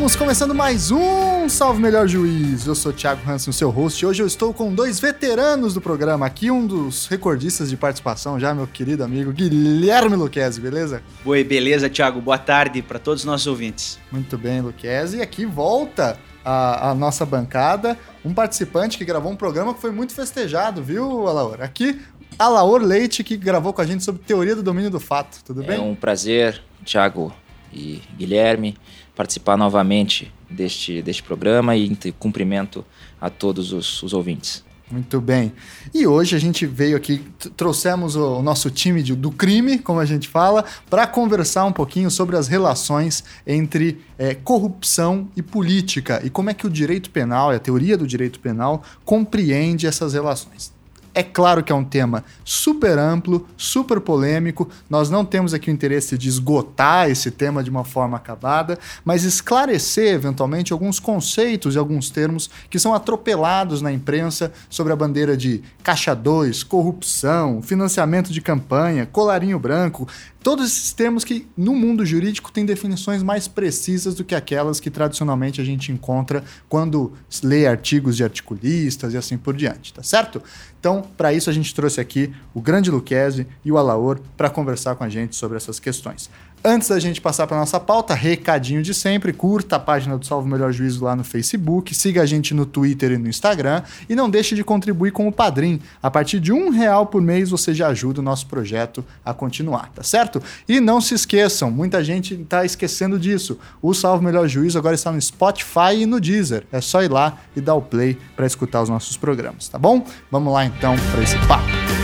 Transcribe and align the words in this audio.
Estamos 0.00 0.16
começando 0.16 0.54
mais 0.54 0.90
um 0.90 1.46
Salve 1.46 1.78
Melhor 1.78 2.08
Juiz. 2.08 2.66
Eu 2.66 2.74
sou 2.74 2.90
o 2.90 2.94
Thiago 2.94 3.20
Hansen, 3.30 3.52
seu 3.52 3.68
host. 3.68 4.06
Hoje 4.06 4.22
eu 4.22 4.26
estou 4.26 4.54
com 4.54 4.74
dois 4.74 4.98
veteranos 4.98 5.74
do 5.74 5.80
programa. 5.80 6.24
Aqui 6.24 6.50
um 6.50 6.66
dos 6.66 7.06
recordistas 7.06 7.68
de 7.68 7.76
participação 7.76 8.40
já, 8.40 8.54
meu 8.54 8.66
querido 8.66 9.04
amigo 9.04 9.30
Guilherme 9.30 10.16
Luquezzi, 10.16 10.58
beleza? 10.58 11.02
Oi, 11.22 11.44
beleza, 11.44 11.90
Thiago. 11.90 12.18
Boa 12.18 12.38
tarde 12.38 12.80
para 12.80 12.98
todos 12.98 13.20
os 13.20 13.26
nossos 13.26 13.46
ouvintes. 13.46 13.98
Muito 14.10 14.38
bem, 14.38 14.62
Luquezzi. 14.62 15.18
E 15.18 15.20
aqui 15.20 15.44
volta 15.44 16.18
a, 16.42 16.88
a, 16.88 16.94
nossa 16.94 17.26
bancada 17.26 17.98
um 18.24 18.32
participante 18.32 18.96
que 18.96 19.04
gravou 19.04 19.30
um 19.30 19.36
programa 19.36 19.74
que 19.74 19.82
foi 19.82 19.90
muito 19.90 20.14
festejado, 20.14 20.82
viu, 20.82 21.28
Alaor? 21.28 21.60
Aqui, 21.60 22.00
Alaor 22.38 22.80
Leite, 22.80 23.22
que 23.22 23.36
gravou 23.36 23.74
com 23.74 23.82
a 23.82 23.86
gente 23.86 24.02
sobre 24.02 24.22
teoria 24.22 24.56
do 24.56 24.62
domínio 24.62 24.90
do 24.90 24.98
fato. 24.98 25.44
Tudo 25.44 25.62
bem? 25.62 25.76
É 25.76 25.80
um 25.82 25.94
prazer, 25.94 26.62
Thiago 26.86 27.30
e 27.70 28.02
Guilherme 28.16 28.76
participar 29.20 29.54
novamente 29.54 30.32
deste, 30.48 31.02
deste 31.02 31.22
programa 31.22 31.76
e 31.76 31.94
cumprimento 32.18 32.82
a 33.20 33.28
todos 33.28 33.70
os, 33.70 34.02
os 34.02 34.14
ouvintes. 34.14 34.64
Muito 34.90 35.20
bem. 35.20 35.52
E 35.92 36.06
hoje 36.06 36.34
a 36.34 36.38
gente 36.38 36.64
veio 36.64 36.96
aqui, 36.96 37.22
trouxemos 37.54 38.16
o 38.16 38.40
nosso 38.40 38.70
time 38.70 39.02
de, 39.02 39.14
do 39.14 39.30
crime, 39.30 39.78
como 39.78 40.00
a 40.00 40.06
gente 40.06 40.26
fala, 40.26 40.64
para 40.88 41.06
conversar 41.06 41.66
um 41.66 41.72
pouquinho 41.72 42.10
sobre 42.10 42.34
as 42.34 42.48
relações 42.48 43.22
entre 43.46 44.00
é, 44.16 44.34
corrupção 44.34 45.28
e 45.36 45.42
política 45.42 46.22
e 46.24 46.30
como 46.30 46.48
é 46.48 46.54
que 46.54 46.66
o 46.66 46.70
direito 46.70 47.10
penal 47.10 47.50
a 47.50 47.58
teoria 47.58 47.98
do 47.98 48.06
direito 48.06 48.40
penal 48.40 48.82
compreende 49.04 49.86
essas 49.86 50.14
relações. 50.14 50.79
É 51.12 51.24
claro 51.24 51.64
que 51.64 51.72
é 51.72 51.74
um 51.74 51.84
tema 51.84 52.24
super 52.44 52.96
amplo, 52.96 53.48
super 53.56 54.00
polêmico. 54.00 54.68
Nós 54.88 55.10
não 55.10 55.24
temos 55.24 55.52
aqui 55.52 55.68
o 55.68 55.72
interesse 55.72 56.16
de 56.16 56.28
esgotar 56.28 57.10
esse 57.10 57.32
tema 57.32 57.64
de 57.64 57.70
uma 57.70 57.84
forma 57.84 58.16
acabada, 58.16 58.78
mas 59.04 59.24
esclarecer 59.24 60.14
eventualmente 60.14 60.72
alguns 60.72 61.00
conceitos 61.00 61.74
e 61.74 61.78
alguns 61.78 62.10
termos 62.10 62.48
que 62.68 62.78
são 62.78 62.94
atropelados 62.94 63.82
na 63.82 63.92
imprensa 63.92 64.52
sobre 64.68 64.92
a 64.92 64.96
bandeira 64.96 65.36
de 65.36 65.62
caixa 65.82 66.14
2, 66.14 66.62
corrupção, 66.62 67.60
financiamento 67.60 68.32
de 68.32 68.40
campanha, 68.40 69.04
colarinho 69.04 69.58
branco, 69.58 70.06
Todos 70.42 70.66
esses 70.66 70.92
termos 70.92 71.22
que 71.22 71.46
no 71.54 71.74
mundo 71.74 72.04
jurídico 72.04 72.50
têm 72.50 72.64
definições 72.64 73.22
mais 73.22 73.46
precisas 73.46 74.14
do 74.14 74.24
que 74.24 74.34
aquelas 74.34 74.80
que 74.80 74.90
tradicionalmente 74.90 75.60
a 75.60 75.64
gente 75.64 75.92
encontra 75.92 76.42
quando 76.66 77.12
lê 77.42 77.66
artigos 77.66 78.16
de 78.16 78.24
articulistas 78.24 79.12
e 79.12 79.18
assim 79.18 79.36
por 79.36 79.54
diante, 79.54 79.92
tá 79.92 80.02
certo? 80.02 80.42
Então, 80.78 81.02
para 81.14 81.30
isso 81.30 81.50
a 81.50 81.52
gente 81.52 81.74
trouxe 81.74 82.00
aqui 82.00 82.32
o 82.54 82.60
grande 82.60 82.90
Luquezzi 82.90 83.46
e 83.62 83.70
o 83.70 83.76
Alaor 83.76 84.18
para 84.34 84.48
conversar 84.48 84.96
com 84.96 85.04
a 85.04 85.10
gente 85.10 85.36
sobre 85.36 85.58
essas 85.58 85.78
questões. 85.78 86.30
Antes 86.62 86.88
da 86.88 86.98
gente 86.98 87.22
passar 87.22 87.46
para 87.46 87.56
nossa 87.56 87.80
pauta, 87.80 88.12
recadinho 88.12 88.82
de 88.82 88.92
sempre, 88.92 89.32
curta 89.32 89.76
a 89.76 89.78
página 89.78 90.18
do 90.18 90.26
Salvo 90.26 90.46
Melhor 90.46 90.70
Juízo 90.72 91.02
lá 91.02 91.16
no 91.16 91.24
Facebook, 91.24 91.94
siga 91.94 92.20
a 92.20 92.26
gente 92.26 92.52
no 92.52 92.66
Twitter 92.66 93.12
e 93.12 93.16
no 93.16 93.30
Instagram 93.30 93.82
e 94.06 94.14
não 94.14 94.28
deixe 94.28 94.54
de 94.54 94.62
contribuir 94.62 95.10
com 95.10 95.26
o 95.26 95.32
Padrim. 95.32 95.80
A 96.02 96.10
partir 96.10 96.38
de 96.38 96.52
um 96.52 96.68
real 96.68 97.06
por 97.06 97.22
mês 97.22 97.48
você 97.48 97.72
já 97.72 97.88
ajuda 97.88 98.20
o 98.20 98.22
nosso 98.22 98.46
projeto 98.46 99.02
a 99.24 99.32
continuar, 99.32 99.90
tá 99.94 100.02
certo? 100.02 100.42
E 100.68 100.80
não 100.80 101.00
se 101.00 101.14
esqueçam, 101.14 101.70
muita 101.70 102.04
gente 102.04 102.34
está 102.34 102.62
esquecendo 102.62 103.18
disso. 103.18 103.58
O 103.80 103.94
Salvo 103.94 104.22
Melhor 104.22 104.46
Juízo 104.46 104.78
agora 104.78 104.94
está 104.94 105.10
no 105.10 105.20
Spotify 105.20 106.02
e 106.02 106.04
no 106.04 106.20
Deezer. 106.20 106.64
É 106.70 106.82
só 106.82 107.02
ir 107.02 107.10
lá 107.10 107.38
e 107.56 107.60
dar 107.62 107.74
o 107.74 107.80
play 107.80 108.18
para 108.36 108.44
escutar 108.44 108.82
os 108.82 108.90
nossos 108.90 109.16
programas, 109.16 109.66
tá 109.66 109.78
bom? 109.78 110.04
Vamos 110.30 110.52
lá 110.52 110.66
então 110.66 110.94
para 111.10 111.22
esse 111.22 111.38
papo. 111.48 111.99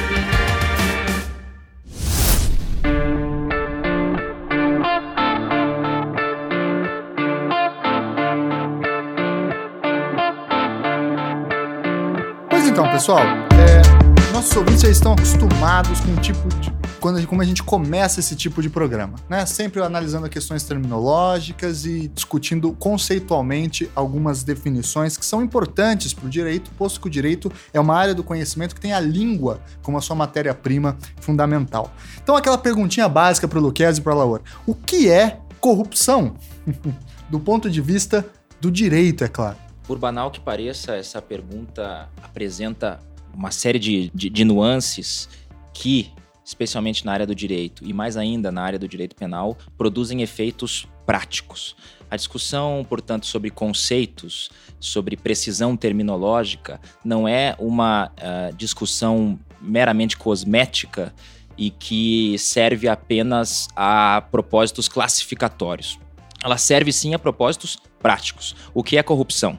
Pessoal, 12.96 13.20
é, 13.20 14.32
nossos 14.32 14.56
ouvintes 14.56 14.80
já 14.80 14.88
estão 14.88 15.12
acostumados 15.12 16.00
com 16.00 16.12
o 16.12 16.16
tipo 16.16 16.48
de. 16.60 16.74
Quando, 16.98 17.24
como 17.26 17.42
a 17.42 17.44
gente 17.44 17.62
começa 17.62 18.20
esse 18.20 18.34
tipo 18.34 18.62
de 18.62 18.70
programa, 18.70 19.16
né? 19.28 19.44
Sempre 19.44 19.82
analisando 19.82 20.26
questões 20.30 20.64
terminológicas 20.64 21.84
e 21.84 22.08
discutindo 22.08 22.72
conceitualmente 22.72 23.90
algumas 23.94 24.42
definições 24.42 25.18
que 25.18 25.26
são 25.26 25.42
importantes 25.42 26.14
para 26.14 26.24
o 26.24 26.30
direito, 26.30 26.70
posto 26.70 26.98
que 26.98 27.06
o 27.06 27.10
direito 27.10 27.52
é 27.70 27.78
uma 27.78 27.94
área 27.94 28.14
do 28.14 28.24
conhecimento 28.24 28.74
que 28.74 28.80
tem 28.80 28.94
a 28.94 29.00
língua 29.00 29.60
como 29.82 29.98
a 29.98 30.00
sua 30.00 30.16
matéria-prima 30.16 30.96
fundamental. 31.20 31.92
Então, 32.22 32.34
aquela 32.34 32.56
perguntinha 32.56 33.10
básica 33.10 33.46
para 33.46 33.58
o 33.58 33.62
Luquez 33.62 33.98
e 33.98 34.00
para 34.00 34.14
a 34.14 34.16
Laura: 34.16 34.42
o 34.66 34.74
que 34.74 35.10
é 35.10 35.38
corrupção? 35.60 36.34
do 37.28 37.38
ponto 37.38 37.68
de 37.68 37.82
vista 37.82 38.26
do 38.58 38.70
direito, 38.70 39.22
é 39.22 39.28
claro. 39.28 39.65
Por 39.86 39.98
banal 39.98 40.32
que 40.32 40.40
pareça, 40.40 40.96
essa 40.96 41.22
pergunta 41.22 42.08
apresenta 42.20 43.00
uma 43.32 43.52
série 43.52 43.78
de, 43.78 44.10
de, 44.12 44.28
de 44.28 44.44
nuances 44.44 45.28
que, 45.72 46.10
especialmente 46.44 47.04
na 47.06 47.12
área 47.12 47.26
do 47.26 47.34
direito 47.34 47.84
e 47.84 47.92
mais 47.92 48.16
ainda 48.16 48.50
na 48.50 48.62
área 48.62 48.78
do 48.78 48.88
direito 48.88 49.14
penal, 49.14 49.56
produzem 49.78 50.22
efeitos 50.22 50.88
práticos. 51.04 51.76
A 52.10 52.16
discussão, 52.16 52.84
portanto, 52.88 53.26
sobre 53.26 53.48
conceitos, 53.48 54.50
sobre 54.80 55.16
precisão 55.16 55.76
terminológica, 55.76 56.80
não 57.04 57.28
é 57.28 57.54
uma 57.58 58.10
uh, 58.10 58.56
discussão 58.56 59.38
meramente 59.60 60.16
cosmética 60.16 61.14
e 61.56 61.70
que 61.70 62.36
serve 62.38 62.88
apenas 62.88 63.68
a 63.76 64.22
propósitos 64.32 64.88
classificatórios. 64.88 65.98
Ela 66.42 66.58
serve 66.58 66.92
sim 66.92 67.14
a 67.14 67.18
propósitos 67.18 67.78
práticos. 68.00 68.54
O 68.74 68.82
que 68.82 68.96
é 68.96 69.02
corrupção? 69.02 69.58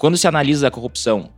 Quando 0.00 0.16
se 0.16 0.26
analisa 0.26 0.68
a 0.68 0.70
corrupção 0.70 1.28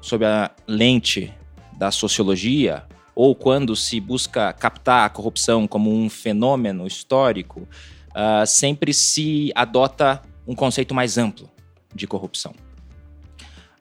sob 0.00 0.26
a 0.26 0.50
lente 0.66 1.32
da 1.78 1.92
sociologia, 1.92 2.82
ou 3.14 3.32
quando 3.32 3.76
se 3.76 4.00
busca 4.00 4.52
captar 4.52 5.06
a 5.06 5.08
corrupção 5.08 5.68
como 5.68 5.94
um 5.94 6.10
fenômeno 6.10 6.84
histórico, 6.84 7.60
uh, 7.60 8.44
sempre 8.44 8.92
se 8.92 9.52
adota 9.54 10.20
um 10.48 10.52
conceito 10.52 10.96
mais 10.96 11.16
amplo 11.16 11.48
de 11.94 12.08
corrupção. 12.08 12.52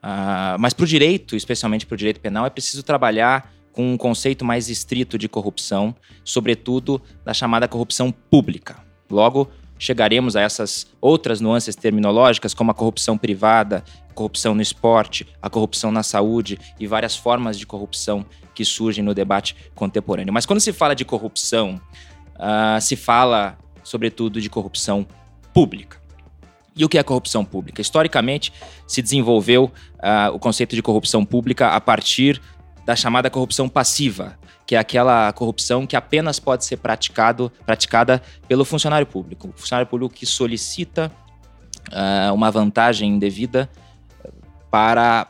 Uh, 0.04 0.54
mas 0.60 0.72
para 0.72 0.84
o 0.84 0.88
direito, 0.88 1.36
especialmente 1.36 1.88
para 1.88 1.96
o 1.96 1.98
direito 1.98 2.20
penal, 2.20 2.46
é 2.46 2.52
preciso 2.52 2.84
trabalhar 2.84 3.52
com 3.72 3.92
um 3.92 3.98
conceito 3.98 4.46
mais 4.46 4.70
estrito 4.70 5.18
de 5.18 5.28
corrupção, 5.28 5.96
sobretudo 6.24 7.02
da 7.26 7.34
chamada 7.34 7.68
corrupção 7.68 8.12
pública. 8.12 8.86
Logo, 9.10 9.50
chegaremos 9.78 10.36
a 10.36 10.42
essas 10.42 10.88
outras 11.02 11.42
nuances 11.42 11.76
terminológicas, 11.76 12.54
como 12.54 12.72
a 12.72 12.74
corrupção 12.74 13.18
privada, 13.18 13.84
corrupção 14.14 14.56
no 14.56 14.62
esporte, 14.62 15.28
a 15.42 15.50
corrupção 15.50 15.92
na 15.92 16.02
saúde 16.02 16.58
e 16.80 16.88
várias 16.88 17.16
formas 17.16 17.60
de 17.60 17.66
corrupção 17.66 18.26
que 18.54 18.64
surgem 18.64 19.04
no 19.04 19.14
debate 19.14 19.56
contemporâneo. 19.76 20.34
Mas 20.34 20.46
quando 20.46 20.62
se 20.62 20.72
fala 20.72 20.96
de 20.96 21.04
corrupção, 21.04 21.80
uh, 22.36 22.80
se 22.80 22.96
fala, 22.96 23.58
sobretudo, 23.84 24.40
de 24.40 24.50
corrupção 24.50 25.06
pública. 25.54 26.02
E 26.76 26.84
o 26.84 26.90
que 26.90 26.98
é 26.98 27.04
corrupção 27.04 27.46
pública? 27.46 27.82
Historicamente, 27.82 28.52
se 28.88 29.02
desenvolveu 29.02 29.66
uh, 29.96 30.34
o 30.34 30.40
conceito 30.40 30.76
de 30.76 30.82
corrupção 30.82 31.26
pública 31.26 31.70
a 31.70 31.82
partir 31.82 32.42
da 32.86 32.96
chamada 32.96 33.30
corrupção 33.30 33.68
passiva, 33.68 34.38
que 34.66 34.76
é 34.76 34.80
aquela 34.80 35.32
corrupção 35.34 35.86
que 35.86 35.96
apenas 35.96 36.40
pode 36.40 36.66
ser 36.66 36.78
praticado, 36.78 37.52
praticada 37.66 38.22
pelo 38.48 38.66
funcionário 38.66 39.06
público. 39.06 39.50
O 39.50 39.60
funcionário 39.60 39.88
público 39.88 40.14
que 40.16 40.26
solicita 40.26 41.12
uh, 41.90 42.34
uma 42.34 42.50
vantagem 42.50 43.12
indevida 43.12 43.70
para 44.72 45.28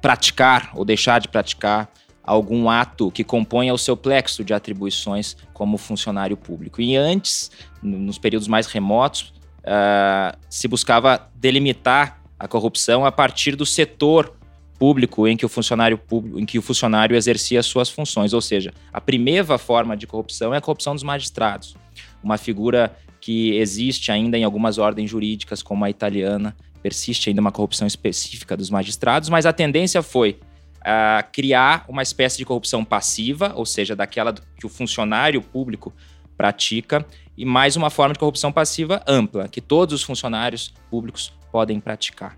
praticar 0.00 0.70
ou 0.74 0.84
deixar 0.84 1.18
de 1.18 1.28
praticar 1.28 1.90
algum 2.22 2.70
ato 2.70 3.10
que 3.10 3.22
componha 3.22 3.74
o 3.74 3.78
seu 3.78 3.96
plexo 3.96 4.42
de 4.42 4.54
atribuições 4.54 5.36
como 5.52 5.76
funcionário 5.76 6.36
público. 6.36 6.80
E 6.80 6.96
antes, 6.96 7.50
nos 7.82 8.18
períodos 8.18 8.48
mais 8.48 8.66
remotos, 8.66 9.32
uh, 9.60 10.36
se 10.48 10.66
buscava 10.66 11.30
delimitar 11.34 12.22
a 12.38 12.48
corrupção 12.48 13.04
a 13.04 13.12
partir 13.12 13.56
do 13.56 13.66
setor 13.66 14.34
público 14.78 15.26
em 15.26 15.36
que 15.36 15.46
o 15.46 15.48
funcionário 15.48 15.96
público, 15.96 16.38
em 16.38 16.46
que 16.46 16.58
o 16.58 16.62
funcionário 16.62 17.16
exercia 17.16 17.62
suas 17.62 17.88
funções, 17.88 18.32
ou 18.32 18.40
seja, 18.40 18.72
a 18.92 19.00
primeira 19.00 19.56
forma 19.58 19.96
de 19.96 20.06
corrupção 20.06 20.52
é 20.52 20.58
a 20.58 20.60
corrupção 20.60 20.94
dos 20.94 21.02
magistrados, 21.02 21.76
uma 22.22 22.36
figura 22.36 22.94
que 23.20 23.56
existe 23.56 24.12
ainda 24.12 24.36
em 24.36 24.44
algumas 24.44 24.76
ordens 24.76 25.10
jurídicas, 25.10 25.62
como 25.62 25.84
a 25.84 25.90
italiana, 25.90 26.54
persiste 26.82 27.30
ainda 27.30 27.40
uma 27.40 27.52
corrupção 27.52 27.86
específica 27.86 28.56
dos 28.56 28.68
magistrados, 28.68 29.30
mas 29.30 29.46
a 29.46 29.52
tendência 29.52 30.02
foi 30.02 30.38
uh, 30.80 31.24
criar 31.32 31.86
uma 31.88 32.02
espécie 32.02 32.36
de 32.36 32.44
corrupção 32.44 32.84
passiva, 32.84 33.52
ou 33.56 33.64
seja, 33.64 33.96
daquela 33.96 34.34
que 34.58 34.66
o 34.66 34.68
funcionário 34.68 35.40
público 35.40 35.92
pratica, 36.36 37.06
e 37.36 37.44
mais 37.44 37.76
uma 37.76 37.88
forma 37.88 38.12
de 38.12 38.18
corrupção 38.18 38.52
passiva 38.52 39.02
ampla, 39.06 39.48
que 39.48 39.60
todos 39.60 39.94
os 39.94 40.02
funcionários 40.02 40.74
públicos 40.90 41.32
podem 41.50 41.80
praticar. 41.80 42.36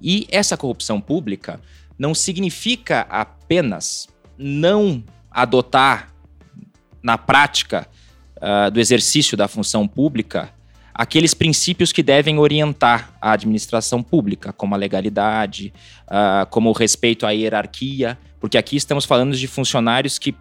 E 0.00 0.26
essa 0.30 0.56
corrupção 0.56 1.00
pública 1.00 1.60
não 1.98 2.14
significa 2.14 3.06
apenas 3.10 4.08
não 4.38 5.04
adotar 5.30 6.12
na 7.02 7.18
prática 7.18 7.86
uh, 8.36 8.70
do 8.70 8.80
exercício 8.80 9.36
da 9.36 9.46
função 9.46 9.86
pública 9.86 10.52
aqueles 11.00 11.32
princípios 11.32 11.92
que 11.92 12.02
devem 12.02 12.38
orientar 12.38 13.14
a 13.22 13.32
administração 13.32 14.02
pública, 14.02 14.52
como 14.52 14.74
a 14.74 14.78
legalidade, 14.78 15.72
uh, 16.06 16.44
como 16.50 16.68
o 16.68 16.72
respeito 16.72 17.26
à 17.26 17.30
hierarquia, 17.30 18.18
porque 18.38 18.58
aqui 18.58 18.76
estamos 18.76 19.06
falando 19.06 19.34
de 19.34 19.46
funcionários 19.46 20.18
que, 20.18 20.34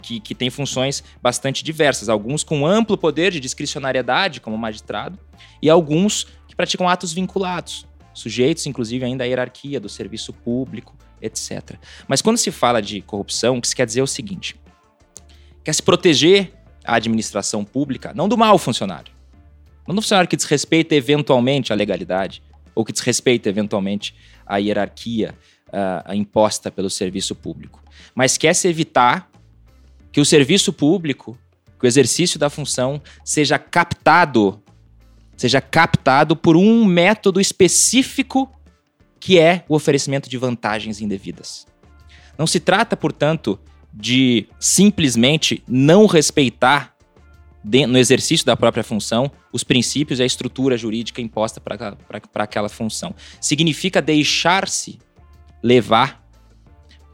que, 0.00 0.18
que 0.18 0.34
têm 0.34 0.48
funções 0.48 1.04
bastante 1.22 1.62
diversas, 1.62 2.08
alguns 2.08 2.42
com 2.42 2.66
amplo 2.66 2.96
poder 2.96 3.32
de 3.32 3.40
discricionariedade, 3.40 4.40
como 4.40 4.56
magistrado, 4.56 5.18
e 5.60 5.68
alguns 5.68 6.26
que 6.48 6.56
praticam 6.56 6.88
atos 6.88 7.12
vinculados, 7.12 7.86
sujeitos, 8.14 8.66
inclusive, 8.66 9.04
ainda 9.04 9.24
à 9.24 9.26
hierarquia 9.26 9.80
do 9.80 9.88
serviço 9.88 10.32
público, 10.32 10.96
etc. 11.20 11.76
Mas 12.08 12.20
quando 12.20 12.38
se 12.38 12.50
fala 12.50 12.80
de 12.80 13.00
corrupção, 13.02 13.58
o 13.58 13.60
que 13.60 13.68
se 13.68 13.76
quer 13.76 13.86
dizer 13.86 14.00
é 14.00 14.02
o 14.02 14.06
seguinte: 14.06 14.56
quer 15.64 15.74
se 15.74 15.82
proteger 15.82 16.52
a 16.84 16.96
administração 16.96 17.64
pública, 17.64 18.12
não 18.14 18.28
do 18.28 18.36
mau 18.36 18.58
funcionário, 18.58 19.12
não 19.86 19.94
do 19.94 20.02
funcionário 20.02 20.28
que 20.28 20.36
desrespeita 20.36 20.94
eventualmente 20.94 21.72
a 21.72 21.76
legalidade, 21.76 22.42
ou 22.74 22.84
que 22.84 22.92
desrespeita 22.92 23.48
eventualmente 23.48 24.14
a 24.46 24.56
hierarquia 24.56 25.34
uh, 25.68 26.12
imposta 26.14 26.70
pelo 26.70 26.90
serviço 26.90 27.34
público, 27.34 27.82
mas 28.14 28.36
quer 28.36 28.54
se 28.54 28.68
evitar 28.68 29.30
que 30.10 30.20
o 30.20 30.24
serviço 30.24 30.72
público, 30.72 31.38
que 31.78 31.86
o 31.86 31.88
exercício 31.88 32.38
da 32.38 32.50
função 32.50 33.00
seja 33.24 33.58
captado 33.58 34.61
seja 35.36 35.60
captado 35.60 36.36
por 36.36 36.56
um 36.56 36.84
método 36.84 37.40
específico 37.40 38.50
que 39.18 39.38
é 39.38 39.64
o 39.68 39.76
oferecimento 39.76 40.28
de 40.28 40.36
vantagens 40.36 41.00
indevidas. 41.00 41.66
Não 42.36 42.46
se 42.46 42.58
trata, 42.58 42.96
portanto, 42.96 43.58
de 43.92 44.48
simplesmente 44.58 45.62
não 45.68 46.06
respeitar 46.06 46.96
no 47.64 47.96
exercício 47.96 48.44
da 48.44 48.56
própria 48.56 48.82
função 48.82 49.30
os 49.52 49.62
princípios 49.62 50.18
e 50.18 50.22
a 50.22 50.26
estrutura 50.26 50.76
jurídica 50.76 51.20
imposta 51.20 51.60
para 51.60 51.96
aquela 52.34 52.68
função. 52.68 53.14
Significa 53.40 54.02
deixar-se 54.02 54.98
levar 55.62 56.20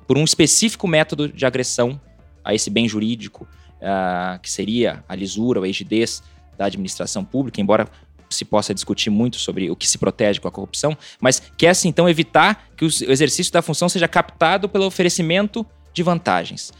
por 0.06 0.16
um 0.16 0.24
específico 0.24 0.88
método 0.88 1.28
de 1.28 1.44
agressão 1.44 2.00
a 2.42 2.54
esse 2.54 2.70
bem 2.70 2.88
jurídico, 2.88 3.46
uh, 3.74 4.40
que 4.40 4.50
seria 4.50 5.04
a 5.06 5.14
lisura, 5.14 5.60
a 5.60 5.66
rigidez 5.66 6.22
da 6.56 6.64
administração 6.64 7.22
pública, 7.22 7.60
embora 7.60 7.86
se 8.34 8.44
possa 8.44 8.74
discutir 8.74 9.10
muito 9.10 9.36
sobre 9.36 9.70
o 9.70 9.76
que 9.76 9.86
se 9.86 9.98
protege 9.98 10.40
com 10.40 10.48
a 10.48 10.50
corrupção, 10.50 10.96
mas 11.20 11.42
quer-se 11.56 11.88
então 11.88 12.08
evitar 12.08 12.68
que 12.76 12.84
o 12.84 12.88
exercício 12.88 13.52
da 13.52 13.62
função 13.62 13.88
seja 13.88 14.08
captado 14.08 14.68
pelo 14.68 14.86
oferecimento 14.86 15.64
de 15.92 16.02
vantagens. 16.02 16.72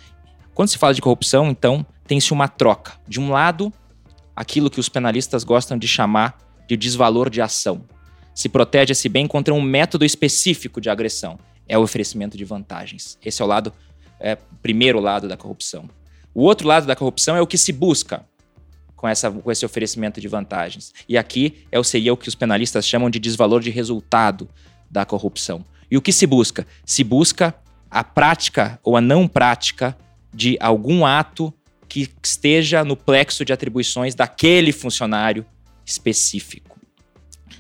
Quando 0.54 0.68
se 0.68 0.78
fala 0.78 0.94
de 0.94 1.00
corrupção, 1.00 1.48
então, 1.48 1.86
tem-se 2.06 2.32
uma 2.32 2.48
troca. 2.48 2.94
De 3.06 3.20
um 3.20 3.30
lado, 3.30 3.72
aquilo 4.34 4.70
que 4.70 4.80
os 4.80 4.88
penalistas 4.88 5.44
gostam 5.44 5.78
de 5.78 5.86
chamar 5.86 6.38
de 6.66 6.76
desvalor 6.76 7.30
de 7.30 7.40
ação. 7.40 7.84
Se 8.34 8.48
protege 8.48 8.92
esse 8.92 9.08
bem 9.08 9.26
contra 9.26 9.54
um 9.54 9.60
método 9.60 10.04
específico 10.04 10.80
de 10.80 10.90
agressão. 10.90 11.38
É 11.66 11.76
o 11.76 11.82
oferecimento 11.82 12.36
de 12.36 12.44
vantagens. 12.44 13.18
Esse 13.24 13.42
é 13.42 13.44
o 13.44 13.48
lado, 13.48 13.72
é, 14.20 14.36
primeiro 14.62 15.00
lado 15.00 15.28
da 15.28 15.36
corrupção. 15.36 15.88
O 16.34 16.42
outro 16.42 16.68
lado 16.68 16.86
da 16.86 16.94
corrupção 16.94 17.36
é 17.36 17.40
o 17.40 17.46
que 17.46 17.58
se 17.58 17.72
busca, 17.72 18.24
com, 18.98 19.08
essa, 19.08 19.30
com 19.30 19.50
esse 19.50 19.64
oferecimento 19.64 20.20
de 20.20 20.26
vantagens. 20.26 20.92
E 21.08 21.16
aqui 21.16 21.64
é, 21.70 21.80
seria 21.82 22.12
o 22.12 22.16
que 22.16 22.28
os 22.28 22.34
penalistas 22.34 22.86
chamam 22.86 23.08
de 23.08 23.20
desvalor 23.20 23.62
de 23.62 23.70
resultado 23.70 24.48
da 24.90 25.06
corrupção. 25.06 25.64
E 25.88 25.96
o 25.96 26.02
que 26.02 26.12
se 26.12 26.26
busca? 26.26 26.66
Se 26.84 27.04
busca 27.04 27.54
a 27.88 28.02
prática 28.02 28.78
ou 28.82 28.96
a 28.96 29.00
não 29.00 29.28
prática 29.28 29.96
de 30.34 30.58
algum 30.60 31.06
ato 31.06 31.54
que 31.88 32.10
esteja 32.22 32.84
no 32.84 32.96
plexo 32.96 33.44
de 33.44 33.52
atribuições 33.52 34.16
daquele 34.16 34.72
funcionário 34.72 35.46
específico. 35.86 36.76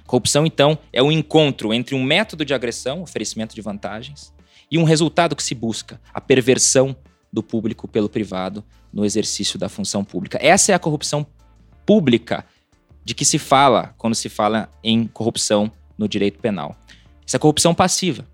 Corrupção, 0.06 0.44
então, 0.44 0.76
é 0.92 1.02
o 1.02 1.12
encontro 1.12 1.72
entre 1.72 1.94
um 1.94 2.02
método 2.02 2.44
de 2.44 2.52
agressão, 2.52 3.02
oferecimento 3.02 3.54
de 3.54 3.60
vantagens, 3.60 4.34
e 4.70 4.76
um 4.76 4.84
resultado 4.84 5.36
que 5.36 5.42
se 5.42 5.54
busca, 5.54 6.00
a 6.12 6.20
perversão 6.20 6.96
do 7.32 7.42
público 7.42 7.86
pelo 7.86 8.08
privado 8.08 8.64
no 8.92 9.04
exercício 9.04 9.58
da 9.58 9.68
função 9.68 10.04
pública. 10.04 10.38
Essa 10.40 10.72
é 10.72 10.74
a 10.74 10.78
corrupção 10.78 11.26
pública 11.86 12.44
de 13.04 13.14
que 13.14 13.24
se 13.24 13.38
fala 13.38 13.94
quando 13.96 14.14
se 14.14 14.28
fala 14.28 14.68
em 14.82 15.06
corrupção 15.06 15.70
no 15.96 16.08
direito 16.08 16.38
penal. 16.38 16.76
Essa 17.26 17.36
é 17.36 17.38
a 17.38 17.40
corrupção 17.40 17.74
passiva. 17.74 18.26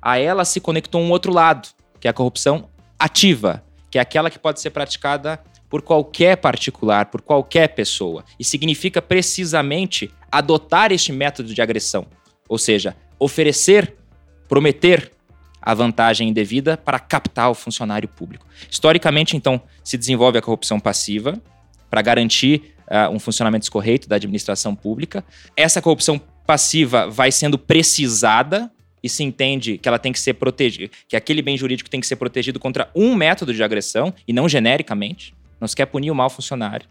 A 0.00 0.18
ela 0.18 0.44
se 0.44 0.60
conectou 0.60 1.00
um 1.00 1.10
outro 1.10 1.32
lado, 1.32 1.68
que 2.00 2.06
é 2.06 2.10
a 2.10 2.14
corrupção 2.14 2.68
ativa, 2.98 3.64
que 3.90 3.98
é 3.98 4.00
aquela 4.00 4.30
que 4.30 4.38
pode 4.38 4.60
ser 4.60 4.70
praticada 4.70 5.42
por 5.68 5.82
qualquer 5.82 6.36
particular, 6.36 7.06
por 7.06 7.20
qualquer 7.20 7.68
pessoa, 7.74 8.24
e 8.38 8.44
significa 8.44 9.02
precisamente 9.02 10.10
adotar 10.30 10.92
este 10.92 11.10
método 11.12 11.52
de 11.52 11.60
agressão, 11.60 12.06
ou 12.48 12.58
seja, 12.58 12.96
oferecer, 13.18 13.96
prometer 14.48 15.10
a 15.64 15.72
vantagem 15.72 16.28
indevida 16.28 16.76
para 16.76 16.98
captar 16.98 17.50
o 17.50 17.54
funcionário 17.54 18.06
público. 18.06 18.46
Historicamente, 18.70 19.34
então, 19.34 19.60
se 19.82 19.96
desenvolve 19.96 20.36
a 20.36 20.42
corrupção 20.42 20.78
passiva 20.78 21.40
para 21.88 22.02
garantir 22.02 22.74
uh, 22.86 23.10
um 23.10 23.18
funcionamento 23.18 23.70
correto 23.70 24.06
da 24.06 24.16
administração 24.16 24.76
pública. 24.76 25.24
Essa 25.56 25.80
corrupção 25.80 26.20
passiva 26.46 27.08
vai 27.08 27.32
sendo 27.32 27.58
precisada 27.58 28.70
e 29.02 29.08
se 29.08 29.22
entende 29.22 29.78
que 29.78 29.88
ela 29.88 29.98
tem 29.98 30.12
que 30.12 30.20
ser 30.20 30.34
protegida, 30.34 30.90
que 31.08 31.16
aquele 31.16 31.40
bem 31.40 31.56
jurídico 31.56 31.88
tem 31.88 32.00
que 32.00 32.06
ser 32.06 32.16
protegido 32.16 32.60
contra 32.60 32.90
um 32.94 33.14
método 33.14 33.54
de 33.54 33.62
agressão 33.62 34.12
e 34.28 34.32
não 34.34 34.48
genericamente. 34.48 35.34
Não 35.58 35.66
se 35.66 35.74
quer 35.74 35.86
punir 35.86 36.10
o 36.10 36.14
mau 36.14 36.28
funcionário. 36.28 36.86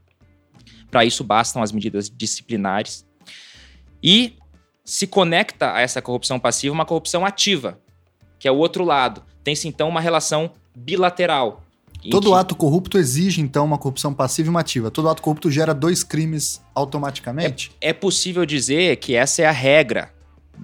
Para 0.89 1.05
isso 1.05 1.23
bastam 1.23 1.61
as 1.61 1.71
medidas 1.71 2.09
disciplinares. 2.09 3.05
E 4.01 4.33
se 4.83 5.05
conecta 5.05 5.73
a 5.73 5.81
essa 5.81 6.01
corrupção 6.01 6.39
passiva 6.39 6.73
uma 6.73 6.85
corrupção 6.85 7.25
ativa, 7.25 7.79
que 8.43 8.47
é 8.49 8.51
o 8.51 8.57
outro 8.57 8.83
lado. 8.83 9.23
Tem-se 9.41 9.69
então 9.69 9.87
uma 9.87 10.01
relação 10.01 10.51
bilateral. 10.75 11.63
Todo 12.11 12.27
que... 12.27 12.35
ato 12.35 12.57
corrupto 12.57 12.97
exige 12.97 13.39
então 13.39 13.63
uma 13.63 13.77
corrupção 13.77 14.13
passiva 14.13 14.47
e 14.47 14.49
uma 14.49 14.59
ativa. 14.59 14.91
Todo 14.91 15.07
ato 15.07 15.21
corrupto 15.21 15.49
gera 15.49 15.73
dois 15.73 16.03
crimes 16.03 16.61
automaticamente? 16.75 17.71
É, 17.79 17.91
é 17.91 17.93
possível 17.93 18.45
dizer 18.45 18.97
que 18.97 19.15
essa 19.15 19.43
é 19.43 19.45
a 19.45 19.51
regra 19.51 20.11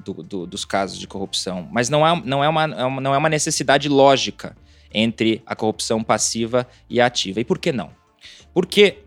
do, 0.04 0.12
do, 0.12 0.46
dos 0.46 0.65
casos 0.65 1.00
de 1.00 1.08
corrupção, 1.08 1.70
mas 1.72 1.88
não 1.88 2.06
é, 2.06 2.22
não, 2.25 2.44
é 2.44 2.50
uma, 2.50 2.68
não 2.68 3.15
é 3.15 3.18
uma 3.18 3.30
necessidade 3.30 3.88
lógica 3.88 4.58
entre 4.94 5.42
a 5.46 5.56
corrupção 5.56 6.04
passiva 6.04 6.68
e 6.89 7.00
a 7.00 7.06
ativa. 7.06 7.39
E 7.39 7.46
por 7.46 7.60
que 7.60 7.72
não? 7.72 7.92
Porque, 8.54 8.98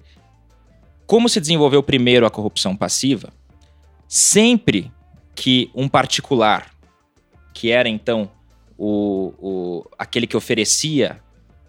como 1.06 1.28
se 1.28 1.38
desenvolveu 1.38 1.82
primeiro 1.82 2.24
a 2.24 2.30
corrupção 2.30 2.74
passiva, 2.74 3.34
sempre 4.08 4.90
que 5.34 5.70
um 5.74 5.90
particular, 5.90 6.70
que 7.52 7.70
era 7.70 7.86
então 7.86 8.30
o, 8.84 9.32
o, 9.38 9.90
aquele 9.96 10.26
que 10.26 10.36
oferecia 10.36 11.22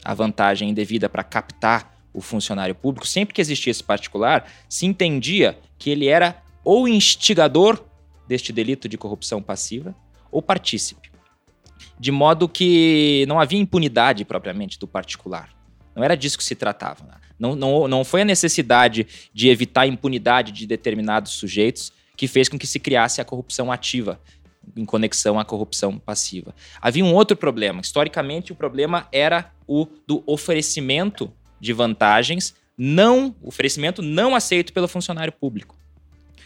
a 0.04 0.16
vantagem 0.16 0.72
indevida 0.72 1.08
para 1.08 1.24
captar 1.24 1.96
o 2.12 2.20
funcionário 2.20 2.74
público, 2.74 3.08
sempre 3.08 3.36
que 3.36 3.40
existia 3.40 3.70
esse 3.70 3.84
particular, 3.84 4.52
se 4.68 4.88
entendia 4.88 5.56
que 5.78 5.92
ele 5.92 6.08
era 6.08 6.42
ou 6.64 6.88
instigador 6.88 7.84
deste 8.28 8.52
delito 8.52 8.90
de 8.90 8.98
corrupção 8.98 9.44
passiva 9.44 9.96
ou 10.32 10.42
partícipe. 10.42 11.12
De 12.00 12.12
modo 12.12 12.50
que 12.50 13.26
não 13.28 13.40
havia 13.40 13.60
impunidade 13.60 14.26
propriamente 14.26 14.80
do 14.80 14.88
particular. 14.88 15.50
Não 15.96 16.04
era 16.04 16.18
disso 16.18 16.40
que 16.40 16.44
se 16.44 16.56
tratava. 16.56 17.06
Né? 17.06 17.14
Não, 17.38 17.56
não, 17.56 17.88
não 17.88 18.04
foi 18.04 18.24
a 18.24 18.26
necessidade 18.26 19.06
de 19.32 19.50
evitar 19.50 19.82
a 19.82 19.88
impunidade 19.88 20.52
de 20.52 20.66
determinados 20.66 21.34
sujeitos 21.34 21.94
que 22.18 22.28
fez 22.28 22.50
com 22.50 22.58
que 22.58 22.66
se 22.66 22.80
criasse 22.80 23.22
a 23.22 23.26
corrupção 23.26 23.72
ativa, 23.72 24.20
em 24.76 24.86
conexão 24.86 25.40
à 25.40 25.46
corrupção 25.46 25.98
passiva. 25.98 26.54
Havia 26.82 27.04
um 27.04 27.14
outro 27.14 27.36
problema. 27.38 27.82
Historicamente, 27.82 28.52
o 28.52 28.56
problema 28.56 29.08
era 29.12 29.52
o 29.68 29.88
do 30.08 30.24
oferecimento 30.26 31.32
de 31.60 31.74
vantagens 31.74 32.54
não 32.78 33.36
oferecimento 33.42 34.02
não 34.02 34.36
aceito 34.36 34.74
pelo 34.74 34.88
funcionário 34.88 35.32
público, 35.32 35.76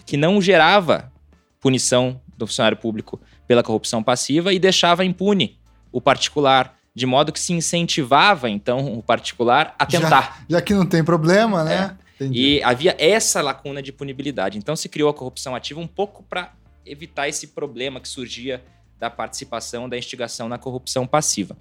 que 0.06 0.18
não 0.18 0.42
gerava 0.42 1.12
punição 1.60 2.22
do 2.38 2.46
funcionário 2.46 2.78
público 2.78 3.20
pela 3.48 3.64
corrupção 3.64 4.04
passiva 4.04 4.54
e 4.54 4.60
deixava 4.60 5.06
impune 5.06 5.58
o 5.92 6.02
particular, 6.02 6.78
de 6.94 7.06
modo 7.06 7.32
que 7.32 7.40
se 7.40 7.54
incentivava 7.54 8.50
então 8.50 8.94
o 8.94 9.02
particular 9.02 9.74
a 9.80 9.86
tentar. 9.86 10.42
Já, 10.50 10.58
já 10.58 10.62
que 10.62 10.74
não 10.74 10.86
tem 10.86 11.04
problema, 11.04 11.64
né? 11.64 11.98
É. 12.20 12.26
E 12.32 12.62
havia 12.64 12.96
essa 12.98 13.42
lacuna 13.42 13.82
de 13.82 13.92
punibilidade. 13.92 14.58
Então 14.58 14.76
se 14.76 14.90
criou 14.90 15.10
a 15.10 15.14
corrupção 15.14 15.56
ativa 15.56 15.80
um 15.80 15.88
pouco 15.88 16.24
para 16.24 16.52
evitar 16.90 17.28
esse 17.28 17.48
problema 17.48 18.00
que 18.00 18.08
surgia 18.08 18.64
da 19.00 19.10
participação, 19.10 19.88
da 19.88 19.98
instigação 19.98 20.50
na 20.50 20.58
corrupção 20.58 21.06
passiva. 21.06 21.58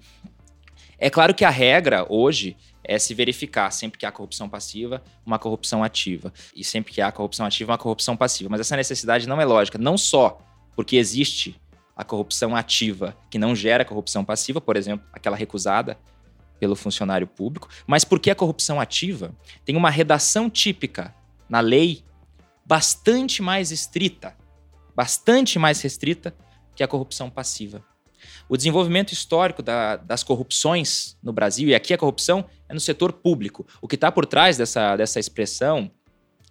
É 0.97 1.09
claro 1.09 1.33
que 1.33 1.45
a 1.45 1.49
regra 1.49 2.05
hoje 2.09 2.57
é 2.83 2.97
se 2.97 3.13
verificar 3.13 3.69
sempre 3.71 3.99
que 3.99 4.05
há 4.05 4.11
corrupção 4.11 4.49
passiva, 4.49 5.03
uma 5.25 5.37
corrupção 5.37 5.83
ativa. 5.83 6.33
E 6.55 6.63
sempre 6.63 6.93
que 6.93 7.01
há 7.01 7.11
corrupção 7.11 7.45
ativa, 7.45 7.71
uma 7.71 7.77
corrupção 7.77 8.17
passiva. 8.17 8.49
Mas 8.49 8.61
essa 8.61 8.75
necessidade 8.75 9.27
não 9.27 9.39
é 9.39 9.45
lógica, 9.45 9.77
não 9.77 9.97
só 9.97 10.39
porque 10.75 10.95
existe 10.95 11.59
a 11.95 12.03
corrupção 12.03 12.55
ativa 12.55 13.17
que 13.29 13.37
não 13.37 13.55
gera 13.55 13.83
corrupção 13.83 14.23
passiva, 14.23 14.61
por 14.61 14.75
exemplo, 14.75 15.05
aquela 15.11 15.35
recusada 15.35 15.97
pelo 16.59 16.75
funcionário 16.75 17.27
público, 17.27 17.69
mas 17.85 18.03
porque 18.03 18.31
a 18.31 18.35
corrupção 18.35 18.79
ativa 18.79 19.35
tem 19.65 19.75
uma 19.75 19.89
redação 19.89 20.49
típica 20.49 21.13
na 21.49 21.59
lei 21.59 22.03
bastante 22.65 23.41
mais 23.41 23.71
estrita, 23.71 24.35
bastante 24.97 25.59
mais 25.59 25.79
restrita 25.79 26.35
que 26.75 26.81
a 26.81 26.87
corrupção 26.87 27.29
passiva. 27.29 27.85
O 28.49 28.57
desenvolvimento 28.57 29.11
histórico 29.11 29.61
da, 29.61 29.95
das 29.95 30.23
corrupções 30.23 31.15
no 31.21 31.31
Brasil, 31.31 31.69
e 31.69 31.75
aqui 31.75 31.93
a 31.93 31.97
corrupção 31.99 32.45
é 32.67 32.73
no 32.73 32.79
setor 32.79 33.13
público. 33.13 33.67
O 33.79 33.87
que 33.87 33.93
está 33.93 34.11
por 34.11 34.25
trás 34.25 34.57
dessa, 34.57 34.95
dessa 34.95 35.19
expressão, 35.19 35.91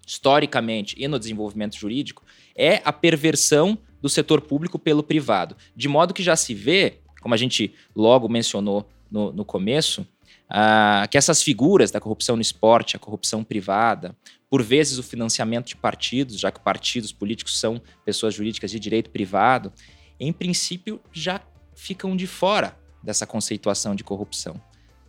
historicamente 0.06 0.94
e 0.96 1.08
no 1.08 1.18
desenvolvimento 1.18 1.76
jurídico, 1.76 2.22
é 2.54 2.80
a 2.84 2.92
perversão 2.92 3.76
do 4.00 4.08
setor 4.08 4.40
público 4.40 4.78
pelo 4.78 5.02
privado. 5.02 5.56
De 5.74 5.88
modo 5.88 6.14
que 6.14 6.22
já 6.22 6.36
se 6.36 6.54
vê, 6.54 7.00
como 7.20 7.34
a 7.34 7.36
gente 7.38 7.74
logo 7.96 8.28
mencionou 8.28 8.88
no, 9.10 9.32
no 9.32 9.44
começo, 9.44 10.06
ah, 10.48 11.06
que 11.10 11.18
essas 11.18 11.42
figuras 11.42 11.90
da 11.90 12.00
corrupção 12.00 12.36
no 12.36 12.42
esporte, 12.42 12.96
a 12.96 12.98
corrupção 12.98 13.42
privada, 13.42 14.16
por 14.48 14.62
vezes 14.62 14.98
o 14.98 15.02
financiamento 15.02 15.66
de 15.66 15.76
partidos, 15.76 16.38
já 16.38 16.50
que 16.50 16.60
partidos 16.60 17.12
políticos 17.12 17.58
são 17.58 17.80
pessoas 18.04 18.34
jurídicas 18.34 18.70
de 18.70 18.78
direito 18.78 19.10
privado, 19.10 19.72
em 20.18 20.32
princípio 20.32 21.00
já 21.12 21.40
ficam 21.74 22.16
de 22.16 22.26
fora 22.26 22.78
dessa 23.02 23.26
conceituação 23.26 23.94
de 23.94 24.04
corrupção, 24.04 24.60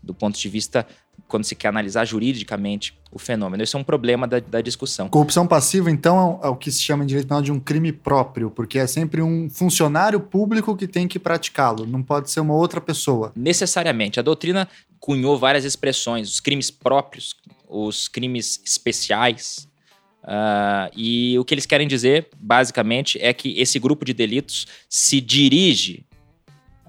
do 0.01 0.13
ponto 0.13 0.37
de 0.37 0.49
vista 0.49 0.87
quando 1.27 1.43
se 1.43 1.55
quer 1.55 1.67
analisar 1.67 2.05
juridicamente 2.05 2.97
o 3.11 3.19
fenômeno. 3.19 3.63
Esse 3.63 3.75
é 3.75 3.79
um 3.79 3.83
problema 3.83 4.27
da, 4.27 4.39
da 4.39 4.61
discussão. 4.61 5.09
Corrupção 5.09 5.45
passiva, 5.45 5.91
então, 5.91 6.39
é 6.43 6.47
o 6.47 6.55
que 6.55 6.71
se 6.71 6.81
chama 6.81 7.03
em 7.03 7.07
direito 7.07 7.27
penal 7.27 7.41
de 7.41 7.51
um 7.51 7.59
crime 7.59 7.91
próprio, 7.91 8.49
porque 8.49 8.79
é 8.79 8.87
sempre 8.87 9.21
um 9.21 9.49
funcionário 9.49 10.19
público 10.19 10.75
que 10.75 10.87
tem 10.87 11.07
que 11.07 11.19
praticá-lo, 11.19 11.85
não 11.85 12.01
pode 12.01 12.31
ser 12.31 12.39
uma 12.39 12.53
outra 12.53 12.79
pessoa. 12.79 13.31
Necessariamente. 13.35 14.19
A 14.19 14.23
doutrina 14.23 14.67
cunhou 14.99 15.37
várias 15.37 15.65
expressões, 15.65 16.29
os 16.29 16.39
crimes 16.39 16.71
próprios, 16.71 17.35
os 17.67 18.07
crimes 18.07 18.61
especiais. 18.65 19.67
Uh, 20.23 20.91
e 20.95 21.39
o 21.39 21.45
que 21.45 21.53
eles 21.53 21.65
querem 21.65 21.87
dizer, 21.87 22.27
basicamente, 22.37 23.17
é 23.21 23.33
que 23.33 23.59
esse 23.59 23.79
grupo 23.79 24.03
de 24.03 24.13
delitos 24.13 24.67
se 24.89 25.21
dirige 25.21 26.05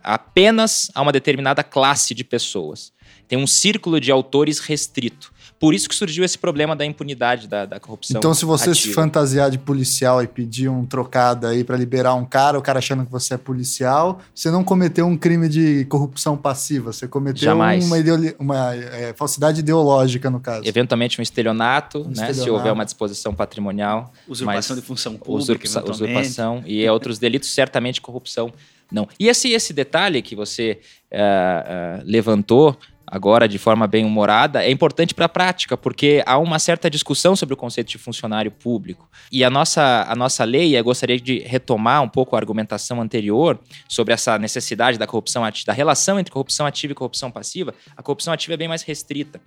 apenas 0.03 0.91
a 0.95 1.03
uma 1.03 1.13
determinada 1.13 1.63
classe 1.63 2.15
de 2.15 2.25
pessoas. 2.25 2.93
Tem 3.29 3.39
um 3.39 3.47
círculo 3.47 4.01
de 4.01 4.11
autores 4.11 4.59
restrito. 4.59 5.31
Por 5.61 5.75
isso 5.75 5.89
que 5.89 5.95
surgiu 5.95 6.25
esse 6.25 6.39
problema 6.39 6.77
da 6.77 6.85
impunidade 6.85 7.49
da, 7.49 7.67
da 7.67 7.81
corrupção. 7.81 8.19
Então, 8.19 8.33
se 8.33 8.45
você 8.45 8.71
ativa. 8.71 8.89
se 8.89 8.95
fantasiar 8.95 9.51
de 9.51 9.59
policial 9.59 10.23
e 10.23 10.27
pedir 10.29 10.69
um 10.69 10.87
trocado 10.87 11.49
aí 11.49 11.65
para 11.65 11.77
liberar 11.77 12.15
um 12.15 12.25
cara, 12.25 12.57
o 12.57 12.63
cara 12.63 12.79
achando 12.79 13.05
que 13.05 13.11
você 13.11 13.35
é 13.35 13.37
policial, 13.37 14.21
você 14.33 14.53
não 14.53 14.63
cometeu 14.63 15.05
um 15.05 15.17
crime 15.17 15.49
de 15.49 15.85
corrupção 15.87 16.37
passiva, 16.37 16.93
você 16.93 17.09
cometeu 17.09 17.43
Jamais. 17.43 17.85
uma, 17.85 17.97
uma 18.39 18.75
é, 18.77 19.13
falsidade 19.15 19.59
ideológica, 19.61 20.31
no 20.31 20.39
caso. 20.39 20.63
Eventualmente 20.65 21.21
um 21.21 21.23
estelionato, 21.23 22.03
Um 22.03 22.03
né, 22.05 22.15
se 22.15 22.23
estelionato. 22.23 22.53
houver 22.53 22.73
uma 22.73 22.85
disposição 22.85 23.35
patrimonial. 23.35 24.13
Usurpação 24.29 24.77
de 24.77 24.83
função 24.83 25.17
pública, 25.17 25.65
usurpa- 25.65 25.91
usurpação 25.91 26.63
e 26.65 26.89
outros 26.89 27.19
delitos, 27.19 27.49
certamente 27.51 28.01
corrupção 28.01 28.53
não. 28.91 29.09
E 29.19 29.29
esse, 29.29 29.51
esse 29.51 29.73
detalhe 29.73 30.23
que 30.23 30.35
você 30.37 30.79
ah, 31.13 31.99
ah, 31.99 32.03
levantou 32.05 32.77
agora 33.11 33.49
de 33.49 33.59
forma 33.59 33.87
bem 33.87 34.05
humorada 34.05 34.65
é 34.65 34.71
importante 34.71 35.15
para 35.15 35.27
a 35.27 35.29
prática, 35.29 35.77
porque 35.77 36.23
há 36.27 36.39
uma 36.39 36.59
certa 36.59 36.91
discussão 36.91 37.35
sobre 37.35 37.55
o 37.55 37.57
conceito 37.57 37.89
de 37.89 37.99
funcionário 37.99 38.51
público. 38.51 39.09
E 39.33 39.43
a 39.43 39.51
nossa, 39.51 40.07
a 40.09 40.15
nossa 40.15 40.45
lei, 40.45 40.77
eu 40.77 40.85
gostaria 40.85 41.19
de 41.19 41.41
retomar 41.41 42.03
um 42.03 42.09
pouco 42.09 42.37
a 42.37 42.39
argumentação 42.39 43.01
anterior 43.01 43.59
sobre 43.89 44.15
essa 44.15 44.39
necessidade 44.39 44.99
da 44.99 45.07
corrupção 45.07 45.45
ativa, 45.45 45.67
da 45.67 45.73
relação 45.73 46.19
entre 46.19 46.33
corrupção 46.33 46.67
ativa 46.67 46.93
e 46.93 46.95
corrupção 46.95 47.31
passiva. 47.31 47.75
A 47.97 48.03
corrupção 48.03 48.33
ativa 48.33 48.55
é 48.55 48.57
bem 48.57 48.69
mais 48.69 48.83
restrita. 48.83 49.41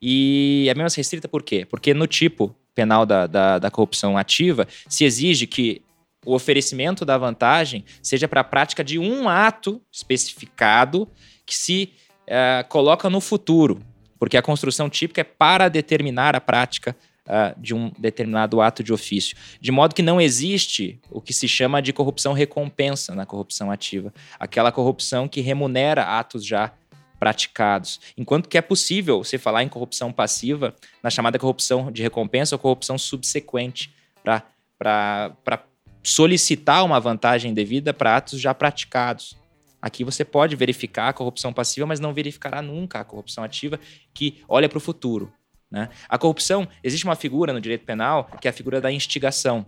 E 0.00 0.66
é 0.68 0.74
bem 0.74 0.82
mais 0.82 0.94
restrita 0.94 1.28
por 1.28 1.42
quê? 1.42 1.66
Porque 1.68 1.92
no 1.92 2.06
tipo 2.06 2.54
penal 2.74 3.04
da, 3.04 3.26
da, 3.26 3.58
da 3.58 3.70
corrupção 3.70 4.16
ativa 4.16 4.66
se 4.88 5.04
exige 5.04 5.46
que 5.46 5.82
o 6.24 6.34
oferecimento 6.34 7.04
da 7.04 7.16
vantagem 7.16 7.84
seja 8.02 8.28
para 8.28 8.42
a 8.42 8.44
prática 8.44 8.84
de 8.84 8.98
um 8.98 9.28
ato 9.28 9.80
especificado 9.90 11.08
que 11.46 11.54
se 11.54 11.92
eh, 12.28 12.64
coloca 12.68 13.08
no 13.08 13.20
futuro, 13.20 13.80
porque 14.18 14.36
a 14.36 14.42
construção 14.42 14.90
típica 14.90 15.22
é 15.22 15.24
para 15.24 15.68
determinar 15.68 16.36
a 16.36 16.40
prática 16.40 16.94
ah, 17.30 17.54
de 17.56 17.74
um 17.74 17.90
determinado 17.98 18.60
ato 18.60 18.82
de 18.82 18.92
ofício. 18.92 19.36
De 19.60 19.70
modo 19.70 19.94
que 19.94 20.02
não 20.02 20.20
existe 20.20 20.98
o 21.10 21.20
que 21.20 21.32
se 21.32 21.46
chama 21.46 21.82
de 21.82 21.92
corrupção 21.92 22.32
recompensa 22.32 23.14
na 23.14 23.26
corrupção 23.26 23.70
ativa, 23.70 24.12
aquela 24.38 24.72
corrupção 24.72 25.28
que 25.28 25.40
remunera 25.40 26.04
atos 26.04 26.44
já 26.44 26.72
praticados. 27.18 28.00
Enquanto 28.16 28.48
que 28.48 28.56
é 28.56 28.62
possível 28.62 29.22
você 29.22 29.36
falar 29.36 29.62
em 29.62 29.68
corrupção 29.68 30.12
passiva 30.12 30.74
na 31.02 31.10
chamada 31.10 31.38
corrupção 31.38 31.92
de 31.92 32.02
recompensa 32.02 32.54
ou 32.54 32.58
corrupção 32.58 32.96
subsequente, 32.96 33.92
para 34.78 35.62
solicitar 36.02 36.84
uma 36.84 37.00
vantagem 37.00 37.52
devida 37.52 37.92
para 37.92 38.16
atos 38.16 38.40
já 38.40 38.54
praticados. 38.54 39.36
Aqui 39.80 40.02
você 40.04 40.24
pode 40.24 40.56
verificar 40.56 41.08
a 41.08 41.12
corrupção 41.12 41.52
passiva, 41.52 41.86
mas 41.86 42.00
não 42.00 42.12
verificará 42.12 42.60
nunca 42.60 43.00
a 43.00 43.04
corrupção 43.04 43.44
ativa 43.44 43.78
que 44.12 44.42
olha 44.48 44.68
para 44.68 44.78
o 44.78 44.80
futuro. 44.80 45.32
Né? 45.70 45.88
A 46.08 46.18
corrupção, 46.18 46.66
existe 46.82 47.04
uma 47.04 47.14
figura 47.14 47.52
no 47.52 47.60
direito 47.60 47.84
penal 47.84 48.28
que 48.40 48.48
é 48.48 48.50
a 48.50 48.54
figura 48.54 48.80
da 48.80 48.90
instigação. 48.90 49.64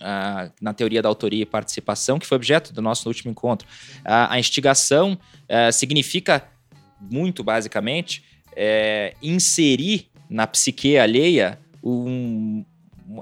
Ah, 0.00 0.50
na 0.60 0.74
teoria 0.74 1.00
da 1.00 1.08
autoria 1.08 1.42
e 1.42 1.46
participação, 1.46 2.18
que 2.18 2.26
foi 2.26 2.36
objeto 2.36 2.72
do 2.72 2.82
nosso 2.82 3.08
último 3.08 3.30
encontro. 3.30 3.66
Ah, 4.04 4.34
a 4.34 4.38
instigação 4.38 5.16
eh, 5.48 5.70
significa, 5.70 6.46
muito 7.00 7.44
basicamente, 7.44 8.24
eh, 8.56 9.14
inserir 9.22 10.08
na 10.28 10.46
psique 10.46 10.98
alheia 10.98 11.60
um- 11.82 12.64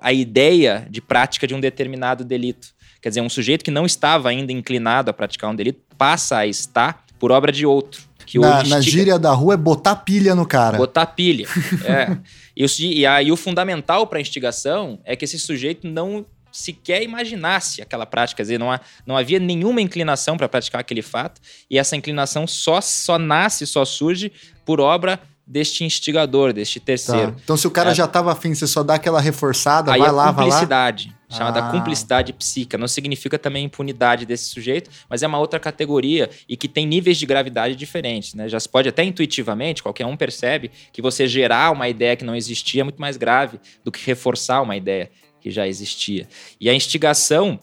a 0.00 0.12
ideia 0.12 0.86
de 0.88 1.00
prática 1.00 1.46
de 1.46 1.54
um 1.54 1.60
determinado 1.60 2.24
delito. 2.24 2.68
Quer 3.02 3.10
dizer, 3.10 3.20
um 3.20 3.28
sujeito 3.28 3.64
que 3.64 3.70
não 3.70 3.84
estava 3.84 4.30
ainda 4.30 4.52
inclinado 4.52 5.10
a 5.10 5.12
praticar 5.12 5.50
um 5.50 5.54
delito 5.54 5.80
passa 6.02 6.38
a 6.38 6.46
estar 6.48 7.04
por 7.16 7.30
obra 7.30 7.52
de 7.52 7.64
outro. 7.64 8.02
Que 8.26 8.36
Na, 8.36 8.62
na 8.64 8.80
gíria 8.80 9.18
da 9.20 9.32
rua 9.32 9.54
é 9.54 9.56
botar 9.56 9.94
pilha 9.94 10.34
no 10.34 10.44
cara. 10.44 10.76
Botar 10.76 11.06
pilha. 11.06 11.46
é. 11.84 12.16
E, 12.56 12.66
e 13.00 13.06
aí 13.06 13.30
o 13.30 13.36
fundamental 13.36 14.04
para 14.08 14.18
a 14.18 14.20
instigação 14.20 14.98
é 15.04 15.14
que 15.14 15.24
esse 15.24 15.38
sujeito 15.38 15.86
não 15.86 16.26
sequer 16.50 17.02
imaginasse 17.04 17.80
aquela 17.80 18.04
prática, 18.04 18.38
quer 18.38 18.42
dizer, 18.42 18.58
não, 18.58 18.70
há- 18.70 18.80
não 19.06 19.16
havia 19.16 19.38
nenhuma 19.38 19.80
inclinação 19.80 20.36
para 20.36 20.48
praticar 20.48 20.80
aquele 20.80 21.00
fato, 21.02 21.40
e 21.70 21.78
essa 21.78 21.96
inclinação 21.96 22.46
só, 22.46 22.80
só 22.80 23.16
nasce, 23.18 23.64
só 23.66 23.84
surge 23.84 24.30
por 24.64 24.80
obra 24.80 25.18
deste 25.46 25.84
instigador, 25.84 26.52
deste 26.52 26.78
Tá. 26.80 26.86
terceiro. 26.86 27.36
Então, 27.42 27.56
se 27.56 27.66
o 27.66 27.70
cara 27.70 27.90
É. 27.90 27.94
já 27.94 28.06
tava 28.06 28.32
afim, 28.32 28.54
você 28.54 28.66
só 28.66 28.82
dá 28.82 28.94
aquela 28.94 29.20
reforçada, 29.20 29.92
Aí 29.92 29.98
vai 29.98 30.08
a 30.08 30.12
lá, 30.12 30.24
vai 30.30 30.32
lá. 30.32 30.50
cumplicidade, 30.50 31.14
chamada 31.28 31.60
Ah. 31.66 31.70
cumplicidade 31.70 32.32
psíquica, 32.32 32.78
não 32.78 32.86
significa 32.86 33.38
também 33.38 33.64
impunidade 33.64 34.24
desse 34.24 34.44
sujeito, 34.46 34.88
mas 35.10 35.22
é 35.22 35.26
uma 35.26 35.38
outra 35.38 35.58
categoria 35.58 36.30
e 36.48 36.56
que 36.56 36.68
tem 36.68 36.86
níveis 36.86 37.18
de 37.18 37.26
gravidade 37.26 37.74
diferentes, 37.74 38.34
né? 38.34 38.48
Já 38.48 38.60
se 38.60 38.68
pode 38.68 38.88
até 38.88 39.02
intuitivamente, 39.02 39.82
qualquer 39.82 40.06
um 40.06 40.16
percebe 40.16 40.70
que 40.92 41.02
você 41.02 41.26
gerar 41.26 41.72
uma 41.72 41.88
ideia 41.88 42.14
que 42.16 42.24
não 42.24 42.36
existia 42.36 42.82
é 42.82 42.84
muito 42.84 43.00
mais 43.00 43.16
grave 43.16 43.58
do 43.84 43.90
que 43.90 44.04
reforçar 44.06 44.62
uma 44.62 44.76
ideia 44.76 45.10
que 45.40 45.50
já 45.50 45.66
existia. 45.66 46.28
E 46.60 46.70
a 46.70 46.74
instigação, 46.74 47.58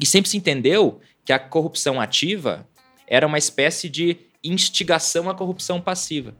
e 0.00 0.06
sempre 0.06 0.30
se 0.30 0.36
entendeu 0.36 0.98
que 1.24 1.32
a 1.32 1.38
corrupção 1.38 2.00
ativa 2.00 2.66
era 3.06 3.26
uma 3.26 3.36
espécie 3.38 3.88
de 3.90 4.16
instigação 4.42 5.28
à 5.30 5.34
corrupção 5.34 5.80
passiva. 5.80 6.34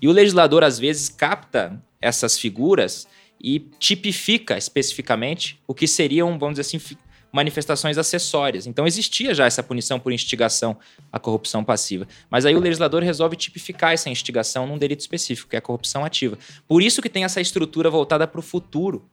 E 0.00 0.08
o 0.08 0.12
legislador, 0.12 0.64
às 0.64 0.78
vezes, 0.78 1.08
capta 1.08 1.82
essas 2.00 2.38
figuras 2.38 3.06
e 3.42 3.60
tipifica 3.78 4.56
especificamente 4.56 5.60
o 5.66 5.74
que 5.74 5.86
seriam, 5.86 6.38
vamos 6.38 6.58
dizer 6.58 6.62
assim, 6.62 6.78
manifestações 7.32 7.98
acessórias. 7.98 8.66
Então 8.66 8.86
existia 8.86 9.34
já 9.34 9.44
essa 9.44 9.62
punição 9.62 10.00
por 10.00 10.10
instigação 10.10 10.76
à 11.12 11.18
corrupção 11.18 11.62
passiva. 11.62 12.08
Mas 12.30 12.46
aí 12.46 12.56
o 12.56 12.60
legislador 12.60 13.02
resolve 13.02 13.36
tipificar 13.36 13.92
essa 13.92 14.08
instigação 14.08 14.66
num 14.66 14.78
delito 14.78 15.00
específico, 15.00 15.50
que 15.50 15.56
é 15.56 15.58
a 15.58 15.62
corrupção 15.62 16.04
ativa. 16.04 16.38
Por 16.66 16.82
isso 16.82 17.02
que 17.02 17.10
tem 17.10 17.24
essa 17.24 17.40
estrutura 17.40 17.90
voltada 17.90 18.26
para 18.26 18.40
o 18.40 18.42
futuro. 18.42 19.04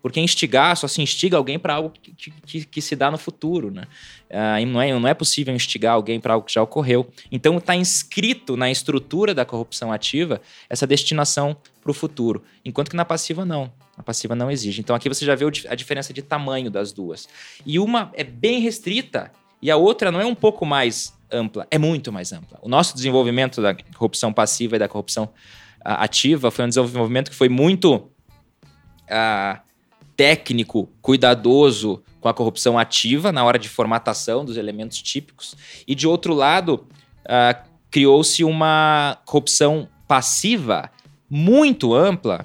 Porque 0.00 0.20
instigar 0.20 0.76
só 0.76 0.86
se 0.86 1.02
instiga 1.02 1.36
alguém 1.36 1.58
para 1.58 1.74
algo 1.74 1.90
que, 1.90 2.12
que- 2.46 2.64
que- 2.64 2.80
se 2.82 2.94
dá 2.94 3.10
no 3.10 3.18
futuro, 3.18 3.70
né? 3.70 3.84
Ah, 4.30 4.60
não, 4.64 4.80
é, 4.80 4.92
não 4.98 5.08
é 5.08 5.14
possível 5.14 5.54
instigar 5.54 5.94
alguém 5.94 6.20
para 6.20 6.34
algo 6.34 6.46
que 6.46 6.52
já 6.54 6.62
ocorreu. 6.62 7.10
Então 7.32 7.58
está 7.58 7.74
inscrito 7.74 8.56
na 8.56 8.70
estrutura 8.70 9.34
da 9.34 9.44
corrupção 9.44 9.90
ativa 9.92 10.40
essa 10.68 10.86
destinação 10.86 11.56
para 11.82 11.90
o 11.90 11.94
futuro. 11.94 12.42
Enquanto 12.64 12.90
que 12.90 12.96
na 12.96 13.04
passiva 13.04 13.44
não. 13.44 13.72
A 13.96 14.02
passiva 14.02 14.34
não 14.36 14.48
exige. 14.48 14.80
Então 14.80 14.94
aqui 14.94 15.08
você 15.08 15.24
já 15.24 15.34
vê 15.34 15.44
a 15.68 15.74
diferença 15.74 16.12
de 16.12 16.22
tamanho 16.22 16.70
das 16.70 16.92
duas. 16.92 17.28
E 17.66 17.78
uma 17.80 18.12
é 18.14 18.22
bem 18.22 18.60
restrita 18.60 19.32
e 19.60 19.68
a 19.70 19.76
outra 19.76 20.12
não 20.12 20.20
é 20.20 20.24
um 20.26 20.36
pouco 20.36 20.64
mais 20.64 21.12
ampla, 21.30 21.66
é 21.70 21.76
muito 21.76 22.12
mais 22.12 22.32
ampla. 22.32 22.58
O 22.62 22.68
nosso 22.68 22.94
desenvolvimento 22.94 23.60
da 23.60 23.74
corrupção 23.74 24.32
passiva 24.32 24.76
e 24.76 24.78
da 24.78 24.86
corrupção 24.88 25.28
ah, 25.84 26.04
ativa 26.04 26.50
foi 26.52 26.64
um 26.64 26.68
desenvolvimento 26.68 27.30
que 27.30 27.36
foi 27.36 27.48
muito 27.48 28.08
ah, 29.10 29.60
técnico, 30.18 30.88
cuidadoso 31.00 32.02
com 32.20 32.28
a 32.28 32.34
corrupção 32.34 32.76
ativa 32.76 33.30
na 33.30 33.44
hora 33.44 33.56
de 33.56 33.68
formatação 33.68 34.44
dos 34.44 34.56
elementos 34.56 35.00
típicos. 35.00 35.54
E 35.86 35.94
de 35.94 36.08
outro 36.08 36.34
lado, 36.34 36.84
ah, 37.24 37.62
criou-se 37.88 38.42
uma 38.42 39.16
corrupção 39.24 39.88
passiva 40.08 40.90
muito 41.30 41.94
ampla 41.94 42.44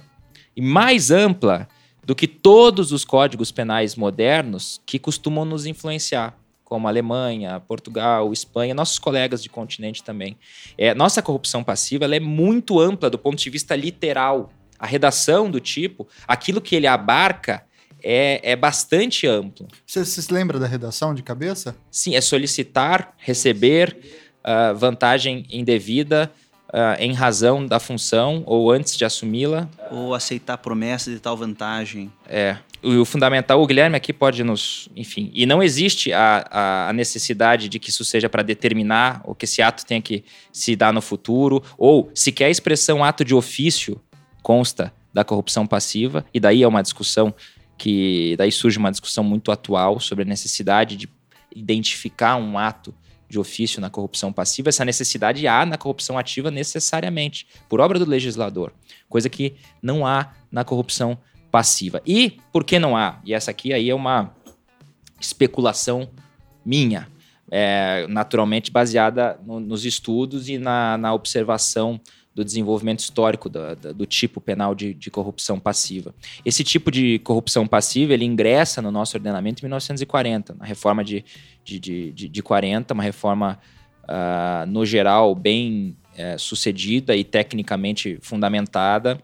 e 0.56 0.62
mais 0.62 1.10
ampla 1.10 1.68
do 2.06 2.14
que 2.14 2.28
todos 2.28 2.92
os 2.92 3.04
códigos 3.04 3.52
penais 3.52 3.96
modernos 3.96 4.80
que 4.86 5.00
costumam 5.00 5.44
nos 5.44 5.66
influenciar, 5.66 6.38
como 6.64 6.88
Alemanha, 6.88 7.60
Portugal, 7.62 8.32
Espanha, 8.32 8.76
nossos 8.76 9.00
colegas 9.00 9.42
de 9.42 9.50
continente 9.50 10.04
também. 10.04 10.38
É, 10.78 10.94
nossa 10.94 11.24
corrupção 11.24 11.64
passiva 11.64 12.06
é 12.06 12.20
muito 12.20 12.80
ampla 12.80 13.10
do 13.10 13.18
ponto 13.18 13.42
de 13.42 13.50
vista 13.50 13.76
literal. 13.76 14.52
A 14.84 14.86
redação 14.86 15.50
do 15.50 15.62
tipo, 15.62 16.06
aquilo 16.28 16.60
que 16.60 16.76
ele 16.76 16.88
abarca 16.88 17.64
é, 18.04 18.52
é 18.52 18.54
bastante 18.54 19.26
amplo. 19.26 19.66
Você, 19.88 20.04
você 20.04 20.22
se 20.22 20.34
lembra 20.34 20.60
da 20.60 20.68
redação 20.68 21.16
de 21.16 21.24
cabeça? 21.24 21.74
Sim, 21.90 22.18
é 22.18 22.20
solicitar, 22.20 23.14
receber, 23.18 23.98
uh, 24.44 24.76
vantagem 24.76 25.46
indevida, 25.50 26.30
uh, 26.68 27.00
em 27.00 27.14
razão 27.14 27.66
da 27.66 27.80
função 27.80 28.44
ou 28.46 28.70
antes 28.70 28.98
de 28.98 29.06
assumi-la. 29.06 29.70
Ou 29.90 30.14
aceitar 30.14 30.58
promessa 30.58 31.10
de 31.10 31.18
tal 31.18 31.38
vantagem. 31.38 32.12
É. 32.28 32.58
O, 32.84 33.00
o, 33.00 33.06
fundamental, 33.06 33.64
o 33.64 33.66
Guilherme 33.66 33.96
aqui 33.96 34.12
pode 34.12 34.44
nos. 34.44 34.90
Enfim. 34.98 35.32
E 35.34 35.46
não 35.46 35.64
existe 35.64 36.12
a, 36.12 36.90
a 36.90 36.92
necessidade 36.92 37.70
de 37.70 37.80
que 37.80 37.90
isso 37.90 38.04
seja 38.04 38.28
para 38.28 38.44
determinar 38.44 39.22
ou 39.24 39.34
que 39.34 39.46
esse 39.46 39.62
ato 39.62 39.86
tenha 39.86 40.02
que 40.02 40.26
se 40.52 40.76
dar 40.76 40.92
no 40.92 41.02
futuro, 41.02 41.64
ou 41.78 42.12
sequer 42.14 42.48
a 42.48 42.50
expressão 42.50 43.02
ato 43.02 43.24
de 43.24 43.34
ofício 43.34 43.98
consta 44.44 44.94
da 45.12 45.24
corrupção 45.24 45.66
passiva, 45.66 46.26
e 46.34 46.40
daí 46.40 46.62
é 46.62 46.68
uma 46.68 46.84
discussão 46.84 47.34
que. 47.78 48.36
Daí 48.38 48.52
surge 48.52 48.78
uma 48.78 48.92
discussão 48.92 49.24
muito 49.24 49.52
atual 49.52 50.00
sobre 50.00 50.24
a 50.24 50.28
necessidade 50.28 50.96
de 50.96 51.10
identificar 51.56 52.36
um 52.36 52.58
ato 52.58 52.94
de 53.30 53.40
ofício 53.40 53.82
na 53.82 53.90
corrupção 53.90 54.32
passiva, 54.32 54.70
essa 54.70 54.86
necessidade 54.86 55.48
há 55.48 55.66
na 55.66 55.76
corrupção 55.76 56.20
ativa 56.20 56.52
necessariamente, 56.52 57.48
por 57.68 57.82
obra 57.82 57.98
do 57.98 58.06
legislador, 58.06 58.72
coisa 59.10 59.28
que 59.28 59.56
não 59.82 60.06
há 60.06 60.34
na 60.52 60.64
corrupção 60.64 61.18
passiva. 61.52 62.00
E 62.06 62.38
por 62.52 62.64
que 62.64 62.78
não 62.78 62.96
há? 62.96 63.20
E 63.26 63.34
essa 63.34 63.50
aqui 63.50 63.74
aí 63.74 63.90
é 63.90 63.96
uma 63.96 64.36
especulação 65.20 66.10
minha, 66.64 67.08
é, 67.50 68.06
naturalmente 68.08 68.72
baseada 68.72 69.40
no, 69.44 69.60
nos 69.60 69.84
estudos 69.84 70.48
e 70.48 70.60
na, 70.60 70.98
na 70.98 71.14
observação 71.14 72.00
do 72.34 72.44
desenvolvimento 72.44 73.00
histórico 73.00 73.48
do, 73.48 74.06
tipo 74.06 74.42
penal 74.42 74.74
de, 74.74 74.94
de, 74.94 75.12
corrupção 75.12 75.60
passiva. 75.60 76.16
Esse 76.44 76.64
tipo 76.64 76.90
de 76.90 77.20
corrupção 77.20 77.68
passiva 77.68 78.14
ele 78.14 78.26
ingressa 78.26 78.82
no 78.82 78.92
nosso 78.92 79.16
ordenamento 79.16 79.62
em 79.62 79.66
1940, 79.66 80.56
na 80.56 80.66
reforma 80.66 81.04
de, 81.04 81.24
de, 81.64 81.80
de, 81.80 82.12
de 82.12 82.42
40, 82.42 82.94
uma 82.94 83.04
reforma, 83.04 83.60
uh, 84.04 84.66
no 84.68 84.84
geral, 84.84 85.36
bem 85.36 85.96
uh, 86.18 86.40
sucedida 86.40 87.16
e 87.16 87.24
tecnicamente 87.24 88.18
fundamentada, 88.22 89.22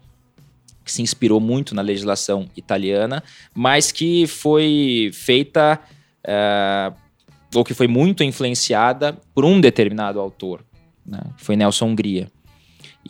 que 0.86 0.92
se 0.92 1.02
inspirou 1.02 1.40
muito 1.40 1.74
na 1.74 1.82
legislação 1.82 2.48
italiana, 2.56 3.24
mas 3.56 3.92
que 3.92 4.28
foi 4.28 5.10
feita, 5.14 5.80
uh, 6.24 6.96
ou 7.56 7.64
que 7.64 7.74
foi 7.74 7.88
muito 7.88 8.24
influenciada 8.24 9.18
por 9.34 9.46
um 9.46 9.60
determinado 9.60 10.20
autor, 10.20 10.64
né, 11.04 11.22
foi 11.38 11.56
Nelson 11.56 11.88
Hungria. 11.88 12.32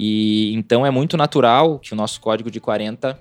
E 0.02 0.54
então 0.54 0.86
é 0.86 0.90
muito 0.90 1.18
natural 1.18 1.78
que 1.78 1.92
o 1.92 1.96
nosso 1.96 2.22
código 2.22 2.50
de 2.50 2.62
40 2.62 3.20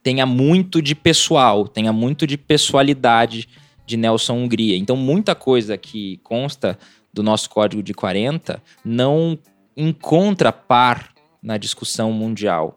tenha 0.00 0.24
muito 0.24 0.80
de 0.80 0.94
pessoal, 0.94 1.66
tenha 1.66 1.92
muito 1.92 2.28
de 2.28 2.38
pessoalidade 2.38 3.48
de 3.84 3.96
Nelson 3.96 4.34
Hungria. 4.34 4.76
Então 4.76 4.94
muita 4.94 5.34
coisa 5.34 5.76
que 5.76 6.18
consta 6.18 6.78
do 7.12 7.24
nosso 7.24 7.50
código 7.50 7.82
de 7.82 7.92
40 7.92 8.62
não 8.84 9.36
encontra 9.76 10.52
par 10.52 11.12
na 11.42 11.56
discussão 11.56 12.12
mundial. 12.12 12.76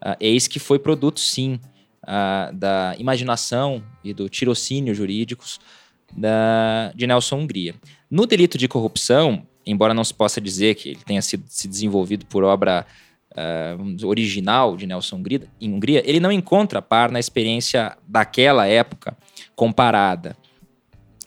Uh, 0.00 0.16
eis 0.18 0.48
que 0.48 0.58
foi 0.58 0.78
produto, 0.78 1.20
sim, 1.20 1.60
uh, 2.04 2.54
da 2.54 2.94
imaginação 2.98 3.82
e 4.02 4.14
do 4.14 4.30
tirocínio 4.30 4.94
jurídicos 4.94 5.60
da, 6.16 6.90
de 6.94 7.06
Nelson 7.06 7.40
Hungria. 7.40 7.74
No 8.10 8.26
delito 8.26 8.56
de 8.56 8.66
corrupção, 8.66 9.46
embora 9.66 9.94
não 9.94 10.04
se 10.04 10.14
possa 10.14 10.40
dizer 10.40 10.74
que 10.74 10.90
ele 10.90 11.00
tenha 11.04 11.22
sido 11.22 11.44
se 11.48 11.66
desenvolvido 11.66 12.26
por 12.26 12.44
obra 12.44 12.86
uh, 13.34 14.06
original 14.06 14.76
de 14.76 14.86
Nelson 14.86 15.16
Hungria, 15.16 15.48
em 15.60 15.72
Hungria, 15.72 16.02
ele 16.08 16.20
não 16.20 16.32
encontra 16.32 16.80
par 16.80 17.10
na 17.10 17.18
experiência 17.18 17.96
daquela 18.06 18.66
época 18.66 19.16
comparada. 19.54 20.36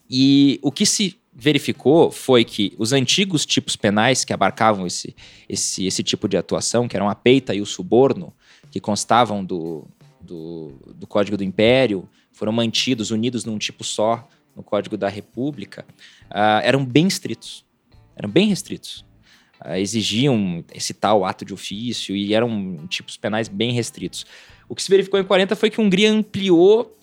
E 0.09 0.59
o 0.61 0.71
que 0.71 0.85
se 0.85 1.19
verificou 1.33 2.09
foi 2.09 2.43
que 2.43 2.73
os 2.79 2.93
antigos 2.93 3.45
tipos 3.45 3.75
penais 3.75 4.23
que 4.23 4.33
abarcavam 4.33 4.87
esse, 4.87 5.15
esse, 5.47 5.85
esse 5.85 6.01
tipo 6.01 6.27
de 6.27 6.37
atuação, 6.37 6.87
que 6.87 6.95
eram 6.95 7.09
a 7.09 7.15
peita 7.15 7.53
e 7.53 7.61
o 7.61 7.65
suborno, 7.65 8.33
que 8.71 8.79
constavam 8.79 9.45
do, 9.45 9.85
do, 10.19 10.73
do 10.95 11.05
Código 11.05 11.37
do 11.37 11.43
Império, 11.43 12.09
foram 12.31 12.51
mantidos, 12.51 13.11
unidos 13.11 13.45
num 13.45 13.57
tipo 13.57 13.83
só 13.83 14.27
no 14.55 14.63
Código 14.63 14.97
da 14.97 15.07
República, 15.07 15.85
uh, 16.31 16.63
eram 16.63 16.83
bem 16.83 17.05
estritos 17.05 17.66
eram 18.17 18.29
bem 18.29 18.47
restritos. 18.47 19.05
Uh, 19.63 19.75
exigiam 19.75 20.63
esse 20.73 20.93
tal 20.93 21.23
ato 21.23 21.45
de 21.45 21.53
ofício 21.53 22.15
e 22.15 22.33
eram 22.33 22.85
tipos 22.87 23.17
penais 23.17 23.47
bem 23.47 23.71
restritos. 23.71 24.25
O 24.67 24.75
que 24.75 24.83
se 24.83 24.89
verificou 24.89 25.19
em 25.19 25.23
40 25.23 25.55
foi 25.55 25.69
que 25.69 25.79
a 25.79 25.83
Hungria 25.83 26.11
ampliou 26.11 26.93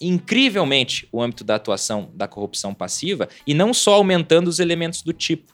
incrivelmente 0.00 1.08
o 1.12 1.22
âmbito 1.22 1.44
da 1.44 1.54
atuação 1.54 2.10
da 2.14 2.26
corrupção 2.26 2.74
passiva 2.74 3.28
e 3.46 3.54
não 3.54 3.72
só 3.72 3.94
aumentando 3.94 4.48
os 4.48 4.58
elementos 4.58 5.02
do 5.02 5.12
tipo, 5.12 5.52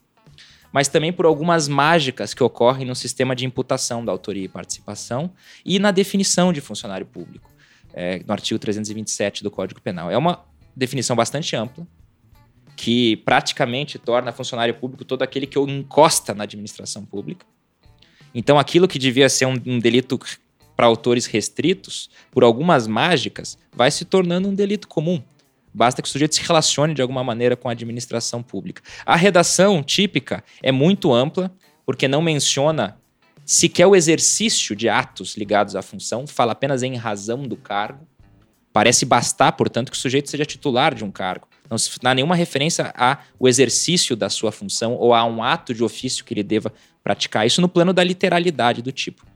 mas 0.73 0.89
também 0.89 1.13
por 1.13 1.27
algumas 1.27 1.69
mágicas 1.69 2.33
que 2.33 2.43
ocorrem 2.43 2.87
no 2.87 2.95
sistema 2.95 3.37
de 3.37 3.45
imputação 3.45 4.05
da 4.05 4.13
autoria 4.13 4.45
e 4.45 4.49
participação 4.49 5.31
e 5.65 5.79
na 5.79 5.91
definição 5.91 6.53
de 6.53 6.61
funcionário 6.61 7.07
público, 7.07 7.51
é, 7.93 8.23
no 8.27 8.33
artigo 8.33 8.59
327 8.59 9.43
do 9.43 9.51
Código 9.51 9.81
Penal. 9.81 10.11
É 10.11 10.17
uma 10.17 10.45
definição 10.75 11.15
bastante 11.17 11.55
ampla, 11.57 11.87
que 12.79 13.17
praticamente 13.17 13.99
torna 13.99 14.31
funcionário 14.31 14.73
público 14.73 15.05
todo 15.05 15.23
aquele 15.23 15.49
que 15.49 15.59
encosta 15.59 16.33
na 16.33 16.45
administração 16.45 17.05
pública. 17.05 17.45
Então, 18.33 18.57
aquilo 18.57 18.87
que 18.87 19.01
devia 19.01 19.29
ser 19.29 19.47
um, 19.47 19.61
um 19.67 19.79
delito 19.81 20.17
para 20.77 20.87
autores 20.87 21.27
restritos, 21.27 22.09
por 22.31 22.45
algumas 22.45 22.87
mágicas, 22.87 23.59
vai 23.75 23.91
se 23.91 24.05
tornando 24.05 24.49
um 24.49 24.55
delito 24.55 24.87
comum. 24.87 25.21
Basta 25.75 26.01
que 26.01 26.07
o 26.07 26.11
sujeito 26.11 26.37
se 26.37 26.41
relacione 26.41 26.95
de 26.95 27.03
alguma 27.03 27.25
maneira 27.25 27.57
com 27.57 27.69
a 27.69 27.73
administração 27.73 28.45
pública. 28.45 28.81
A 29.05 29.17
redação 29.17 29.83
típica 29.83 30.45
é 30.63 30.71
muito 30.71 31.13
ampla, 31.13 31.53
porque 31.85 32.07
não 32.07 32.23
menciona 32.23 32.97
sequer 33.45 33.89
o 33.89 33.97
exercício 33.97 34.77
de 34.77 34.89
atos 34.89 35.37
ligados 35.37 35.75
à 35.75 35.83
função, 35.83 36.29
fala 36.29 36.53
apenas 36.53 36.85
em 36.85 36.95
razão 36.95 37.43
do 37.43 37.57
cargo. 37.57 38.07
Parece 38.73 39.05
bastar, 39.05 39.51
portanto, 39.51 39.91
que 39.91 39.99
o 39.99 40.01
sujeito 40.01 40.31
seja 40.31 40.45
titular 40.45 40.95
de 40.95 41.03
um 41.03 41.11
cargo. 41.11 41.48
Não 41.71 41.77
se 41.77 41.91
dá 42.01 42.15
nenhuma 42.15 42.35
referência 42.35 42.93
ao 42.97 43.47
exercício 43.47 44.17
da 44.17 44.31
sua 44.31 44.51
função 44.51 44.95
ou 44.95 45.15
a 45.15 45.25
um 45.25 45.43
ato 45.43 45.75
de 45.75 45.85
ofício 45.85 46.25
que 46.25 46.33
ele 46.33 46.43
deva 46.43 46.73
praticar. 47.03 47.47
Isso 47.47 47.61
no 47.61 47.69
plano 47.69 47.93
da 47.93 48.03
literalidade 48.03 48.83
do 48.83 48.93
tipo. 48.93 49.27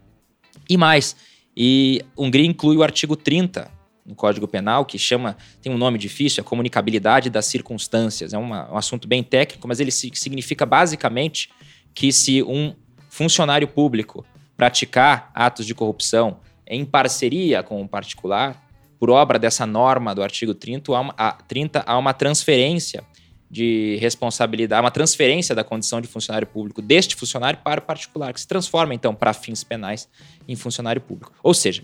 E 0.69 0.77
mais, 0.77 1.17
e 1.57 2.03
Hungria 2.17 2.47
inclui 2.47 2.77
o 2.77 2.83
artigo 2.83 3.17
30 3.17 3.71
no 4.05 4.15
Código 4.15 4.49
Penal, 4.49 4.85
que 4.85 4.99
chama, 4.99 5.37
tem 5.61 5.73
um 5.73 5.79
nome 5.79 5.97
difícil, 5.97 6.41
a 6.41 6.45
comunicabilidade 6.45 7.31
das 7.31 7.47
circunstâncias. 7.47 8.33
É 8.33 8.39
uma, 8.39 8.73
um 8.73 8.77
assunto 8.77 9.07
bem 9.07 9.23
técnico, 9.23 9.69
mas 9.69 9.79
ele 9.79 9.91
significa 9.91 10.67
basicamente 10.67 11.51
que 11.95 12.13
se 12.13 12.43
um 12.43 12.75
funcionário 13.09 13.69
público 13.69 14.25
praticar 14.57 15.31
atos 15.35 15.67
de 15.67 15.75
corrupção 15.75 16.39
em 16.67 16.85
parceria 16.85 17.63
com 17.63 17.81
um 17.81 17.87
particular, 17.87 18.62
por 19.03 19.11
obra 19.11 19.37
dessa 19.37 19.67
norma 19.67 20.15
do 20.15 20.23
artigo 20.23 20.55
30, 20.55 20.97
há 20.97 21.01
uma, 21.01 21.33
30, 21.49 21.83
há 21.85 21.99
uma 21.99 22.15
transferência 22.15 23.03
de 23.51 23.99
responsabilidade, 24.01 24.81
uma 24.81 24.93
transferência 24.93 25.57
da 25.57 25.65
condição 25.65 26.01
de 26.01 26.07
funcionário 26.07 26.47
público 26.47 26.81
deste 26.81 27.17
funcionário 27.17 27.59
para 27.65 27.81
o 27.81 27.83
particular, 27.83 28.33
que 28.33 28.41
se 28.41 28.47
transforma, 28.47 28.95
então, 28.95 29.13
para 29.13 29.33
fins 29.33 29.65
penais 29.65 30.09
em 30.47 30.55
funcionário 30.55 31.01
público. 31.01 31.33
Ou 31.43 31.53
seja, 31.53 31.83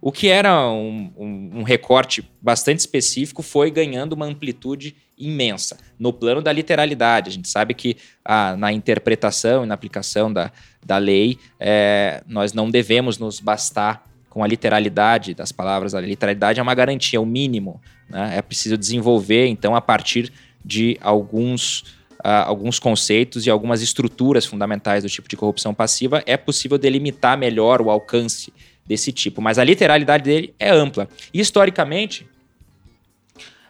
o 0.00 0.10
que 0.10 0.28
era 0.28 0.70
um, 0.70 1.12
um, 1.18 1.50
um, 1.58 1.62
recorte 1.64 2.26
bastante 2.40 2.78
específico 2.78 3.42
foi 3.42 3.70
ganhando 3.70 4.14
uma 4.14 4.24
amplitude 4.24 4.96
imensa. 5.18 5.76
No 5.98 6.14
plano 6.14 6.40
da 6.40 6.50
literalidade, 6.50 7.28
a 7.28 7.32
gente 7.34 7.48
sabe 7.50 7.74
que 7.74 7.98
ah, 8.24 8.56
na 8.56 8.72
interpretação 8.72 9.64
e 9.64 9.66
na 9.66 9.74
aplicação 9.74 10.32
da, 10.32 10.50
da 10.82 10.96
lei, 10.96 11.38
é, 11.60 12.22
nós 12.26 12.54
não 12.54 12.70
devemos 12.70 13.18
nos 13.18 13.38
bastar 13.38 14.10
com 14.32 14.42
a 14.42 14.46
literalidade 14.46 15.34
das 15.34 15.52
palavras. 15.52 15.94
A 15.94 16.00
literalidade 16.00 16.58
é 16.58 16.62
uma 16.62 16.74
garantia, 16.74 17.18
é 17.18 17.20
o 17.20 17.26
mínimo. 17.26 17.78
Né? 18.08 18.38
É 18.38 18.40
preciso 18.40 18.78
desenvolver, 18.78 19.46
então, 19.46 19.76
a 19.76 19.80
partir 19.80 20.32
de 20.64 20.96
alguns, 21.02 21.80
uh, 22.24 22.46
alguns 22.46 22.78
conceitos 22.78 23.46
e 23.46 23.50
algumas 23.50 23.82
estruturas 23.82 24.46
fundamentais 24.46 25.02
do 25.02 25.10
tipo 25.10 25.28
de 25.28 25.36
corrupção 25.36 25.74
passiva, 25.74 26.22
é 26.24 26.38
possível 26.38 26.78
delimitar 26.78 27.36
melhor 27.36 27.82
o 27.82 27.90
alcance 27.90 28.50
desse 28.86 29.12
tipo. 29.12 29.42
Mas 29.42 29.58
a 29.58 29.64
literalidade 29.64 30.24
dele 30.24 30.54
é 30.58 30.70
ampla. 30.70 31.06
E, 31.34 31.38
historicamente, 31.38 32.26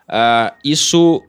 uh, 0.09 0.55
isso, 0.64 1.20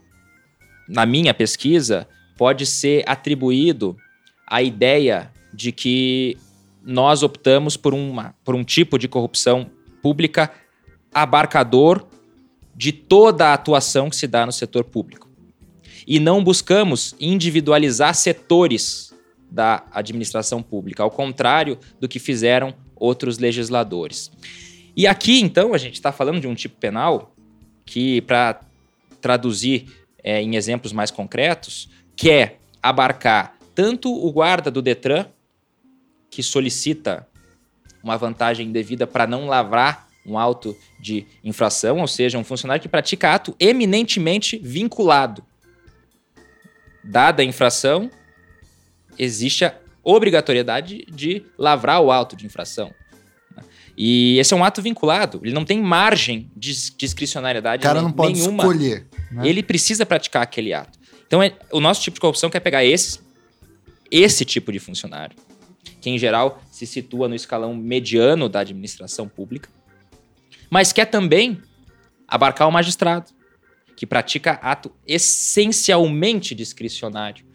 na 0.88 1.08
minha 1.08 1.34
pesquisa, 1.34 2.08
pode 2.38 2.68
ser 2.68 3.04
atribuído 3.08 3.98
à 4.46 4.62
ideia 4.62 5.32
de 5.52 5.72
que 5.72 6.38
nós 6.84 7.24
optamos 7.24 7.78
por, 7.78 7.94
uma, 7.94 8.36
por 8.44 8.56
um 8.56 8.64
tipo 8.64 9.00
de 9.00 9.08
corrupção 9.08 9.70
pública 10.02 10.52
abarcador 11.14 12.06
de 12.76 12.92
toda 12.92 13.48
a 13.48 13.54
atuação 13.54 14.10
que 14.10 14.16
se 14.16 14.28
dá 14.28 14.46
no 14.46 14.52
setor 14.52 14.84
público. 14.84 15.30
E 16.06 16.20
não 16.20 16.44
buscamos 16.44 17.16
individualizar 17.20 18.14
setores 18.14 19.14
da 19.50 19.86
administração 19.92 20.62
pública, 20.62 21.04
ao 21.04 21.12
contrário 21.12 21.78
do 22.00 22.08
que 22.08 22.20
fizeram 22.20 22.74
outros 22.96 23.38
legisladores. 23.38 24.32
E 24.96 25.08
aqui, 25.08 25.40
então, 25.40 25.74
a 25.74 25.78
gente 25.78 25.94
está 25.94 26.12
falando 26.12 26.42
de 26.42 26.48
um 26.48 26.56
tipo 26.56 26.76
penal 26.78 27.34
que, 27.86 28.22
para 28.22 28.60
traduzir 29.22 29.86
é, 30.24 30.42
em 30.42 30.56
exemplos 30.56 30.92
mais 30.92 31.12
concretos, 31.12 31.90
quer 32.16 32.60
abarcar 32.82 33.56
tanto 33.74 34.14
o 34.14 34.32
guarda 34.32 34.70
do 34.70 34.82
Detran, 34.82 35.26
que 36.34 36.42
solicita 36.42 37.28
uma 38.04 38.18
vantagem 38.18 38.72
devida 38.72 39.06
para 39.06 39.28
não 39.28 39.46
lavrar 39.46 40.08
um 40.26 40.38
auto 40.38 40.76
de 41.00 41.28
infração, 41.44 42.00
ou 42.00 42.08
seja, 42.08 42.40
um 42.40 42.44
funcionário 42.44 42.82
que 42.82 42.90
pratica 42.90 43.34
ato 43.34 43.56
eminentemente 43.60 44.58
vinculado. 44.58 45.44
Dada 47.04 47.44
a 47.44 47.46
infração, 47.46 48.10
existe 49.20 49.64
a 49.64 49.76
obrigatoriedade 50.04 51.06
de 51.08 51.46
lavrar 51.58 52.02
o 52.02 52.12
auto 52.12 52.36
de 52.36 52.46
infração. 52.48 52.92
E 53.96 54.40
esse 54.40 54.56
é 54.56 54.58
um 54.58 54.64
ato 54.64 54.82
vinculado, 54.82 55.40
ele 55.44 55.54
não 55.54 55.64
tem 55.64 55.80
margem 55.80 56.50
de 56.56 56.74
discricionariedade 56.98 57.82
o 57.82 57.84
cara 57.84 58.02
não 58.02 58.12
pode 58.12 58.34
nenhuma. 58.34 58.64
escolher. 58.64 59.06
Né? 59.32 59.48
Ele 59.48 59.62
precisa 59.62 60.04
praticar 60.04 60.42
aquele 60.42 60.74
ato. 60.74 60.98
Então, 61.28 61.44
é, 61.44 61.54
o 61.72 61.80
nosso 61.80 62.02
tipo 62.02 62.16
de 62.16 62.22
corrupção 62.22 62.50
quer 62.50 62.60
pegar 62.60 62.84
esse, 62.84 63.20
esse 64.10 64.44
tipo 64.44 64.72
de 64.72 64.80
funcionário, 64.80 65.36
que 66.02 66.10
em 66.10 66.18
geral 66.18 66.62
se 66.72 66.86
situa 66.86 67.28
no 67.28 67.36
escalão 67.36 67.74
mediano 67.76 68.50
da 68.50 68.60
administração 68.60 69.28
pública, 69.28 69.70
mas 70.70 70.92
quer 70.92 71.06
também 71.06 71.62
abarcar 72.28 72.68
o 72.68 72.72
magistrado, 72.72 73.32
que 73.96 74.08
pratica 74.08 74.54
ato 74.54 74.92
essencialmente 75.06 76.56
discricionário, 76.56 77.46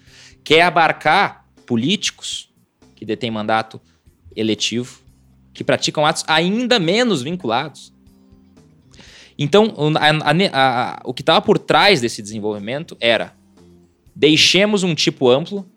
quer 0.45 0.63
abarcar 0.63 1.47
políticos 1.67 2.53
que 2.95 3.05
detêm 3.05 3.31
mandato 3.31 3.81
eletivo, 4.35 5.01
que 5.53 5.65
praticam 5.65 6.07
atos 6.07 6.25
ainda 6.27 6.79
menos 6.79 7.23
vinculados. 7.23 7.93
Então, 9.37 9.75
a, 9.97 10.31
a, 10.31 10.93
a, 10.93 11.03
o 11.05 11.13
que 11.13 11.23
estava 11.23 11.41
por 11.41 11.59
trás 11.59 12.01
desse 12.01 12.23
desenvolvimento 12.23 12.97
era 13.01 13.35
deixemos 14.15 14.83
um 14.83 14.95
tipo 14.95 15.29
amplo, 15.29 15.69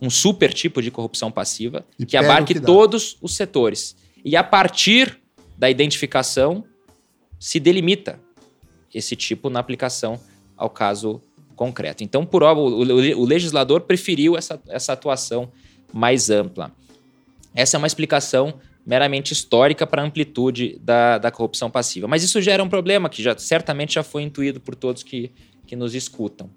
um 0.00 0.08
super 0.08 0.52
tipo 0.52 0.80
de 0.80 0.90
corrupção 0.90 1.30
passiva, 1.30 1.84
e 1.98 2.06
que 2.06 2.16
abarque 2.16 2.54
que 2.54 2.60
todos 2.60 3.18
os 3.20 3.34
setores. 3.34 3.96
E 4.24 4.36
a 4.36 4.42
partir 4.42 5.18
da 5.56 5.68
identificação 5.68 6.64
se 7.38 7.60
delimita 7.60 8.18
esse 8.94 9.14
tipo 9.14 9.50
na 9.50 9.60
aplicação 9.60 10.18
ao 10.56 10.70
caso 10.70 11.20
concreto. 11.54 12.02
Então, 12.02 12.24
por 12.24 12.42
obra, 12.42 12.62
o, 12.62 12.82
o, 12.82 13.22
o 13.22 13.24
legislador 13.24 13.82
preferiu 13.82 14.36
essa, 14.36 14.60
essa 14.68 14.92
atuação 14.92 15.50
mais 15.92 16.30
ampla. 16.30 16.72
Essa 17.54 17.76
é 17.76 17.78
uma 17.78 17.86
explicação 17.86 18.54
meramente 18.86 19.32
histórica 19.32 19.86
para 19.86 20.02
a 20.02 20.04
amplitude 20.04 20.78
da, 20.80 21.18
da 21.18 21.30
corrupção 21.30 21.70
passiva. 21.70 22.08
Mas 22.08 22.22
isso 22.22 22.40
gera 22.40 22.62
um 22.62 22.68
problema 22.68 23.08
que 23.08 23.22
já, 23.22 23.36
certamente 23.36 23.94
já 23.94 24.02
foi 24.02 24.22
intuído 24.22 24.60
por 24.60 24.74
todos 24.74 25.02
que, 25.02 25.30
que 25.66 25.76
nos 25.76 25.94
escutam. 25.94 26.50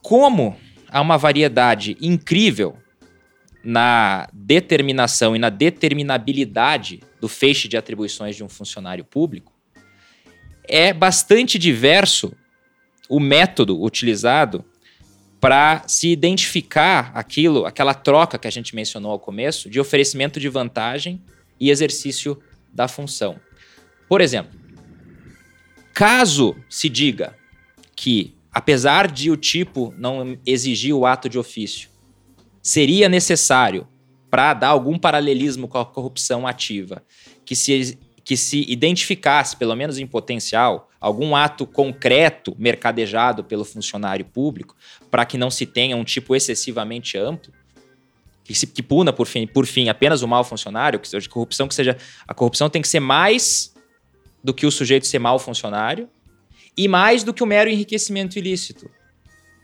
Como 0.00 0.56
há 0.90 1.00
uma 1.00 1.16
variedade 1.16 1.96
incrível 2.00 2.76
na 3.62 4.28
determinação 4.32 5.34
e 5.34 5.38
na 5.38 5.50
determinabilidade 5.50 7.00
do 7.20 7.28
feixe 7.28 7.68
de 7.68 7.76
atribuições 7.76 8.36
de 8.36 8.44
um 8.44 8.48
funcionário 8.48 9.04
público, 9.04 9.52
é 10.64 10.92
bastante 10.92 11.58
diverso 11.58 12.32
o 13.08 13.18
método 13.18 13.82
utilizado 13.82 14.64
para 15.40 15.84
se 15.86 16.08
identificar 16.08 17.12
aquilo, 17.14 17.64
aquela 17.64 17.94
troca 17.94 18.38
que 18.38 18.46
a 18.46 18.50
gente 18.50 18.74
mencionou 18.74 19.12
ao 19.12 19.18
começo, 19.18 19.70
de 19.70 19.80
oferecimento 19.80 20.40
de 20.40 20.48
vantagem 20.48 21.22
e 21.58 21.70
exercício 21.70 22.40
da 22.72 22.88
função. 22.88 23.40
Por 24.08 24.20
exemplo, 24.20 24.58
caso 25.94 26.56
se 26.68 26.88
diga 26.88 27.36
que, 27.94 28.34
apesar 28.58 29.08
de 29.08 29.30
o 29.30 29.36
tipo 29.36 29.94
não 29.96 30.36
exigir 30.44 30.92
o 30.92 31.06
ato 31.06 31.28
de 31.28 31.38
ofício, 31.38 31.88
seria 32.60 33.08
necessário 33.08 33.86
para 34.28 34.52
dar 34.52 34.70
algum 34.70 34.98
paralelismo 34.98 35.68
com 35.68 35.78
a 35.78 35.86
corrupção 35.86 36.44
ativa, 36.44 37.00
que 37.44 37.54
se, 37.54 37.96
que 38.24 38.36
se 38.36 38.68
identificasse, 38.68 39.56
pelo 39.56 39.76
menos 39.76 39.96
em 39.96 40.08
potencial, 40.08 40.90
algum 41.00 41.36
ato 41.36 41.68
concreto 41.68 42.52
mercadejado 42.58 43.44
pelo 43.44 43.64
funcionário 43.64 44.24
público, 44.24 44.74
para 45.08 45.24
que 45.24 45.38
não 45.38 45.52
se 45.52 45.64
tenha 45.64 45.96
um 45.96 46.02
tipo 46.02 46.34
excessivamente 46.34 47.16
amplo, 47.16 47.52
que, 48.42 48.56
se, 48.56 48.66
que 48.66 48.82
puna, 48.82 49.12
por 49.12 49.28
fim, 49.28 49.46
por 49.46 49.66
fim, 49.66 49.88
apenas 49.88 50.20
o 50.22 50.26
mau 50.26 50.42
funcionário, 50.42 50.98
que 50.98 51.06
seja 51.06 51.28
corrupção, 51.28 51.68
que 51.68 51.76
seja. 51.76 51.96
A 52.26 52.34
corrupção 52.34 52.68
tem 52.68 52.82
que 52.82 52.88
ser 52.88 52.98
mais 52.98 53.72
do 54.42 54.52
que 54.52 54.66
o 54.66 54.70
sujeito 54.72 55.06
ser 55.06 55.20
mau 55.20 55.38
funcionário 55.38 56.08
e 56.78 56.86
mais 56.86 57.24
do 57.24 57.34
que 57.34 57.42
o 57.42 57.46
mero 57.46 57.68
enriquecimento 57.68 58.38
ilícito. 58.38 58.88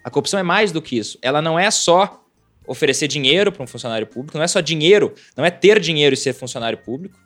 A 0.02 0.10
corrupção 0.10 0.40
é 0.40 0.42
mais 0.42 0.72
do 0.72 0.82
que 0.82 0.98
isso. 0.98 1.16
Ela 1.22 1.40
não 1.40 1.56
é 1.56 1.70
só 1.70 2.20
oferecer 2.66 3.06
dinheiro 3.06 3.52
para 3.52 3.62
um 3.62 3.68
funcionário 3.68 4.06
público, 4.06 4.36
não 4.36 4.44
é 4.44 4.48
só 4.48 4.60
dinheiro, 4.60 5.14
não 5.36 5.44
é 5.44 5.50
ter 5.50 5.78
dinheiro 5.78 6.14
e 6.14 6.16
ser 6.16 6.32
funcionário 6.32 6.78
público, 6.78 7.16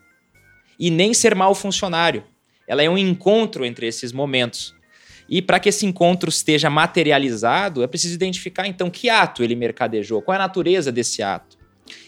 e 0.78 0.90
nem 0.90 1.14
ser 1.14 1.34
mau 1.34 1.54
funcionário. 1.54 2.22
Ela 2.66 2.82
é 2.82 2.90
um 2.90 2.98
encontro 2.98 3.64
entre 3.64 3.86
esses 3.86 4.12
momentos. 4.12 4.74
E 5.26 5.40
para 5.40 5.58
que 5.58 5.70
esse 5.70 5.86
encontro 5.86 6.28
esteja 6.28 6.68
materializado, 6.68 7.82
é 7.82 7.86
preciso 7.86 8.14
identificar 8.14 8.66
então 8.66 8.90
que 8.90 9.08
ato 9.08 9.42
ele 9.42 9.56
mercadejou, 9.56 10.20
qual 10.20 10.34
é 10.34 10.38
a 10.38 10.42
natureza 10.42 10.92
desse 10.92 11.22
ato. 11.22 11.56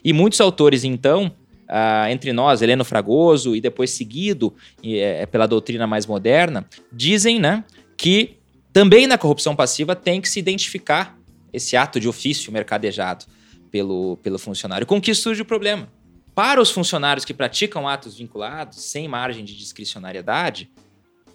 E 0.05 0.13
muitos 0.13 0.41
autores, 0.41 0.85
então, 0.85 1.35
uh, 1.71 2.09
entre 2.11 2.33
nós, 2.33 2.61
Heleno 2.61 2.85
Fragoso 2.85 3.55
e 3.55 3.61
depois 3.61 3.91
seguido 3.91 4.55
é, 4.85 5.25
pela 5.27 5.47
doutrina 5.47 5.87
mais 5.87 6.05
moderna, 6.05 6.69
dizem 6.93 7.39
né, 7.39 7.65
que 7.97 8.37
também 8.73 9.07
na 9.07 9.17
corrupção 9.17 9.57
passiva 9.57 9.95
tem 9.97 10.21
que 10.21 10.29
se 10.29 10.39
identificar 10.39 11.19
esse 11.53 11.77
ato 11.77 11.99
de 11.99 12.09
ofício 12.09 12.53
mercadejado 12.53 13.25
pelo, 13.71 14.17
pelo 14.19 14.39
funcionário. 14.39 14.87
Com 14.87 15.01
que 15.01 15.15
surge 15.15 15.43
o 15.43 15.45
problema? 15.45 15.89
Para 16.35 16.61
os 16.61 16.71
funcionários 16.71 17.25
que 17.25 17.35
praticam 17.35 17.89
atos 17.89 18.17
vinculados, 18.17 18.83
sem 18.85 19.09
margem 19.09 19.45
de 19.45 19.57
discricionariedade, 19.57 20.71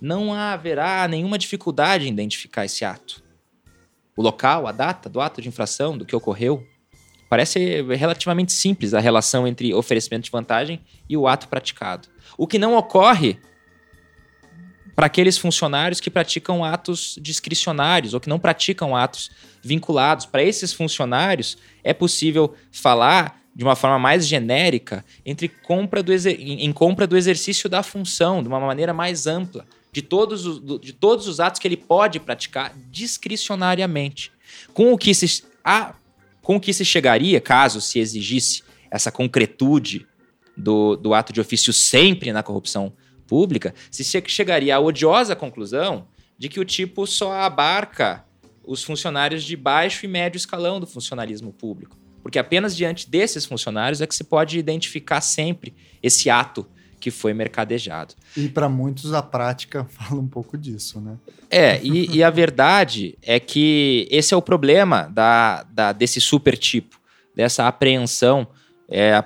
não 0.01 0.33
haverá 0.33 1.07
nenhuma 1.07 1.37
dificuldade 1.37 2.07
em 2.07 2.11
identificar 2.11 2.65
esse 2.65 2.85
ato. 2.85 3.23
O 4.15 4.21
local, 4.21 4.67
a 4.67 4.71
data 4.71 5.09
do 5.09 5.19
ato 5.19 5.41
de 5.41 5.49
infração, 5.49 5.97
do 5.97 6.05
que 6.05 6.15
ocorreu. 6.15 6.65
Parece 7.35 7.81
relativamente 7.97 8.53
simples 8.53 8.93
a 8.93 8.99
relação 9.01 9.45
entre 9.45 9.73
oferecimento 9.73 10.23
de 10.23 10.31
vantagem 10.31 10.79
e 11.09 11.17
o 11.17 11.27
ato 11.27 11.49
praticado. 11.49 12.07
O 12.37 12.47
que 12.47 12.57
não 12.57 12.77
ocorre 12.77 13.37
para 14.95 15.07
aqueles 15.07 15.37
funcionários 15.37 15.99
que 15.99 16.09
praticam 16.09 16.63
atos 16.63 17.19
discricionários 17.21 18.13
ou 18.13 18.21
que 18.21 18.29
não 18.29 18.39
praticam 18.39 18.95
atos 18.95 19.29
vinculados. 19.61 20.25
Para 20.25 20.43
esses 20.43 20.71
funcionários, 20.71 21.57
é 21.83 21.93
possível 21.93 22.55
falar 22.71 23.41
de 23.53 23.65
uma 23.65 23.75
forma 23.75 23.99
mais 23.99 24.25
genérica 24.25 25.03
entre 25.25 25.49
compra 25.49 26.01
do 26.01 26.13
em 26.13 26.71
compra 26.71 27.05
do 27.05 27.17
exercício 27.17 27.69
da 27.69 27.83
função, 27.83 28.41
de 28.41 28.47
uma 28.47 28.61
maneira 28.61 28.93
mais 28.93 29.27
ampla, 29.27 29.65
de 29.91 30.01
todos 30.01 30.45
os, 30.45 30.79
de 30.79 30.93
todos 30.93 31.27
os 31.27 31.41
atos 31.41 31.59
que 31.59 31.67
ele 31.67 31.75
pode 31.75 32.17
praticar 32.17 32.73
discricionariamente. 32.89 34.31
Com 34.73 34.93
o 34.93 34.97
que 34.97 35.13
se, 35.13 35.43
com 36.45 36.59
que 36.59 36.71
se 36.71 36.85
chegaria, 36.85 37.41
caso 37.41 37.81
se 37.81 37.97
exigisse 37.97 38.61
essa 38.91 39.11
concretude 39.11 40.05
do, 40.55 40.95
do 40.95 41.11
ato 41.11 41.33
de 41.33 41.41
ofício 41.41 41.73
sempre 41.73 42.31
na 42.31 42.43
corrupção 42.43 42.93
pública, 43.25 43.73
se 43.89 44.03
chegaria 44.27 44.75
à 44.75 44.79
odiosa 44.79 45.35
conclusão 45.35 46.07
de 46.37 46.47
que 46.47 46.59
o 46.59 46.63
tipo 46.63 47.07
só 47.07 47.33
abarca 47.33 48.23
os 48.63 48.83
funcionários 48.83 49.43
de 49.43 49.57
baixo 49.57 50.05
e 50.05 50.07
médio 50.07 50.37
escalão 50.37 50.79
do 50.79 50.85
funcionalismo 50.85 51.51
público. 51.51 51.97
Porque 52.21 52.37
apenas 52.37 52.77
diante 52.77 53.09
desses 53.09 53.43
funcionários 53.43 53.99
é 53.99 54.05
que 54.05 54.13
se 54.13 54.23
pode 54.23 54.59
identificar 54.59 55.21
sempre 55.21 55.73
esse 56.01 56.29
ato 56.29 56.67
que 57.05 57.11
foi 57.11 57.35
mercadejado. 57.35 58.15
E 58.35 58.49
para 58.49 58.67
muitos 58.67 59.13
a 59.13 59.21
prática 59.21 59.85
fala 59.93 60.19
um 60.19 60.27
pouco 60.27 60.57
disso, 60.57 60.99
né? 60.99 61.17
É, 61.51 61.79
e, 61.83 62.17
e 62.17 62.23
a 62.23 62.31
verdade 62.31 63.15
é 63.21 63.39
que 63.39 64.07
esse 64.09 64.33
é 64.33 64.37
o 64.37 64.41
problema 64.41 65.07
da, 65.13 65.61
da 65.71 65.91
desse 65.91 66.19
super 66.19 66.57
tipo, 66.57 66.99
dessa 67.35 67.67
apreensão 67.67 68.47
é, 68.89 69.23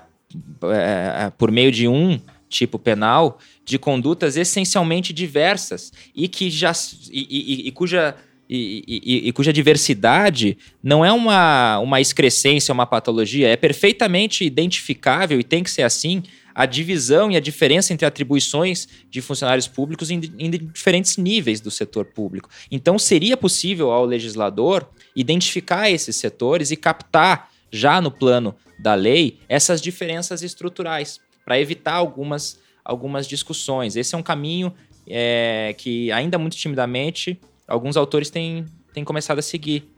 é, 0.62 1.32
por 1.38 1.52
meio 1.52 1.72
de 1.72 1.88
um 1.88 2.20
tipo 2.50 2.78
penal 2.78 3.39
de 3.63 3.80
condutas 3.80 4.36
essencialmente 4.36 5.13
diversas 5.13 5.94
e 6.13 6.28
que 6.28 6.50
já 6.50 6.74
e, 7.10 7.28
e, 7.30 7.68
e 7.70 7.72
cuja 7.72 8.13
e, 8.50 9.32
cuja 9.34 9.54
diversidade 9.54 10.58
não 10.82 11.06
é 11.06 11.13
uma, 11.13 11.78
uma 11.78 12.02
excrescência, 12.02 12.74
uma 12.74 12.88
patologia, 12.88 13.48
é 13.48 13.56
perfeitamente 13.56 14.44
identificável 14.44 15.39
e 15.39 15.44
tem 15.44 15.63
que 15.63 15.70
ser 15.70 15.84
assim 15.84 16.24
a 16.60 16.65
divisão 16.65 17.32
e 17.32 17.38
a 17.38 17.39
diferença 17.39 17.93
entre 17.93 18.06
atribuições 18.06 18.86
de 19.10 19.22
funcionários 19.22 19.65
públicos 19.65 20.12
em, 20.12 20.19
em 20.38 20.52
diferentes 20.52 21.15
níveis 21.15 21.62
do 21.62 21.72
setor 21.72 22.04
público. 22.04 22.50
Então, 22.69 23.00
seria 23.00 23.38
possível 23.38 23.91
ao 23.91 24.04
legislador 24.04 24.86
identificar 25.15 25.89
esses 25.89 26.17
setores 26.17 26.69
e 26.69 26.76
captar, 26.76 27.50
já 27.72 28.02
no 28.02 28.12
plano 28.12 28.54
da 28.78 28.93
lei, 28.93 29.39
essas 29.48 29.82
diferenças 29.82 30.43
estruturais, 30.43 31.22
para 31.45 31.58
evitar 31.58 31.93
algumas, 31.93 32.60
algumas 32.84 33.26
discussões. 33.26 33.95
Esse 33.95 34.13
é 34.13 34.17
um 34.17 34.24
caminho 34.24 34.74
é, 35.08 35.74
que, 35.78 36.12
ainda 36.12 36.38
muito 36.38 36.58
timidamente, 36.58 37.39
alguns 37.65 37.95
autores 37.95 38.30
têm, 38.30 38.65
têm 38.93 39.06
começado 39.06 39.39
a 39.39 39.41
seguir. 39.41 39.89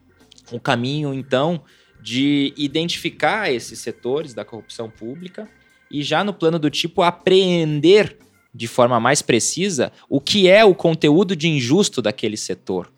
Um 0.52 0.60
caminho, 0.60 1.12
então, 1.12 1.60
de 2.00 2.54
identificar 2.56 3.52
esses 3.52 3.80
setores 3.80 4.32
da 4.32 4.44
corrupção 4.44 4.88
pública 4.88 5.48
e 5.92 6.02
já 6.02 6.24
no 6.24 6.32
plano 6.32 6.58
do 6.58 6.70
tipo 6.70 7.02
apreender 7.02 8.18
de 8.54 8.66
forma 8.66 8.98
mais 8.98 9.22
precisa 9.22 9.92
o 10.08 10.20
que 10.20 10.48
é 10.48 10.64
o 10.64 10.74
conteúdo 10.74 11.36
de 11.36 11.48
injusto 11.48 12.02
daquele 12.02 12.36
setor. 12.36 12.92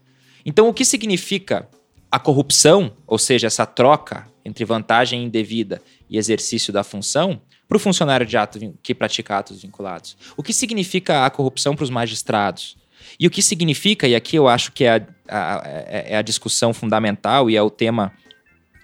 Então, 0.47 0.69
o 0.69 0.75
que 0.75 0.85
significa 0.85 1.69
a 2.11 2.19
corrupção, 2.19 2.93
ou 3.07 3.19
seja, 3.19 3.49
essa 3.49 3.67
troca 3.67 4.27
entre 4.45 4.65
vantagem 4.65 5.25
indevida 5.25 5.83
e 6.09 6.17
exercício 6.17 6.73
da 6.73 6.85
função, 6.85 7.41
para 7.67 7.77
o 7.77 7.81
funcionário 7.81 8.27
de 8.27 8.37
ato 8.37 8.59
que 8.83 8.95
pratica 8.95 9.39
atos 9.39 9.63
vinculados? 9.63 10.17
O 10.37 10.43
que 10.43 10.53
significa 10.53 11.25
a 11.25 11.31
corrupção 11.31 11.75
para 11.75 11.85
os 11.85 11.91
magistrados? 11.91 12.77
E 13.19 13.27
o 13.27 13.31
que 13.31 13.43
significa, 13.43 14.07
e 14.07 14.15
aqui 14.15 14.37
eu 14.37 14.49
acho 14.49 14.73
que 14.73 14.85
é 14.85 15.07
a, 15.29 15.57
a, 15.57 15.69
é 15.69 16.17
a 16.17 16.23
discussão 16.23 16.73
fundamental 16.73 17.51
e 17.51 17.57
é 17.57 17.63
o 17.63 17.71
tema 17.71 18.13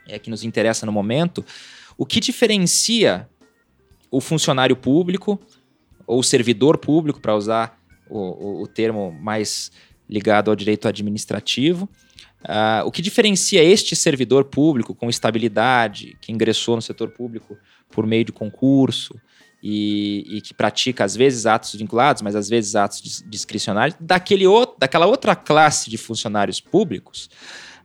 é, 0.08 0.18
que 0.18 0.30
nos 0.30 0.44
interessa 0.44 0.86
no 0.86 0.92
momento, 0.92 1.44
o 1.96 2.06
que 2.06 2.20
diferencia 2.20 3.28
o 4.10 4.20
funcionário 4.20 4.76
público 4.76 5.40
ou 6.06 6.22
servidor 6.22 6.78
público, 6.78 7.20
para 7.20 7.36
usar 7.36 7.78
o, 8.08 8.18
o, 8.18 8.62
o, 8.62 8.66
termo 8.66 9.12
mais 9.12 9.70
ligado 10.08 10.50
ao 10.50 10.56
direito 10.56 10.88
administrativo, 10.88 11.88
uh, 12.42 12.84
o 12.84 12.90
que 12.90 13.00
diferencia 13.00 13.62
este 13.62 13.94
servidor 13.94 14.44
público 14.44 14.92
com 14.92 15.08
estabilidade, 15.08 16.16
que 16.20 16.32
ingressou 16.32 16.74
no 16.74 16.82
setor 16.82 17.10
público 17.10 17.56
por 17.90 18.06
meio 18.06 18.24
de 18.24 18.32
concurso 18.32 19.14
e, 19.62 20.24
e 20.28 20.40
que 20.40 20.52
pratica 20.52 21.04
às 21.04 21.14
vezes 21.14 21.46
atos 21.46 21.74
vinculados, 21.74 22.22
mas 22.22 22.34
às 22.34 22.48
vezes 22.48 22.74
atos 22.74 23.22
discricionários, 23.28 23.96
daquele 24.00 24.46
outro, 24.46 24.76
daquela 24.80 25.06
outra 25.06 25.36
classe 25.36 25.88
de 25.88 25.96
funcionários 25.96 26.60
públicos, 26.60 27.30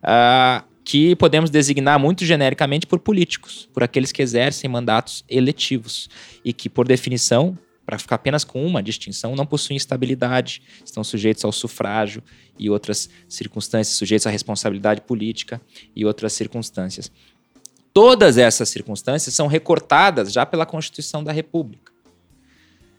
uh, 0.01 0.65
que 0.85 1.15
podemos 1.15 1.49
designar 1.49 1.99
muito 1.99 2.23
genericamente 2.23 2.85
por 2.85 2.99
políticos, 2.99 3.67
por 3.73 3.83
aqueles 3.83 4.11
que 4.11 4.21
exercem 4.21 4.69
mandatos 4.69 5.25
eletivos 5.27 6.07
e 6.45 6.53
que, 6.53 6.69
por 6.69 6.87
definição, 6.87 7.57
para 7.83 7.97
ficar 7.97 8.15
apenas 8.15 8.43
com 8.43 8.63
uma 8.63 8.83
distinção, 8.83 9.35
não 9.35 9.47
possuem 9.47 9.77
estabilidade, 9.77 10.61
estão 10.85 11.03
sujeitos 11.03 11.43
ao 11.43 11.51
sufrágio 11.51 12.21
e 12.57 12.69
outras 12.69 13.09
circunstâncias, 13.27 13.97
sujeitos 13.97 14.27
à 14.27 14.29
responsabilidade 14.29 15.01
política 15.01 15.59
e 15.95 16.05
outras 16.05 16.33
circunstâncias. 16.33 17.11
Todas 17.91 18.37
essas 18.37 18.69
circunstâncias 18.69 19.33
são 19.33 19.47
recortadas 19.47 20.31
já 20.31 20.45
pela 20.45 20.67
Constituição 20.67 21.23
da 21.23 21.31
República. 21.31 21.84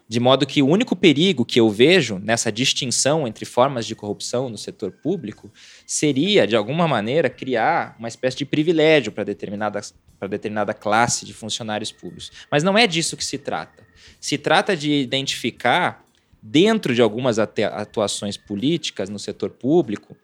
De 0.09 0.21
modo 0.21 0.47
que 0.47 0.63
o 0.63 0.69
único 0.69 0.95
perigo 0.95 1.45
que 1.45 1.59
eu 1.59 1.69
vejo 1.69 2.19
nessa 2.21 2.53
distinção 2.53 3.27
entre 3.27 3.45
formas 3.45 3.85
de 3.87 3.97
corrupção 3.97 4.49
no 4.49 4.57
setor 4.57 4.93
público 4.93 5.51
seria, 5.85 6.47
de 6.47 6.55
alguma 6.55 6.87
maneira, 6.87 7.29
criar 7.29 7.97
uma 7.99 8.07
espécie 8.07 8.37
de 8.37 8.45
privilégio 8.45 9.11
para 9.11 9.25
determinada, 9.25 9.81
determinada 10.29 10.73
classe 10.73 11.27
de 11.27 11.35
funcionários 11.35 11.91
públicos. 11.91 12.31
Mas 12.51 12.63
não 12.63 12.79
é 12.79 12.87
disso 12.87 13.17
que 13.17 13.25
se 13.25 13.37
trata. 13.37 13.85
Se 14.21 14.39
trata 14.39 14.77
de 14.77 14.93
identificar, 14.93 16.05
dentro 16.41 16.95
de 16.95 17.03
algumas 17.03 17.41
atuações 17.41 18.37
políticas 18.37 19.09
no 19.09 19.19
setor 19.19 19.51
público, 19.51 20.17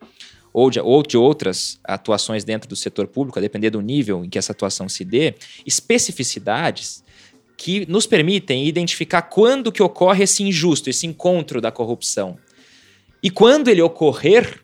ou 0.53 0.71
de, 0.71 0.79
ou 0.79 1.03
de 1.03 1.17
outras 1.17 1.81
atuações 1.83 2.45
dentro 2.45 2.69
do 2.69 2.77
setor 2.77 3.09
público, 3.09 3.39
a 3.39 3.43
depender 3.43 3.71
do 3.71 3.81
nível 3.81 4.25
em 4.25 4.29
que 4.29 4.39
essa 4.39 4.53
atuação 4.53 4.89
se 4.89 5.05
dê, 5.05 5.35
especificidades 5.67 7.03
que 7.57 7.87
nos 7.91 8.07
permitem 8.07 8.67
identificar 8.67 9.23
quando 9.23 9.73
que 9.73 9.83
ocorre 9.83 10.25
esse 10.25 10.43
injusto, 10.43 10.91
esse 10.91 11.07
encontro 11.07 11.61
da 11.61 11.71
corrupção. 11.71 12.39
E 13.23 13.31
quando 13.31 13.69
ele 13.69 13.81
ocorrer, 13.81 14.63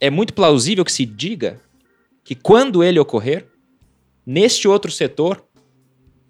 é 0.00 0.08
muito 0.08 0.32
plausível 0.32 0.84
que 0.84 0.92
se 0.92 1.04
diga 1.04 1.60
que 2.24 2.34
quando 2.34 2.82
ele 2.82 2.98
ocorrer, 2.98 3.46
neste 4.24 4.66
outro 4.66 4.90
setor, 4.90 5.44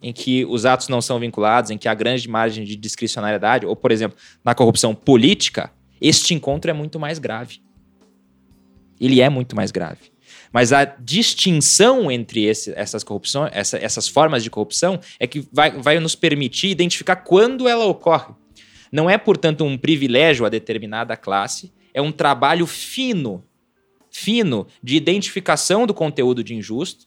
em 0.03 0.13
que 0.13 0.45
os 0.47 0.65
atos 0.65 0.89
não 0.89 1.01
são 1.01 1.21
vinculados, 1.21 1.71
em 1.71 1.79
que 1.79 1.89
há 1.89 1.95
grande 1.95 2.29
margem 2.29 2.65
de 2.65 2.75
discricionariedade, 2.75 3.67
ou, 3.67 3.77
por 3.77 3.93
exemplo, 3.93 4.19
na 4.45 4.55
corrupção 4.55 4.95
política, 4.95 5.71
este 6.01 6.35
encontro 6.35 6.71
é 6.71 6.75
muito 6.75 6.99
mais 6.99 7.19
grave. 7.19 7.61
Ele 8.99 9.21
é 9.21 9.29
muito 9.29 9.55
mais 9.55 9.71
grave. 9.71 10.11
Mas 10.53 10.73
a 10.73 10.85
distinção 10.85 12.11
entre 12.11 12.45
esse, 12.45 12.73
essas 12.77 13.05
corrupções, 13.05 13.51
essa, 13.55 13.79
essas 13.79 14.09
formas 14.09 14.43
de 14.43 14.51
corrupção, 14.51 14.99
é 15.19 15.27
que 15.27 15.47
vai, 15.53 15.71
vai 15.71 16.01
nos 16.01 16.15
permitir 16.15 16.69
identificar 16.69 17.17
quando 17.17 17.69
ela 17.69 17.85
ocorre. 17.85 18.35
Não 18.91 19.09
é, 19.09 19.17
portanto, 19.17 19.65
um 19.65 19.79
privilégio 19.79 20.45
a 20.45 20.49
determinada 20.49 21.17
classe, 21.17 21.73
é 21.95 22.03
um 22.03 22.11
trabalho 22.11 22.67
fino, 22.67 23.45
fino 24.11 24.67
de 24.83 24.97
identificação 24.97 25.87
do 25.87 25.95
conteúdo 25.95 26.43
de 26.43 26.55
injusto, 26.55 27.07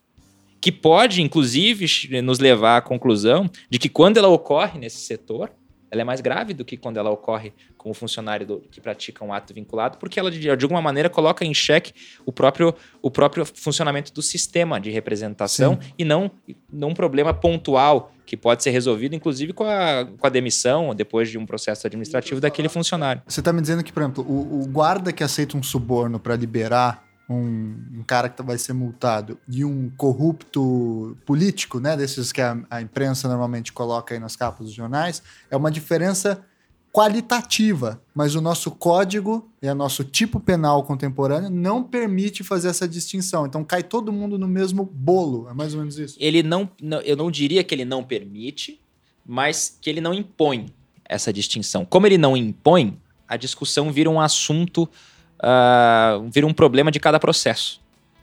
que 0.62 0.72
pode, 0.72 1.22
inclusive, 1.22 1.86
nos 2.22 2.40
levar 2.40 2.78
à 2.78 2.82
conclusão 2.82 3.50
de 3.70 3.78
que 3.78 3.90
quando 3.90 4.16
ela 4.16 4.30
ocorre 4.30 4.80
nesse 4.80 5.00
setor, 5.00 5.52
ela 5.94 6.02
é 6.02 6.04
mais 6.04 6.22
grave 6.22 6.56
do 6.56 6.66
que 6.66 6.76
quando 6.76 6.98
ela 6.98 7.12
ocorre 7.12 7.54
com 7.78 7.92
o 7.92 7.94
funcionário 7.94 8.48
do, 8.48 8.60
que 8.72 8.82
pratica 8.82 9.24
um 9.24 9.32
ato 9.32 9.54
vinculado, 9.54 10.00
porque 10.00 10.20
ela, 10.20 10.32
de, 10.32 10.40
de, 10.40 10.50
alguma 10.50 10.82
maneira, 10.82 11.08
coloca 11.08 11.46
em 11.46 11.54
xeque 11.54 11.94
o 12.26 12.32
próprio, 12.32 12.74
o 13.00 13.12
próprio 13.12 13.46
funcionamento 13.46 14.12
do 14.12 14.22
sistema 14.22 14.80
de 14.80 14.90
representação 14.90 15.78
Sim. 15.80 15.94
e 16.00 16.04
não, 16.04 16.32
não 16.72 16.90
um 16.90 16.94
problema 16.96 17.32
pontual 17.32 18.12
que 18.26 18.36
pode 18.36 18.64
ser 18.64 18.72
resolvido, 18.72 19.14
inclusive, 19.14 19.54
com 19.54 19.66
a, 19.66 20.08
com 20.18 20.26
a 20.26 20.30
demissão, 20.32 20.96
depois 20.96 21.30
de 21.30 21.38
um 21.38 21.46
processo 21.46 21.86
administrativo 21.86 22.42
daquele 22.42 22.70
funcionário. 22.70 23.22
Você 23.28 23.42
está 23.42 23.54
me 23.54 23.62
dizendo 23.62 23.84
que, 23.84 23.94
por 23.94 24.02
exemplo, 24.02 24.26
o, 24.28 24.64
o 24.64 24.68
guarda 24.68 25.14
que 25.14 25.24
aceita 25.24 25.56
um 25.56 25.62
suborno 25.62 26.20
para 26.20 26.36
liberar 26.36 27.06
um, 27.30 27.76
um, 28.00 28.04
cara 28.06 28.30
que 28.30 28.42
vai 28.42 28.58
ser 28.58 28.74
multado 28.74 29.38
e 29.48 29.64
um 29.64 29.90
corrupto 29.90 31.18
político, 31.26 31.80
né, 31.80 31.96
desses 31.96 32.32
que 32.32 32.42
a, 32.42 32.58
a, 32.70 32.82
imprensa 32.82 33.28
normalmente 33.28 33.72
coloca 33.72 34.14
aí 34.14 34.20
nas 34.20 34.36
capas 34.36 34.68
dos 34.68 34.76
jornais, 34.76 35.24
é 35.50 35.56
uma 35.56 35.72
diferença 35.72 36.44
qualitativa, 36.92 38.00
mas 38.14 38.36
o 38.36 38.42
nosso 38.42 38.70
código 38.70 39.50
e 39.60 39.68
o 39.68 39.74
nosso 39.74 40.04
tipo 40.04 40.40
penal 40.40 40.84
contemporâneo 40.84 41.50
não 41.50 41.84
permite 41.84 42.44
fazer 42.44 42.68
essa 42.68 42.88
distinção. 42.88 43.48
Então 43.48 43.64
cai 43.64 43.82
todo 43.82 44.14
mundo 44.14 44.38
no 44.38 44.48
mesmo 44.48 44.86
bolo, 44.86 45.50
é 45.50 45.54
mais 45.54 45.74
ou 45.74 45.80
menos 45.80 45.98
isso. 45.98 46.16
Ele 46.20 46.44
não, 46.44 46.70
não 46.80 47.02
eu 47.02 47.18
não 47.18 47.32
diria 47.32 47.64
que 47.64 47.74
ele 47.74 47.84
não 47.84 48.04
permite, 48.04 48.80
mas 49.26 49.76
que 49.82 49.90
ele 49.90 50.02
não 50.02 50.14
impõe 50.14 50.68
essa 51.04 51.34
distinção. 51.34 51.84
Como 51.84 52.06
ele 52.06 52.18
não 52.18 52.38
impõe, 52.38 53.00
a 53.28 53.38
discussão 53.38 53.92
vira 53.92 54.10
um 54.10 54.22
assunto 54.22 54.88
uh, 55.44 56.30
vira 56.30 56.48
um 56.48 56.54
problema 56.54 56.90
de 56.90 57.00
cada 57.00 57.20
processo. 57.20 57.82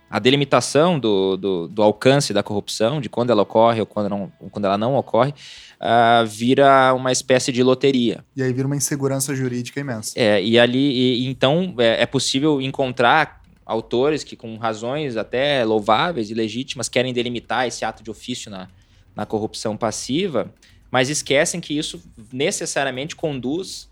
A 0.09 0.19
delimitação 0.19 0.99
do, 0.99 1.37
do, 1.37 1.69
do, 1.69 1.83
alcance 1.83 2.33
da 2.33 2.43
corrupção, 2.43 3.01
de 3.01 3.09
quando 3.09 3.31
ela 3.31 3.43
ocorre 3.43 3.81
ou 3.81 3.87
quando, 3.87 4.09
não, 4.09 4.33
quando 4.51 4.65
ela 4.65 4.77
não 4.77 4.97
ocorre, 4.97 5.33
uh, 5.81 6.27
vira 6.27 6.93
uma 6.95 7.13
espécie 7.13 7.53
de 7.53 7.63
loteria. 7.63 8.25
E 8.35 8.43
aí 8.43 8.53
vira 8.53 8.67
uma 8.67 8.75
insegurança 8.75 9.35
jurídica 9.37 9.79
imensa. 9.79 10.13
É, 10.17 10.43
e 10.43 10.59
ali, 10.59 10.79
e, 10.79 11.29
então, 11.29 11.77
é, 11.79 12.03
é 12.03 12.07
possível 12.07 12.61
encontrar 12.61 13.41
autores 13.65 14.25
que, 14.25 14.35
com 14.35 14.57
razões 14.57 15.17
até 15.17 15.65
louváveis 15.65 16.29
e 16.29 16.35
legítimas, 16.35 16.89
querem 16.89 17.13
delimitar 17.13 17.69
esse 17.69 17.85
ato 17.85 18.03
de 18.03 18.11
ofício 18.11 18.51
na, 18.51 18.69
na 19.15 19.25
corrupção 19.25 19.77
passiva, 19.77 20.53
mas 20.91 21.09
esquecem 21.09 21.61
que 21.61 21.79
isso 21.79 22.03
necessariamente 22.33 23.15
conduz 23.15 23.90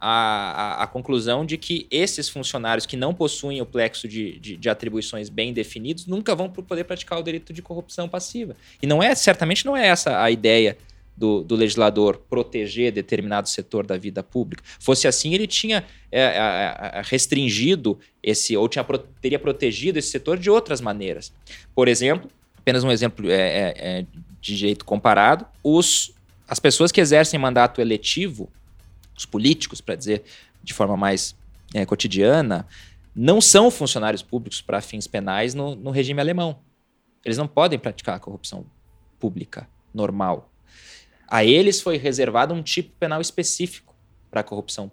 a, 0.00 0.82
a, 0.82 0.86
conclusão 0.86 1.44
de 1.44 1.58
que 1.58 1.86
esses 1.90 2.28
funcionários 2.28 2.86
que 2.86 2.96
não 2.96 3.12
possuem 3.12 3.60
o 3.60 3.66
plexo 3.66 4.08
de, 4.08 4.38
de, 4.38 4.56
de, 4.56 4.70
atribuições 4.70 5.28
bem 5.28 5.52
definidos 5.52 6.06
nunca 6.06 6.34
vão 6.34 6.48
poder 6.48 6.84
praticar 6.84 7.18
o 7.18 7.22
delito 7.22 7.52
de 7.52 7.60
corrupção 7.60 8.08
passiva. 8.08 8.56
E 8.80 8.86
não 8.86 9.02
é, 9.02 9.14
certamente 9.14 9.66
não 9.66 9.76
é 9.76 9.86
essa 9.86 10.22
a 10.22 10.30
ideia 10.30 10.78
do, 11.14 11.44
do 11.44 11.54
legislador 11.54 12.22
proteger 12.30 12.90
determinado 12.90 13.46
setor 13.46 13.86
da 13.86 13.98
vida 13.98 14.22
pública. 14.22 14.62
Fosse 14.78 15.06
assim, 15.06 15.34
ele 15.34 15.46
tinha 15.46 15.84
é, 16.10 16.22
é, 16.22 16.98
é 16.98 17.02
restringido 17.04 17.98
esse, 18.22 18.56
ou 18.56 18.66
tinha, 18.70 18.84
teria 19.20 19.38
protegido 19.38 19.98
esse 19.98 20.08
setor 20.08 20.38
de 20.38 20.48
outras 20.48 20.80
maneiras. 20.80 21.30
Por 21.74 21.88
exemplo, 21.88 22.30
apenas 22.56 22.82
um 22.82 22.90
exemplo 22.90 23.30
é, 23.30 23.34
é, 23.34 23.74
é 23.76 24.06
de 24.40 24.56
jeito 24.56 24.82
comparado, 24.82 25.44
os, 25.62 26.14
as 26.48 26.58
pessoas 26.58 26.90
que 26.90 27.02
exercem 27.02 27.38
mandato 27.38 27.82
eletivo 27.82 28.50
os 29.20 29.26
políticos, 29.26 29.80
para 29.80 29.94
dizer 29.94 30.24
de 30.62 30.74
forma 30.74 30.96
mais 30.96 31.36
é, 31.74 31.84
cotidiana, 31.86 32.66
não 33.14 33.40
são 33.40 33.70
funcionários 33.70 34.22
públicos 34.22 34.60
para 34.60 34.80
fins 34.80 35.06
penais 35.06 35.54
no, 35.54 35.74
no 35.74 35.90
regime 35.90 36.20
alemão. 36.20 36.58
Eles 37.24 37.36
não 37.36 37.46
podem 37.46 37.78
praticar 37.78 38.16
a 38.16 38.18
corrupção 38.18 38.64
pública 39.18 39.68
normal. 39.92 40.50
A 41.28 41.44
eles 41.44 41.80
foi 41.80 41.96
reservado 41.96 42.54
um 42.54 42.62
tipo 42.62 42.90
penal 42.98 43.20
específico 43.20 43.94
para 44.30 44.40
a 44.40 44.44
corrupção 44.44 44.90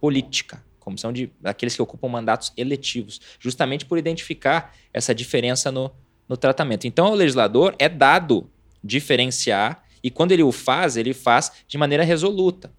política, 0.00 0.64
corrupção 0.78 1.12
de 1.12 1.30
aqueles 1.44 1.74
que 1.74 1.82
ocupam 1.82 2.08
mandatos 2.08 2.52
eletivos, 2.56 3.20
justamente 3.38 3.84
por 3.84 3.98
identificar 3.98 4.74
essa 4.92 5.14
diferença 5.14 5.70
no, 5.70 5.90
no 6.28 6.36
tratamento. 6.36 6.86
Então, 6.86 7.06
ao 7.06 7.14
legislador 7.14 7.74
é 7.78 7.88
dado 7.88 8.50
diferenciar 8.82 9.84
e 10.02 10.10
quando 10.10 10.32
ele 10.32 10.42
o 10.42 10.52
faz, 10.52 10.96
ele 10.96 11.14
faz 11.14 11.52
de 11.66 11.78
maneira 11.78 12.04
resoluta. 12.04 12.72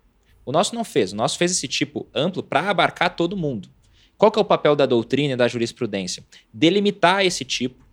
O 0.45 0.51
nosso 0.51 0.75
não 0.75 0.83
fez. 0.83 1.13
O 1.13 1.15
nosso 1.15 1.37
fez 1.37 1.51
esse 1.51 1.67
tipo 1.67 2.07
amplo 2.13 2.43
para 2.43 2.69
abarcar 2.69 3.15
todo 3.15 3.37
mundo. 3.37 3.69
Qual 4.17 4.31
que 4.31 4.39
é 4.39 4.41
o 4.41 4.45
papel 4.45 4.75
da 4.75 4.85
doutrina 4.85 5.33
e 5.33 5.37
da 5.37 5.47
jurisprudência? 5.47 6.23
Delimitar 6.53 7.25
esse 7.25 7.43
tipo 7.43 7.83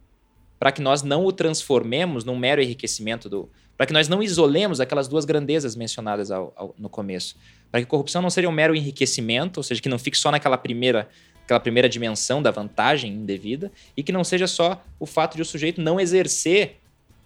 para 0.60 0.70
que 0.70 0.82
nós 0.82 1.02
não 1.02 1.24
o 1.24 1.32
transformemos 1.32 2.22
num 2.22 2.36
mero 2.36 2.60
enriquecimento 2.60 3.30
do. 3.30 3.48
para 3.76 3.86
que 3.86 3.94
nós 3.94 4.08
não 4.08 4.22
isolemos 4.22 4.78
aquelas 4.78 5.08
duas 5.08 5.24
grandezas 5.24 5.74
mencionadas 5.74 6.30
ao, 6.30 6.52
ao, 6.54 6.74
no 6.78 6.90
começo. 6.90 7.34
Para 7.70 7.80
que 7.80 7.86
corrupção 7.86 8.20
não 8.20 8.28
seja 8.28 8.46
um 8.46 8.52
mero 8.52 8.74
enriquecimento, 8.74 9.58
ou 9.60 9.64
seja, 9.64 9.80
que 9.80 9.88
não 9.88 9.98
fique 9.98 10.18
só 10.18 10.30
naquela 10.30 10.58
primeira, 10.58 11.08
aquela 11.42 11.58
primeira 11.58 11.88
dimensão 11.88 12.42
da 12.42 12.50
vantagem 12.50 13.10
indevida, 13.10 13.72
e 13.96 14.02
que 14.02 14.12
não 14.12 14.22
seja 14.22 14.46
só 14.46 14.84
o 14.98 15.06
fato 15.06 15.34
de 15.34 15.42
o 15.42 15.46
sujeito 15.46 15.80
não 15.80 15.98
exercer 15.98 16.76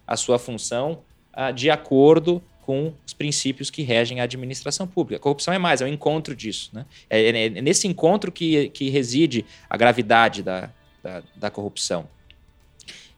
a 0.07 0.15
sua 0.15 0.39
função 0.39 1.01
uh, 1.35 1.51
de 1.51 1.69
acordo 1.69 2.41
com 2.65 2.91
os 3.05 3.13
princípios 3.13 3.69
que 3.69 3.83
regem 3.83 4.19
a 4.19 4.23
administração 4.23 4.87
pública. 4.87 5.17
A 5.17 5.19
corrupção 5.19 5.53
é 5.53 5.59
mais, 5.59 5.81
é 5.81 5.85
um 5.85 5.87
encontro 5.87 6.35
disso. 6.35 6.71
Né? 6.73 6.83
É, 7.07 7.21
é, 7.21 7.45
é 7.45 7.49
nesse 7.61 7.87
encontro 7.87 8.31
que, 8.31 8.69
que 8.69 8.89
reside 8.89 9.45
a 9.69 9.77
gravidade 9.77 10.41
da, 10.41 10.71
da, 11.03 11.21
da, 11.35 11.51
corrupção. 11.51 12.09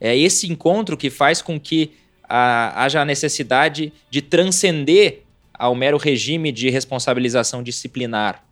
É 0.01 0.15
esse 0.17 0.51
encontro 0.51 0.97
que 0.97 1.10
faz 1.10 1.41
com 1.41 1.57
que 1.57 1.91
a, 2.27 2.83
haja 2.83 3.01
a 3.01 3.05
necessidade 3.05 3.93
de 4.10 4.21
transcender 4.21 5.21
ao 5.53 5.73
mero 5.73 5.97
regime 5.97 6.51
de 6.51 6.69
responsabilização 6.69 7.63
disciplinar. 7.63 8.43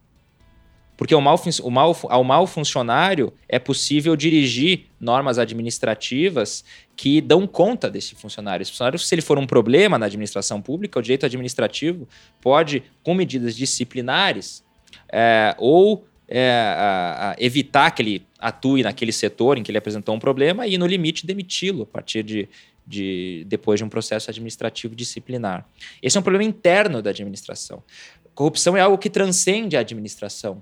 Porque 0.98 1.14
o 1.14 1.22
mal, 1.22 1.42
o 1.62 1.70
mal, 1.70 1.98
ao 2.04 2.24
mal 2.24 2.48
funcionário 2.48 3.34
é 3.50 3.60
possível 3.60 4.16
dirigir 4.16 4.86
normas 5.00 5.38
administrativas 5.38 6.64
que 6.96 7.20
dão 7.20 7.46
conta 7.46 7.90
desse 7.90 8.16
funcionário. 8.16 8.64
Esse 8.64 8.72
funcionário, 8.72 8.98
se 8.98 9.14
ele 9.14 9.22
for 9.22 9.38
um 9.38 9.46
problema 9.46 10.00
na 10.00 10.06
administração 10.06 10.62
pública, 10.62 10.98
o 10.98 11.02
direito 11.02 11.26
administrativo 11.26 12.08
pode, 12.42 12.84
com 13.04 13.14
medidas 13.14 13.56
disciplinares, 13.56 14.64
é, 15.12 15.54
ou 15.58 16.06
é, 16.28 16.50
a, 16.52 17.32
a 17.32 17.36
evitar 17.44 17.92
que 17.92 18.02
ele 18.02 18.26
atue 18.40 18.84
naquele 18.84 19.12
setor 19.12 19.58
em 19.58 19.64
que 19.64 19.72
ele 19.72 19.78
apresentou 19.78 20.16
um 20.16 20.20
problema 20.20 20.66
e, 20.66 20.78
no 20.78 20.88
limite, 20.88 21.26
demiti-lo 21.26 21.84
a 21.84 21.86
partir 21.86 22.24
de, 22.24 22.48
de 22.88 23.44
depois 23.48 23.80
de 23.80 23.84
um 23.84 23.90
processo 23.90 24.30
administrativo 24.30 24.96
disciplinar. 24.96 25.68
Esse 26.02 26.18
é 26.18 26.20
um 26.20 26.24
problema 26.24 26.44
interno 26.44 27.02
da 27.02 27.10
administração. 27.10 27.84
Corrupção 28.34 28.76
é 28.76 28.82
algo 28.82 28.98
que 28.98 29.10
transcende 29.10 29.78
a 29.78 29.82
administração 29.82 30.62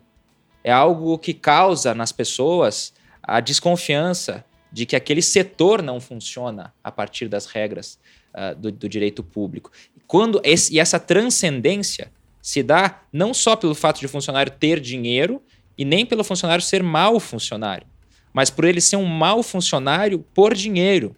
é 0.64 0.72
algo 0.72 1.18
que 1.18 1.34
causa 1.34 1.94
nas 1.94 2.12
pessoas 2.12 2.94
a 3.22 3.40
desconfiança 3.40 4.44
de 4.72 4.86
que 4.86 4.96
aquele 4.96 5.22
setor 5.22 5.82
não 5.82 6.02
funciona 6.02 6.74
a 6.84 6.92
partir 6.92 7.28
das 7.28 7.46
regras 7.46 8.00
uh, 8.34 8.56
do, 8.56 8.72
do, 8.72 8.90
direito 8.90 9.24
público. 9.24 9.72
Quando 10.08 10.42
esse, 10.44 10.74
e 10.74 10.80
essa 10.80 11.00
transcendência 11.00 12.12
se 12.42 12.64
dá 12.64 13.02
não 13.12 13.34
só 13.34 13.56
pelo 13.56 13.76
fato 13.76 14.00
de 14.00 14.06
o 14.06 14.10
funcionário 14.10 14.52
ter 14.52 14.80
dinheiro 14.80 15.42
e 15.78 15.86
nem 15.86 16.06
pelo 16.06 16.24
funcionário 16.24 16.64
ser 16.64 16.82
mau 16.82 17.20
funcionário, 17.20 17.86
mas 18.34 18.50
por 18.50 18.66
ele 18.66 18.82
ser 18.82 18.96
um 18.96 19.06
mau 19.06 19.44
funcionário 19.44 20.26
por 20.34 20.54
dinheiro. 20.54 21.16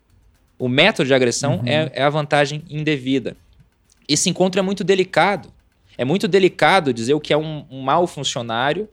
O 0.60 0.68
método 0.68 1.08
de 1.08 1.14
agressão 1.14 1.58
uhum. 1.58 1.68
é, 1.68 1.92
é 1.94 2.04
a 2.04 2.10
vantagem 2.10 2.64
indevida. 2.70 3.38
Esse 4.08 4.30
encontro 4.30 4.60
é 4.60 4.62
muito 4.62 4.84
delicado. 4.84 5.52
É 5.98 6.04
muito 6.04 6.28
delicado 6.28 6.94
dizer 6.94 7.14
o 7.14 7.20
que 7.22 7.34
é 7.34 7.38
um, 7.38 7.66
um 7.70 7.82
mau 7.82 8.06
funcionário 8.06 8.90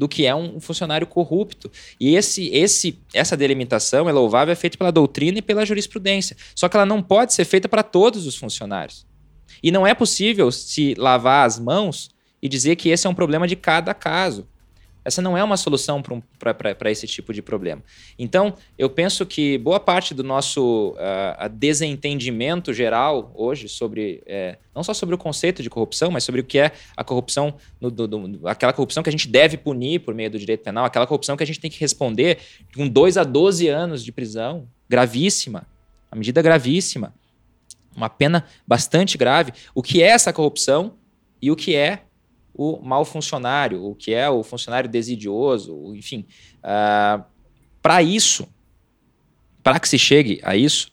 do 0.00 0.08
que 0.08 0.24
é 0.24 0.34
um 0.34 0.58
funcionário 0.58 1.06
corrupto. 1.06 1.70
E 2.00 2.16
esse, 2.16 2.48
esse, 2.54 2.98
essa 3.12 3.36
delimitação 3.36 4.08
é 4.08 4.12
louvável, 4.12 4.50
é 4.50 4.56
feita 4.56 4.78
pela 4.78 4.90
doutrina 4.90 5.40
e 5.40 5.42
pela 5.42 5.66
jurisprudência. 5.66 6.38
Só 6.54 6.70
que 6.70 6.76
ela 6.78 6.86
não 6.86 7.02
pode 7.02 7.34
ser 7.34 7.44
feita 7.44 7.68
para 7.68 7.82
todos 7.82 8.26
os 8.26 8.34
funcionários. 8.34 9.06
E 9.62 9.70
não 9.70 9.86
é 9.86 9.92
possível 9.92 10.50
se 10.50 10.94
lavar 10.96 11.46
as 11.46 11.58
mãos 11.58 12.08
e 12.40 12.48
dizer 12.48 12.76
que 12.76 12.88
esse 12.88 13.06
é 13.06 13.10
um 13.10 13.14
problema 13.14 13.46
de 13.46 13.56
cada 13.56 13.92
caso. 13.92 14.48
Essa 15.04 15.22
não 15.22 15.36
é 15.36 15.42
uma 15.42 15.56
solução 15.56 16.02
para 16.02 16.14
um, 16.14 16.22
esse 16.90 17.06
tipo 17.06 17.32
de 17.32 17.40
problema. 17.40 17.82
Então, 18.18 18.54
eu 18.78 18.90
penso 18.90 19.24
que 19.24 19.56
boa 19.58 19.80
parte 19.80 20.12
do 20.12 20.22
nosso 20.22 20.94
uh, 20.94 21.48
desentendimento 21.48 22.72
geral 22.72 23.32
hoje 23.34 23.68
sobre, 23.68 24.22
é, 24.26 24.58
não 24.74 24.82
só 24.82 24.92
sobre 24.92 25.14
o 25.14 25.18
conceito 25.18 25.62
de 25.62 25.70
corrupção, 25.70 26.10
mas 26.10 26.24
sobre 26.24 26.42
o 26.42 26.44
que 26.44 26.58
é 26.58 26.72
a 26.96 27.02
corrupção, 27.02 27.54
no, 27.80 27.90
do, 27.90 28.06
do, 28.06 28.48
aquela 28.48 28.72
corrupção 28.72 29.02
que 29.02 29.08
a 29.08 29.12
gente 29.12 29.26
deve 29.26 29.56
punir 29.56 30.00
por 30.00 30.14
meio 30.14 30.30
do 30.30 30.38
direito 30.38 30.62
penal, 30.62 30.84
aquela 30.84 31.06
corrupção 31.06 31.36
que 31.36 31.42
a 31.42 31.46
gente 31.46 31.60
tem 31.60 31.70
que 31.70 31.80
responder 31.80 32.38
com 32.74 32.86
2 32.86 33.16
a 33.16 33.24
12 33.24 33.68
anos 33.68 34.04
de 34.04 34.12
prisão, 34.12 34.68
gravíssima, 34.88 35.66
uma 36.12 36.18
medida 36.18 36.42
gravíssima, 36.42 37.14
uma 37.96 38.08
pena 38.08 38.44
bastante 38.66 39.16
grave. 39.16 39.52
O 39.74 39.82
que 39.82 40.02
é 40.02 40.08
essa 40.08 40.32
corrupção 40.32 40.94
e 41.40 41.50
o 41.50 41.56
que 41.56 41.74
é 41.74 42.02
o 42.62 42.78
mau 42.82 43.06
funcionário, 43.06 43.82
o 43.82 43.94
que 43.94 44.12
é 44.12 44.28
o 44.28 44.42
funcionário 44.42 44.86
desidioso, 44.86 45.94
enfim. 45.94 46.26
Uh, 46.58 47.24
para 47.80 48.02
isso, 48.02 48.46
para 49.62 49.80
que 49.80 49.88
se 49.88 49.98
chegue 49.98 50.40
a 50.42 50.54
isso, 50.54 50.92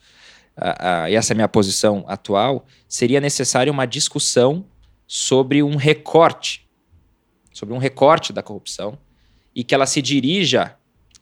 uh, 0.58 0.62
uh, 0.62 1.10
e 1.10 1.16
essa 1.16 1.34
é 1.34 1.36
a 1.36 1.36
minha 1.36 1.50
posição 1.50 2.06
atual, 2.08 2.66
seria 2.88 3.20
necessária 3.20 3.70
uma 3.70 3.86
discussão 3.86 4.66
sobre 5.06 5.62
um 5.62 5.76
recorte, 5.76 6.66
sobre 7.52 7.76
um 7.76 7.80
recorte 7.80 8.32
da 8.32 8.42
corrupção, 8.42 8.98
e 9.54 9.62
que 9.62 9.76
ela 9.76 9.86
se 9.86 10.02
dirija 10.02 10.78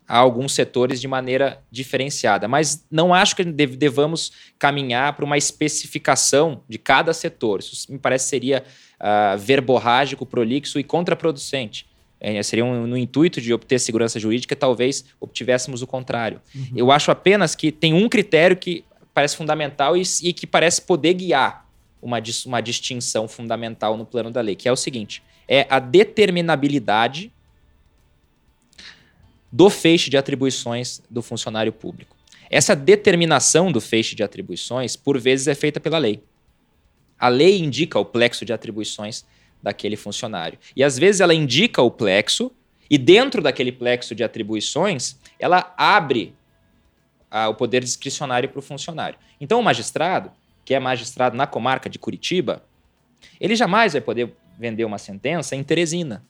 a 0.08 0.18
alguns 0.18 0.54
setores 0.54 1.02
de 1.02 1.08
maneira 1.08 1.64
diferenciada. 1.72 2.48
Mas 2.48 2.86
não 2.92 3.16
acho 3.16 3.36
que 3.36 3.44
devamos 3.44 4.32
caminhar 4.60 5.16
para 5.16 5.26
uma 5.26 5.40
especificação 5.40 6.64
de 6.70 6.78
cada 6.78 7.14
setor. 7.14 7.62
Isso 7.62 7.92
me 7.92 7.98
parece 7.98 8.28
seria 8.28 8.64
uh, 9.00 9.38
verborrágico, 9.38 10.26
prolixo 10.26 10.80
e 10.80 10.84
contraproducente. 10.84 11.88
É, 12.20 12.42
seria 12.42 12.66
um, 12.66 12.88
no 12.88 12.98
intuito 12.98 13.42
de 13.42 13.54
obter 13.54 13.80
segurança 13.80 14.20
jurídica, 14.20 14.56
talvez 14.56 15.06
obtivéssemos 15.20 15.82
o 15.82 15.88
contrário. 15.88 16.42
Uhum. 16.56 16.72
Eu 16.76 16.92
acho 16.92 17.12
apenas 17.12 17.56
que 17.56 17.72
tem 17.72 17.94
um 17.94 18.08
critério 18.10 18.56
que 18.56 18.84
parece 19.14 19.36
fundamental 19.36 19.96
e, 19.96 20.04
e 20.24 20.34
que 20.34 20.48
parece 20.48 20.82
poder 20.82 21.14
guiar 21.14 21.66
uma, 22.02 22.22
uma 22.46 22.62
distinção 22.62 23.28
fundamental 23.28 23.98
no 23.98 24.06
plano 24.06 24.32
da 24.32 24.42
lei, 24.42 24.56
que 24.56 24.68
é 24.68 24.72
o 24.72 24.76
seguinte: 24.76 25.22
é 25.48 25.68
a 25.70 25.80
determinabilidade 25.80 27.32
do 29.52 29.70
feixe 29.70 30.10
de 30.10 30.18
atribuições 30.18 31.02
do 31.10 31.22
funcionário 31.22 31.72
público. 31.72 32.16
Essa 32.50 32.76
determinação 32.76 33.72
do 33.72 33.82
feixe 33.82 34.16
de 34.16 34.22
atribuições, 34.22 34.96
por 34.96 35.20
vezes, 35.20 35.48
é 35.48 35.56
feita 35.56 35.80
pela 35.80 35.98
lei. 35.98 36.22
A 37.20 37.28
lei 37.28 37.60
indica 37.60 37.98
o 37.98 38.06
plexo 38.06 38.46
de 38.46 38.54
atribuições 38.54 39.26
daquele 39.62 39.96
funcionário. 39.96 40.60
E 40.76 40.84
às 40.84 40.98
vezes 40.98 41.22
ela 41.22 41.34
indica 41.34 41.82
o 41.82 41.90
plexo, 41.90 42.52
e 42.90 42.98
dentro 42.98 43.42
daquele 43.42 43.72
plexo 43.72 44.14
de 44.14 44.24
atribuições, 44.24 45.18
ela 45.40 45.74
abre 45.78 46.36
o 47.50 47.54
poder 47.54 47.84
discricionário 47.84 48.48
para 48.48 48.60
o 48.60 48.62
funcionário. 48.62 49.18
Então, 49.42 49.60
o 49.60 49.64
magistrado, 49.64 50.32
que 50.64 50.74
é 50.74 50.80
magistrado 50.80 51.36
na 51.36 51.48
comarca 51.48 51.90
de 51.90 52.00
Curitiba, 52.00 52.64
ele 53.42 53.56
jamais 53.56 53.94
vai 53.94 54.02
poder 54.02 54.34
vender 54.58 54.86
uma 54.86 54.98
sentença 54.98 55.56
em 55.56 55.64
Teresina, 55.64 56.24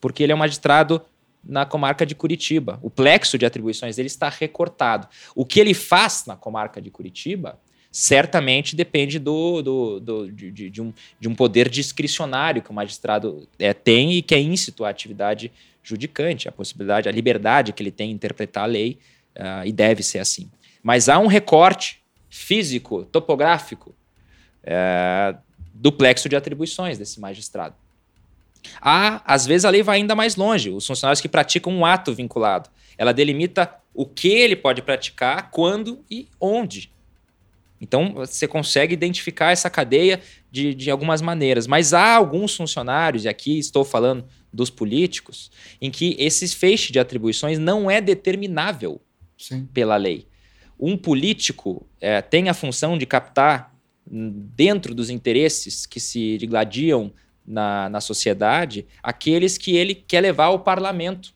porque 0.00 0.22
ele 0.22 0.32
é 0.32 0.34
um 0.34 0.38
magistrado 0.38 1.00
na 1.42 1.64
comarca 1.64 2.04
de 2.04 2.14
Curitiba. 2.14 2.78
O 2.82 2.90
plexo 2.90 3.38
de 3.38 3.46
atribuições 3.46 3.96
dele 3.96 4.08
está 4.08 4.28
recortado. 4.28 5.08
O 5.34 5.46
que 5.46 5.60
ele 5.60 5.72
faz 5.72 6.24
na 6.26 6.36
comarca 6.36 6.82
de 6.82 6.90
Curitiba 6.90 7.58
certamente 7.94 8.74
depende 8.74 9.20
do, 9.20 9.62
do, 9.62 10.00
do 10.00 10.32
de, 10.32 10.68
de, 10.68 10.82
um, 10.82 10.92
de 11.20 11.28
um 11.28 11.34
poder 11.34 11.68
discricionário 11.68 12.60
que 12.60 12.68
o 12.68 12.74
magistrado 12.74 13.46
é, 13.56 13.72
tem 13.72 14.14
e 14.14 14.20
que 14.20 14.34
é 14.34 14.40
íncito 14.40 14.84
à 14.84 14.88
atividade 14.88 15.52
judicante, 15.80 16.48
a 16.48 16.52
possibilidade, 16.52 17.08
a 17.08 17.12
liberdade 17.12 17.72
que 17.72 17.80
ele 17.80 17.92
tem 17.92 18.08
de 18.08 18.14
interpretar 18.14 18.64
a 18.64 18.66
lei, 18.66 18.98
uh, 19.36 19.64
e 19.64 19.70
deve 19.70 20.02
ser 20.02 20.18
assim. 20.18 20.50
Mas 20.82 21.08
há 21.08 21.20
um 21.20 21.28
recorte 21.28 22.02
físico, 22.28 23.04
topográfico, 23.04 23.94
uh, 24.64 25.38
do 25.72 25.92
plexo 25.92 26.28
de 26.28 26.34
atribuições 26.34 26.98
desse 26.98 27.20
magistrado. 27.20 27.76
Há, 28.80 29.22
às 29.24 29.46
vezes, 29.46 29.64
a 29.64 29.70
lei 29.70 29.84
vai 29.84 29.98
ainda 29.98 30.16
mais 30.16 30.34
longe. 30.34 30.68
Os 30.68 30.84
funcionários 30.84 31.20
que 31.20 31.28
praticam 31.28 31.72
um 31.72 31.86
ato 31.86 32.12
vinculado. 32.12 32.68
Ela 32.98 33.12
delimita 33.12 33.72
o 33.94 34.04
que 34.04 34.30
ele 34.30 34.56
pode 34.56 34.82
praticar, 34.82 35.50
quando 35.52 36.04
e 36.10 36.26
onde. 36.40 36.92
Então, 37.80 38.14
você 38.14 38.46
consegue 38.46 38.94
identificar 38.94 39.50
essa 39.50 39.68
cadeia 39.68 40.20
de, 40.50 40.74
de 40.74 40.90
algumas 40.90 41.20
maneiras. 41.20 41.66
Mas 41.66 41.92
há 41.92 42.14
alguns 42.14 42.56
funcionários, 42.56 43.24
e 43.24 43.28
aqui 43.28 43.58
estou 43.58 43.84
falando 43.84 44.24
dos 44.52 44.70
políticos, 44.70 45.50
em 45.80 45.90
que 45.90 46.16
esse 46.18 46.48
feixe 46.54 46.92
de 46.92 46.98
atribuições 46.98 47.58
não 47.58 47.90
é 47.90 48.00
determinável 48.00 49.00
Sim. 49.36 49.68
pela 49.72 49.96
lei. 49.96 50.26
Um 50.78 50.96
político 50.96 51.86
é, 52.00 52.22
tem 52.22 52.48
a 52.48 52.54
função 52.54 52.96
de 52.96 53.06
captar 53.06 53.74
dentro 54.06 54.94
dos 54.94 55.10
interesses 55.10 55.86
que 55.86 55.98
se 55.98 56.36
digladiam 56.38 57.12
na, 57.46 57.88
na 57.88 58.00
sociedade, 58.00 58.86
aqueles 59.02 59.58
que 59.58 59.76
ele 59.76 59.94
quer 59.94 60.20
levar 60.20 60.46
ao 60.46 60.60
parlamento. 60.60 61.34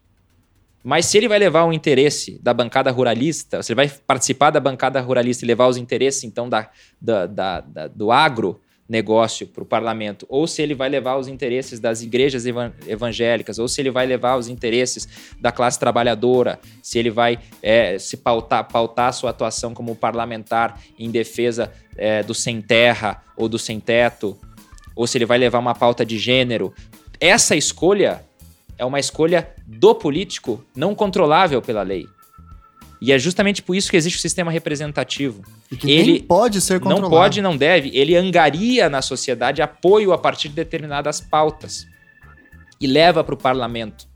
Mas 0.89 1.05
se 1.05 1.19
ele 1.19 1.29
vai 1.29 1.39
levar 1.39 1.67
o 1.67 1.73
interesse 1.75 2.41
da 2.43 2.55
bancada 2.55 2.91
ruralista, 2.91 3.63
se 3.63 3.73
ele 3.73 3.77
vai 3.77 3.91
participar 4.07 4.49
da 4.49 4.59
bancada 4.59 4.99
ruralista 5.03 5.45
e 5.45 5.47
levar 5.47 5.67
os 5.67 5.77
interesses, 5.77 6.25
então, 6.25 6.49
da, 6.49 6.71
da, 6.99 7.27
da, 7.27 7.61
da 7.61 7.89
do 7.89 8.11
agro, 8.11 8.59
negócio 8.89 9.47
para 9.47 9.63
o 9.63 9.67
parlamento, 9.67 10.25
ou 10.31 10.47
se 10.47 10.63
ele 10.63 10.75
vai 10.75 10.89
levar 10.89 11.19
os 11.19 11.29
interesses 11.29 11.79
das 11.79 12.01
igrejas 12.01 12.47
evangélicas, 12.87 13.59
ou 13.59 13.69
se 13.69 13.83
ele 13.83 13.91
vai 13.91 14.07
levar 14.07 14.39
os 14.39 14.49
interesses 14.49 15.07
da 15.39 15.53
classe 15.53 15.79
trabalhadora, 15.79 16.59
se 16.83 16.99
ele 16.99 17.11
vai 17.11 17.39
é, 17.63 17.99
se 17.99 18.17
pautar, 18.17 18.67
pautar 18.67 19.13
sua 19.13 19.29
atuação 19.29 19.75
como 19.75 19.95
parlamentar 19.95 20.81
em 20.99 21.11
defesa 21.11 21.71
é, 21.99 22.23
do 22.23 22.33
sem 22.33 22.63
terra 22.63 23.23
ou 23.37 23.47
do 23.47 23.59
sem 23.59 23.79
teto, 23.79 24.39
ou 24.97 25.07
se 25.07 25.19
ele 25.19 25.27
vai 25.27 25.37
levar 25.37 25.59
uma 25.59 25.75
pauta 25.75 26.03
de 26.03 26.17
gênero. 26.17 26.73
Essa 27.21 27.55
escolha 27.55 28.27
é 28.79 28.85
uma 28.85 29.01
escolha 29.01 29.53
do 29.67 29.95
político 29.95 30.65
não 30.75 30.95
controlável 30.95 31.61
pela 31.61 31.83
lei. 31.83 32.07
E 33.01 33.13
é 33.13 33.19
justamente 33.19 33.63
por 33.63 33.77
isso 33.77 33.91
que 33.91 33.97
existe 33.97 34.19
o 34.19 34.21
sistema 34.21 34.51
representativo. 34.51 35.43
E 35.71 35.77
que 35.77 35.91
ele 35.91 36.23
pode 36.23 36.61
ser 36.61 36.81
controlado. 36.81 37.03
Não 37.03 37.11
pode, 37.11 37.43
não 37.43 37.57
deve. 37.57 37.91
Ele 37.97 38.17
angaria 38.17 38.89
na 38.89 39.03
sociedade 39.03 39.63
apoio 39.63 40.13
a 40.13 40.19
partir 40.19 40.49
de 40.49 40.55
determinadas 40.55 41.21
pautas 41.21 41.87
e 42.81 42.87
leva 42.87 43.23
para 43.23 43.35
o 43.35 43.39
parlamento. 43.39 44.09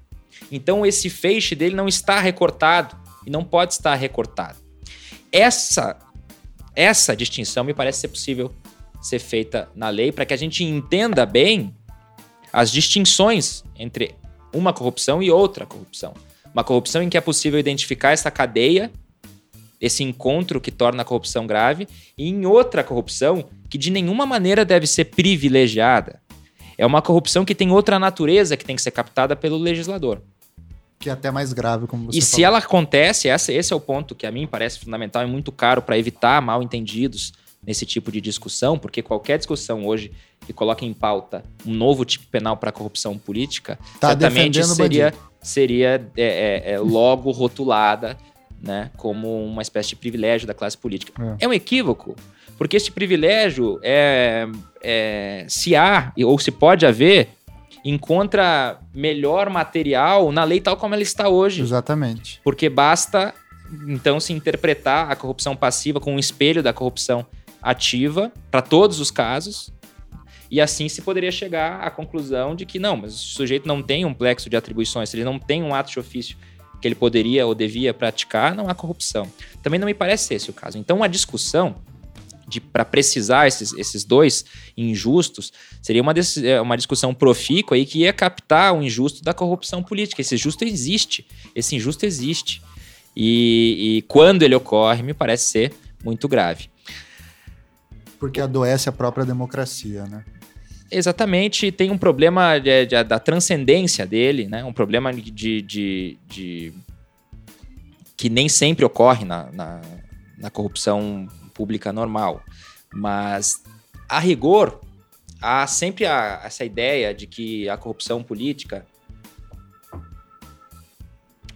Então 0.51 0.85
esse 0.85 1.09
feixe 1.09 1.55
dele 1.55 1.75
não 1.75 1.87
está 1.87 2.19
recortado 2.19 2.97
e 3.27 3.31
não 3.31 3.45
pode 3.45 3.75
estar 3.75 3.95
recortado. 3.95 4.59
Essa 5.31 5.97
essa 6.75 7.15
distinção 7.15 7.65
me 7.65 7.75
parece 7.75 8.01
ser 8.01 8.09
possível 8.09 8.53
ser 9.01 9.19
feita 9.19 9.69
na 9.75 9.91
lei 9.91 10.11
para 10.11 10.25
que 10.25 10.33
a 10.33 10.37
gente 10.37 10.65
entenda 10.65 11.27
bem 11.27 11.75
as 12.53 12.71
distinções 12.71 13.63
entre 13.77 14.15
uma 14.53 14.73
corrupção 14.73 15.23
e 15.23 15.31
outra 15.31 15.67
corrupção. 15.67 16.15
Uma 16.53 16.65
corrupção 16.65 17.03
em 17.03 17.09
que 17.09 17.17
é 17.17 17.21
possível 17.21 17.59
identificar 17.59 18.11
essa 18.11 18.31
cadeia, 18.31 18.91
esse 19.81 20.03
encontro 20.03 20.61
que 20.61 20.71
torna 20.71 21.03
a 21.03 21.05
corrupção 21.05 21.47
grave, 21.47 21.89
e 22.17 22.29
em 22.29 22.47
outra 22.47 22.85
corrupção 22.85 23.45
que 23.69 23.79
de 23.79 23.91
nenhuma 23.91 24.27
maneira 24.27 24.65
deve 24.65 24.87
ser 24.87 25.07
privilegiada. 25.07 26.21
É 26.77 26.87
uma 26.87 27.03
corrupção 27.03 27.45
que 27.45 27.55
tem 27.55 27.71
outra 27.71 27.99
natureza 27.99 28.57
que 28.57 28.65
tem 28.65 28.77
que 28.77 28.83
ser 28.83 28.91
captada 28.91 29.35
pelo 29.35 29.57
legislador. 29.57 30.21
Que 30.99 31.11
é 31.11 31.13
até 31.13 31.31
mais 31.31 31.53
grave, 31.53 31.87
como 31.87 32.07
você 32.07 32.19
E 32.19 32.21
falou. 32.21 32.35
se 32.37 32.45
ela 32.45 32.59
acontece, 32.59 33.29
essa, 33.29 33.53
esse 33.53 33.73
é 33.73 33.77
o 33.77 33.81
ponto 33.81 34.15
que 34.15 34.27
a 34.27 34.31
mim 34.31 34.47
parece 34.47 34.79
fundamental 34.79 35.23
e 35.23 35.27
muito 35.27 35.51
caro 35.51 35.83
para 35.83 35.99
evitar 35.99 36.41
mal 36.41 36.63
entendidos 36.63 37.33
nesse 37.65 37.87
tipo 37.87 38.11
de 38.11 38.21
discussão, 38.21 38.77
porque 38.77 39.03
qualquer 39.03 39.39
discussão 39.39 39.87
hoje 39.87 40.11
que 40.45 40.53
coloque 40.53 40.85
em 40.85 40.93
pauta 40.93 41.45
um 41.65 41.73
novo 41.73 42.05
tipo 42.05 42.27
penal 42.27 42.57
para 42.57 42.73
corrupção 42.73 43.17
política, 43.17 43.79
tá 44.01 44.09
certamente 44.09 44.65
seria, 44.65 45.15
seria 45.41 46.11
é, 46.17 46.63
é, 46.67 46.73
é, 46.73 46.79
logo 46.79 47.31
rotulada 47.31 48.19
né, 48.61 48.91
como 48.97 49.45
uma 49.45 49.63
espécie 49.63 49.91
de 49.91 49.97
privilégio 49.97 50.47
da 50.47 50.55
classe 50.55 50.77
política. 50.77 51.37
É, 51.39 51.45
é 51.45 51.49
um 51.49 51.53
equívoco, 51.53 52.17
porque 52.59 52.77
esse 52.77 52.91
privilégio 52.91 53.79
é, 53.83 54.49
é, 54.83 55.47
se 55.49 55.77
há 55.77 56.13
ou 56.19 56.39
se 56.39 56.51
pode 56.51 56.85
haver 56.85 57.29
encontra 57.85 58.79
melhor 58.95 59.51
material 59.51 60.31
na 60.31 60.45
lei 60.45 60.61
tal 60.61 60.77
como 60.77 60.95
ela 60.95 61.03
está 61.03 61.29
hoje. 61.29 61.63
Exatamente. 61.63 62.41
Porque 62.45 62.69
basta 62.69 63.35
então 63.89 64.21
se 64.21 64.33
interpretar 64.33 65.11
a 65.11 65.17
corrupção 65.17 65.57
passiva 65.57 65.99
como 65.99 66.17
um 66.17 66.19
espelho 66.19 66.63
da 66.63 66.73
corrupção 66.73 67.27
ativa 67.63 68.33
para 68.51 68.61
todos 68.61 68.99
os 69.01 69.11
casos 69.11 69.73
e 70.51 70.61
assim 70.61 70.89
se 70.89 71.01
poderia 71.01 71.33
chegar 71.33 71.81
à 71.81 71.91
conclusão 71.91 72.55
de 72.55 72.67
que 72.67 72.79
não, 72.79 72.97
mas 72.97 73.15
o 73.15 73.17
sujeito 73.17 73.67
não 73.67 73.83
tem 73.83 74.05
um 74.05 74.13
plexo 74.13 74.51
de 74.51 74.57
atribuições, 74.57 75.09
se 75.09 75.17
ele 75.17 75.25
não 75.25 75.39
tem 75.39 75.63
um 75.63 75.75
ato 75.75 75.91
de 75.91 75.99
ofício 75.99 76.37
que 76.81 76.89
ele 76.89 76.95
poderia 76.95 77.47
ou 77.47 77.55
devia 77.55 77.95
praticar, 77.95 78.55
não 78.55 78.69
há 78.69 78.75
corrupção. 78.75 79.31
Também 79.63 79.79
não 79.79 79.87
me 79.87 79.95
parece 79.95 80.35
esse 80.35 80.51
o 80.51 80.53
caso. 80.53 80.77
Então, 80.77 81.03
a 81.03 81.07
discussão 81.07 81.77
para 82.61 82.85
precisar 82.85 83.47
esses, 83.47 83.73
esses 83.73 84.05
dois 84.05 84.45
injustos, 84.77 85.53
seria 85.81 86.03
uma, 86.03 86.13
é, 86.45 86.61
uma 86.61 86.77
discussão 86.77 87.15
profícua 87.15 87.77
aí 87.77 87.87
que 87.87 88.01
ia 88.01 88.13
captar 88.13 88.75
o 88.75 88.83
injusto 88.83 89.23
da 89.23 89.33
corrupção 89.33 89.83
política. 89.83 90.21
Esse 90.21 90.37
justo 90.37 90.65
existe, 90.65 91.27
esse 91.55 91.77
injusto 91.77 92.05
existe. 92.05 92.61
E, 93.17 93.97
e 93.99 94.03
quando 94.03 94.43
ele 94.43 94.55
ocorre, 94.55 95.03
me 95.03 95.15
parece 95.15 95.45
ser 95.51 95.73
muito 96.05 96.29
grave. 96.29 96.69
Porque 98.23 98.41
adoece 98.41 98.89
a 98.89 98.93
própria 98.93 99.27
democracia, 99.27 100.05
né? 100.07 100.25
Exatamente, 100.89 101.73
tem 101.73 101.91
um 101.91 101.99
problema 101.99 102.57
de, 102.61 102.87
de, 102.87 103.03
da 103.03 103.19
transcendência 103.19 104.07
dele, 104.07 104.47
né? 104.47 104.63
Um 104.63 104.73
problema 104.73 105.13
de, 105.13 105.61
de, 105.61 106.17
de 106.29 106.73
que 108.17 108.31
nem 108.31 108.49
sempre 108.49 108.85
ocorre 108.85 109.25
na, 109.25 109.51
na, 109.51 109.81
na, 110.39 110.51
corrupção 110.51 111.27
pública 111.53 111.93
normal. 111.93 112.45
Mas, 112.95 113.61
a 114.09 114.21
rigor, 114.21 114.81
há 115.41 115.67
sempre 115.67 116.07
a, 116.07 116.43
essa 116.45 116.65
ideia 116.65 117.13
de 117.13 117.27
que 117.27 117.69
a 117.69 117.77
corrupção 117.77 118.23
política, 118.23 118.87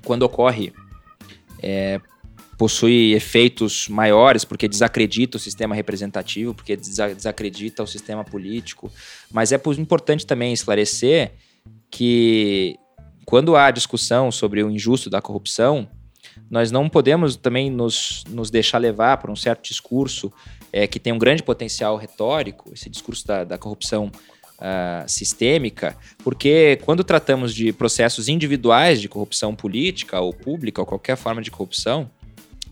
quando 0.05 0.25
ocorre 0.25 0.73
é, 1.63 2.01
possui 2.57 3.13
efeitos 3.13 3.89
maiores 3.89 4.45
porque 4.45 4.69
desacredita 4.69 5.37
o 5.37 5.41
sistema 5.41 5.75
representativo, 5.75 6.55
porque 6.55 6.77
desacredita 6.77 7.83
o 7.83 7.87
sistema 7.87 8.25
político. 8.25 8.91
Mas 9.31 9.53
é 9.53 9.61
importante 9.79 10.27
também 10.27 10.53
esclarecer 10.53 11.33
que 11.91 12.77
quando 13.25 13.57
há 13.57 13.71
discussão 13.71 14.31
sobre 14.31 14.63
o 14.63 14.71
injusto 14.71 15.11
da 15.11 15.21
corrupção, 15.21 15.89
nós 16.51 16.71
não 16.71 16.89
podemos 16.89 17.37
também 17.37 17.71
nos, 17.71 18.25
nos 18.29 18.51
deixar 18.51 18.79
levar 18.79 19.19
por 19.19 19.31
um 19.31 19.37
certo 19.37 19.65
discurso 19.65 20.33
é, 20.73 20.87
que 20.87 21.01
tem 21.01 21.13
um 21.13 21.19
grande 21.19 21.43
potencial 21.43 21.97
retórico, 21.97 22.73
esse 22.73 22.89
discurso 22.89 23.27
da, 23.27 23.45
da 23.45 23.59
corrupção 23.59 24.11
uh, 24.57 25.09
sistêmica, 25.09 25.97
porque 26.23 26.79
quando 26.85 27.03
tratamos 27.03 27.55
de 27.55 27.73
processos 27.73 28.29
individuais 28.29 29.01
de 29.01 29.09
corrupção 29.09 29.55
política 29.55 30.21
ou 30.21 30.33
pública 30.33 30.81
ou 30.81 30.87
qualquer 30.87 31.17
forma 31.17 31.43
de 31.43 31.51
corrupção, 31.51 32.11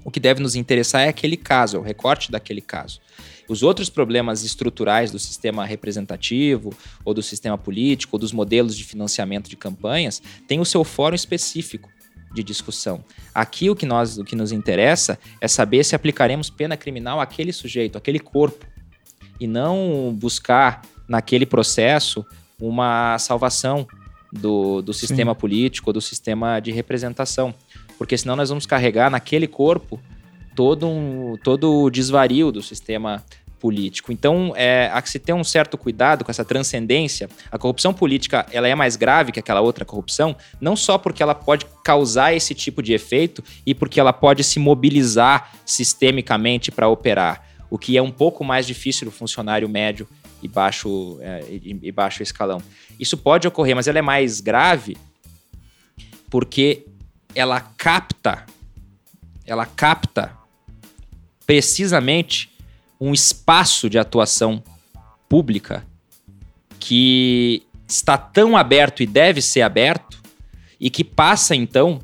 o 0.05 0.11
que 0.11 0.21
deve 0.21 0.43
nos 0.43 0.55
interessar 0.55 1.03
é 1.03 1.09
aquele 1.09 1.37
caso, 1.37 1.77
é 1.77 1.81
o 1.81 1.83
recorte 1.83 2.31
daquele 2.31 2.61
caso. 2.61 3.01
Os 3.49 3.63
outros 3.63 3.91
problemas 3.91 4.43
estruturais 4.45 5.11
do 5.11 5.19
sistema 5.19 5.65
representativo, 5.65 6.73
ou 7.05 7.13
do 7.13 7.23
sistema 7.23 7.59
político, 7.59 8.17
ou 8.17 8.21
dos 8.21 8.33
modelos 8.33 8.77
de 8.77 8.85
financiamento 8.85 9.49
de 9.49 9.57
campanhas, 9.57 10.23
têm 10.47 10.61
o 10.61 10.65
seu 10.65 10.85
fórum 10.85 11.15
específico 11.15 11.89
de 12.35 12.43
discussão. 12.43 13.05
Aqui 13.35 13.71
o 13.71 13.77
que, 13.77 13.87
nós, 13.87 14.19
o 14.19 14.25
que 14.25 14.35
nos 14.35 14.51
interessa 14.51 15.19
é 15.41 15.49
saber 15.49 15.85
se 15.85 15.95
aplicaremos 15.95 16.51
pena 16.51 16.77
criminal 16.77 17.21
àquele 17.21 17.53
sujeito, 17.53 17.97
àquele 17.97 18.19
corpo, 18.19 18.67
e 19.39 19.47
não 19.47 20.15
buscar 20.19 20.83
naquele 21.09 21.47
processo 21.47 22.25
uma 22.59 23.19
salvação 23.19 23.87
do, 24.33 24.83
do 24.83 24.93
sistema 24.93 25.33
Sim. 25.33 25.41
político, 25.41 25.93
do 25.93 26.01
sistema 26.01 26.61
de 26.61 26.73
representação 26.73 27.55
porque 27.99 28.17
senão 28.17 28.37
nós 28.37 28.49
vamos 28.49 28.67
carregar 28.67 29.11
naquele 29.11 29.47
corpo 29.47 30.01
todo, 30.55 30.87
um, 30.87 31.37
todo 31.43 31.83
o 31.83 31.91
desvario 31.91 32.51
do 32.51 32.63
sistema 32.63 33.25
político. 33.65 34.13
Então, 34.13 34.53
é, 34.57 34.91
há 34.93 35.01
que 35.01 35.09
se 35.09 35.19
ter 35.19 35.33
um 35.33 35.43
certo 35.43 35.79
cuidado 35.79 36.23
com 36.23 36.31
essa 36.31 36.45
transcendência. 36.45 37.31
A 37.51 37.57
corrupção 37.57 37.95
política 37.95 38.45
ela 38.53 38.69
é 38.69 38.75
mais 38.75 38.95
grave 38.95 39.33
que 39.33 39.41
aquela 39.41 39.63
outra 39.63 39.87
corrupção, 39.87 40.37
não 40.61 40.77
só 40.77 40.99
porque 40.99 41.23
ela 41.23 41.35
pode 41.35 41.65
causar 41.83 42.35
esse 42.35 42.55
tipo 42.55 42.83
de 42.83 42.93
efeito 42.93 43.43
e 43.65 43.75
porque 43.75 43.99
ela 43.99 44.13
pode 44.13 44.45
se 44.45 44.59
mobilizar 44.59 45.51
sistemicamente 45.65 46.71
para 46.71 46.89
operar, 46.89 47.43
o 47.71 47.79
que 47.79 47.97
é 47.97 48.03
um 48.03 48.11
pouco 48.11 48.45
mais 48.45 48.67
difícil 48.67 49.07
do 49.07 49.11
funcionário 49.11 49.67
médio 49.67 50.07
e 50.43 50.47
baixo, 50.47 51.17
é, 51.23 51.43
e, 51.49 51.79
e 51.85 51.91
baixo 51.91 52.23
escalão. 52.23 52.61
Isso 53.01 53.17
pode 53.17 53.49
ocorrer, 53.49 53.75
mas 53.75 53.89
ela 53.89 53.99
é 53.99 54.03
mais 54.03 54.43
grave 54.43 54.95
porque 56.29 56.85
ela 57.35 57.61
capta, 57.61 58.45
ela 59.47 59.66
capta 59.66 60.32
precisamente 61.47 62.51
um 63.01 63.12
espaço 63.12 63.91
de 63.91 63.99
atuação 63.99 64.62
pública 65.28 65.87
que 66.78 67.62
está 67.89 68.16
tão 68.16 68.57
aberto 68.57 69.03
e 69.03 69.07
deve 69.07 69.43
ser 69.43 69.62
aberto 69.62 70.22
e 70.80 70.89
que 70.89 71.05
passa 71.05 71.55
então 71.55 72.01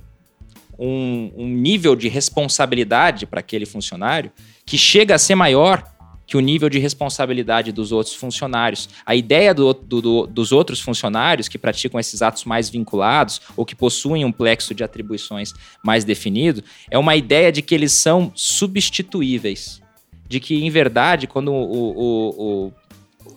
um, 0.78 1.32
um 1.36 1.48
nível 1.48 1.94
de 1.94 2.08
responsabilidade 2.08 3.26
para 3.26 3.40
aquele 3.40 3.66
funcionário 3.66 4.32
que 4.64 4.78
chega 4.78 5.14
a 5.14 5.18
ser 5.18 5.34
maior 5.34 5.89
que 6.30 6.36
o 6.36 6.40
nível 6.40 6.68
de 6.70 6.78
responsabilidade 6.78 7.72
dos 7.72 7.90
outros 7.90 8.14
funcionários. 8.14 8.88
A 9.04 9.16
ideia 9.16 9.52
do, 9.52 9.74
do, 9.74 10.00
do, 10.00 10.26
dos 10.28 10.52
outros 10.52 10.80
funcionários 10.80 11.48
que 11.48 11.58
praticam 11.58 11.98
esses 11.98 12.22
atos 12.22 12.44
mais 12.44 12.70
vinculados 12.70 13.40
ou 13.56 13.66
que 13.66 13.74
possuem 13.74 14.24
um 14.24 14.30
plexo 14.30 14.72
de 14.72 14.84
atribuições 14.84 15.52
mais 15.82 16.04
definido 16.04 16.62
é 16.88 16.96
uma 16.96 17.16
ideia 17.16 17.50
de 17.50 17.62
que 17.62 17.74
eles 17.74 17.94
são 17.94 18.30
substituíveis. 18.36 19.82
de 20.28 20.38
que, 20.38 20.64
em 20.64 20.70
verdade, 20.70 21.26
quando 21.26 21.52
o, 21.52 21.90
o, 21.98 22.68
o, 22.68 22.72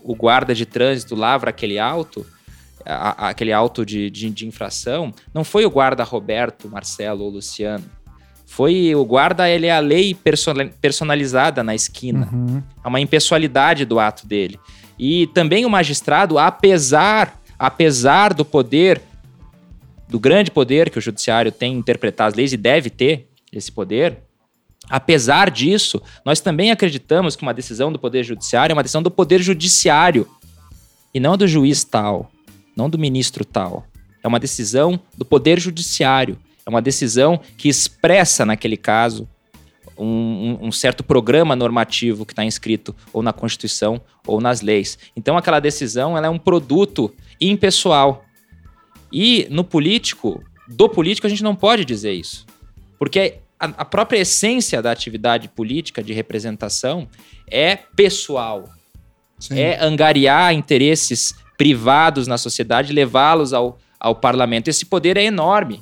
o 0.04 0.16
guarda 0.16 0.54
de 0.54 0.64
trânsito 0.64 1.16
lavra 1.16 1.50
aquele 1.50 1.80
auto, 1.80 2.24
a, 2.86 3.26
a, 3.26 3.30
aquele 3.30 3.52
auto 3.52 3.84
de, 3.84 4.12
de, 4.12 4.30
de 4.30 4.46
infração, 4.46 5.12
não 5.34 5.44
foi 5.44 5.66
o 5.66 5.72
guarda 5.72 6.04
Roberto, 6.04 6.70
Marcelo 6.70 7.24
ou 7.24 7.32
Luciano. 7.32 7.84
Foi 8.56 8.94
o 8.94 9.04
guarda, 9.04 9.50
ele 9.50 9.66
é 9.66 9.72
a 9.72 9.80
lei 9.80 10.16
personalizada 10.80 11.64
na 11.64 11.74
esquina. 11.74 12.30
Uhum. 12.32 12.62
É 12.86 12.88
uma 12.88 13.00
impessoalidade 13.00 13.84
do 13.84 14.00
ato 14.00 14.28
dele. 14.28 14.60
E 15.00 15.26
também 15.34 15.66
o 15.66 15.70
magistrado, 15.72 16.38
apesar, 16.38 17.42
apesar 17.58 18.32
do 18.32 18.46
poder, 18.46 19.02
do 20.08 20.20
grande 20.20 20.52
poder 20.52 20.92
que 20.92 21.00
o 21.00 21.02
judiciário 21.02 21.52
tem 21.52 21.74
em 21.74 21.80
interpretar 21.80 22.28
as 22.28 22.36
leis 22.36 22.54
e 22.54 22.58
deve 22.58 22.92
ter 22.92 23.28
esse 23.52 23.72
poder, 23.72 24.20
apesar 24.88 25.50
disso, 25.50 26.00
nós 26.24 26.40
também 26.40 26.70
acreditamos 26.70 27.36
que 27.36 27.42
uma 27.42 27.56
decisão 27.56 27.92
do 27.92 27.98
poder 27.98 28.24
judiciário 28.24 28.72
é 28.74 28.76
uma 28.76 28.84
decisão 28.84 29.02
do 29.02 29.10
poder 29.10 29.42
judiciário 29.42 30.28
e 31.12 31.20
não 31.20 31.36
do 31.36 31.48
juiz 31.48 31.84
tal, 31.84 32.30
não 32.78 32.88
do 32.88 33.00
ministro 33.00 33.44
tal. 33.44 33.84
É 34.24 34.28
uma 34.28 34.40
decisão 34.40 35.00
do 35.18 35.26
poder 35.26 35.60
judiciário. 35.60 36.38
É 36.66 36.70
uma 36.70 36.82
decisão 36.82 37.40
que 37.58 37.68
expressa, 37.68 38.46
naquele 38.46 38.78
caso, 38.78 39.28
um, 39.98 40.58
um, 40.62 40.72
certo 40.72 41.04
programa 41.04 41.56
normativo 41.56 42.26
que 42.26 42.34
está 42.34 42.44
inscrito 42.44 42.96
ou 43.12 43.22
na 43.22 43.34
Constituição 43.34 44.02
ou 44.26 44.42
nas 44.42 44.62
leis. 44.62 44.98
Então, 45.16 45.38
aquela 45.38 45.60
decisão 45.60 46.18
ela 46.18 46.28
é 46.28 46.30
um 46.30 46.40
produto 46.40 47.14
impessoal. 47.40 48.26
E 49.12 49.48
no 49.50 49.64
político, 49.64 50.44
do 50.68 50.90
político, 50.90 51.28
a 51.28 51.30
gente 51.30 51.44
não 51.44 51.56
pode 51.56 51.86
dizer 51.86 52.14
isso. 52.14 52.46
Porque 52.98 53.36
a, 53.60 53.66
a 53.66 53.86
própria 53.86 54.20
essência 54.20 54.82
da 54.82 54.92
atividade 54.92 55.48
política 55.50 56.02
de 56.02 56.14
representação 56.14 57.08
é 57.50 57.76
pessoal. 57.76 58.70
Sim. 59.38 59.60
É 59.60 59.84
angariar 59.84 60.54
interesses 60.54 61.36
privados 61.58 62.28
na 62.28 62.38
sociedade 62.38 62.94
levá-los 62.94 63.54
ao, 63.54 63.78
ao 64.00 64.16
parlamento. 64.16 64.70
Esse 64.70 64.86
poder 64.86 65.18
é 65.18 65.24
enorme. 65.24 65.82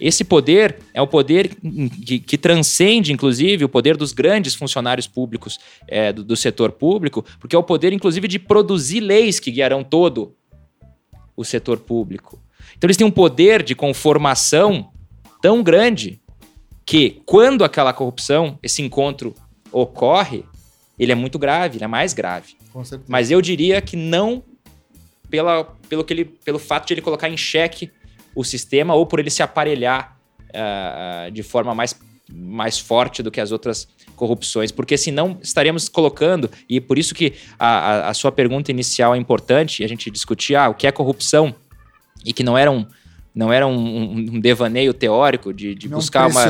Esse 0.00 0.24
poder 0.24 0.78
é 0.92 1.00
o 1.00 1.06
poder 1.06 1.56
que, 2.04 2.18
que, 2.18 2.38
transcende, 2.38 3.12
inclusive, 3.12 3.64
o 3.64 3.68
poder 3.68 3.96
dos 3.96 4.12
grandes 4.12 4.54
funcionários 4.54 5.06
públicos 5.06 5.58
é, 5.88 6.12
do, 6.12 6.22
do, 6.22 6.36
setor 6.36 6.72
público, 6.72 7.24
porque 7.40 7.56
é 7.56 7.58
o 7.58 7.62
poder, 7.62 7.92
inclusive, 7.92 8.28
de 8.28 8.38
produzir 8.38 9.00
leis 9.00 9.40
que 9.40 9.50
guiarão 9.50 9.82
todo 9.82 10.34
o 11.36 11.44
setor 11.44 11.78
público. 11.78 12.38
Então, 12.76 12.86
eles 12.86 12.96
têm 12.96 13.06
um 13.06 13.10
poder 13.10 13.62
de 13.62 13.74
conformação 13.74 14.90
tão 15.40 15.62
grande 15.62 16.20
que, 16.84 17.22
quando 17.24 17.64
aquela 17.64 17.92
corrupção, 17.92 18.58
esse 18.62 18.82
encontro 18.82 19.34
ocorre, 19.72 20.44
ele 20.98 21.12
é 21.12 21.14
muito 21.14 21.38
grave, 21.38 21.78
ele 21.78 21.84
é 21.84 21.88
mais 21.88 22.12
grave. 22.12 22.54
Mas 23.08 23.30
eu 23.30 23.40
diria 23.40 23.80
que 23.80 23.96
não 23.96 24.42
pela, 25.28 25.64
pelo, 25.88 26.04
que 26.04 26.12
ele, 26.12 26.24
pelo 26.24 26.58
fato 26.58 26.86
de 26.86 26.94
ele 26.94 27.00
colocar 27.00 27.28
em 27.28 27.36
xeque 27.36 27.90
o 28.36 28.44
sistema 28.44 28.94
ou 28.94 29.06
por 29.06 29.18
ele 29.18 29.30
se 29.30 29.42
aparelhar 29.42 30.16
uh, 30.50 31.30
de 31.32 31.42
forma 31.42 31.74
mais, 31.74 31.98
mais 32.30 32.78
forte 32.78 33.22
do 33.22 33.30
que 33.30 33.40
as 33.40 33.50
outras 33.50 33.88
corrupções, 34.14 34.70
porque 34.70 34.96
senão 34.96 35.38
estaríamos 35.42 35.88
colocando, 35.88 36.50
e 36.68 36.80
por 36.80 36.98
isso 36.98 37.14
que 37.14 37.32
a, 37.58 37.66
a, 37.66 38.08
a 38.10 38.14
sua 38.14 38.30
pergunta 38.30 38.70
inicial 38.70 39.14
é 39.14 39.18
importante, 39.18 39.82
a 39.82 39.88
gente 39.88 40.10
discutir 40.10 40.54
ah, 40.54 40.68
o 40.68 40.74
que 40.74 40.86
é 40.86 40.92
corrupção, 40.92 41.54
e 42.24 42.32
que 42.32 42.42
não 42.42 42.56
era 42.56 42.70
um, 42.70 42.86
não 43.34 43.52
era 43.52 43.66
um, 43.66 44.12
um 44.12 44.40
devaneio 44.40 44.94
teórico 44.94 45.52
de, 45.52 45.74
de 45.74 45.88
não 45.88 45.98
buscar 45.98 46.26
um 46.26 46.30
uma. 46.30 46.42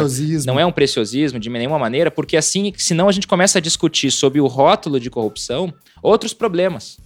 Não 0.47 0.61
é 0.61 0.65
um 0.65 0.73
preciosismo 0.73 1.39
de 1.39 1.51
nenhuma 1.51 1.79
maneira, 1.79 2.11
porque 2.11 2.37
assim, 2.37 2.73
senão 2.77 3.09
a 3.09 3.13
gente 3.13 3.27
começa 3.27 3.59
a 3.59 3.61
discutir 3.61 4.11
sobre 4.11 4.41
o 4.41 4.47
rótulo 4.47 5.01
de 5.01 5.11
corrupção 5.11 5.75
outros 6.03 6.33
problemas. 6.33 6.99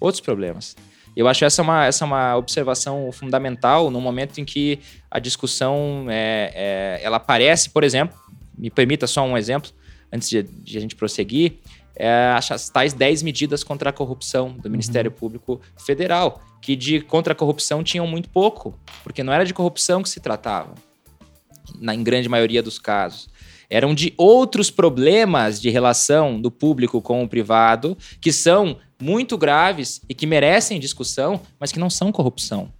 Outros 0.00 0.20
problemas. 0.20 0.74
Eu 1.18 1.26
acho 1.26 1.44
essa 1.44 1.62
uma, 1.62 1.84
essa 1.84 2.04
uma 2.04 2.36
observação 2.36 3.10
fundamental 3.10 3.90
no 3.90 4.00
momento 4.00 4.40
em 4.40 4.44
que 4.44 4.78
a 5.10 5.18
discussão 5.18 6.06
é, 6.08 6.52
é, 6.54 7.00
ela 7.02 7.16
aparece, 7.16 7.70
por 7.70 7.82
exemplo, 7.82 8.16
me 8.56 8.70
permita 8.70 9.04
só 9.04 9.24
um 9.24 9.36
exemplo, 9.36 9.72
antes 10.12 10.30
de, 10.30 10.44
de 10.44 10.78
a 10.78 10.80
gente 10.80 10.94
prosseguir, 10.94 11.54
é, 11.96 12.32
as 12.36 12.70
tais 12.70 12.92
10 12.92 13.24
medidas 13.24 13.64
contra 13.64 13.90
a 13.90 13.92
corrupção 13.92 14.52
do 14.52 14.70
Ministério 14.70 15.10
uhum. 15.10 15.16
Público 15.16 15.60
Federal, 15.76 16.40
que 16.62 16.76
de 16.76 17.00
contra 17.00 17.32
a 17.32 17.36
corrupção 17.36 17.82
tinham 17.82 18.06
muito 18.06 18.28
pouco, 18.30 18.78
porque 19.02 19.24
não 19.24 19.32
era 19.32 19.44
de 19.44 19.52
corrupção 19.52 20.04
que 20.04 20.08
se 20.08 20.20
tratava, 20.20 20.72
na, 21.80 21.96
em 21.96 22.04
grande 22.04 22.28
maioria 22.28 22.62
dos 22.62 22.78
casos 22.78 23.28
eram 23.70 23.94
de 23.94 24.14
outros 24.16 24.70
problemas 24.70 25.60
de 25.60 25.68
relação 25.68 26.40
do 26.40 26.50
público 26.50 27.02
com 27.02 27.22
o 27.22 27.28
privado, 27.28 27.98
que 28.18 28.32
são 28.32 28.78
muito 29.00 29.38
graves 29.38 30.02
e 30.08 30.14
que 30.14 30.26
merecem 30.26 30.80
discussão, 30.80 31.40
mas 31.58 31.70
que 31.70 31.78
não 31.78 31.88
são 31.88 32.10
corrupção. 32.10 32.72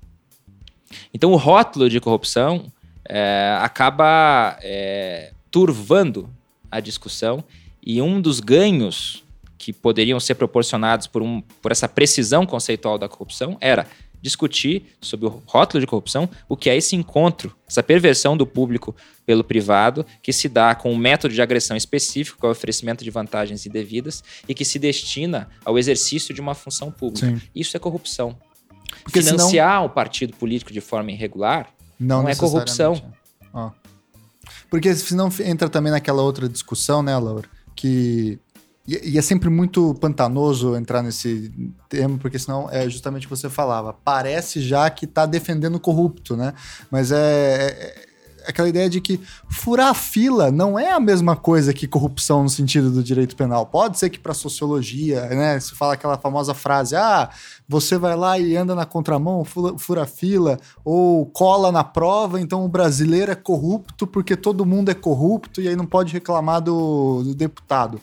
Então, 1.12 1.32
o 1.32 1.36
rótulo 1.36 1.88
de 1.88 2.00
corrupção 2.00 2.72
é, 3.08 3.56
acaba 3.60 4.58
é, 4.62 5.32
turvando 5.50 6.28
a 6.70 6.80
discussão 6.80 7.42
e 7.82 8.02
um 8.02 8.20
dos 8.20 8.40
ganhos 8.40 9.24
que 9.56 9.72
poderiam 9.72 10.20
ser 10.20 10.34
proporcionados 10.36 11.06
por, 11.06 11.22
um, 11.22 11.40
por 11.62 11.72
essa 11.72 11.88
precisão 11.88 12.46
conceitual 12.46 12.98
da 12.98 13.08
corrupção 13.08 13.56
era 13.60 13.86
discutir 14.20 14.96
sobre 15.00 15.26
o 15.26 15.42
rótulo 15.46 15.80
de 15.80 15.86
corrupção, 15.86 16.28
o 16.48 16.56
que 16.56 16.68
é 16.68 16.76
esse 16.76 16.96
encontro, 16.96 17.54
essa 17.66 17.82
perversão 17.82 18.36
do 18.36 18.46
público 18.46 18.94
pelo 19.24 19.44
privado, 19.44 20.04
que 20.22 20.32
se 20.32 20.48
dá 20.48 20.74
com 20.74 20.92
um 20.92 20.96
método 20.96 21.34
de 21.34 21.42
agressão 21.42 21.76
específico, 21.76 22.38
que 22.38 22.46
é 22.46 22.48
o 22.48 22.52
oferecimento 22.52 23.04
de 23.04 23.10
vantagens 23.10 23.66
indevidas, 23.66 24.22
e 24.48 24.54
que 24.54 24.64
se 24.64 24.78
destina 24.78 25.48
ao 25.64 25.78
exercício 25.78 26.34
de 26.34 26.40
uma 26.40 26.54
função 26.54 26.90
pública. 26.90 27.26
Sim. 27.26 27.40
Isso 27.54 27.76
é 27.76 27.80
corrupção. 27.80 28.36
Porque 29.02 29.22
Financiar 29.22 29.72
senão... 29.72 29.86
o 29.86 29.90
partido 29.90 30.34
político 30.34 30.72
de 30.72 30.80
forma 30.80 31.12
irregular 31.12 31.68
não, 31.98 32.22
não 32.22 32.28
é 32.28 32.34
corrupção. 32.34 33.00
Oh. 33.52 33.70
Porque 34.70 34.94
senão 34.94 35.30
entra 35.44 35.68
também 35.68 35.92
naquela 35.92 36.22
outra 36.22 36.48
discussão, 36.48 37.02
né, 37.02 37.16
Laura? 37.16 37.48
Que 37.74 38.38
e, 38.88 39.18
é 39.18 39.22
sempre 39.22 39.50
muito 39.50 39.94
pantanoso 39.96 40.74
entrar 40.74 41.02
nesse 41.02 41.52
tema, 41.90 42.16
porque 42.16 42.38
senão 42.38 42.70
é 42.70 42.88
justamente 42.88 43.26
o 43.26 43.28
que 43.28 43.36
você 43.36 43.50
falava. 43.50 43.92
Parece 43.92 44.62
já 44.62 44.88
que 44.88 45.04
está 45.04 45.26
defendendo 45.26 45.74
o 45.74 45.80
corrupto, 45.80 46.34
né? 46.34 46.54
Mas 46.90 47.12
é, 47.12 47.16
é, 47.18 48.04
é 48.46 48.50
aquela 48.50 48.66
ideia 48.66 48.88
de 48.88 48.98
que 48.98 49.20
furar 49.50 49.88
a 49.88 49.94
fila 49.94 50.50
não 50.50 50.78
é 50.78 50.90
a 50.90 50.98
mesma 50.98 51.36
coisa 51.36 51.74
que 51.74 51.86
corrupção 51.86 52.42
no 52.42 52.48
sentido 52.48 52.90
do 52.90 53.04
direito 53.04 53.36
penal. 53.36 53.66
Pode 53.66 53.98
ser 53.98 54.08
que 54.08 54.18
para 54.18 54.32
sociologia, 54.32 55.26
né, 55.26 55.60
se 55.60 55.74
fala 55.74 55.92
aquela 55.92 56.16
famosa 56.16 56.54
frase: 56.54 56.96
"Ah, 56.96 57.28
você 57.68 57.98
vai 57.98 58.16
lá 58.16 58.38
e 58.38 58.56
anda 58.56 58.74
na 58.74 58.86
contramão, 58.86 59.44
fura, 59.44 60.04
a 60.04 60.06
fila 60.06 60.58
ou 60.82 61.26
cola 61.26 61.70
na 61.70 61.84
prova, 61.84 62.40
então 62.40 62.64
o 62.64 62.68
brasileiro 62.68 63.30
é 63.30 63.34
corrupto 63.34 64.06
porque 64.06 64.34
todo 64.34 64.64
mundo 64.64 64.90
é 64.90 64.94
corrupto 64.94 65.60
e 65.60 65.68
aí 65.68 65.76
não 65.76 65.84
pode 65.84 66.10
reclamar 66.10 66.62
do, 66.62 67.22
do 67.22 67.34
deputado". 67.34 68.00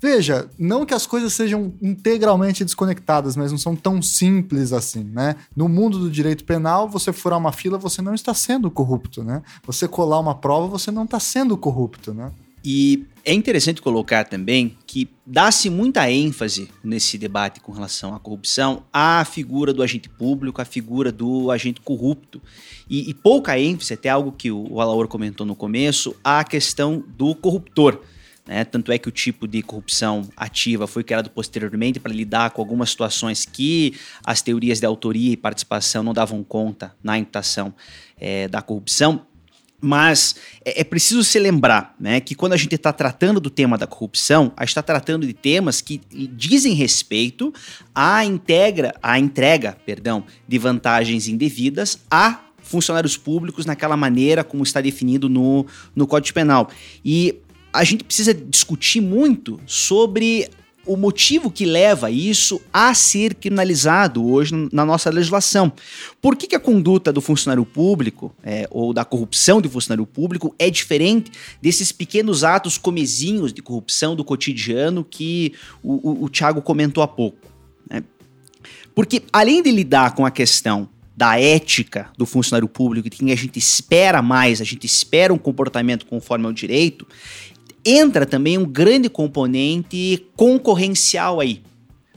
Veja, 0.00 0.48
não 0.58 0.84
que 0.84 0.92
as 0.92 1.06
coisas 1.06 1.32
sejam 1.32 1.72
integralmente 1.80 2.64
desconectadas, 2.64 3.34
mas 3.34 3.50
não 3.50 3.58
são 3.58 3.74
tão 3.74 4.02
simples 4.02 4.72
assim, 4.72 5.04
né? 5.04 5.36
No 5.54 5.68
mundo 5.68 5.98
do 5.98 6.10
direito 6.10 6.44
penal, 6.44 6.88
você 6.88 7.12
furar 7.12 7.38
uma 7.38 7.52
fila, 7.52 7.78
você 7.78 8.02
não 8.02 8.14
está 8.14 8.34
sendo 8.34 8.70
corrupto, 8.70 9.24
né? 9.24 9.42
Você 9.66 9.88
colar 9.88 10.20
uma 10.20 10.34
prova, 10.34 10.68
você 10.68 10.90
não 10.90 11.04
está 11.04 11.18
sendo 11.18 11.56
corrupto, 11.56 12.12
né? 12.12 12.30
E 12.68 13.06
é 13.24 13.32
interessante 13.32 13.80
colocar 13.80 14.24
também 14.24 14.76
que 14.86 15.08
dá-se 15.24 15.70
muita 15.70 16.10
ênfase 16.10 16.68
nesse 16.82 17.16
debate 17.16 17.60
com 17.60 17.70
relação 17.70 18.12
à 18.12 18.18
corrupção 18.18 18.82
à 18.92 19.24
figura 19.24 19.72
do 19.72 19.84
agente 19.84 20.08
público, 20.08 20.60
à 20.60 20.64
figura 20.64 21.12
do 21.12 21.50
agente 21.52 21.80
corrupto. 21.80 22.42
E, 22.90 23.08
e 23.08 23.14
pouca 23.14 23.56
ênfase, 23.58 23.94
até 23.94 24.08
algo 24.08 24.32
que 24.32 24.50
o 24.50 24.80
Alaor 24.80 25.06
comentou 25.06 25.46
no 25.46 25.54
começo, 25.54 26.16
à 26.24 26.42
questão 26.42 27.04
do 27.16 27.36
corruptor. 27.36 28.00
Né? 28.46 28.64
Tanto 28.64 28.92
é 28.92 28.98
que 28.98 29.08
o 29.08 29.12
tipo 29.12 29.48
de 29.48 29.60
corrupção 29.62 30.28
ativa 30.36 30.86
foi 30.86 31.02
criado 31.02 31.28
posteriormente 31.30 31.98
para 31.98 32.12
lidar 32.12 32.50
com 32.50 32.62
algumas 32.62 32.90
situações 32.90 33.44
que 33.44 33.94
as 34.24 34.40
teorias 34.40 34.78
de 34.78 34.86
autoria 34.86 35.32
e 35.32 35.36
participação 35.36 36.02
não 36.02 36.14
davam 36.14 36.44
conta 36.44 36.94
na 37.02 37.18
imputação 37.18 37.74
é, 38.18 38.46
da 38.46 38.62
corrupção. 38.62 39.26
Mas 39.80 40.36
é, 40.64 40.80
é, 40.80 40.84
preciso 40.84 41.22
se 41.22 41.38
lembrar 41.38 41.94
né, 42.00 42.20
que 42.20 42.34
quando 42.34 42.54
a 42.54 42.56
gente 42.56 42.74
está 42.74 42.92
tratando 42.92 43.40
do 43.40 43.50
tema 43.50 43.76
da 43.76 43.86
corrupção, 43.86 44.52
a 44.56 44.62
gente 44.62 44.70
está 44.70 44.82
tratando 44.82 45.26
de 45.26 45.34
temas 45.34 45.80
que 45.80 46.00
dizem 46.32 46.72
respeito 46.72 47.52
à, 47.94 48.24
integra, 48.24 48.94
à 49.02 49.18
entrega 49.18 49.76
perdão, 49.84 50.24
de 50.48 50.58
vantagens 50.58 51.28
indevidas 51.28 51.98
a 52.10 52.40
funcionários 52.62 53.16
públicos 53.16 53.64
naquela 53.64 53.96
maneira 53.96 54.42
como 54.42 54.62
está 54.62 54.80
definido 54.80 55.28
no, 55.28 55.66
no 55.94 56.06
Código 56.06 56.34
Penal. 56.34 56.68
E 57.04 57.40
a 57.76 57.84
gente 57.84 58.04
precisa 58.04 58.32
discutir 58.32 59.00
muito 59.00 59.60
sobre 59.66 60.48
o 60.86 60.96
motivo 60.96 61.50
que 61.50 61.66
leva 61.66 62.10
isso 62.10 62.60
a 62.72 62.94
ser 62.94 63.34
criminalizado 63.34 64.24
hoje 64.24 64.54
na 64.72 64.84
nossa 64.84 65.10
legislação. 65.10 65.72
Por 66.22 66.36
que, 66.36 66.46
que 66.46 66.54
a 66.54 66.60
conduta 66.60 67.12
do 67.12 67.20
funcionário 67.20 67.66
público 67.66 68.32
é, 68.42 68.68
ou 68.70 68.94
da 68.94 69.04
corrupção 69.04 69.60
do 69.60 69.68
funcionário 69.68 70.06
público 70.06 70.54
é 70.58 70.70
diferente 70.70 71.32
desses 71.60 71.90
pequenos 71.90 72.44
atos 72.44 72.78
comezinhos 72.78 73.52
de 73.52 73.60
corrupção 73.60 74.14
do 74.14 74.24
cotidiano 74.24 75.04
que 75.04 75.52
o, 75.82 76.10
o, 76.10 76.24
o 76.24 76.28
Tiago 76.28 76.62
comentou 76.62 77.02
há 77.02 77.08
pouco? 77.08 77.52
Né? 77.90 78.04
Porque 78.94 79.22
além 79.32 79.62
de 79.62 79.72
lidar 79.72 80.14
com 80.14 80.24
a 80.24 80.30
questão 80.30 80.88
da 81.16 81.40
ética 81.40 82.10
do 82.16 82.26
funcionário 82.26 82.68
público, 82.68 83.08
de 83.08 83.16
quem 83.16 83.32
a 83.32 83.36
gente 83.36 83.58
espera 83.58 84.20
mais, 84.20 84.60
a 84.60 84.64
gente 84.64 84.84
espera 84.84 85.32
um 85.32 85.38
comportamento 85.38 86.04
conforme 86.04 86.44
ao 86.44 86.52
direito, 86.52 87.06
entra 87.86 88.26
também 88.26 88.58
um 88.58 88.64
grande 88.64 89.08
componente 89.08 90.26
concorrencial 90.34 91.40
aí. 91.40 91.62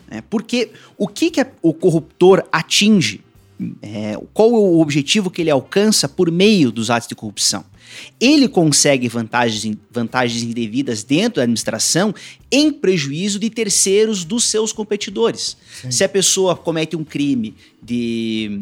Né? 0.10 0.24
Porque 0.28 0.72
o 0.98 1.08
que, 1.08 1.30
que 1.30 1.46
o 1.62 1.74
corruptor 1.74 2.44
atinge? 2.52 3.22
É, 3.82 4.18
qual 4.34 4.52
o 4.52 4.82
objetivo 4.82 5.30
que 5.30 5.42
ele 5.42 5.52
alcança 5.52 6.08
por 6.08 6.32
meio 6.32 6.72
dos 6.72 6.90
atos 6.90 7.08
de 7.08 7.16
corrupção? 7.16 7.64
Ele 8.20 8.48
consegue 8.48 9.08
vantagens, 9.08 9.78
vantagens 9.92 10.44
indevidas 10.44 11.04
dentro 11.04 11.38
da 11.38 11.44
administração 11.44 12.14
em 12.52 12.72
prejuízo 12.72 13.38
de 13.38 13.50
terceiros 13.50 14.24
dos 14.24 14.46
seus 14.46 14.72
competidores. 14.72 15.58
Sim. 15.82 15.92
Se 15.92 16.04
a 16.04 16.10
pessoa 16.10 16.56
comete 16.56 16.96
um 16.96 17.04
crime 17.04 17.54
de 17.82 18.62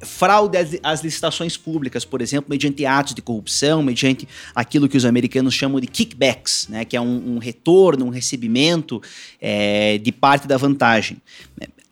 fraude 0.00 0.56
às, 0.82 1.02
licitações 1.02 1.56
públicas, 1.56 2.04
por 2.04 2.20
exemplo, 2.20 2.48
mediante 2.48 2.84
atos 2.86 3.14
de 3.14 3.22
corrupção, 3.22 3.82
mediante 3.82 4.26
aquilo 4.54 4.88
que 4.88 4.96
os 4.96 5.04
americanos 5.04 5.54
chamam 5.54 5.80
de 5.80 5.86
kickbacks, 5.86 6.68
né, 6.68 6.84
que 6.84 6.96
é 6.96 7.00
um, 7.00 7.36
um 7.36 7.38
retorno, 7.38 8.06
um 8.06 8.10
recebimento 8.10 9.02
é, 9.40 9.98
de 9.98 10.12
parte 10.12 10.46
da 10.46 10.56
vantagem. 10.56 11.18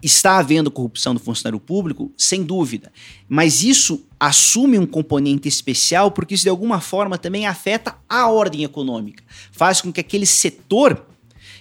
Está 0.01 0.39
havendo 0.39 0.71
corrupção 0.71 1.13
do 1.13 1.19
funcionário 1.19 1.59
público? 1.59 2.13
Sem 2.17 2.45
dúvida. 2.45 2.93
Mas 3.29 3.65
isso 3.65 4.07
assume 4.19 4.79
um 4.79 4.87
componente 4.87 5.49
especial 5.49 6.13
porque 6.13 6.35
isso 6.35 6.45
de 6.45 6.49
alguma 6.49 6.81
forma 6.81 7.19
também 7.19 7.47
afeta 7.47 7.97
a 8.09 8.29
ordem 8.29 8.63
econômica. 8.63 9.25
Faz 9.51 9.81
com 9.81 9.93
que 9.93 10.01
aquele 10.01 10.25
setor 10.25 11.05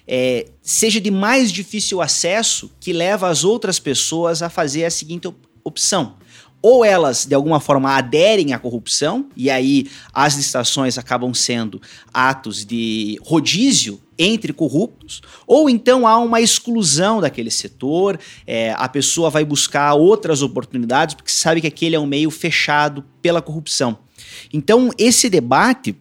é, 0.08 0.45
seja 0.62 1.02
de 1.02 1.10
mais 1.10 1.52
difícil 1.52 2.00
acesso 2.00 2.72
que 2.80 2.93
leva 2.93 3.28
as 3.28 3.43
outras 3.43 3.80
pessoas 3.80 4.43
a 4.43 4.50
fazer 4.52 4.86
a 4.86 4.91
seguinte 4.91 5.28
opção 5.64 6.16
ou 6.68 6.84
elas 6.84 7.26
de 7.26 7.34
alguma 7.34 7.61
forma 7.61 7.95
aderem 7.95 8.51
à 8.51 8.59
corrupção, 8.59 9.30
e 9.38 9.49
aí 9.49 9.88
as 10.13 10.36
licitações 10.36 10.97
acabam 10.97 11.34
sendo 11.34 11.82
atos 12.13 12.65
de 12.65 13.18
rodízio 13.24 14.01
entre 14.20 14.51
corruptos, 14.51 15.22
ou 15.45 15.70
então 15.70 16.05
há 16.05 16.18
uma 16.18 16.41
exclusão 16.41 17.22
daquele 17.22 17.49
setor, 17.49 18.20
é, 18.45 18.74
a 18.78 18.89
pessoa 18.89 19.30
vai 19.30 19.45
buscar 19.45 19.93
outras 19.93 20.41
oportunidades 20.41 21.15
porque 21.15 21.32
sabe 21.32 21.61
que 21.61 21.68
aquele 21.68 21.95
é 21.95 21.99
um 21.99 22.05
meio 22.05 22.30
fechado 22.30 23.01
pela 23.22 23.41
corrupção. 23.41 23.99
Então, 24.51 24.91
esse 24.97 25.30
debate 25.30 25.95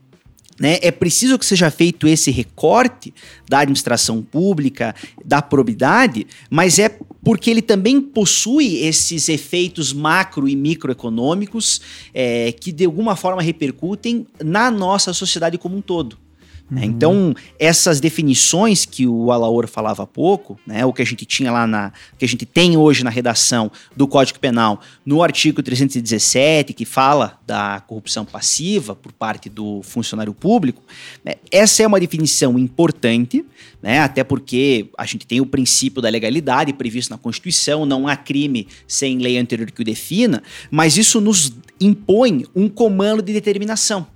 né, 0.60 0.78
é 0.82 0.90
preciso 0.90 1.38
que 1.38 1.44
seja 1.46 1.70
feito 1.70 2.06
esse 2.08 2.30
recorte 2.30 3.12
da 3.48 3.60
administração 3.60 4.22
pública, 4.22 4.94
da 5.24 5.42
probidade, 5.42 6.26
mas 6.50 6.78
é 6.78 6.88
porque 7.22 7.50
ele 7.50 7.62
também 7.62 8.00
possui 8.00 8.76
esses 8.76 9.28
efeitos 9.28 9.92
macro 9.92 10.48
e 10.48 10.56
microeconômicos 10.56 11.80
é, 12.14 12.52
que 12.52 12.72
de 12.72 12.84
alguma 12.84 13.16
forma 13.16 13.42
repercutem 13.42 14.26
na 14.42 14.70
nossa 14.70 15.12
sociedade 15.12 15.58
como 15.58 15.76
um 15.76 15.80
todo. 15.80 16.25
Né? 16.68 16.82
Uhum. 16.82 16.88
Então, 16.88 17.34
essas 17.58 18.00
definições 18.00 18.84
que 18.84 19.06
o 19.06 19.30
Alaor 19.30 19.68
falava 19.68 20.02
há 20.02 20.06
pouco, 20.06 20.58
né, 20.66 20.84
o 20.84 20.92
que 20.92 21.00
a 21.00 21.04
gente 21.04 21.24
tinha 21.24 21.52
lá 21.52 21.66
na. 21.66 21.92
que 22.18 22.24
a 22.24 22.28
gente 22.28 22.44
tem 22.44 22.76
hoje 22.76 23.04
na 23.04 23.10
redação 23.10 23.70
do 23.94 24.08
Código 24.08 24.40
Penal, 24.40 24.80
no 25.04 25.22
artigo 25.22 25.62
317, 25.62 26.72
que 26.72 26.84
fala 26.84 27.38
da 27.46 27.80
corrupção 27.86 28.24
passiva 28.24 28.96
por 28.96 29.12
parte 29.12 29.48
do 29.48 29.80
funcionário 29.82 30.34
público, 30.34 30.82
né, 31.24 31.34
essa 31.52 31.84
é 31.84 31.86
uma 31.86 32.00
definição 32.00 32.58
importante, 32.58 33.44
né, 33.80 34.00
até 34.00 34.24
porque 34.24 34.90
a 34.98 35.06
gente 35.06 35.24
tem 35.24 35.40
o 35.40 35.46
princípio 35.46 36.02
da 36.02 36.08
legalidade 36.08 36.72
previsto 36.72 37.10
na 37.10 37.18
Constituição, 37.18 37.86
não 37.86 38.08
há 38.08 38.16
crime 38.16 38.66
sem 38.88 39.18
lei 39.18 39.38
anterior 39.38 39.70
que 39.70 39.82
o 39.82 39.84
defina, 39.84 40.42
mas 40.68 40.96
isso 40.96 41.20
nos 41.20 41.52
impõe 41.80 42.44
um 42.56 42.68
comando 42.68 43.22
de 43.22 43.32
determinação. 43.32 44.15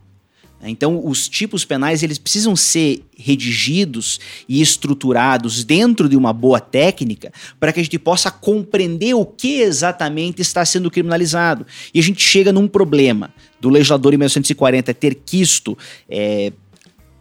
Então, 0.62 1.00
os 1.04 1.28
tipos 1.28 1.64
penais 1.64 2.02
eles 2.02 2.18
precisam 2.18 2.54
ser 2.54 3.02
redigidos 3.16 4.20
e 4.48 4.60
estruturados 4.60 5.64
dentro 5.64 6.08
de 6.08 6.16
uma 6.16 6.32
boa 6.32 6.60
técnica 6.60 7.32
para 7.58 7.72
que 7.72 7.80
a 7.80 7.82
gente 7.82 7.98
possa 7.98 8.30
compreender 8.30 9.14
o 9.14 9.24
que 9.24 9.60
exatamente 9.60 10.42
está 10.42 10.64
sendo 10.64 10.90
criminalizado. 10.90 11.66
E 11.94 11.98
a 11.98 12.02
gente 12.02 12.22
chega 12.22 12.52
num 12.52 12.68
problema 12.68 13.32
do 13.60 13.68
legislador 13.70 14.12
em 14.12 14.18
1940 14.18 14.92
ter 14.92 15.14
quisto 15.14 15.76
é, 16.08 16.52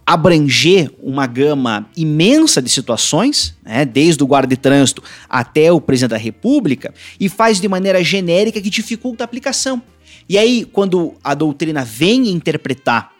abranger 0.06 0.92
uma 1.02 1.28
gama 1.28 1.88
imensa 1.96 2.62
de 2.62 2.70
situações, 2.70 3.56
né, 3.64 3.86
desde 3.86 4.24
o 4.24 4.28
guarda 4.28 4.48
de 4.48 4.58
trânsito 4.58 5.04
até 5.30 5.72
o 5.72 5.80
presidente 5.80 6.10
da 6.10 6.18
República, 6.18 6.94
e 7.20 7.30
faz 7.30 7.62
de 7.62 7.68
maneira 7.68 8.04
genérica 8.04 8.60
que 8.60 8.70
dificulta 8.70 9.24
a 9.24 9.26
aplicação. 9.26 9.82
E 10.28 10.38
aí, 10.38 10.66
quando 10.66 11.14
a 11.24 11.34
doutrina 11.34 11.86
vem 11.86 12.28
interpretar 12.30 13.19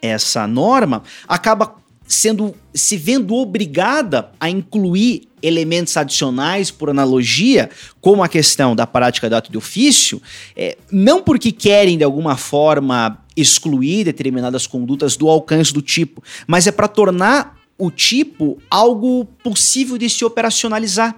essa 0.00 0.46
norma, 0.46 1.02
acaba 1.26 1.76
sendo 2.08 2.54
se 2.72 2.96
vendo 2.96 3.34
obrigada 3.34 4.30
a 4.40 4.48
incluir 4.48 5.28
elementos 5.42 5.96
adicionais 5.96 6.70
por 6.70 6.88
analogia, 6.88 7.68
como 8.00 8.22
a 8.22 8.28
questão 8.28 8.74
da 8.74 8.86
prática 8.86 9.28
do 9.28 9.36
ato 9.36 9.52
de 9.52 9.58
ofício, 9.58 10.20
é, 10.56 10.76
não 10.90 11.22
porque 11.22 11.52
querem 11.52 11.98
de 11.98 12.04
alguma 12.04 12.36
forma 12.36 13.22
excluir 13.36 14.04
determinadas 14.04 14.66
condutas 14.66 15.16
do 15.16 15.28
alcance 15.28 15.72
do 15.72 15.82
tipo, 15.82 16.22
mas 16.46 16.66
é 16.66 16.72
para 16.72 16.88
tornar 16.88 17.58
o 17.76 17.90
tipo 17.90 18.58
algo 18.68 19.24
possível 19.44 19.96
de 19.96 20.10
se 20.10 20.24
operacionalizar. 20.24 21.14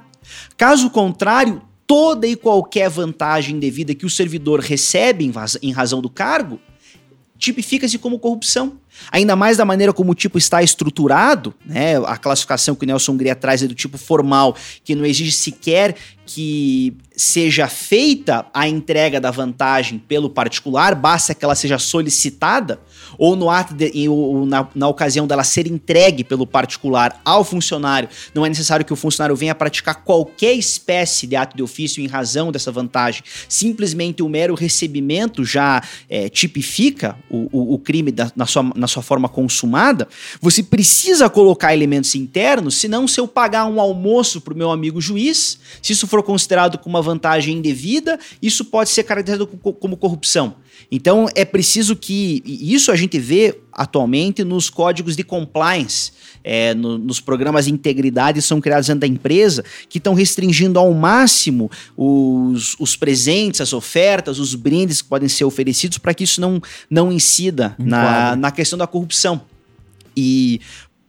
Caso 0.56 0.90
contrário, 0.90 1.62
toda 1.86 2.26
e 2.26 2.36
qualquer 2.36 2.90
vantagem 2.90 3.58
devida 3.58 3.94
que 3.94 4.04
o 4.04 4.10
servidor 4.10 4.60
recebe 4.60 5.24
em, 5.24 5.32
em 5.62 5.72
razão 5.72 6.02
do 6.02 6.10
cargo 6.10 6.60
tipifica-se 7.40 7.98
como 7.98 8.18
corrupção. 8.18 8.78
Ainda 9.10 9.36
mais 9.36 9.56
da 9.56 9.64
maneira 9.64 9.92
como 9.92 10.12
o 10.12 10.14
tipo 10.14 10.38
está 10.38 10.62
estruturado, 10.62 11.54
né? 11.64 11.96
A 12.06 12.16
classificação 12.16 12.74
que 12.74 12.84
o 12.84 12.86
Nelson 12.86 13.16
Gria 13.16 13.34
traz 13.34 13.62
é 13.62 13.66
do 13.66 13.74
tipo 13.74 13.98
formal, 13.98 14.56
que 14.84 14.94
não 14.94 15.04
exige 15.04 15.32
sequer 15.32 15.96
que 16.32 16.96
seja 17.16 17.66
feita 17.66 18.46
a 18.54 18.68
entrega 18.68 19.20
da 19.20 19.32
vantagem 19.32 19.98
pelo 19.98 20.30
particular, 20.30 20.94
basta 20.94 21.34
que 21.34 21.44
ela 21.44 21.56
seja 21.56 21.76
solicitada, 21.76 22.80
ou 23.18 23.34
no 23.34 23.50
ato 23.50 23.74
de, 23.74 24.08
ou 24.08 24.46
na, 24.46 24.66
na 24.74 24.86
ocasião 24.86 25.26
dela 25.26 25.42
ser 25.42 25.66
entregue 25.66 26.22
pelo 26.22 26.46
particular 26.46 27.20
ao 27.24 27.42
funcionário, 27.42 28.08
não 28.32 28.46
é 28.46 28.48
necessário 28.48 28.86
que 28.86 28.92
o 28.92 28.96
funcionário 28.96 29.34
venha 29.34 29.54
praticar 29.56 30.04
qualquer 30.04 30.54
espécie 30.54 31.26
de 31.26 31.34
ato 31.34 31.56
de 31.56 31.62
ofício 31.64 32.02
em 32.02 32.06
razão 32.06 32.52
dessa 32.52 32.70
vantagem. 32.70 33.22
Simplesmente 33.48 34.22
o 34.22 34.28
mero 34.28 34.54
recebimento 34.54 35.44
já 35.44 35.82
é, 36.08 36.28
tipifica 36.28 37.18
o, 37.28 37.48
o, 37.52 37.74
o 37.74 37.78
crime 37.78 38.12
da, 38.12 38.30
na 38.36 38.46
sua 38.46 38.62
na 38.74 38.86
sua 38.90 39.02
forma 39.02 39.28
consumada, 39.28 40.08
você 40.40 40.62
precisa 40.62 41.28
colocar 41.30 41.72
elementos 41.72 42.14
internos, 42.14 42.76
senão 42.76 43.08
se 43.08 43.20
eu 43.20 43.26
pagar 43.26 43.66
um 43.66 43.80
almoço 43.80 44.40
para 44.40 44.52
o 44.52 44.56
meu 44.56 44.70
amigo 44.70 45.00
juiz, 45.00 45.58
se 45.80 45.92
isso 45.92 46.06
for 46.06 46.22
considerado 46.22 46.78
como 46.78 46.96
uma 46.96 47.02
vantagem 47.02 47.56
indevida, 47.56 48.18
isso 48.42 48.64
pode 48.64 48.90
ser 48.90 49.04
caracterizado 49.04 49.46
como 49.46 49.96
corrupção. 49.96 50.56
Então 50.90 51.28
é 51.34 51.44
preciso 51.44 51.94
que 51.94 52.42
isso 52.44 52.90
a 52.90 52.96
gente 52.96 53.18
vê 53.18 53.58
atualmente 53.72 54.42
nos 54.44 54.68
códigos 54.68 55.16
de 55.16 55.22
compliance, 55.22 56.12
é, 56.42 56.74
no, 56.74 56.98
nos 56.98 57.20
programas 57.20 57.66
de 57.66 57.72
integridade 57.72 58.40
são 58.42 58.60
criados 58.60 58.86
dentro 58.86 59.00
da 59.00 59.06
empresa 59.06 59.64
que 59.88 59.98
estão 59.98 60.14
restringindo 60.14 60.78
ao 60.78 60.92
máximo 60.92 61.70
os, 61.96 62.76
os 62.78 62.96
presentes, 62.96 63.60
as 63.60 63.72
ofertas, 63.72 64.38
os 64.38 64.54
brindes 64.54 65.02
que 65.02 65.08
podem 65.08 65.28
ser 65.28 65.44
oferecidos 65.44 65.98
para 65.98 66.14
que 66.14 66.24
isso 66.24 66.40
não, 66.40 66.60
não 66.88 67.12
incida 67.12 67.74
na, 67.78 68.36
na 68.36 68.50
questão 68.50 68.78
da 68.78 68.86
corrupção. 68.86 69.42
E 70.16 70.60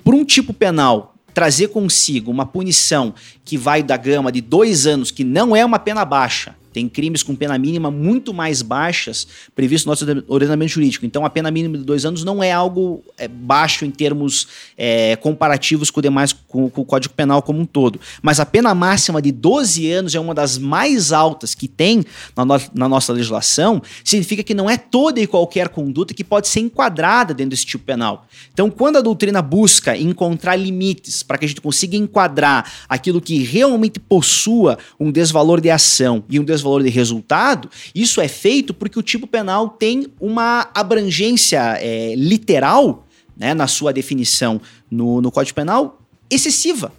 por 0.04 0.14
um 0.14 0.24
tipo 0.24 0.54
penal 0.54 1.16
trazer 1.34 1.70
consigo 1.70 2.30
uma 2.30 2.46
punição 2.46 3.14
que 3.44 3.58
vai 3.58 3.82
da 3.82 3.96
gama 3.98 4.32
de 4.32 4.42
dois 4.42 4.86
anos, 4.86 5.12
que 5.12 5.24
não 5.24 5.56
é 5.56 5.64
uma 5.64 5.80
pena 5.80 6.04
baixa, 6.04 6.56
Tem 6.72 6.88
crimes 6.88 7.24
com 7.24 7.36
pena 7.36 7.58
mínima 7.58 7.92
muito 7.92 8.34
mais 8.34 8.62
baixas 8.62 9.28
previsto 9.56 9.86
no 9.86 9.92
nosso 9.92 10.06
ordenamento 10.28 10.72
jurídico. 10.72 11.06
Então, 11.06 11.26
a 11.26 11.30
pena 11.30 11.52
mínima 11.52 11.78
de 11.78 11.84
dois 11.84 12.06
anos 12.06 12.24
não 12.24 12.44
é 12.44 12.52
algo 12.52 13.04
é, 13.18 13.28
baixo 13.28 13.86
em 13.86 13.92
termos 13.92 14.48
é, 14.78 15.16
comparativos 15.18 15.90
com 15.92 16.02
demais, 16.02 16.34
com, 16.34 16.70
com, 16.70 16.82
o 16.82 16.86
Código 16.86 17.14
Penal 17.14 17.42
como 17.42 17.60
um 17.60 17.66
todo. 17.66 18.00
Mas 18.22 18.40
a 18.40 18.46
pena 18.46 18.74
máxima 18.74 19.22
de 19.22 19.32
12 19.32 19.92
anos 19.92 20.16
é 20.16 20.20
uma 20.20 20.34
das 20.34 20.58
mais 20.58 21.12
altas 21.12 21.54
que 21.54 21.68
tem 21.68 22.04
na, 22.36 22.46
no, 22.46 22.62
na 22.74 22.90
nossa 22.90 23.14
legislação. 23.14 23.82
Significa 24.04 24.44
que 24.44 24.54
não 24.54 24.70
é 24.70 24.78
toda 24.78 25.20
e 25.20 25.28
qualquer 25.28 25.70
conduta 25.70 26.14
que 26.14 26.24
pode 26.24 26.48
ser 26.48 26.62
enquadrada 26.62 27.34
dentro 27.34 27.52
desse 27.52 27.66
tipo 27.66 27.84
penal. 27.84 28.26
Então, 28.54 28.70
quando 28.70 28.98
a 28.98 29.02
doutrina 29.02 29.42
busca 29.42 29.98
encontrar 29.98 30.56
limites 30.56 31.24
para 31.24 31.38
que 31.38 31.46
a 31.46 31.48
gente 31.48 31.62
consiga 31.62 31.98
enquadrar 31.98 32.72
aquilo 32.88 33.22
que 33.22 33.44
realmente 33.44 34.00
possua 34.00 34.78
um 35.00 35.12
desvalor 35.12 35.60
de 35.60 35.70
ação 35.70 36.24
e 36.30 36.40
um 36.40 36.44
desvalor 36.44 36.61
valor 36.62 36.84
de 36.84 36.90
resultado, 36.90 37.70
isso 37.94 38.22
é 38.22 38.28
feito 38.28 38.74
porque 38.74 38.98
o 39.00 39.04
tipo 39.04 39.28
penal 39.28 39.70
tem 39.70 40.08
uma 40.20 40.70
abrangência 40.74 41.78
é, 41.80 42.14
literal, 42.16 43.06
né, 43.38 43.54
na 43.54 43.68
sua 43.68 43.92
definição 43.92 44.62
no, 44.90 45.22
no 45.22 45.32
Código 45.32 45.56
Penal, 45.56 46.02
excessiva. 46.30 46.92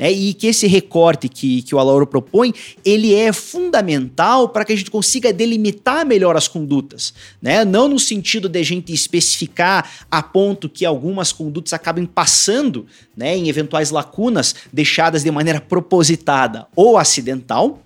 Né, 0.00 0.10
e 0.10 0.32
que 0.32 0.46
esse 0.46 0.66
recorte 0.66 1.28
que, 1.28 1.60
que 1.60 1.74
o 1.74 1.78
Alauro 1.78 2.06
propõe, 2.06 2.54
ele 2.82 3.14
é 3.14 3.34
fundamental 3.34 4.48
para 4.48 4.64
que 4.64 4.72
a 4.72 4.76
gente 4.76 4.90
consiga 4.90 5.30
delimitar 5.30 6.06
melhor 6.06 6.38
as 6.38 6.48
condutas. 6.48 7.12
Né? 7.42 7.66
Não 7.66 7.86
no 7.86 7.98
sentido 7.98 8.48
de 8.48 8.58
a 8.58 8.62
gente 8.62 8.94
especificar 8.94 10.06
a 10.10 10.22
ponto 10.22 10.70
que 10.70 10.86
algumas 10.86 11.32
condutas 11.32 11.74
acabem 11.74 12.06
passando 12.06 12.86
né, 13.14 13.36
em 13.36 13.50
eventuais 13.50 13.90
lacunas 13.90 14.54
deixadas 14.72 15.22
de 15.22 15.30
maneira 15.30 15.60
propositada 15.60 16.66
ou 16.74 16.96
acidental, 16.96 17.82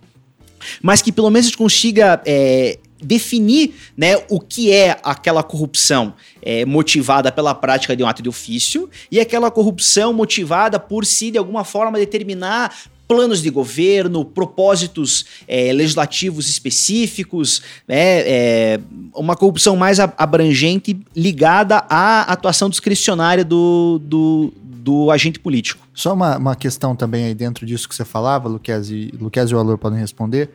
mas 0.82 1.02
que 1.02 1.12
pelo 1.12 1.30
menos 1.30 1.54
consiga 1.54 2.20
é, 2.26 2.78
definir 3.02 3.74
né, 3.96 4.16
o 4.28 4.40
que 4.40 4.72
é 4.72 4.98
aquela 5.02 5.42
corrupção 5.42 6.14
é, 6.42 6.64
motivada 6.64 7.30
pela 7.30 7.54
prática 7.54 7.96
de 7.96 8.02
um 8.02 8.06
ato 8.08 8.22
de 8.22 8.28
ofício 8.28 8.88
e 9.10 9.20
aquela 9.20 9.50
corrupção 9.50 10.12
motivada 10.12 10.80
por 10.80 11.04
se, 11.04 11.30
de 11.30 11.38
alguma 11.38 11.64
forma, 11.64 11.98
determinar 11.98 12.74
planos 13.06 13.42
de 13.42 13.50
governo, 13.50 14.24
propósitos 14.24 15.26
é, 15.46 15.72
legislativos 15.72 16.48
específicos, 16.48 17.62
né, 17.86 18.20
é, 18.20 18.80
uma 19.14 19.36
corrupção 19.36 19.76
mais 19.76 20.00
abrangente 20.00 20.98
ligada 21.14 21.84
à 21.88 22.22
atuação 22.22 22.70
discricionária 22.70 23.44
do, 23.44 24.00
do, 24.02 24.52
do 24.84 25.10
agente 25.10 25.40
político. 25.40 25.88
Só 25.94 26.12
uma, 26.12 26.36
uma 26.36 26.54
questão 26.54 26.94
também 26.94 27.24
aí 27.24 27.34
dentro 27.34 27.64
disso 27.64 27.88
que 27.88 27.94
você 27.94 28.04
falava, 28.04 28.46
Luquezzi, 28.50 29.10
Luquezzi 29.18 29.54
e 29.54 29.56
o 29.56 29.58
Alor 29.58 29.78
podem 29.78 29.98
responder. 29.98 30.50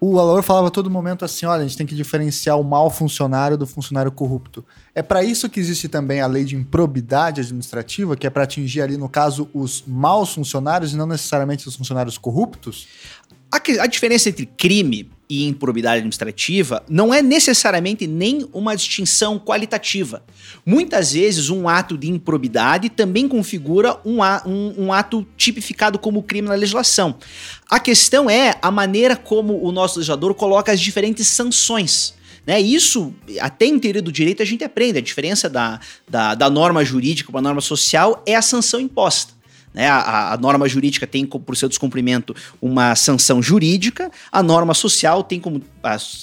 O 0.00 0.18
Alor 0.18 0.42
falava 0.42 0.68
a 0.68 0.70
todo 0.70 0.90
momento 0.90 1.26
assim: 1.26 1.44
olha, 1.44 1.60
a 1.60 1.66
gente 1.66 1.76
tem 1.76 1.86
que 1.86 1.94
diferenciar 1.94 2.58
o 2.58 2.64
mau 2.64 2.90
funcionário 2.90 3.58
do 3.58 3.66
funcionário 3.66 4.10
corrupto. 4.10 4.64
É 4.94 5.02
para 5.02 5.22
isso 5.22 5.50
que 5.50 5.60
existe 5.60 5.88
também 5.88 6.22
a 6.22 6.26
lei 6.26 6.42
de 6.42 6.56
improbidade 6.56 7.42
administrativa, 7.42 8.16
que 8.16 8.26
é 8.26 8.30
para 8.30 8.44
atingir 8.44 8.80
ali, 8.80 8.96
no 8.96 9.10
caso, 9.10 9.46
os 9.52 9.84
maus 9.86 10.32
funcionários 10.32 10.94
e 10.94 10.96
não 10.96 11.06
necessariamente 11.06 11.68
os 11.68 11.76
funcionários 11.76 12.16
corruptos? 12.16 12.88
A, 13.52 13.56
a 13.82 13.86
diferença 13.86 14.30
entre 14.30 14.46
crime 14.46 15.10
e 15.28 15.46
improbidade 15.46 15.98
administrativa 15.98 16.84
não 16.88 17.12
é 17.12 17.20
necessariamente 17.20 18.06
nem 18.06 18.48
uma 18.52 18.76
distinção 18.76 19.38
qualitativa. 19.38 20.22
Muitas 20.64 21.12
vezes, 21.12 21.50
um 21.50 21.68
ato 21.68 21.98
de 21.98 22.08
improbidade 22.08 22.88
também 22.88 23.28
configura 23.28 23.98
um, 24.04 24.18
um, 24.46 24.86
um, 24.86 24.92
ato 24.92 25.26
tipificado 25.36 25.98
como 25.98 26.22
crime 26.22 26.48
na 26.48 26.54
legislação. 26.54 27.16
A 27.68 27.80
questão 27.80 28.30
é 28.30 28.54
a 28.62 28.70
maneira 28.70 29.16
como 29.16 29.62
o 29.62 29.72
nosso 29.72 29.98
legislador 29.98 30.34
coloca 30.34 30.70
as 30.72 30.80
diferentes 30.80 31.26
sanções. 31.26 32.14
Né? 32.46 32.60
Isso, 32.60 33.12
até 33.40 33.66
em 33.66 33.78
teoria 33.78 34.00
do 34.00 34.12
direito, 34.12 34.42
a 34.42 34.46
gente 34.46 34.62
aprende. 34.62 34.98
A 34.98 35.02
diferença 35.02 35.50
da, 35.50 35.80
da, 36.08 36.34
da 36.36 36.48
norma 36.48 36.84
jurídica 36.84 37.32
para 37.32 37.40
a 37.40 37.42
norma 37.42 37.60
social 37.60 38.22
é 38.24 38.36
a 38.36 38.42
sanção 38.42 38.78
imposta. 38.78 39.35
Né? 39.76 39.86
A, 39.86 40.32
a, 40.32 40.36
norma 40.38 40.66
jurídica 40.66 41.06
tem, 41.06 41.26
por 41.26 41.54
seu 41.54 41.68
descumprimento, 41.68 42.34
uma 42.62 42.96
sanção 42.96 43.42
jurídica, 43.42 44.10
a 44.32 44.42
norma 44.42 44.72
social 44.72 45.22
tem 45.22 45.38
como 45.38 45.60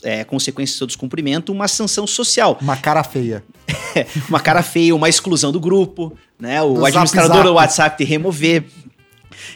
é, 0.02 0.24
consequência 0.24 0.74
do 0.74 0.78
seu 0.80 0.88
descumprimento 0.88 1.52
uma 1.52 1.68
sanção 1.68 2.08
social. 2.08 2.58
Uma 2.60 2.76
cara 2.76 3.04
feia. 3.04 3.44
uma 4.28 4.40
cara 4.40 4.64
feia, 4.64 4.96
uma 4.96 5.08
exclusão 5.08 5.52
do 5.52 5.60
grupo, 5.60 6.18
né? 6.40 6.64
o 6.64 6.74
do 6.74 6.86
administrador 6.86 7.28
zap, 7.28 7.38
zap. 7.38 7.48
do 7.48 7.54
WhatsApp 7.54 7.98
te 7.98 8.04
remover. 8.04 8.64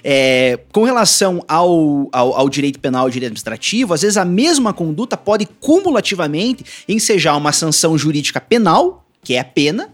É, 0.03 0.59
com 0.71 0.83
relação 0.83 1.43
ao, 1.47 2.07
ao, 2.11 2.35
ao, 2.35 2.49
direito 2.49 2.79
penal 2.79 3.03
ao 3.03 3.09
direito 3.09 3.29
administrativo, 3.31 3.93
às 3.95 4.01
vezes 4.01 4.17
a 4.17 4.25
mesma 4.25 4.73
conduta 4.73 5.17
pode 5.17 5.47
cumulativamente 5.59 6.63
ensejar 6.87 7.35
uma 7.35 7.51
sanção 7.51 7.97
jurídica 7.97 8.39
penal, 8.39 9.05
que 9.23 9.33
é 9.33 9.39
a 9.39 9.43
pena, 9.43 9.89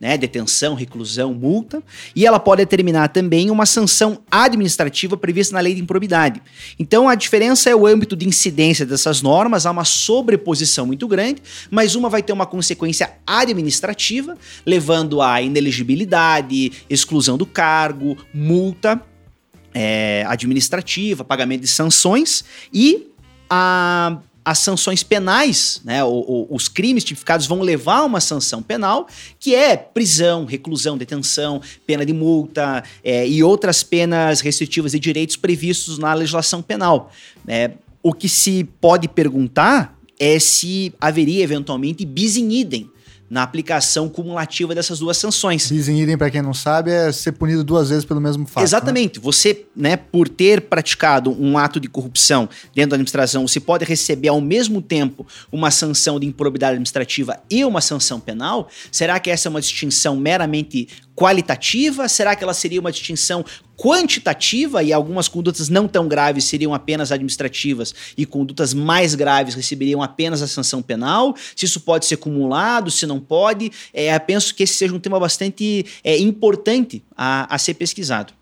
né, 0.00 0.16
detenção, 0.16 0.74
reclusão, 0.74 1.34
multa, 1.34 1.82
e 2.14 2.24
ela 2.24 2.38
pode 2.38 2.62
determinar 2.62 3.08
também 3.08 3.50
uma 3.50 3.66
sanção 3.66 4.20
administrativa 4.30 5.16
prevista 5.16 5.54
na 5.54 5.60
lei 5.60 5.74
de 5.74 5.80
improbidade. 5.80 6.40
Então 6.78 7.08
a 7.08 7.14
diferença 7.14 7.68
é 7.68 7.74
o 7.74 7.86
âmbito 7.86 8.14
de 8.14 8.26
incidência 8.26 8.86
dessas 8.86 9.20
normas, 9.22 9.66
há 9.66 9.70
uma 9.70 9.84
sobreposição 9.84 10.86
muito 10.86 11.08
grande, 11.08 11.42
mas 11.70 11.96
uma 11.96 12.08
vai 12.08 12.22
ter 12.22 12.32
uma 12.32 12.46
consequência 12.46 13.12
administrativa, 13.26 14.38
levando 14.64 15.20
a 15.20 15.42
ineligibilidade, 15.42 16.72
exclusão 16.88 17.36
do 17.36 17.46
cargo, 17.46 18.16
multa 18.32 19.02
é, 19.74 20.24
administrativa, 20.28 21.24
pagamento 21.24 21.62
de 21.62 21.68
sanções 21.68 22.44
e 22.72 23.08
a 23.50 24.18
as 24.48 24.60
sanções 24.60 25.02
penais, 25.02 25.78
né, 25.84 26.02
os 26.02 26.68
crimes 26.68 27.04
tipificados 27.04 27.46
vão 27.46 27.60
levar 27.60 27.98
a 27.98 28.04
uma 28.04 28.18
sanção 28.18 28.62
penal, 28.62 29.06
que 29.38 29.54
é 29.54 29.76
prisão, 29.76 30.46
reclusão, 30.46 30.96
detenção, 30.96 31.60
pena 31.86 32.02
de 32.06 32.14
multa 32.14 32.82
é, 33.04 33.28
e 33.28 33.42
outras 33.42 33.82
penas 33.82 34.40
restritivas 34.40 34.92
de 34.92 34.98
direitos 34.98 35.36
previstos 35.36 35.98
na 35.98 36.14
legislação 36.14 36.62
penal. 36.62 37.12
É, 37.46 37.72
o 38.02 38.14
que 38.14 38.26
se 38.26 38.64
pode 38.80 39.06
perguntar 39.06 39.94
é 40.18 40.38
se 40.38 40.94
haveria 40.98 41.44
eventualmente 41.44 42.06
bis 42.06 42.38
in 42.38 42.50
idem 42.50 42.90
na 43.30 43.42
aplicação 43.42 44.08
cumulativa 44.08 44.74
dessas 44.74 44.98
duas 44.98 45.16
sanções. 45.16 45.70
Bis 45.70 45.88
in 45.88 45.98
idem, 45.98 46.16
para 46.16 46.30
quem 46.30 46.40
não 46.40 46.54
sabe, 46.54 46.90
é 46.90 47.12
ser 47.12 47.32
punido 47.32 47.62
duas 47.62 47.90
vezes 47.90 48.04
pelo 48.04 48.20
mesmo 48.20 48.46
fato. 48.46 48.58
Né? 48.58 48.64
Exatamente. 48.64 49.18
Né? 49.18 49.24
Você, 49.24 49.66
né, 49.76 49.96
por 49.96 50.28
ter 50.28 50.62
praticado 50.62 51.30
um 51.30 51.58
ato 51.58 51.78
de 51.78 51.88
corrupção 51.88 52.48
dentro 52.74 52.90
da 52.90 52.96
administração, 52.96 53.46
você 53.46 53.60
pode 53.60 53.84
receber 53.84 54.28
ao 54.28 54.40
mesmo 54.40 54.80
tempo 54.80 55.26
uma 55.52 55.70
sanção 55.70 56.18
de 56.18 56.26
improbidade 56.26 56.72
administrativa 56.72 57.38
e 57.50 57.64
uma 57.64 57.80
sanção 57.80 58.18
penal. 58.18 58.68
Será 58.90 59.20
que 59.20 59.30
essa 59.30 59.48
é 59.48 59.50
uma 59.50 59.60
distinção 59.60 60.16
meramente 60.16 60.88
qualitativa? 61.14 62.08
Será 62.08 62.34
que 62.34 62.42
ela 62.44 62.54
seria 62.54 62.80
uma 62.80 62.92
distinção 62.92 63.44
quantitativa 63.78 64.82
e 64.82 64.92
algumas 64.92 65.28
condutas 65.28 65.68
não 65.68 65.86
tão 65.86 66.08
graves 66.08 66.44
seriam 66.44 66.74
apenas 66.74 67.12
administrativas 67.12 67.94
e 68.16 68.26
condutas 68.26 68.74
mais 68.74 69.14
graves 69.14 69.54
receberiam 69.54 70.02
apenas 70.02 70.42
a 70.42 70.48
sanção 70.48 70.82
penal? 70.82 71.34
Se 71.54 71.64
isso 71.64 71.80
pode 71.80 72.04
ser 72.04 72.16
acumulado, 72.16 72.90
se 72.90 73.06
não 73.06 73.20
pode? 73.20 73.70
É, 73.94 74.18
penso 74.18 74.52
que 74.52 74.64
esse 74.64 74.74
seja 74.74 74.92
um 74.92 74.98
tema 74.98 75.20
bastante 75.20 75.86
é, 76.02 76.18
importante 76.18 77.04
a, 77.16 77.54
a 77.54 77.56
ser 77.56 77.74
pesquisado. 77.74 78.32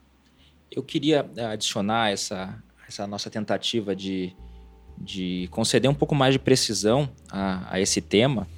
Eu 0.70 0.82
queria 0.82 1.28
é, 1.36 1.44
adicionar 1.44 2.10
essa, 2.10 2.56
essa 2.88 3.06
nossa 3.06 3.28
tentativa 3.28 3.94
de, 3.94 4.32
de 4.98 5.48
conceder 5.50 5.90
um 5.90 5.94
pouco 5.94 6.14
mais 6.14 6.32
de 6.32 6.38
precisão 6.38 7.10
a, 7.30 7.74
a 7.74 7.80
esse 7.80 8.00
tema 8.00 8.48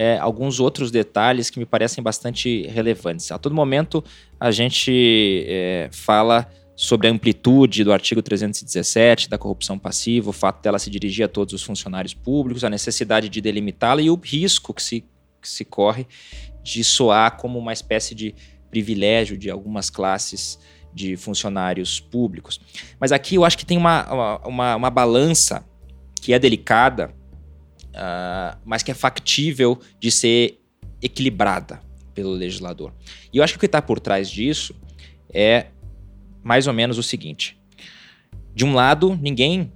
é, 0.00 0.16
alguns 0.16 0.60
outros 0.60 0.90
detalhes 0.90 1.50
que 1.50 1.58
me 1.58 1.66
parecem 1.66 2.02
bastante 2.02 2.66
relevantes. 2.68 3.30
A 3.30 3.36
todo 3.36 3.54
momento 3.54 4.02
a 4.40 4.50
gente 4.50 5.44
é, 5.46 5.90
fala 5.92 6.50
sobre 6.74 7.06
a 7.06 7.10
amplitude 7.10 7.84
do 7.84 7.92
artigo 7.92 8.22
317 8.22 9.28
da 9.28 9.36
corrupção 9.36 9.78
passiva, 9.78 10.30
o 10.30 10.32
fato 10.32 10.62
dela 10.62 10.78
se 10.78 10.88
dirigir 10.88 11.26
a 11.26 11.28
todos 11.28 11.52
os 11.52 11.62
funcionários 11.62 12.14
públicos, 12.14 12.64
a 12.64 12.70
necessidade 12.70 13.28
de 13.28 13.42
delimitá-la 13.42 14.00
e 14.00 14.08
o 14.08 14.14
risco 14.14 14.72
que 14.72 14.82
se, 14.82 15.04
que 15.38 15.46
se 15.46 15.66
corre 15.66 16.06
de 16.62 16.82
soar 16.82 17.36
como 17.36 17.58
uma 17.58 17.74
espécie 17.74 18.14
de 18.14 18.34
privilégio 18.70 19.36
de 19.36 19.50
algumas 19.50 19.90
classes 19.90 20.58
de 20.94 21.14
funcionários 21.14 22.00
públicos. 22.00 22.58
Mas 22.98 23.12
aqui 23.12 23.34
eu 23.34 23.44
acho 23.44 23.58
que 23.58 23.66
tem 23.66 23.76
uma, 23.76 24.40
uma, 24.46 24.76
uma 24.76 24.90
balança 24.90 25.62
que 26.22 26.32
é 26.32 26.38
delicada 26.38 27.19
uh, 27.94 28.58
mas 28.64 28.82
que 28.82 28.90
é 28.90 28.94
factível 28.94 29.78
de 29.98 30.10
ser 30.10 30.60
equilibrada 31.02 31.80
pelo 32.14 32.30
legislador. 32.30 32.92
E 33.32 33.38
eu 33.38 33.44
acho 33.44 33.54
que 33.54 33.58
o 33.58 33.60
que 33.60 33.66
está 33.66 33.80
por 33.80 34.00
trás 34.00 34.30
disso 34.30 34.74
é 35.32 35.66
mais 36.42 36.66
ou 36.66 36.72
menos 36.72 36.98
o 36.98 37.02
seguinte: 37.02 37.58
de 38.54 38.64
um 38.64 38.74
lado, 38.74 39.18
ninguém 39.20 39.72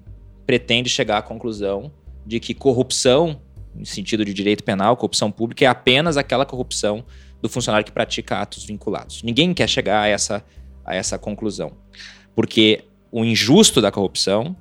pretende 0.46 0.88
chegar 0.88 1.18
à 1.18 1.22
conclusão 1.22 1.92
de 2.26 2.40
que 2.40 2.54
corrupção, 2.54 3.40
no 3.74 3.86
sentido 3.86 4.24
de 4.24 4.32
direito 4.32 4.64
penal, 4.64 4.96
corrupção 4.96 5.30
pública, 5.30 5.64
é 5.64 5.68
apenas 5.68 6.16
aquela 6.16 6.44
corrupção 6.44 7.04
do 7.40 7.48
funcionário 7.48 7.84
que 7.84 7.92
pratica 7.92 8.40
atos 8.40 8.64
vinculados. 8.64 9.22
Ninguém 9.22 9.52
quer 9.52 9.68
chegar 9.68 10.02
a 10.02 10.06
essa, 10.06 10.44
a 10.84 10.94
essa 10.94 11.18
conclusão. 11.18 11.72
Porque 12.34 12.84
o 13.12 13.24
injusto 13.24 13.80
da 13.80 13.92
corrupção, 13.92 14.56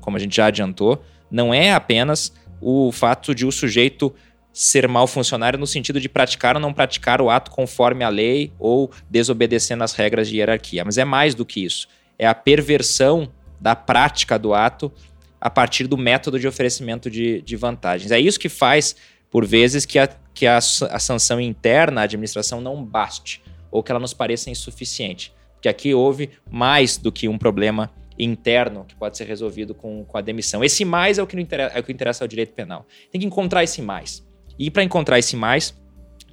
como 0.00 0.16
a 0.16 0.20
gente 0.20 0.36
já 0.36 0.46
adiantou, 0.46 1.02
não 1.30 1.54
é 1.54 1.72
apenas 1.72 2.32
o 2.64 2.90
fato 2.90 3.34
de 3.34 3.44
o 3.44 3.52
sujeito 3.52 4.14
ser 4.52 4.88
mau 4.88 5.06
funcionário 5.06 5.58
no 5.58 5.66
sentido 5.66 6.00
de 6.00 6.08
praticar 6.08 6.54
ou 6.54 6.62
não 6.62 6.72
praticar 6.72 7.20
o 7.20 7.28
ato 7.28 7.50
conforme 7.50 8.04
a 8.04 8.08
lei 8.08 8.52
ou 8.58 8.90
desobedecendo 9.10 9.84
as 9.84 9.92
regras 9.92 10.28
de 10.28 10.36
hierarquia, 10.36 10.84
mas 10.84 10.96
é 10.96 11.04
mais 11.04 11.34
do 11.34 11.44
que 11.44 11.64
isso. 11.64 11.88
É 12.18 12.26
a 12.26 12.34
perversão 12.34 13.30
da 13.60 13.74
prática 13.74 14.38
do 14.38 14.54
ato 14.54 14.92
a 15.40 15.50
partir 15.50 15.86
do 15.86 15.98
método 15.98 16.38
de 16.38 16.46
oferecimento 16.46 17.10
de, 17.10 17.42
de 17.42 17.56
vantagens. 17.56 18.10
É 18.10 18.18
isso 18.18 18.38
que 18.38 18.48
faz, 18.48 18.96
por 19.30 19.44
vezes, 19.44 19.84
que, 19.84 19.98
a, 19.98 20.08
que 20.32 20.46
a, 20.46 20.56
a 20.56 20.60
sanção 20.98 21.40
interna 21.40 22.00
à 22.00 22.04
administração 22.04 22.60
não 22.60 22.82
baste 22.82 23.42
ou 23.70 23.82
que 23.82 23.90
ela 23.90 24.00
nos 24.00 24.14
pareça 24.14 24.48
insuficiente. 24.48 25.34
Porque 25.54 25.68
aqui 25.68 25.92
houve 25.92 26.30
mais 26.50 26.96
do 26.96 27.10
que 27.10 27.28
um 27.28 27.36
problema 27.36 27.90
interno 28.18 28.84
que 28.84 28.94
pode 28.94 29.16
ser 29.16 29.24
resolvido 29.24 29.74
com, 29.74 30.04
com 30.04 30.18
a 30.18 30.20
demissão. 30.20 30.62
Esse 30.62 30.84
mais 30.84 31.18
é 31.18 31.22
o, 31.22 31.26
que 31.26 31.38
interessa, 31.40 31.76
é 31.76 31.80
o 31.80 31.82
que 31.82 31.92
interessa 31.92 32.24
ao 32.24 32.28
direito 32.28 32.52
penal. 32.52 32.86
Tem 33.10 33.20
que 33.20 33.26
encontrar 33.26 33.64
esse 33.64 33.82
mais. 33.82 34.24
E 34.58 34.70
para 34.70 34.84
encontrar 34.84 35.18
esse 35.18 35.36
mais, 35.36 35.74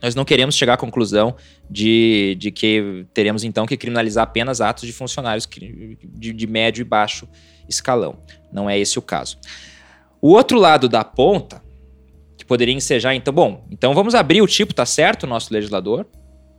nós 0.01 0.15
não 0.15 0.25
queremos 0.25 0.55
chegar 0.55 0.73
à 0.73 0.77
conclusão 0.77 1.35
de, 1.69 2.35
de 2.39 2.51
que 2.51 3.05
teremos 3.13 3.43
então 3.43 3.65
que 3.65 3.77
criminalizar 3.77 4.23
apenas 4.23 4.59
atos 4.59 4.85
de 4.85 4.93
funcionários 4.93 5.47
de, 5.47 6.33
de 6.33 6.47
médio 6.47 6.81
e 6.81 6.83
baixo 6.83 7.27
escalão. 7.69 8.19
Não 8.51 8.69
é 8.69 8.79
esse 8.79 8.97
o 8.97 9.01
caso. 9.01 9.37
O 10.19 10.31
outro 10.31 10.59
lado 10.59 10.89
da 10.89 11.03
ponta, 11.03 11.63
que 12.37 12.45
poderia 12.45 12.73
ensejar, 12.73 13.13
então, 13.15 13.33
bom, 13.33 13.65
então 13.71 13.93
vamos 13.93 14.15
abrir 14.15 14.41
o 14.41 14.47
tipo, 14.47 14.73
tá 14.73 14.85
certo, 14.85 15.23
o 15.23 15.27
nosso 15.27 15.53
legislador. 15.53 16.07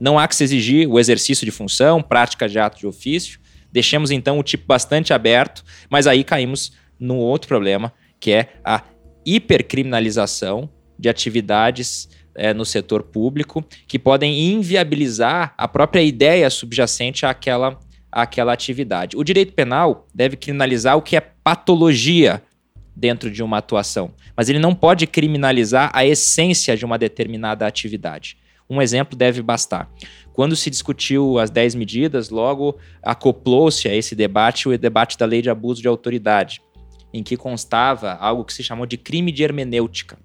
Não 0.00 0.18
há 0.18 0.26
que 0.26 0.34
se 0.34 0.42
exigir 0.44 0.88
o 0.88 0.98
exercício 0.98 1.44
de 1.44 1.52
função, 1.52 2.02
prática 2.02 2.48
de 2.48 2.58
ato 2.58 2.78
de 2.78 2.86
ofício. 2.86 3.38
Deixemos 3.72 4.10
então 4.10 4.38
o 4.38 4.42
tipo 4.42 4.64
bastante 4.66 5.12
aberto, 5.12 5.64
mas 5.88 6.06
aí 6.06 6.22
caímos 6.22 6.72
num 6.98 7.16
outro 7.16 7.48
problema, 7.48 7.92
que 8.20 8.30
é 8.30 8.48
a 8.64 8.82
hipercriminalização 9.24 10.68
de 10.98 11.08
atividades 11.08 12.08
é, 12.34 12.54
no 12.54 12.64
setor 12.64 13.02
público 13.02 13.64
que 13.86 13.98
podem 13.98 14.52
inviabilizar 14.52 15.54
a 15.56 15.66
própria 15.66 16.02
ideia 16.02 16.48
subjacente 16.50 17.26
àquela, 17.26 17.78
àquela 18.10 18.52
atividade. 18.52 19.16
O 19.16 19.24
direito 19.24 19.52
penal 19.52 20.06
deve 20.14 20.36
criminalizar 20.36 20.96
o 20.96 21.02
que 21.02 21.16
é 21.16 21.20
patologia 21.20 22.42
dentro 22.94 23.30
de 23.30 23.42
uma 23.42 23.58
atuação, 23.58 24.12
mas 24.36 24.48
ele 24.48 24.58
não 24.58 24.74
pode 24.74 25.06
criminalizar 25.06 25.90
a 25.94 26.04
essência 26.04 26.76
de 26.76 26.84
uma 26.84 26.98
determinada 26.98 27.66
atividade. 27.66 28.36
Um 28.68 28.80
exemplo 28.80 29.16
deve 29.16 29.42
bastar. 29.42 29.90
Quando 30.32 30.56
se 30.56 30.70
discutiu 30.70 31.38
as 31.38 31.50
10 31.50 31.74
medidas, 31.74 32.30
logo 32.30 32.76
acoplou-se 33.02 33.88
a 33.88 33.94
esse 33.94 34.14
debate 34.14 34.68
o 34.68 34.78
debate 34.78 35.18
da 35.18 35.26
lei 35.26 35.42
de 35.42 35.50
abuso 35.50 35.82
de 35.82 35.88
autoridade, 35.88 36.62
em 37.12 37.22
que 37.22 37.36
constava 37.36 38.14
algo 38.14 38.44
que 38.44 38.54
se 38.54 38.62
chamou 38.62 38.86
de 38.86 38.96
crime 38.96 39.30
de 39.30 39.42
hermenêutica 39.42 40.18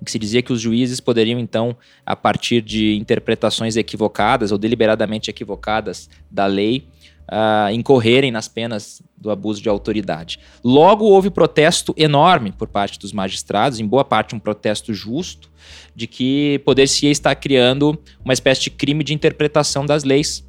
em 0.00 0.04
que 0.04 0.10
se 0.10 0.18
dizia 0.18 0.42
que 0.42 0.52
os 0.52 0.60
juízes 0.60 1.00
poderiam, 1.00 1.38
então, 1.38 1.76
a 2.04 2.14
partir 2.14 2.60
de 2.60 2.96
interpretações 2.96 3.76
equivocadas 3.76 4.52
ou 4.52 4.58
deliberadamente 4.58 5.30
equivocadas 5.30 6.08
da 6.30 6.46
lei, 6.46 6.86
uh, 7.30 7.72
incorrerem 7.72 8.30
nas 8.30 8.48
penas 8.48 9.02
do 9.16 9.30
abuso 9.30 9.62
de 9.62 9.68
autoridade. 9.68 10.38
Logo, 10.62 11.04
houve 11.04 11.30
protesto 11.30 11.94
enorme 11.96 12.52
por 12.52 12.68
parte 12.68 12.98
dos 12.98 13.12
magistrados, 13.12 13.80
em 13.80 13.86
boa 13.86 14.04
parte 14.04 14.34
um 14.34 14.38
protesto 14.38 14.92
justo, 14.94 15.50
de 15.94 16.06
que 16.06 16.60
poder-se 16.64 17.06
estar 17.06 17.34
criando 17.34 17.98
uma 18.24 18.34
espécie 18.34 18.62
de 18.62 18.70
crime 18.70 19.02
de 19.02 19.14
interpretação 19.14 19.84
das 19.84 20.04
leis. 20.04 20.44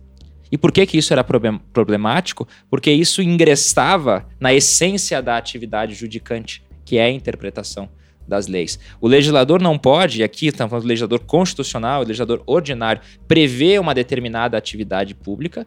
E 0.51 0.57
por 0.57 0.71
que, 0.71 0.85
que 0.85 0.97
isso 0.97 1.11
era 1.11 1.25
problemático? 1.73 2.47
Porque 2.69 2.91
isso 2.91 3.21
ingressava 3.21 4.25
na 4.39 4.53
essência 4.53 5.21
da 5.21 5.37
atividade 5.37 5.93
judicante, 5.93 6.63
que 6.85 6.97
é 6.97 7.05
a 7.05 7.11
interpretação 7.11 7.89
das 8.27 8.47
leis. 8.47 8.79
O 8.99 9.07
legislador 9.07 9.61
não 9.61 9.77
pode, 9.77 10.19
e 10.19 10.23
aqui 10.23 10.47
estamos 10.47 10.69
falando 10.69 10.83
do 10.83 10.87
legislador 10.87 11.19
constitucional, 11.19 12.01
o 12.01 12.05
legislador 12.05 12.43
ordinário, 12.45 13.01
prever 13.27 13.79
uma 13.79 13.93
determinada 13.93 14.57
atividade 14.57 15.15
pública 15.15 15.65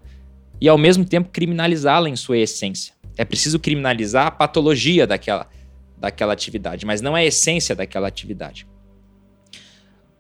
e, 0.61 0.69
ao 0.69 0.77
mesmo 0.77 1.05
tempo, 1.05 1.31
criminalizá-la 1.33 2.09
em 2.09 2.17
sua 2.17 2.39
essência. 2.39 2.95
É 3.17 3.25
preciso 3.25 3.59
criminalizar 3.59 4.27
a 4.27 4.31
patologia 4.31 5.07
daquela, 5.07 5.49
daquela 5.97 6.33
atividade, 6.33 6.85
mas 6.85 7.01
não 7.01 7.17
é 7.17 7.23
a 7.23 7.27
essência 7.27 7.75
daquela 7.75 8.09
atividade. 8.09 8.67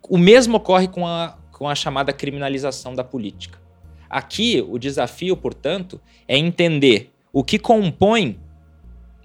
O 0.08 0.18
mesmo 0.18 0.56
ocorre 0.56 0.88
com 0.88 1.06
a, 1.06 1.38
com 1.52 1.68
a 1.68 1.74
chamada 1.74 2.12
criminalização 2.12 2.94
da 2.94 3.04
política. 3.04 3.60
Aqui, 4.08 4.64
o 4.66 4.78
desafio, 4.78 5.36
portanto, 5.36 6.00
é 6.26 6.36
entender 6.36 7.12
o 7.32 7.44
que 7.44 7.58
compõe 7.58 8.40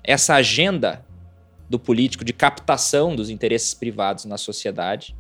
essa 0.04 0.36
agenda 0.36 1.04
do 1.68 1.80
político 1.80 2.24
de 2.24 2.32
captação 2.32 3.16
dos 3.16 3.30
interesses 3.30 3.74
privados 3.74 4.26
na 4.26 4.38
sociedade, 4.38 5.16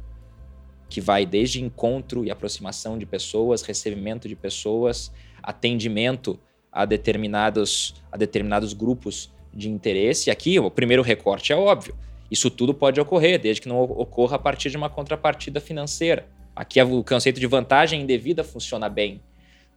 que 0.87 1.01
vai 1.01 1.25
desde 1.25 1.63
encontro 1.63 2.23
e 2.23 2.29
aproximação 2.29 2.97
de 2.97 3.05
pessoas, 3.05 3.63
recebimento 3.63 4.27
de 4.29 4.35
pessoas, 4.35 5.11
atendimento 5.45 6.39
a 6.71 6.83
determinados, 6.85 7.95
a 8.11 8.17
determinados 8.17 8.73
grupos 8.73 9.31
de 9.53 9.69
interesse. 9.69 10.29
E 10.29 10.31
aqui 10.31 10.59
o 10.59 10.69
primeiro 10.69 11.03
recorte 11.03 11.53
é 11.53 11.55
óbvio. 11.55 11.95
Isso 12.29 12.49
tudo 12.49 12.73
pode 12.73 12.99
ocorrer, 12.99 13.39
desde 13.39 13.61
que 13.61 13.69
não 13.69 13.81
ocorra 13.81 14.35
a 14.35 14.39
partir 14.39 14.69
de 14.69 14.77
uma 14.77 14.89
contrapartida 14.89 15.61
financeira. 15.61 16.27
Aqui 16.55 16.81
o 16.81 17.03
conceito 17.03 17.39
de 17.39 17.47
vantagem 17.47 18.01
indevida 18.01 18.43
funciona 18.43 18.89
bem, 18.89 19.21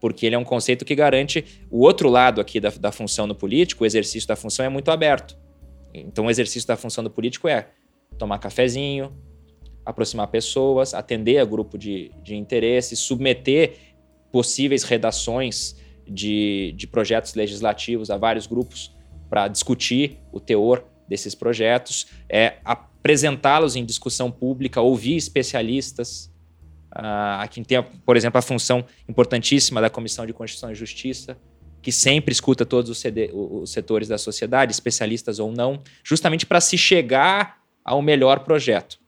porque 0.01 0.25
ele 0.25 0.35
é 0.35 0.39
um 0.39 0.45
conceito 0.45 0.85
que 0.85 0.95
garante 0.95 1.45
o 1.71 1.81
outro 1.81 2.09
lado 2.09 2.41
aqui 2.41 2.59
da, 2.59 2.71
da 2.71 2.91
função 2.91 3.27
no 3.27 3.35
político, 3.35 3.85
o 3.85 3.87
exercício 3.87 4.27
da 4.27 4.37
função 4.37 4.64
é 4.64 4.69
muito 4.69 4.91
aberto. 4.91 5.37
Então, 5.93 6.27
o 6.27 6.31
exercício 6.31 6.66
da 6.66 6.77
função 6.77 7.03
do 7.05 7.11
político 7.11 7.49
é 7.49 7.69
tomar 8.16 8.39
cafezinho, 8.39 9.12
aproximar 9.85 10.29
pessoas, 10.29 10.95
atender 10.95 11.39
a 11.39 11.45
grupo 11.45 11.79
de, 11.79 12.11
de 12.23 12.37
interesse, 12.37 12.95
submeter 12.95 13.88
possíveis 14.31 14.83
redações 14.83 15.76
de, 16.07 16.72
de 16.76 16.87
projetos 16.87 17.35
legislativos 17.35 18.11
a 18.11 18.16
vários 18.16 18.47
grupos 18.47 18.95
para 19.29 19.49
discutir 19.49 20.18
o 20.33 20.41
teor 20.41 20.85
desses 21.09 21.35
projetos, 21.35 22.07
é 22.29 22.57
apresentá-los 22.64 23.76
em 23.76 23.85
discussão 23.85 24.31
pública, 24.31 24.81
ouvir 24.81 25.16
especialistas. 25.16 26.31
Uh, 26.95 27.41
aqui 27.41 27.62
tem, 27.64 27.83
por 28.05 28.16
exemplo, 28.16 28.39
a 28.39 28.43
função 28.43 28.85
importantíssima 29.09 29.81
da 29.81 29.91
Comissão 29.91 30.26
de 30.26 30.33
Constituição 30.33 30.70
e 30.70 30.74
Justiça, 30.74 31.39
que 31.81 31.93
sempre 31.93 32.33
escuta 32.33 32.66
todos 32.66 32.91
os, 32.91 32.99
CD, 32.99 33.31
os 33.33 33.70
setores 33.70 34.09
da 34.09 34.18
sociedade, 34.18 34.72
especialistas 34.72 35.39
ou 35.39 35.53
não, 35.53 35.81
justamente 36.03 36.45
para 36.45 36.61
se 36.61 36.76
chegar 36.76 37.62
ao 37.85 38.03
melhor 38.03 38.41
projeto. 38.41 38.99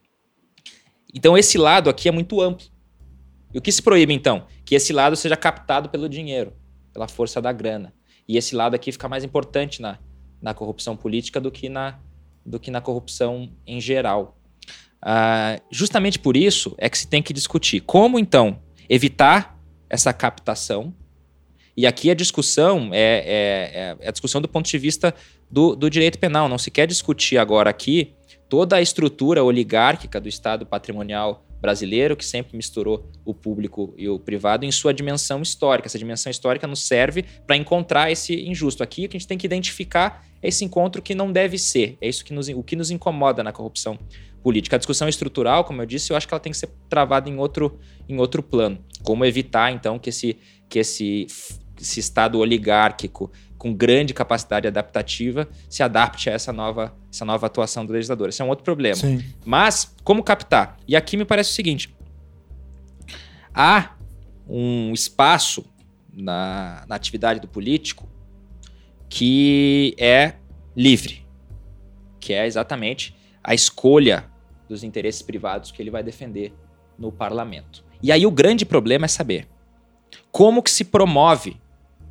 Então, 1.15 1.37
esse 1.37 1.59
lado 1.59 1.91
aqui 1.91 2.09
é 2.09 2.13
muito 2.13 2.41
amplo. 2.41 2.67
E 3.53 3.59
o 3.59 3.61
que 3.61 3.73
se 3.73 3.83
proíbe, 3.83 4.15
então? 4.15 4.47
Que 4.71 4.77
esse 4.77 4.93
lado 4.93 5.17
seja 5.17 5.37
captado 5.37 5.89
pelo 5.89 6.09
dinheiro, 6.09 6.53
pela 6.93 7.09
força 7.09 7.43
da 7.43 7.51
grana. 7.51 7.93
E 8.29 8.37
esse 8.37 8.55
lado 8.55 8.77
aqui 8.77 8.93
fica 8.93 9.09
mais 9.09 9.25
importante 9.25 9.83
na, 9.83 9.99
na 10.41 10.55
corrupção 10.55 10.97
política 10.97 11.41
do 11.41 11.51
que 11.51 11.69
na, 11.69 11.99
do 12.47 12.61
que 12.61 12.71
na 12.71 12.81
corrupção 12.81 13.51
em 13.67 13.81
geral. 13.81 14.39
Uh, 15.03 15.61
justamente 15.73 16.21
por 16.21 16.37
isso 16.37 16.73
é 16.79 16.89
que 16.89 16.97
se 16.97 17.09
tem 17.09 17.21
que 17.21 17.33
discutir 17.33 17.81
como, 17.81 18.17
então, 18.17 18.63
evitar 18.89 19.59
essa 19.89 20.13
captação 20.13 20.95
e 21.77 21.85
aqui 21.85 22.09
a 22.09 22.15
discussão 22.15 22.91
é, 22.93 23.97
é, 23.97 23.97
é, 24.05 24.09
a 24.09 24.13
discussão 24.13 24.41
do 24.41 24.47
ponto 24.47 24.71
de 24.71 24.79
vista 24.79 25.13
do, 25.51 25.75
do 25.75 25.91
direito 25.91 26.17
penal. 26.17 26.49
Não 26.49 26.59
se 26.59 26.71
quer 26.71 26.87
discutir 26.87 27.39
agora 27.39 27.71
aqui 27.71 28.15
toda 28.49 28.77
a 28.77 28.81
estrutura 28.81 29.43
oligárquica 29.43 30.21
do 30.21 30.29
Estado 30.29 30.65
patrimonial 30.65 31.45
brasileiro, 31.61 32.17
que 32.17 32.25
sempre 32.25 32.57
misturou 32.57 33.11
o 33.25 33.35
público 33.35 33.95
e 33.97 34.09
o 34.09 34.19
privado 34.19 34.65
em 34.65 34.73
sua 34.73 34.95
dimensão 34.95 35.43
histórica. 35.43 35.87
Essa 35.89 35.99
dimensão 35.99 36.31
histórica 36.31 36.67
nos 36.67 36.87
serve 36.87 37.25
para 37.47 37.57
encontrar 37.57 38.11
esse 38.11 38.35
injusto. 38.49 38.83
Aqui 38.83 39.07
o 39.07 39.09
que 39.09 39.17
a 39.17 39.21
gente 39.21 39.29
tem 39.29 39.39
que 39.39 39.47
identificar 39.47 40.25
é 40.43 40.49
esse 40.49 40.65
encontro 40.65 41.03
que 41.03 41.15
não 41.15 41.31
deve 41.31 41.59
ser. 41.59 41.99
É 42.01 42.09
isso 42.09 42.25
que 42.25 42.33
nos, 42.33 42.49
o 42.49 42.63
que 42.63 42.75
nos 42.77 42.91
incomoda 42.91 43.43
na 43.43 43.53
corrupção 43.53 43.99
política. 44.43 44.77
A 44.77 44.79
discussão 44.79 45.09
estrutural, 45.09 45.65
como 45.65 45.83
eu 45.83 45.87
disse, 45.87 46.13
eu 46.13 46.17
acho 46.17 46.27
que 46.27 46.33
ela 46.33 46.41
tem 46.41 46.53
que 46.53 46.59
ser 46.59 46.71
travada 46.89 47.29
em 47.29 47.37
outro, 47.37 47.79
em 48.09 48.19
outro 48.19 48.43
plano. 48.43 48.79
Como 49.03 49.25
evitar, 49.25 49.71
então, 49.71 49.99
que 49.99 50.09
esse, 50.09 50.39
que 50.69 50.79
esse 50.79 51.27
esse 51.81 51.99
Estado 51.99 52.39
oligárquico 52.39 53.31
com 53.61 53.75
grande 53.75 54.15
capacidade 54.15 54.67
adaptativa 54.67 55.47
se 55.69 55.83
adapte 55.83 56.31
a 56.31 56.33
essa 56.33 56.51
nova, 56.51 56.97
essa 57.13 57.27
nova 57.27 57.47
atuação 57.47 57.85
do 57.85 57.93
legislador. 57.93 58.31
Esse 58.31 58.41
é 58.41 58.45
um 58.45 58.49
outro 58.49 58.65
problema. 58.65 58.97
Sim. 58.97 59.23
Mas, 59.45 59.95
como 60.03 60.23
captar? 60.23 60.79
E 60.89 60.97
aqui 60.97 61.15
me 61.15 61.27
parece 61.27 61.51
o 61.51 61.53
seguinte: 61.53 61.95
há 63.55 63.91
um 64.49 64.95
espaço 64.95 65.63
na, 66.11 66.87
na 66.89 66.95
atividade 66.95 67.39
do 67.39 67.47
político 67.47 68.09
que 69.11 69.95
é 69.99 70.37
livre, 70.75 71.27
que 72.19 72.33
é 72.33 72.47
exatamente 72.47 73.15
a 73.45 73.53
escolha 73.53 74.25
dos 74.71 74.83
interesses 74.83 75.21
privados 75.21 75.71
que 75.71 75.83
ele 75.83 75.91
vai 75.91 76.03
defender 76.03 76.55
no 76.99 77.13
parlamento. 77.13 77.85
E 78.03 78.11
aí 78.11 78.25
o 78.25 78.31
grande 78.31 78.65
problema 78.65 79.05
é 79.05 79.09
saber 79.09 79.47
como 80.33 80.63
que 80.63 80.71
se 80.71 80.85
promove 80.85 81.61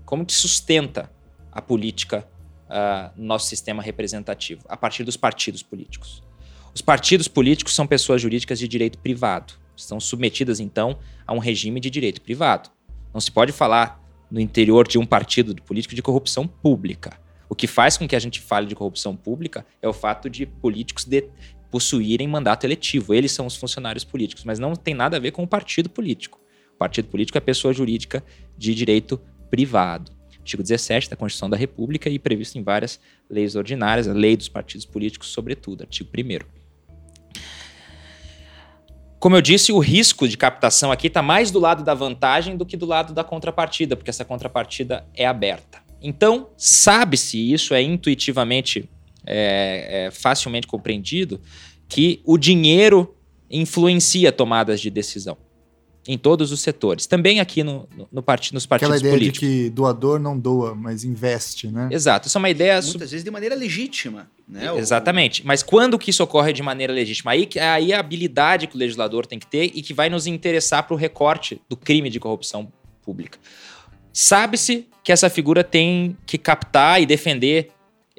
como 0.10 0.26
que 0.26 0.34
sustenta 0.34 1.12
a 1.52 1.62
política 1.62 2.28
uh, 2.70 3.12
no 3.18 3.26
nosso 3.26 3.48
sistema 3.48 3.82
representativo, 3.82 4.64
a 4.68 4.78
partir 4.78 5.04
dos 5.04 5.18
partidos 5.18 5.64
políticos. 5.64 6.24
Os 6.74 6.82
partidos 6.82 7.28
políticos 7.28 7.74
são 7.74 7.88
pessoas 7.88 8.22
jurídicas 8.22 8.60
de 8.60 8.68
direito 8.68 9.00
privado, 9.00 9.54
estão 9.76 10.00
submetidas 10.00 10.60
então 10.60 11.00
a 11.26 11.34
um 11.34 11.40
regime 11.40 11.80
de 11.80 11.90
direito 11.90 12.22
privado. 12.22 12.70
Não 13.14 13.20
se 13.20 13.32
pode 13.32 13.52
falar 13.52 14.00
no 14.30 14.40
interior 14.40 14.88
de 14.88 15.00
um 15.00 15.06
partido 15.06 15.56
político 15.64 15.96
de 15.96 16.02
corrupção 16.02 16.48
pública. 16.48 17.20
O 17.48 17.56
que 17.56 17.66
faz 17.66 17.98
com 17.98 18.08
que 18.08 18.16
a 18.16 18.20
gente 18.20 18.40
fale 18.40 18.68
de 18.68 18.76
corrupção 18.76 19.16
pública 19.16 19.66
é 19.82 19.88
o 19.88 19.94
fato 19.94 20.30
de 20.30 20.46
políticos 20.46 21.04
de 21.04 21.28
possuírem 21.72 22.28
mandato 22.28 22.66
eletivo. 22.66 23.14
Eles 23.14 23.32
são 23.32 23.48
os 23.48 23.56
funcionários 23.56 24.04
políticos, 24.04 24.44
mas 24.44 24.60
não 24.60 24.76
tem 24.76 24.94
nada 24.94 25.18
a 25.18 25.20
ver 25.20 25.32
com 25.32 25.44
o 25.44 25.48
partido 25.48 25.90
político. 25.90 26.40
O 26.76 26.78
partido 26.78 27.10
político 27.10 27.38
é 27.38 27.42
pessoa 27.42 27.74
jurídica 27.74 28.24
de 28.58 28.76
direito 28.76 29.20
privado. 29.50 30.12
Artigo 30.50 30.64
17 30.64 31.12
da 31.12 31.16
Constituição 31.16 31.48
da 31.48 31.56
República 31.56 32.10
e 32.10 32.18
previsto 32.18 32.58
em 32.58 32.64
várias 32.64 33.00
leis 33.30 33.56
ordinárias, 33.56 34.08
a 34.08 34.14
lei 34.14 34.36
dos 34.36 34.50
partidos 34.50 34.84
políticos, 34.84 35.28
sobretudo, 35.28 35.84
artigo 35.84 36.10
1. 36.18 36.40
Como 39.20 39.36
eu 39.36 39.42
disse, 39.44 39.72
o 39.72 39.78
risco 39.78 40.28
de 40.28 40.36
captação 40.36 40.92
aqui 40.92 41.06
está 41.06 41.22
mais 41.22 41.52
do 41.52 41.60
lado 41.60 41.84
da 41.84 41.94
vantagem 41.94 42.58
do 42.58 42.66
que 42.66 42.76
do 42.76 42.88
lado 42.88 43.14
da 43.14 43.24
contrapartida, 43.24 43.96
porque 43.96 44.10
essa 44.10 44.26
contrapartida 44.26 45.06
é 45.14 45.28
aberta. 45.28 45.84
Então, 46.02 46.50
sabe-se, 46.58 47.54
isso 47.54 47.76
é 47.76 47.84
intuitivamente, 47.84 48.90
é, 49.28 50.08
é 50.08 50.12
facilmente 50.12 50.66
compreendido, 50.66 51.40
que 51.88 52.24
o 52.26 52.40
dinheiro 52.40 53.16
influencia 53.52 54.32
tomadas 54.32 54.82
de 54.82 54.90
decisão 54.90 55.38
em 56.08 56.18
todos 56.18 56.52
os 56.52 56.62
setores. 56.62 57.06
Também 57.06 57.40
aqui 57.40 57.64
no, 57.64 57.88
no, 57.96 58.08
no 58.12 58.24
part, 58.24 58.54
nos 58.54 58.66
partidos 58.66 58.96
Aquela 58.96 59.00
ideia 59.00 59.14
políticos. 59.14 59.48
de 59.48 59.64
que 59.66 59.70
doador 59.70 60.20
não 60.20 60.38
doa, 60.38 60.74
mas 60.74 61.04
investe, 61.04 61.68
né? 61.68 61.90
Exato. 61.92 62.28
Isso 62.28 62.38
é 62.38 62.40
uma 62.40 62.50
ideia... 62.50 62.74
Muitas 62.74 62.92
sub... 62.92 63.06
vezes 63.06 63.24
de 63.24 63.32
maneira 63.32 63.56
legítima. 63.56 64.30
Né? 64.48 64.76
Exatamente. 64.78 65.46
Mas 65.46 65.62
quando 65.62 66.00
que 66.00 66.10
isso 66.10 66.24
ocorre 66.24 66.54
de 66.54 66.64
maneira 66.64 66.92
legítima? 66.92 67.32
Aí, 67.32 67.48
aí 67.62 67.94
a 67.94 68.00
habilidade 68.00 68.68
que 68.68 68.76
o 68.76 68.80
legislador 68.80 69.26
tem 69.26 69.38
que 69.38 69.46
ter 69.46 69.72
e 69.76 69.82
que 69.82 69.94
vai 69.94 70.10
nos 70.10 70.26
interessar 70.26 70.84
para 70.84 70.94
o 70.94 70.98
recorte 70.98 71.62
do 71.70 71.78
crime 71.78 72.10
de 72.10 72.20
corrupção 72.20 72.72
pública. 73.04 73.38
Sabe-se 74.12 74.88
que 75.04 75.12
essa 75.12 75.30
figura 75.30 75.64
tem 75.64 76.18
que 76.26 76.38
captar 76.38 77.02
e 77.02 77.06
defender 77.06 77.70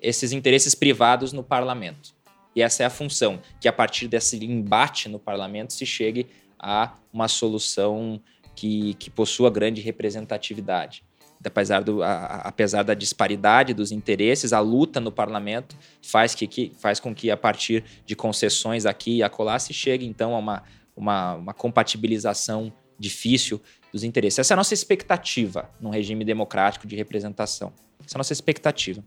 esses 0.00 0.32
interesses 0.32 0.74
privados 0.74 1.32
no 1.32 1.42
parlamento. 1.42 2.14
E 2.54 2.62
essa 2.62 2.82
é 2.82 2.86
a 2.86 2.90
função, 2.90 3.40
que 3.60 3.68
a 3.68 3.72
partir 3.72 4.08
desse 4.08 4.36
embate 4.44 5.08
no 5.08 5.18
parlamento 5.18 5.72
se 5.72 5.86
chegue 5.86 6.26
a 6.60 6.94
uma 7.12 7.28
solução 7.28 8.20
que, 8.54 8.94
que 8.94 9.10
possua 9.10 9.50
grande 9.50 9.80
representatividade. 9.80 11.02
Apesar, 11.42 11.82
do, 11.82 12.02
a, 12.02 12.42
apesar 12.44 12.82
da 12.82 12.92
disparidade 12.92 13.72
dos 13.72 13.90
interesses, 13.90 14.52
a 14.52 14.60
luta 14.60 15.00
no 15.00 15.10
parlamento 15.10 15.74
faz, 16.02 16.34
que, 16.34 16.46
que, 16.46 16.72
faz 16.78 17.00
com 17.00 17.14
que, 17.14 17.30
a 17.30 17.36
partir 17.36 17.82
de 18.04 18.14
concessões 18.14 18.84
aqui 18.84 19.16
e 19.16 19.22
acolá, 19.22 19.58
se 19.58 19.72
chegue 19.72 20.04
então 20.04 20.34
a 20.34 20.38
uma, 20.38 20.62
uma, 20.94 21.34
uma 21.36 21.54
compatibilização 21.54 22.70
difícil 22.98 23.60
dos 23.90 24.04
interesses. 24.04 24.40
Essa 24.40 24.52
é 24.52 24.54
a 24.54 24.56
nossa 24.58 24.74
expectativa 24.74 25.70
num 25.80 25.88
regime 25.88 26.24
democrático 26.24 26.86
de 26.86 26.94
representação. 26.94 27.72
Essa 28.04 28.16
é 28.16 28.16
a 28.16 28.20
nossa 28.20 28.34
expectativa. 28.34 29.02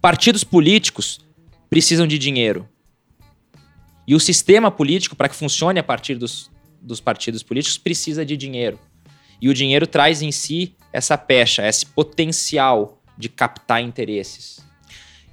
Partidos 0.00 0.44
políticos 0.44 1.20
precisam 1.70 2.06
de 2.06 2.18
dinheiro. 2.18 2.68
E 4.06 4.14
o 4.14 4.20
sistema 4.20 4.70
político, 4.70 5.14
para 5.14 5.28
que 5.28 5.36
funcione 5.36 5.78
a 5.78 5.82
partir 5.82 6.16
dos, 6.16 6.50
dos 6.80 7.00
partidos 7.00 7.42
políticos, 7.42 7.78
precisa 7.78 8.24
de 8.24 8.36
dinheiro. 8.36 8.78
E 9.40 9.48
o 9.48 9.54
dinheiro 9.54 9.86
traz 9.86 10.22
em 10.22 10.32
si 10.32 10.74
essa 10.92 11.16
pecha, 11.16 11.66
esse 11.66 11.86
potencial 11.86 13.02
de 13.16 13.28
captar 13.28 13.82
interesses. 13.82 14.64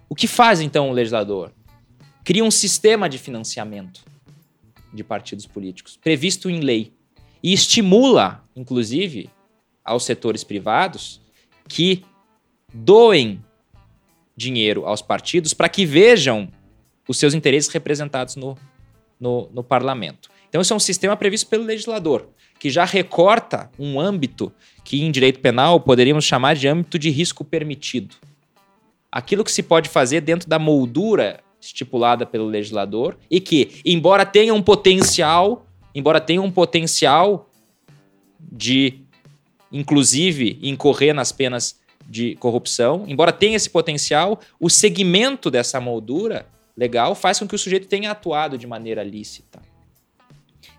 O 0.08 0.16
que 0.16 0.28
faz 0.28 0.62
então 0.62 0.90
o 0.90 0.94
legislador? 0.94 1.54
Cria 2.24 2.44
um 2.44 2.52
sistema 2.52 3.10
de 3.10 3.18
financiamento 3.18 4.04
de 4.94 5.04
partidos 5.04 5.46
políticos, 5.46 5.98
previsto 5.98 6.50
em 6.50 6.60
lei, 6.60 6.94
e 7.42 7.54
estimula, 7.54 8.44
inclusive, 8.56 9.30
aos 9.84 10.04
setores 10.04 10.44
privados 10.44 11.22
que 11.68 12.04
doem 12.74 13.44
dinheiro 14.36 14.86
aos 14.86 15.02
partidos 15.02 15.54
para 15.54 15.70
que 15.70 15.86
vejam 15.86 16.52
os 17.10 17.18
seus 17.18 17.34
interesses 17.34 17.72
representados 17.72 18.36
no, 18.36 18.56
no, 19.20 19.50
no 19.52 19.64
parlamento. 19.64 20.30
Então, 20.48 20.62
isso 20.62 20.72
é 20.72 20.76
um 20.76 20.80
sistema 20.80 21.18
previsto 21.18 21.50
pelo 21.50 21.64
legislador, 21.64 22.30
que 22.60 22.70
já 22.70 22.86
recorta 22.86 23.72
um 23.80 24.00
âmbito 24.00 24.54
que, 24.86 25.04
em 25.04 25.10
direito 25.10 25.40
penal, 25.40 25.80
poderíamos 25.80 26.24
chamar 26.24 26.56
de 26.56 26.68
âmbito 26.68 27.00
de 27.00 27.10
risco 27.10 27.44
permitido. 27.44 28.16
Aquilo 29.12 29.44
que 29.44 29.52
se 29.52 29.64
pode 29.64 29.90
fazer 29.90 30.22
dentro 30.22 30.48
da 30.48 30.60
moldura 30.60 31.40
estipulada 31.60 32.28
pelo 32.28 32.46
legislador 32.46 33.18
e 33.30 33.40
que, 33.40 33.82
embora 33.84 34.24
tenha 34.24 34.54
um 34.54 34.62
potencial, 34.62 35.66
embora 35.96 36.22
tenha 36.22 36.42
um 36.44 36.52
potencial 36.52 37.50
de, 38.40 39.00
inclusive, 39.72 40.60
incorrer 40.62 41.14
nas 41.14 41.32
penas 41.32 41.80
de 42.08 42.36
corrupção, 42.36 43.04
embora 43.08 43.32
tenha 43.32 43.56
esse 43.56 43.70
potencial, 43.70 44.40
o 44.60 44.70
segmento 44.70 45.50
dessa 45.50 45.82
moldura 45.82 46.46
legal 46.80 47.14
faz 47.14 47.38
com 47.38 47.48
que 47.48 47.54
o 47.54 47.60
sujeito 47.60 47.88
tenha 47.88 48.10
atuado 48.10 48.58
de 48.58 48.66
maneira 48.66 49.04
lícita. 49.04 49.60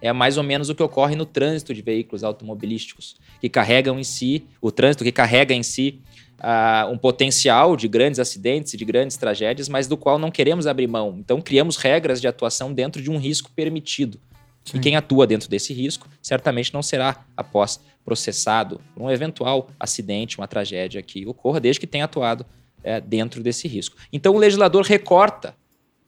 É 0.01 0.11
mais 0.15 0.39
ou 0.39 0.43
menos 0.43 0.71
o 0.71 0.75
que 0.75 0.83
ocorre 0.83 1.15
no 1.15 1.27
trânsito 1.27 1.75
de 1.75 1.83
veículos 1.83 2.25
automobilísticos, 2.25 3.17
que 3.39 3.51
carregam 3.51 3.99
em 3.99 4.05
si, 4.05 4.47
o 4.63 4.73
trânsito 4.73 5.05
que 5.05 5.13
carrega 5.13 5.53
em 5.53 5.63
si 5.63 6.01
uh, 6.39 6.91
um 6.91 6.97
potencial 6.97 7.77
de 7.77 7.87
grandes 7.87 8.19
acidentes 8.19 8.73
e 8.73 8.79
de 8.79 8.85
grandes 8.87 9.19
tragédias, 9.19 9.69
mas 9.69 9.87
do 9.87 9.99
qual 9.99 10.19
não 10.19 10.31
queremos 10.31 10.67
abrir 10.67 10.87
mão. 10.87 11.17
Então, 11.19 11.39
criamos 11.43 11.77
regras 11.77 12.19
de 12.19 12.27
atuação 12.27 12.73
dentro 12.73 13.03
de 13.03 13.11
um 13.11 13.19
risco 13.19 13.51
permitido. 13.55 14.19
Sim. 14.65 14.79
E 14.79 14.81
quem 14.81 14.97
atua 14.97 15.27
dentro 15.27 15.51
desse 15.51 15.75
risco 15.75 16.09
certamente 16.23 16.73
não 16.73 16.83
será, 16.83 17.27
após 17.37 17.79
processado 18.03 18.81
por 18.95 19.03
um 19.03 19.11
eventual 19.11 19.69
acidente, 19.79 20.39
uma 20.39 20.49
tragédia 20.49 21.03
que 21.03 21.27
ocorra, 21.27 21.61
desde 21.61 21.79
que 21.79 21.87
tenha 21.87 22.07
atuado 22.07 22.47
é, 22.83 23.03
dentro 23.03 23.43
desse 23.43 23.69
risco. 23.69 23.99
Então, 24.11 24.35
o 24.35 24.39
legislador 24.39 24.83
recorta 24.85 25.55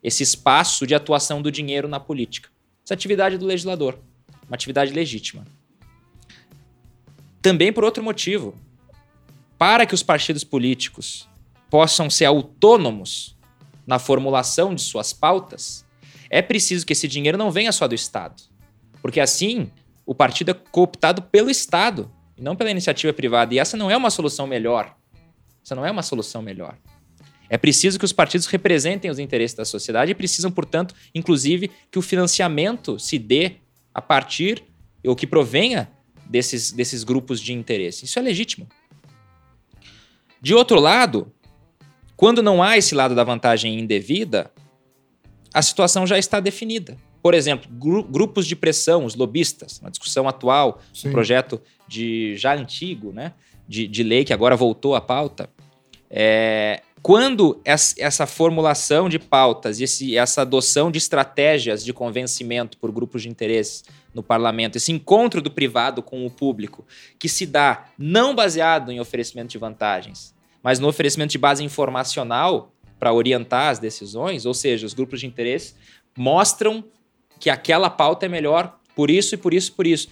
esse 0.02 0.22
espaço 0.22 0.86
de 0.86 0.94
atuação 0.94 1.40
do 1.40 1.50
dinheiro 1.50 1.86
na 1.86 2.00
política. 2.00 2.50
Essa 2.84 2.94
atividade 2.94 3.38
do 3.38 3.46
legislador, 3.46 3.98
uma 4.46 4.54
atividade 4.54 4.92
legítima. 4.92 5.44
Também 7.40 7.72
por 7.72 7.84
outro 7.84 8.02
motivo, 8.02 8.54
para 9.56 9.86
que 9.86 9.94
os 9.94 10.02
partidos 10.02 10.42
políticos 10.42 11.28
possam 11.70 12.10
ser 12.10 12.24
autônomos 12.24 13.36
na 13.86 13.98
formulação 13.98 14.74
de 14.74 14.82
suas 14.82 15.12
pautas, 15.12 15.84
é 16.28 16.42
preciso 16.42 16.84
que 16.84 16.92
esse 16.92 17.06
dinheiro 17.06 17.38
não 17.38 17.50
venha 17.50 17.72
só 17.72 17.86
do 17.86 17.94
Estado. 17.94 18.42
Porque 19.00 19.20
assim, 19.20 19.70
o 20.04 20.14
partido 20.14 20.50
é 20.50 20.54
cooptado 20.54 21.22
pelo 21.22 21.50
Estado 21.50 22.10
e 22.36 22.42
não 22.42 22.56
pela 22.56 22.70
iniciativa 22.70 23.12
privada. 23.12 23.54
E 23.54 23.58
essa 23.58 23.76
não 23.76 23.90
é 23.90 23.96
uma 23.96 24.10
solução 24.10 24.46
melhor. 24.46 24.96
Essa 25.64 25.74
não 25.74 25.86
é 25.86 25.90
uma 25.90 26.02
solução 26.02 26.42
melhor. 26.42 26.76
É 27.52 27.58
preciso 27.58 27.98
que 27.98 28.04
os 28.06 28.14
partidos 28.14 28.46
representem 28.46 29.10
os 29.10 29.18
interesses 29.18 29.54
da 29.54 29.66
sociedade 29.66 30.10
e 30.10 30.14
precisam, 30.14 30.50
portanto, 30.50 30.94
inclusive, 31.14 31.70
que 31.90 31.98
o 31.98 32.02
financiamento 32.02 32.98
se 32.98 33.18
dê 33.18 33.56
a 33.92 34.00
partir, 34.00 34.64
ou 35.06 35.14
que 35.14 35.26
provenha 35.26 35.90
desses, 36.24 36.72
desses 36.72 37.04
grupos 37.04 37.42
de 37.42 37.52
interesse. 37.52 38.06
Isso 38.06 38.18
é 38.18 38.22
legítimo. 38.22 38.66
De 40.40 40.54
outro 40.54 40.80
lado, 40.80 41.30
quando 42.16 42.42
não 42.42 42.62
há 42.62 42.78
esse 42.78 42.94
lado 42.94 43.14
da 43.14 43.22
vantagem 43.22 43.78
indevida, 43.78 44.50
a 45.52 45.60
situação 45.60 46.06
já 46.06 46.18
está 46.18 46.40
definida. 46.40 46.96
Por 47.22 47.34
exemplo, 47.34 47.70
gru 47.70 48.02
grupos 48.02 48.46
de 48.46 48.56
pressão, 48.56 49.04
os 49.04 49.14
lobistas, 49.14 49.78
uma 49.78 49.90
discussão 49.90 50.26
atual, 50.26 50.80
Sim. 50.94 51.10
um 51.10 51.12
projeto 51.12 51.60
de 51.86 52.34
já 52.34 52.54
antigo, 52.54 53.12
né, 53.12 53.34
de, 53.68 53.86
de 53.86 54.02
lei 54.02 54.24
que 54.24 54.32
agora 54.32 54.56
voltou 54.56 54.94
à 54.94 55.02
pauta. 55.02 55.50
É, 56.08 56.80
quando 57.02 57.60
essa 57.64 58.26
formulação 58.26 59.08
de 59.08 59.18
pautas 59.18 59.80
e 59.80 59.84
esse, 59.84 60.16
essa 60.16 60.42
adoção 60.42 60.88
de 60.88 60.98
estratégias 60.98 61.84
de 61.84 61.92
convencimento 61.92 62.78
por 62.78 62.92
grupos 62.92 63.22
de 63.22 63.28
interesse 63.28 63.82
no 64.14 64.22
parlamento, 64.22 64.76
esse 64.76 64.92
encontro 64.92 65.42
do 65.42 65.50
privado 65.50 66.00
com 66.00 66.24
o 66.24 66.30
público, 66.30 66.86
que 67.18 67.28
se 67.28 67.44
dá 67.44 67.86
não 67.98 68.36
baseado 68.36 68.92
em 68.92 69.00
oferecimento 69.00 69.50
de 69.50 69.58
vantagens, 69.58 70.32
mas 70.62 70.78
no 70.78 70.86
oferecimento 70.86 71.32
de 71.32 71.38
base 71.38 71.64
informacional 71.64 72.72
para 73.00 73.12
orientar 73.12 73.70
as 73.70 73.80
decisões, 73.80 74.46
ou 74.46 74.54
seja, 74.54 74.86
os 74.86 74.94
grupos 74.94 75.18
de 75.18 75.26
interesse 75.26 75.74
mostram 76.16 76.84
que 77.40 77.50
aquela 77.50 77.90
pauta 77.90 78.26
é 78.26 78.28
melhor 78.28 78.78
por 78.94 79.10
isso 79.10 79.34
e 79.34 79.38
por 79.38 79.52
isso 79.52 79.72
e 79.72 79.74
por 79.74 79.86
isso 79.88 80.08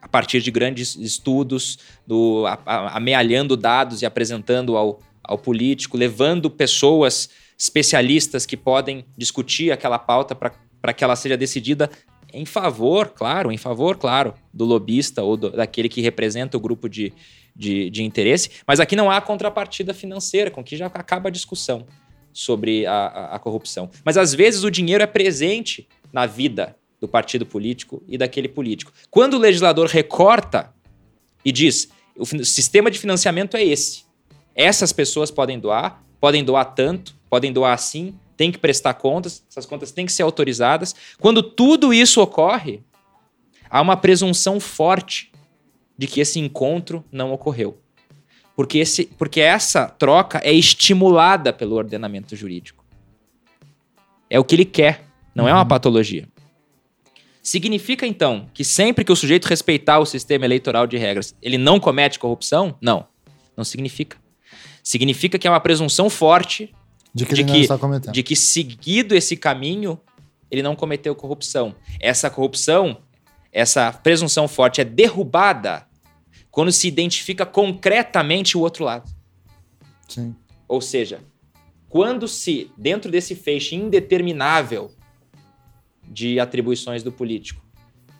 a 0.00 0.08
partir 0.08 0.42
de 0.42 0.50
grandes 0.50 0.96
estudos, 0.96 1.78
do, 2.04 2.44
a, 2.44 2.58
a, 2.66 2.96
amealhando 2.96 3.56
dados 3.56 4.02
e 4.02 4.06
apresentando 4.06 4.76
ao, 4.76 4.98
ao 5.22 5.38
político, 5.38 5.96
levando 5.96 6.50
pessoas 6.50 7.30
especialistas 7.58 8.44
que 8.44 8.56
podem 8.56 9.04
discutir 9.16 9.70
aquela 9.70 9.98
pauta 9.98 10.34
para 10.34 10.92
que 10.92 11.04
ela 11.04 11.14
seja 11.14 11.36
decidida 11.36 11.90
em 12.32 12.46
favor, 12.46 13.08
claro, 13.10 13.52
em 13.52 13.58
favor, 13.58 13.96
claro, 13.96 14.34
do 14.52 14.64
lobista 14.64 15.22
ou 15.22 15.36
do, 15.36 15.50
daquele 15.50 15.88
que 15.88 16.00
representa 16.00 16.56
o 16.56 16.60
grupo 16.60 16.88
de, 16.88 17.12
de, 17.54 17.90
de 17.90 18.02
interesse, 18.02 18.50
mas 18.66 18.80
aqui 18.80 18.96
não 18.96 19.10
há 19.10 19.20
contrapartida 19.20 19.92
financeira, 19.92 20.50
com 20.50 20.64
que 20.64 20.76
já 20.76 20.86
acaba 20.86 21.28
a 21.28 21.32
discussão 21.32 21.86
sobre 22.32 22.86
a, 22.86 22.92
a, 22.92 23.36
a 23.36 23.38
corrupção. 23.38 23.90
Mas 24.04 24.16
às 24.16 24.34
vezes 24.34 24.64
o 24.64 24.70
dinheiro 24.70 25.04
é 25.04 25.06
presente 25.06 25.86
na 26.12 26.24
vida 26.24 26.74
do 26.98 27.06
partido 27.06 27.44
político 27.44 28.02
e 28.08 28.16
daquele 28.16 28.48
político. 28.48 28.92
Quando 29.10 29.34
o 29.34 29.38
legislador 29.38 29.86
recorta 29.86 30.72
e 31.44 31.52
diz 31.52 31.90
o 32.16 32.26
sistema 32.44 32.90
de 32.90 32.98
financiamento 32.98 33.56
é 33.56 33.64
esse, 33.64 34.04
essas 34.54 34.92
pessoas 34.92 35.30
podem 35.30 35.58
doar, 35.58 36.02
podem 36.20 36.44
doar 36.44 36.64
tanto, 36.74 37.14
podem 37.28 37.52
doar 37.52 37.72
assim, 37.72 38.14
tem 38.36 38.50
que 38.50 38.58
prestar 38.58 38.94
contas, 38.94 39.44
essas 39.48 39.66
contas 39.66 39.92
têm 39.92 40.06
que 40.06 40.12
ser 40.12 40.22
autorizadas. 40.22 40.94
Quando 41.20 41.42
tudo 41.42 41.92
isso 41.92 42.20
ocorre, 42.20 42.82
há 43.70 43.80
uma 43.80 43.96
presunção 43.96 44.58
forte 44.60 45.30
de 45.96 46.06
que 46.06 46.20
esse 46.20 46.38
encontro 46.38 47.04
não 47.10 47.32
ocorreu. 47.32 47.78
Porque, 48.54 48.78
esse, 48.78 49.06
porque 49.06 49.40
essa 49.40 49.88
troca 49.88 50.40
é 50.44 50.52
estimulada 50.52 51.52
pelo 51.52 51.76
ordenamento 51.76 52.36
jurídico. 52.36 52.84
É 54.28 54.38
o 54.38 54.44
que 54.44 54.54
ele 54.54 54.64
quer, 54.64 55.04
não 55.34 55.44
uhum. 55.44 55.50
é 55.50 55.52
uma 55.54 55.62
uhum. 55.62 55.68
patologia. 55.68 56.28
Significa 57.42 58.06
então 58.06 58.48
que 58.54 58.64
sempre 58.64 59.04
que 59.04 59.10
o 59.10 59.16
sujeito 59.16 59.46
respeitar 59.46 59.98
o 59.98 60.06
sistema 60.06 60.44
eleitoral 60.44 60.86
de 60.86 60.96
regras, 60.96 61.34
ele 61.42 61.58
não 61.58 61.80
comete 61.80 62.18
corrupção? 62.18 62.76
Não. 62.80 63.06
Não 63.56 63.64
significa. 63.64 64.21
Significa 64.82 65.38
que 65.38 65.46
é 65.46 65.50
uma 65.50 65.60
presunção 65.60 66.10
forte 66.10 66.74
de 67.14 67.26
que, 67.26 67.34
de 67.34 67.44
que, 67.44 67.68
de 68.10 68.22
que 68.22 68.36
seguido 68.36 69.14
esse 69.14 69.36
caminho, 69.36 70.00
ele 70.50 70.62
não 70.62 70.74
cometeu 70.74 71.14
corrupção. 71.14 71.74
Essa 72.00 72.28
corrupção, 72.30 72.98
essa 73.52 73.92
presunção 73.92 74.48
forte 74.48 74.80
é 74.80 74.84
derrubada 74.84 75.86
quando 76.50 76.72
se 76.72 76.88
identifica 76.88 77.46
concretamente 77.46 78.56
o 78.56 78.60
outro 78.60 78.84
lado. 78.84 79.10
Sim. 80.08 80.34
Ou 80.68 80.80
seja, 80.80 81.20
quando 81.88 82.26
se, 82.26 82.70
dentro 82.76 83.10
desse 83.10 83.34
feixe 83.34 83.74
indeterminável 83.74 84.90
de 86.02 86.40
atribuições 86.40 87.02
do 87.02 87.12
político, 87.12 87.62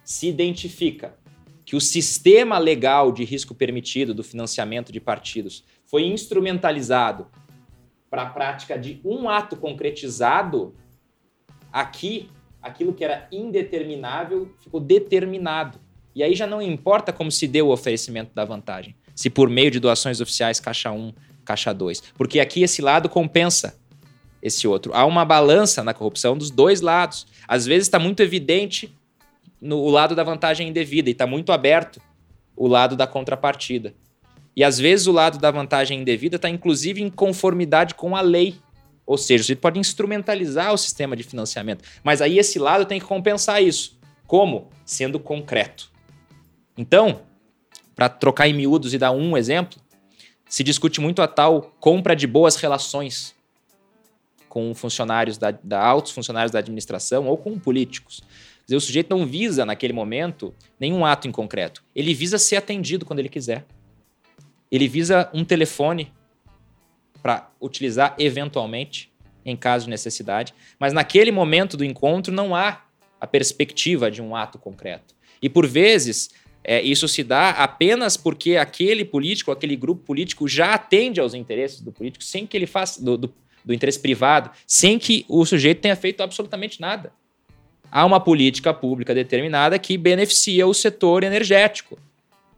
se 0.04 0.28
identifica 0.28 1.14
que 1.64 1.76
o 1.76 1.80
sistema 1.80 2.58
legal 2.58 3.12
de 3.12 3.24
risco 3.24 3.54
permitido 3.54 4.12
do 4.12 4.22
financiamento 4.22 4.92
de 4.92 5.00
partidos 5.00 5.64
foi 5.92 6.06
instrumentalizado 6.06 7.26
para 8.08 8.22
a 8.22 8.30
prática 8.30 8.78
de 8.78 8.98
um 9.04 9.28
ato 9.28 9.56
concretizado, 9.56 10.74
aqui 11.70 12.30
aquilo 12.62 12.94
que 12.94 13.04
era 13.04 13.28
indeterminável 13.30 14.50
ficou 14.58 14.80
determinado. 14.80 15.78
E 16.14 16.22
aí 16.22 16.34
já 16.34 16.46
não 16.46 16.62
importa 16.62 17.12
como 17.12 17.30
se 17.30 17.46
deu 17.46 17.68
o 17.68 17.72
oferecimento 17.72 18.34
da 18.34 18.42
vantagem. 18.42 18.96
Se 19.14 19.28
por 19.28 19.50
meio 19.50 19.70
de 19.70 19.78
doações 19.78 20.18
oficiais, 20.18 20.58
caixa 20.58 20.90
1, 20.90 21.12
caixa 21.44 21.74
2. 21.74 22.00
Porque 22.16 22.40
aqui 22.40 22.62
esse 22.62 22.80
lado 22.80 23.10
compensa 23.10 23.78
esse 24.40 24.66
outro. 24.66 24.94
Há 24.94 25.04
uma 25.04 25.26
balança 25.26 25.84
na 25.84 25.92
corrupção 25.92 26.38
dos 26.38 26.50
dois 26.50 26.80
lados. 26.80 27.26
Às 27.46 27.66
vezes 27.66 27.88
está 27.88 27.98
muito 27.98 28.22
evidente 28.22 28.96
no 29.60 29.78
o 29.78 29.90
lado 29.90 30.14
da 30.14 30.24
vantagem 30.24 30.68
indevida 30.68 31.10
e 31.10 31.12
está 31.12 31.26
muito 31.26 31.52
aberto 31.52 32.00
o 32.56 32.66
lado 32.66 32.96
da 32.96 33.06
contrapartida. 33.06 33.94
E 34.54 34.62
às 34.62 34.78
vezes 34.78 35.06
o 35.06 35.12
lado 35.12 35.38
da 35.38 35.50
vantagem 35.50 36.00
indevida 36.00 36.36
está 36.36 36.48
inclusive 36.48 37.02
em 37.02 37.08
conformidade 37.08 37.94
com 37.94 38.14
a 38.14 38.20
lei. 38.20 38.56
Ou 39.06 39.18
seja, 39.18 39.44
você 39.44 39.56
pode 39.56 39.78
instrumentalizar 39.78 40.72
o 40.72 40.78
sistema 40.78 41.16
de 41.16 41.22
financiamento. 41.22 41.84
Mas 42.04 42.20
aí 42.20 42.38
esse 42.38 42.58
lado 42.58 42.84
tem 42.84 43.00
que 43.00 43.06
compensar 43.06 43.62
isso. 43.62 43.98
Como? 44.26 44.70
Sendo 44.84 45.18
concreto. 45.18 45.90
Então, 46.76 47.22
para 47.94 48.08
trocar 48.08 48.48
em 48.48 48.54
miúdos 48.54 48.94
e 48.94 48.98
dar 48.98 49.10
um 49.10 49.36
exemplo, 49.36 49.80
se 50.48 50.62
discute 50.62 51.00
muito 51.00 51.22
a 51.22 51.28
tal 51.28 51.74
compra 51.80 52.14
de 52.14 52.26
boas 52.26 52.56
relações 52.56 53.34
com 54.48 54.74
funcionários 54.74 55.38
da, 55.38 55.50
da 55.50 55.82
altos 55.82 56.12
funcionários 56.12 56.52
da 56.52 56.58
administração 56.58 57.26
ou 57.26 57.38
com 57.38 57.58
políticos. 57.58 58.22
Dizer, 58.66 58.76
o 58.76 58.80
sujeito 58.80 59.08
não 59.08 59.26
visa, 59.26 59.64
naquele 59.64 59.92
momento, 59.92 60.54
nenhum 60.78 61.04
ato 61.04 61.26
em 61.26 61.32
concreto. 61.32 61.82
Ele 61.96 62.12
visa 62.12 62.38
ser 62.38 62.56
atendido 62.56 63.04
quando 63.04 63.18
ele 63.18 63.28
quiser. 63.28 63.64
Ele 64.72 64.88
visa 64.88 65.30
um 65.34 65.44
telefone 65.44 66.10
para 67.22 67.50
utilizar 67.60 68.16
eventualmente, 68.18 69.12
em 69.44 69.54
caso 69.54 69.84
de 69.84 69.90
necessidade. 69.90 70.54
Mas 70.80 70.94
naquele 70.94 71.30
momento 71.30 71.76
do 71.76 71.84
encontro 71.84 72.32
não 72.32 72.56
há 72.56 72.82
a 73.20 73.26
perspectiva 73.26 74.10
de 74.10 74.22
um 74.22 74.34
ato 74.34 74.58
concreto. 74.58 75.14
E 75.40 75.48
por 75.48 75.66
vezes 75.66 76.30
é, 76.64 76.80
isso 76.80 77.06
se 77.06 77.22
dá 77.22 77.50
apenas 77.50 78.16
porque 78.16 78.56
aquele 78.56 79.04
político, 79.04 79.50
aquele 79.50 79.76
grupo 79.76 80.04
político 80.04 80.48
já 80.48 80.74
atende 80.74 81.20
aos 81.20 81.34
interesses 81.34 81.80
do 81.80 81.92
político 81.92 82.24
sem 82.24 82.46
que 82.46 82.56
ele 82.56 82.66
faça 82.66 83.02
do, 83.02 83.18
do, 83.18 83.34
do 83.64 83.74
interesse 83.74 84.00
privado, 84.00 84.50
sem 84.66 84.98
que 84.98 85.24
o 85.28 85.44
sujeito 85.44 85.80
tenha 85.80 85.96
feito 85.96 86.22
absolutamente 86.22 86.80
nada. 86.80 87.12
Há 87.90 88.06
uma 88.06 88.20
política 88.20 88.72
pública 88.72 89.14
determinada 89.14 89.78
que 89.78 89.98
beneficia 89.98 90.66
o 90.66 90.72
setor 90.72 91.24
energético. 91.24 91.98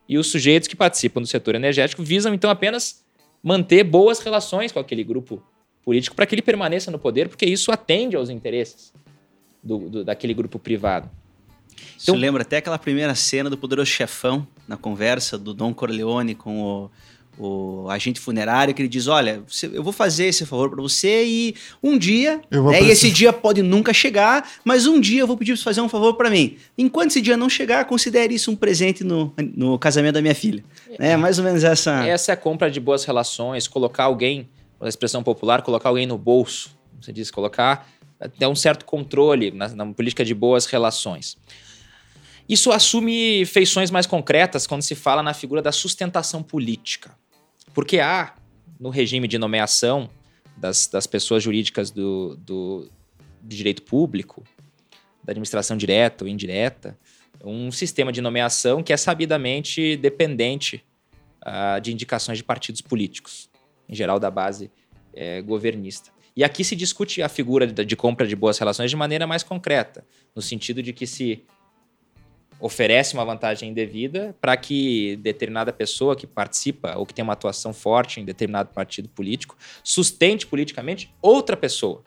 E 0.07 0.17
os 0.17 0.27
sujeitos 0.27 0.67
que 0.67 0.75
participam 0.75 1.21
do 1.21 1.27
setor 1.27 1.55
energético 1.55 2.03
visam 2.03 2.33
então 2.33 2.49
apenas 2.49 3.03
manter 3.41 3.83
boas 3.83 4.19
relações 4.19 4.71
com 4.71 4.79
aquele 4.79 5.03
grupo 5.03 5.43
político 5.83 6.15
para 6.15 6.25
que 6.25 6.35
ele 6.35 6.41
permaneça 6.41 6.89
no 6.89 6.97
poder, 6.97 7.29
porque 7.29 7.45
isso 7.45 7.71
atende 7.71 8.15
aos 8.15 8.29
interesses 8.29 8.93
do, 9.63 9.89
do 9.89 10.03
daquele 10.03 10.33
grupo 10.33 10.57
privado. 10.57 11.09
Então, 12.01 12.15
lembra 12.15 12.43
até 12.43 12.57
aquela 12.57 12.77
primeira 12.77 13.13
cena 13.15 13.49
do 13.49 13.57
Poderoso 13.57 13.89
Chefão, 13.89 14.47
na 14.67 14.77
conversa 14.77 15.37
do 15.37 15.53
Don 15.53 15.73
Corleone 15.73 16.35
com 16.35 16.61
o, 16.61 16.91
o 17.37 17.89
agente 17.89 18.19
funerário, 18.19 18.73
que 18.73 18.81
ele 18.81 18.89
diz: 18.89 19.07
Olha, 19.07 19.43
eu 19.73 19.83
vou 19.83 19.93
fazer 19.93 20.25
esse 20.25 20.45
favor 20.45 20.69
para 20.69 20.81
você 20.81 21.25
e 21.25 21.55
um 21.81 21.97
dia, 21.97 22.41
né, 22.51 22.81
e 22.81 22.89
esse 22.89 23.11
dia 23.11 23.33
pode 23.33 23.61
nunca 23.61 23.93
chegar, 23.93 24.49
mas 24.63 24.87
um 24.87 24.99
dia 24.99 25.21
eu 25.21 25.27
vou 25.27 25.37
pedir 25.37 25.51
para 25.51 25.57
você 25.57 25.63
fazer 25.63 25.81
um 25.81 25.89
favor 25.89 26.15
para 26.15 26.29
mim. 26.29 26.57
Enquanto 26.77 27.11
esse 27.11 27.21
dia 27.21 27.35
não 27.35 27.49
chegar, 27.49 27.85
considere 27.85 28.33
isso 28.33 28.51
um 28.51 28.55
presente 28.55 29.03
no, 29.03 29.33
no 29.55 29.77
casamento 29.77 30.15
da 30.15 30.21
minha 30.21 30.35
filha. 30.35 30.63
É, 30.97 31.11
é 31.11 31.17
mais 31.17 31.37
ou 31.37 31.43
menos 31.43 31.63
essa. 31.63 32.05
Essa 32.05 32.31
é 32.31 32.33
a 32.33 32.37
compra 32.37 32.71
de 32.71 32.79
boas 32.79 33.03
relações, 33.03 33.67
colocar 33.67 34.05
alguém, 34.05 34.47
a 34.79 34.87
expressão 34.87 35.23
popular, 35.23 35.61
colocar 35.61 35.89
alguém 35.89 36.05
no 36.05 36.17
bolso. 36.17 36.75
Você 37.01 37.11
diz, 37.11 37.29
colocar. 37.29 37.87
Ter 38.39 38.47
um 38.47 38.55
certo 38.55 38.85
controle 38.85 39.51
na, 39.51 39.67
na 39.69 39.85
política 39.87 40.23
de 40.23 40.33
boas 40.33 40.65
relações. 40.65 41.37
Isso 42.47 42.71
assume 42.71 43.45
feições 43.45 43.89
mais 43.89 44.05
concretas 44.05 44.67
quando 44.67 44.83
se 44.83 44.93
fala 44.93 45.23
na 45.23 45.33
figura 45.33 45.61
da 45.61 45.71
sustentação 45.71 46.43
política. 46.43 47.11
Porque 47.73 47.99
há, 47.99 48.35
no 48.79 48.89
regime 48.89 49.27
de 49.27 49.37
nomeação 49.37 50.09
das, 50.55 50.87
das 50.87 51.05
pessoas 51.05 51.43
jurídicas 51.43 51.91
do, 51.91 52.35
do, 52.37 52.89
direito 53.41 53.83
público, 53.83 54.43
da 55.23 55.31
administração 55.31 55.75
direta 55.77 56.23
ou 56.23 56.27
indireta, 56.29 56.97
um 57.43 57.71
sistema 57.71 58.11
de 58.11 58.21
nomeação 58.21 58.81
que 58.81 58.93
é 58.93 58.97
sabidamente 58.97 59.97
dependente 59.97 60.83
uh, 61.45 61.79
de 61.79 61.91
indicações 61.91 62.37
de 62.37 62.43
partidos 62.43 62.81
políticos, 62.81 63.49
em 63.87 63.95
geral 63.95 64.19
da 64.19 64.31
base 64.31 64.71
é, 65.13 65.41
governista. 65.41 66.11
E 66.35 66.43
aqui 66.43 66.63
se 66.63 66.75
discute 66.75 67.21
a 67.21 67.29
figura 67.29 67.65
de, 67.65 67.85
de 67.85 67.95
compra 67.95 68.27
de 68.27 68.35
boas 68.35 68.57
relações 68.57 68.89
de 68.89 68.95
maneira 68.97 69.25
mais 69.25 69.43
concreta, 69.43 70.05
no 70.35 70.41
sentido 70.41 70.81
de 70.83 70.91
que 70.91 71.07
se 71.07 71.43
oferece 72.59 73.13
uma 73.13 73.25
vantagem 73.25 73.69
indevida 73.69 74.35
para 74.39 74.55
que 74.55 75.17
determinada 75.17 75.73
pessoa 75.73 76.15
que 76.15 76.25
participa 76.25 76.97
ou 76.97 77.05
que 77.05 77.13
tem 77.13 77.23
uma 77.23 77.33
atuação 77.33 77.73
forte 77.73 78.19
em 78.19 78.25
determinado 78.25 78.69
partido 78.73 79.09
político 79.09 79.57
sustente 79.83 80.47
politicamente 80.47 81.13
outra 81.21 81.57
pessoa. 81.57 82.03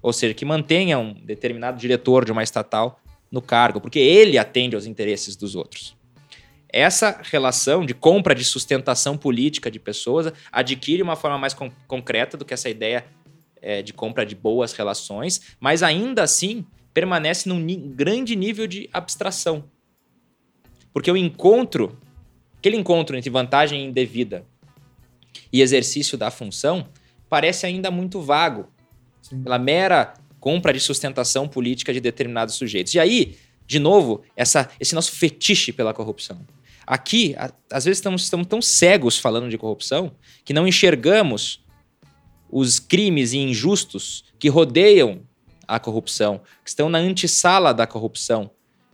Ou 0.00 0.12
seja, 0.12 0.34
que 0.34 0.44
mantenha 0.44 0.98
um 0.98 1.12
determinado 1.12 1.78
diretor 1.78 2.24
de 2.24 2.32
uma 2.32 2.42
estatal 2.42 3.00
no 3.30 3.42
cargo, 3.42 3.80
porque 3.80 3.98
ele 3.98 4.38
atende 4.38 4.76
aos 4.76 4.86
interesses 4.86 5.34
dos 5.34 5.56
outros. 5.56 5.96
Essa 6.68 7.20
relação 7.22 7.84
de 7.84 7.94
compra 7.94 8.34
de 8.34 8.44
sustentação 8.44 9.16
política 9.16 9.70
de 9.70 9.78
pessoas 9.78 10.32
adquire 10.52 11.02
uma 11.02 11.16
forma 11.16 11.38
mais 11.38 11.54
con 11.54 11.70
concreta 11.86 12.36
do 12.36 12.44
que 12.44 12.54
essa 12.54 12.68
ideia 12.68 13.04
é, 13.60 13.82
de 13.82 13.92
compra 13.92 14.24
de 14.24 14.34
boas 14.34 14.72
relações, 14.72 15.56
mas 15.58 15.82
ainda 15.82 16.22
assim 16.22 16.64
permanece 16.96 17.46
num 17.46 17.62
grande 17.90 18.34
nível 18.34 18.66
de 18.66 18.88
abstração. 18.90 19.64
Porque 20.94 21.10
o 21.10 21.16
encontro, 21.16 22.00
aquele 22.56 22.74
encontro 22.74 23.18
entre 23.18 23.28
vantagem 23.28 23.84
indevida 23.84 24.46
e 25.52 25.60
exercício 25.60 26.16
da 26.16 26.30
função, 26.30 26.88
parece 27.28 27.66
ainda 27.66 27.90
muito 27.90 28.22
vago, 28.22 28.66
Sim. 29.20 29.42
pela 29.42 29.58
mera 29.58 30.14
compra 30.40 30.72
de 30.72 30.80
sustentação 30.80 31.46
política 31.46 31.92
de 31.92 32.00
determinados 32.00 32.54
sujeitos. 32.54 32.94
E 32.94 32.98
aí, 32.98 33.36
de 33.66 33.78
novo, 33.78 34.22
essa, 34.34 34.70
esse 34.80 34.94
nosso 34.94 35.12
fetiche 35.12 35.74
pela 35.74 35.92
corrupção. 35.92 36.40
Aqui, 36.86 37.34
a, 37.36 37.52
às 37.70 37.84
vezes 37.84 37.98
estamos, 37.98 38.22
estamos 38.22 38.46
tão 38.46 38.62
cegos 38.62 39.18
falando 39.18 39.50
de 39.50 39.58
corrupção 39.58 40.12
que 40.46 40.54
não 40.54 40.66
enxergamos 40.66 41.62
os 42.50 42.78
crimes 42.78 43.34
e 43.34 43.38
injustos 43.38 44.24
que 44.38 44.48
rodeiam 44.48 45.20
à 45.66 45.78
corrupção, 45.78 46.40
que 46.62 46.70
estão 46.70 46.88
na 46.88 46.98
antessala 46.98 47.72
da 47.72 47.86
corrupção, 47.86 48.50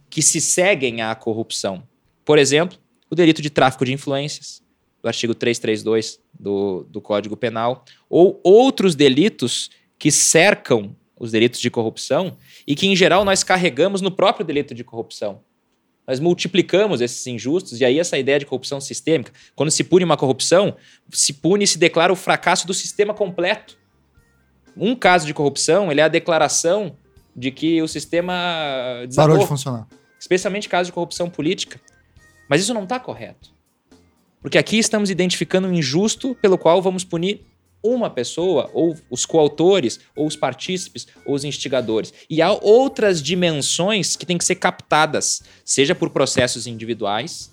que 0.08 0.22
se 0.22 0.40
seguem 0.40 1.02
à 1.02 1.14
corrupção. 1.14 1.82
Por 2.24 2.38
exemplo, 2.38 2.78
o 3.10 3.14
delito 3.14 3.42
de 3.42 3.50
tráfico 3.50 3.84
de 3.84 3.92
influências, 3.92 4.62
do 5.02 5.08
artigo 5.08 5.34
332 5.34 6.20
do, 6.38 6.86
do 6.88 7.00
Código 7.00 7.36
Penal, 7.36 7.84
ou 8.08 8.40
outros 8.44 8.94
delitos 8.94 9.70
que 9.98 10.10
cercam 10.10 10.96
os 11.18 11.30
delitos 11.30 11.60
de 11.60 11.70
corrupção 11.70 12.36
e 12.66 12.74
que, 12.74 12.86
em 12.86 12.96
geral, 12.96 13.24
nós 13.24 13.42
carregamos 13.44 14.00
no 14.00 14.10
próprio 14.10 14.44
delito 14.44 14.74
de 14.74 14.82
corrupção. 14.82 15.40
Nós 16.06 16.18
multiplicamos 16.18 17.00
esses 17.00 17.24
injustos, 17.26 17.80
e 17.80 17.84
aí 17.84 17.98
essa 17.98 18.18
ideia 18.18 18.38
de 18.38 18.46
corrupção 18.46 18.80
sistêmica. 18.80 19.32
Quando 19.54 19.70
se 19.70 19.84
pune 19.84 20.04
uma 20.04 20.16
corrupção, 20.16 20.76
se 21.12 21.32
pune 21.32 21.64
e 21.64 21.66
se 21.66 21.78
declara 21.78 22.12
o 22.12 22.16
fracasso 22.16 22.66
do 22.66 22.74
sistema 22.74 23.14
completo. 23.14 23.78
Um 24.76 24.94
caso 24.94 25.26
de 25.26 25.34
corrupção, 25.34 25.90
ele 25.90 26.00
é 26.00 26.04
a 26.04 26.08
declaração 26.08 26.96
de 27.34 27.50
que 27.50 27.80
o 27.82 27.88
sistema 27.88 29.04
desabou, 29.06 29.30
parou 29.30 29.42
de 29.42 29.48
funcionar. 29.48 29.86
Especialmente 30.18 30.68
casos 30.68 30.86
de 30.88 30.92
corrupção 30.92 31.28
política. 31.28 31.80
Mas 32.48 32.60
isso 32.60 32.74
não 32.74 32.84
está 32.84 33.00
correto. 33.00 33.50
Porque 34.40 34.58
aqui 34.58 34.78
estamos 34.78 35.10
identificando 35.10 35.68
um 35.68 35.72
injusto 35.72 36.36
pelo 36.40 36.58
qual 36.58 36.82
vamos 36.82 37.04
punir 37.04 37.46
uma 37.82 38.08
pessoa, 38.08 38.70
ou 38.72 38.96
os 39.10 39.26
coautores, 39.26 39.98
ou 40.14 40.26
os 40.26 40.36
partícipes, 40.36 41.06
ou 41.26 41.34
os 41.34 41.44
instigadores. 41.44 42.14
E 42.30 42.40
há 42.40 42.52
outras 42.52 43.20
dimensões 43.20 44.14
que 44.14 44.24
têm 44.24 44.38
que 44.38 44.44
ser 44.44 44.54
captadas, 44.54 45.42
seja 45.64 45.94
por 45.94 46.10
processos 46.10 46.66
individuais, 46.66 47.50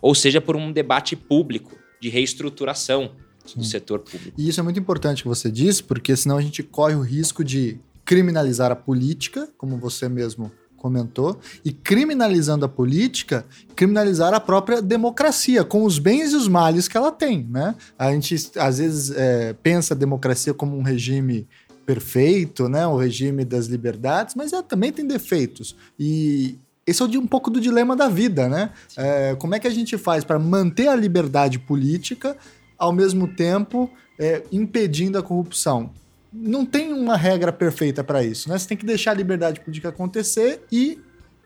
ou 0.00 0.14
seja 0.14 0.40
por 0.40 0.56
um 0.56 0.72
debate 0.72 1.14
público 1.14 1.78
de 2.00 2.08
reestruturação 2.08 3.12
Sim. 3.52 3.58
do 3.60 3.64
setor 3.64 4.00
público. 4.00 4.32
E 4.38 4.48
isso 4.48 4.60
é 4.60 4.62
muito 4.62 4.78
importante 4.78 5.22
que 5.22 5.28
você 5.28 5.50
disse, 5.50 5.82
porque 5.82 6.16
senão 6.16 6.36
a 6.36 6.42
gente 6.42 6.62
corre 6.62 6.94
o 6.94 7.00
risco 7.00 7.44
de 7.44 7.78
criminalizar 8.04 8.72
a 8.72 8.76
política, 8.76 9.48
como 9.56 9.76
você 9.76 10.08
mesmo 10.08 10.50
comentou, 10.76 11.38
e 11.64 11.72
criminalizando 11.72 12.64
a 12.64 12.68
política, 12.68 13.44
criminalizar 13.76 14.32
a 14.32 14.40
própria 14.40 14.80
democracia, 14.80 15.62
com 15.62 15.84
os 15.84 15.98
bens 15.98 16.32
e 16.32 16.36
os 16.36 16.48
males 16.48 16.88
que 16.88 16.96
ela 16.96 17.12
tem, 17.12 17.46
né? 17.50 17.74
A 17.98 18.10
gente, 18.12 18.34
às 18.56 18.78
vezes, 18.78 19.10
é, 19.14 19.52
pensa 19.62 19.92
a 19.92 19.96
democracia 19.96 20.54
como 20.54 20.76
um 20.76 20.82
regime 20.82 21.46
perfeito, 21.84 22.68
né? 22.68 22.86
O 22.86 22.96
regime 22.96 23.44
das 23.44 23.66
liberdades, 23.66 24.34
mas 24.34 24.52
é, 24.52 24.62
também 24.62 24.90
tem 24.90 25.06
defeitos. 25.06 25.76
E 25.98 26.58
esse 26.86 27.02
é 27.02 27.04
um 27.04 27.26
pouco 27.26 27.50
do 27.50 27.60
dilema 27.60 27.94
da 27.94 28.08
vida, 28.08 28.48
né? 28.48 28.70
É, 28.96 29.36
como 29.38 29.54
é 29.54 29.60
que 29.60 29.66
a 29.68 29.70
gente 29.70 29.96
faz 29.98 30.24
para 30.24 30.38
manter 30.38 30.88
a 30.88 30.96
liberdade 30.96 31.58
política, 31.58 32.36
ao 32.80 32.92
mesmo 32.92 33.28
tempo 33.28 33.88
é, 34.18 34.42
impedindo 34.50 35.16
a 35.16 35.22
corrupção? 35.22 35.92
não 36.32 36.64
tem 36.64 36.92
uma 36.92 37.16
regra 37.16 37.52
perfeita 37.52 38.04
para 38.04 38.22
isso, 38.22 38.48
né? 38.48 38.56
Você 38.56 38.68
tem 38.68 38.76
que 38.76 38.86
deixar 38.86 39.10
a 39.10 39.14
liberdade 39.14 39.60
política 39.60 39.88
acontecer 39.88 40.62
e 40.70 40.98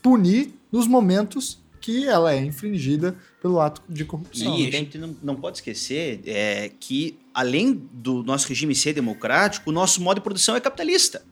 punir 0.02 0.52
nos 0.70 0.86
momentos 0.86 1.62
que 1.80 2.06
ela 2.06 2.32
é 2.32 2.42
infringida 2.42 3.16
pelo 3.42 3.60
ato 3.60 3.82
de 3.88 4.04
corrupção. 4.04 4.58
E 4.58 4.66
a 4.66 4.70
gente 4.70 4.96
não, 4.96 5.14
não 5.22 5.36
pode 5.36 5.58
esquecer 5.58 6.20
é, 6.26 6.70
que, 6.80 7.18
além 7.32 7.74
do 7.92 8.22
nosso 8.22 8.48
regime 8.48 8.74
ser 8.74 8.94
democrático, 8.94 9.70
o 9.70 9.72
nosso 9.72 10.02
modo 10.02 10.16
de 10.16 10.22
produção 10.22 10.56
é 10.56 10.60
capitalista. 10.60 11.22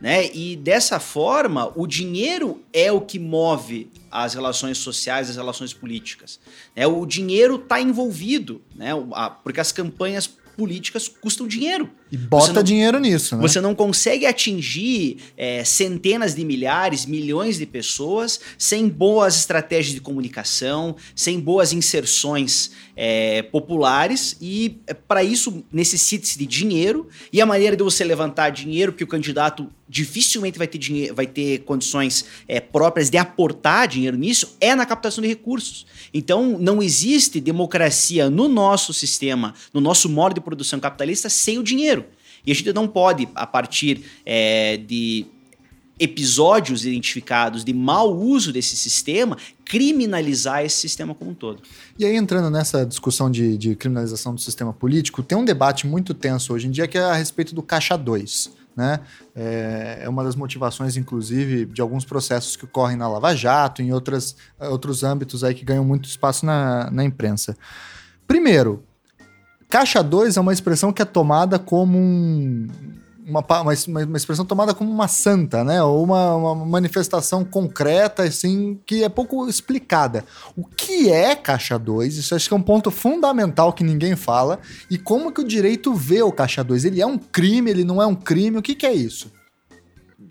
Né? 0.00 0.30
E 0.34 0.56
dessa 0.56 1.00
forma, 1.00 1.72
o 1.74 1.86
dinheiro 1.86 2.62
é 2.72 2.92
o 2.92 3.00
que 3.00 3.18
move 3.18 3.90
as 4.10 4.34
relações 4.34 4.78
sociais, 4.78 5.30
as 5.30 5.36
relações 5.36 5.72
políticas. 5.72 6.38
Né? 6.74 6.86
O 6.86 7.06
dinheiro 7.06 7.56
está 7.56 7.80
envolvido, 7.80 8.62
né? 8.74 8.90
porque 9.42 9.60
as 9.60 9.72
campanhas 9.72 10.26
políticas 10.56 11.08
custam 11.08 11.46
dinheiro. 11.46 11.90
E 12.10 12.16
bota 12.16 12.52
não, 12.52 12.62
dinheiro 12.62 13.00
nisso, 13.00 13.36
né? 13.36 13.42
Você 13.42 13.60
não 13.60 13.74
consegue 13.74 14.26
atingir 14.26 15.16
é, 15.36 15.64
centenas 15.64 16.36
de 16.36 16.44
milhares, 16.44 17.04
milhões 17.04 17.58
de 17.58 17.66
pessoas 17.66 18.40
sem 18.56 18.88
boas 18.88 19.36
estratégias 19.36 19.92
de 19.92 20.00
comunicação, 20.00 20.94
sem 21.16 21.40
boas 21.40 21.72
inserções 21.72 22.70
é, 22.96 23.42
populares 23.42 24.36
e 24.40 24.78
é, 24.86 24.94
para 24.94 25.24
isso 25.24 25.64
necessita-se 25.72 26.38
de 26.38 26.46
dinheiro 26.46 27.08
e 27.32 27.40
a 27.40 27.46
maneira 27.46 27.76
de 27.76 27.82
você 27.82 28.04
levantar 28.04 28.50
dinheiro 28.50 28.92
que 28.92 29.04
o 29.04 29.06
candidato 29.06 29.68
dificilmente 29.88 30.58
vai 30.58 30.66
ter, 30.66 30.78
dinheiro, 30.78 31.14
vai 31.14 31.26
ter 31.26 31.60
condições 31.60 32.24
é, 32.48 32.60
próprias 32.60 33.10
de 33.10 33.18
aportar 33.18 33.86
dinheiro 33.86 34.16
nisso 34.16 34.56
é 34.60 34.74
na 34.74 34.86
captação 34.86 35.22
de 35.22 35.28
recursos. 35.28 35.86
Então 36.12 36.58
não 36.58 36.82
existe 36.82 37.40
democracia 37.40 38.30
no 38.30 38.48
nosso 38.48 38.92
sistema, 38.92 39.54
no 39.72 39.80
nosso 39.80 40.08
modo 40.08 40.34
de 40.34 40.40
produção 40.40 40.80
capitalista 40.80 41.28
sem 41.28 41.58
o 41.58 41.62
dinheiro. 41.62 42.05
E 42.46 42.52
a 42.52 42.54
gente 42.54 42.72
não 42.72 42.86
pode, 42.86 43.28
a 43.34 43.46
partir 43.46 44.04
é, 44.24 44.76
de 44.76 45.26
episódios 45.98 46.84
identificados 46.84 47.64
de 47.64 47.72
mau 47.72 48.14
uso 48.14 48.52
desse 48.52 48.76
sistema, 48.76 49.36
criminalizar 49.64 50.62
esse 50.62 50.76
sistema 50.76 51.14
como 51.14 51.30
um 51.30 51.34
todo. 51.34 51.62
E 51.98 52.04
aí, 52.04 52.14
entrando 52.14 52.50
nessa 52.50 52.84
discussão 52.84 53.30
de, 53.30 53.56
de 53.56 53.74
criminalização 53.74 54.34
do 54.34 54.40
sistema 54.40 54.72
político, 54.72 55.22
tem 55.22 55.36
um 55.36 55.44
debate 55.44 55.86
muito 55.86 56.12
tenso 56.12 56.52
hoje 56.52 56.66
em 56.66 56.70
dia 56.70 56.86
que 56.86 56.98
é 56.98 57.02
a 57.02 57.14
respeito 57.14 57.54
do 57.54 57.62
Caixa 57.62 57.96
2. 57.96 58.50
Né? 58.76 59.00
É, 59.34 60.00
é 60.02 60.08
uma 60.08 60.22
das 60.22 60.36
motivações, 60.36 60.98
inclusive, 60.98 61.64
de 61.64 61.80
alguns 61.80 62.04
processos 62.04 62.56
que 62.56 62.66
ocorrem 62.66 62.96
na 62.96 63.08
Lava 63.08 63.34
Jato, 63.34 63.80
em 63.80 63.90
outras, 63.90 64.36
outros 64.60 65.02
âmbitos 65.02 65.42
aí 65.42 65.54
que 65.54 65.64
ganham 65.64 65.84
muito 65.84 66.06
espaço 66.06 66.44
na, 66.44 66.90
na 66.90 67.02
imprensa. 67.02 67.56
Primeiro, 68.26 68.84
Caixa 69.68 70.02
2 70.02 70.36
é 70.36 70.40
uma 70.40 70.52
expressão 70.52 70.92
que 70.92 71.02
é 71.02 71.04
tomada 71.04 71.58
como 71.58 71.98
um, 71.98 72.66
uma, 73.26 73.40
uma, 73.40 73.72
uma, 74.06 74.16
expressão 74.16 74.44
tomada 74.44 74.72
como 74.72 74.90
uma 74.90 75.08
santa, 75.08 75.64
né? 75.64 75.82
Ou 75.82 76.04
uma, 76.04 76.34
uma, 76.36 76.54
manifestação 76.54 77.44
concreta, 77.44 78.22
assim, 78.22 78.80
que 78.86 79.02
é 79.02 79.08
pouco 79.08 79.48
explicada. 79.48 80.24
O 80.56 80.64
que 80.64 81.10
é 81.10 81.34
Caixa 81.34 81.76
2? 81.76 82.16
Isso 82.16 82.34
acho 82.36 82.46
que 82.46 82.54
é 82.54 82.56
um 82.56 82.62
ponto 82.62 82.90
fundamental 82.92 83.72
que 83.72 83.82
ninguém 83.82 84.14
fala. 84.14 84.60
E 84.88 84.96
como 84.96 85.32
que 85.32 85.40
o 85.40 85.46
direito 85.46 85.92
vê 85.92 86.22
o 86.22 86.30
Caixa 86.30 86.62
2? 86.62 86.84
Ele 86.84 87.00
é 87.00 87.06
um 87.06 87.18
crime, 87.18 87.68
ele 87.68 87.82
não 87.82 88.00
é 88.00 88.06
um 88.06 88.14
crime? 88.14 88.58
O 88.58 88.62
que, 88.62 88.76
que 88.76 88.86
é 88.86 88.94
isso? 88.94 89.32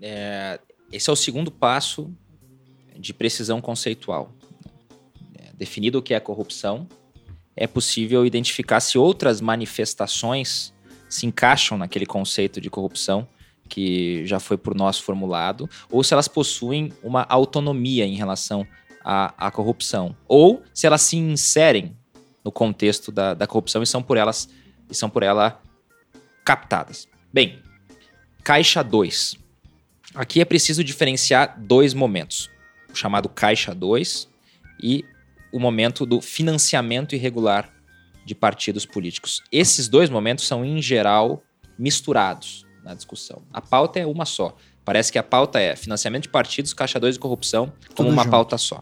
É, 0.00 0.58
esse 0.90 1.10
é 1.10 1.12
o 1.12 1.16
segundo 1.16 1.50
passo 1.50 2.10
de 2.98 3.12
precisão 3.12 3.60
conceitual. 3.60 4.32
É, 5.34 5.52
definido 5.54 5.98
o 5.98 6.02
que 6.02 6.14
é 6.14 6.20
corrupção, 6.20 6.88
é 7.56 7.66
possível 7.66 8.26
identificar 8.26 8.80
se 8.80 8.98
outras 8.98 9.40
manifestações 9.40 10.74
se 11.08 11.26
encaixam 11.26 11.78
naquele 11.78 12.04
conceito 12.04 12.60
de 12.60 12.68
corrupção 12.68 13.26
que 13.68 14.24
já 14.26 14.38
foi 14.38 14.56
por 14.56 14.74
nós 14.74 14.98
formulado, 14.98 15.68
ou 15.90 16.04
se 16.04 16.12
elas 16.12 16.28
possuem 16.28 16.92
uma 17.02 17.26
autonomia 17.28 18.04
em 18.04 18.14
relação 18.14 18.66
à, 19.04 19.46
à 19.46 19.50
corrupção, 19.50 20.16
ou 20.28 20.62
se 20.72 20.86
elas 20.86 21.02
se 21.02 21.16
inserem 21.16 21.96
no 22.44 22.52
contexto 22.52 23.10
da, 23.10 23.34
da 23.34 23.46
corrupção 23.46 23.82
e 23.82 23.86
são 23.86 24.02
por 24.02 24.16
elas 24.16 24.48
e 24.88 24.94
são 24.94 25.10
por 25.10 25.24
ela 25.24 25.60
captadas. 26.44 27.08
Bem, 27.32 27.60
caixa 28.44 28.84
2. 28.84 29.36
Aqui 30.14 30.40
é 30.40 30.44
preciso 30.44 30.84
diferenciar 30.84 31.56
dois 31.58 31.92
momentos, 31.92 32.48
o 32.92 32.94
chamado 32.94 33.28
caixa 33.28 33.74
2 33.74 34.28
e 34.80 35.04
o 35.52 35.58
momento 35.58 36.04
do 36.04 36.20
financiamento 36.20 37.14
irregular 37.14 37.72
de 38.24 38.34
partidos 38.34 38.84
políticos. 38.84 39.42
Esses 39.52 39.88
dois 39.88 40.10
momentos 40.10 40.46
são, 40.46 40.64
em 40.64 40.82
geral, 40.82 41.42
misturados 41.78 42.66
na 42.84 42.94
discussão. 42.94 43.42
A 43.52 43.60
pauta 43.60 43.98
é 44.00 44.06
uma 44.06 44.24
só. 44.24 44.56
Parece 44.84 45.10
que 45.10 45.18
a 45.18 45.22
pauta 45.22 45.60
é 45.60 45.74
financiamento 45.74 46.24
de 46.24 46.28
partidos, 46.28 46.72
caixa 46.72 47.00
2 47.00 47.16
e 47.16 47.18
corrupção 47.18 47.66
como 47.94 47.94
Tudo 47.94 48.10
uma 48.10 48.22
junto. 48.22 48.30
pauta 48.30 48.58
só. 48.58 48.80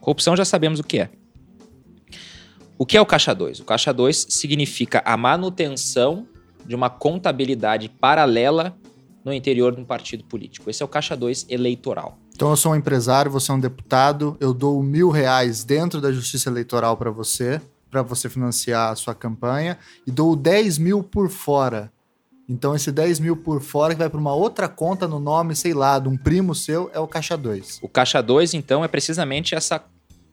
Corrupção 0.00 0.36
já 0.36 0.44
sabemos 0.44 0.80
o 0.80 0.84
que 0.84 1.00
é. 1.00 1.10
O 2.78 2.84
que 2.84 2.96
é 2.96 3.00
o 3.00 3.06
caixa 3.06 3.34
2? 3.34 3.60
O 3.60 3.64
caixa 3.64 3.92
2 3.92 4.26
significa 4.28 5.02
a 5.04 5.16
manutenção 5.16 6.28
de 6.66 6.74
uma 6.74 6.90
contabilidade 6.90 7.88
paralela 7.88 8.76
no 9.24 9.32
interior 9.32 9.74
de 9.74 9.80
um 9.80 9.84
partido 9.84 10.24
político. 10.24 10.68
Esse 10.68 10.82
é 10.82 10.84
o 10.84 10.88
caixa 10.88 11.16
2 11.16 11.46
eleitoral. 11.48 12.18
Então 12.36 12.50
eu 12.50 12.56
sou 12.56 12.72
um 12.72 12.76
empresário, 12.76 13.30
você 13.30 13.50
é 13.50 13.54
um 13.54 13.58
deputado, 13.58 14.36
eu 14.38 14.52
dou 14.52 14.82
mil 14.82 15.08
reais 15.08 15.64
dentro 15.64 16.02
da 16.02 16.12
justiça 16.12 16.50
eleitoral 16.50 16.94
para 16.94 17.10
você, 17.10 17.62
para 17.90 18.02
você 18.02 18.28
financiar 18.28 18.92
a 18.92 18.94
sua 18.94 19.14
campanha, 19.14 19.78
e 20.06 20.10
dou 20.10 20.36
10 20.36 20.76
mil 20.76 21.02
por 21.02 21.30
fora. 21.30 21.90
Então 22.46 22.76
esse 22.76 22.92
10 22.92 23.20
mil 23.20 23.38
por 23.38 23.62
fora 23.62 23.94
que 23.94 23.98
vai 23.98 24.10
para 24.10 24.20
uma 24.20 24.34
outra 24.34 24.68
conta 24.68 25.08
no 25.08 25.18
nome, 25.18 25.56
sei 25.56 25.72
lá, 25.72 25.98
de 25.98 26.10
um 26.10 26.16
primo 26.18 26.54
seu, 26.54 26.90
é 26.92 27.00
o 27.00 27.08
Caixa 27.08 27.38
2. 27.38 27.78
O 27.80 27.88
Caixa 27.88 28.22
2, 28.22 28.52
então, 28.52 28.84
é 28.84 28.88
precisamente 28.88 29.54
essa 29.54 29.82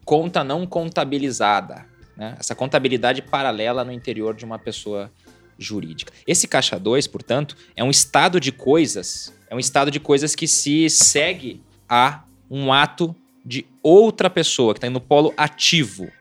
conta 0.04 0.44
não 0.44 0.68
contabilizada, 0.68 1.86
né? 2.18 2.36
essa 2.38 2.54
contabilidade 2.54 3.22
paralela 3.22 3.86
no 3.86 3.94
interior 3.94 4.36
de 4.36 4.44
uma 4.44 4.60
pessoa 4.60 5.10
jurídica. 5.58 6.12
Esse 6.28 6.50
Caixa 6.50 6.78
2, 6.78 7.08
portanto, 7.08 7.56
é 7.78 7.84
um 7.84 7.90
estado 7.90 8.42
de 8.42 8.52
coisas, 8.52 9.34
é 9.50 9.56
um 9.56 9.60
estado 9.60 9.90
de 9.90 10.02
coisas 10.02 10.36
que 10.36 10.50
se 10.50 10.90
segue 10.90 11.64
a 11.96 12.24
um 12.50 12.74
ato 12.74 13.16
de 13.46 13.68
outra 13.84 14.28
pessoa 14.28 14.74
que 14.74 14.80
está 14.80 14.90
no 14.90 15.00
polo 15.00 15.32
ativo. 15.38 16.12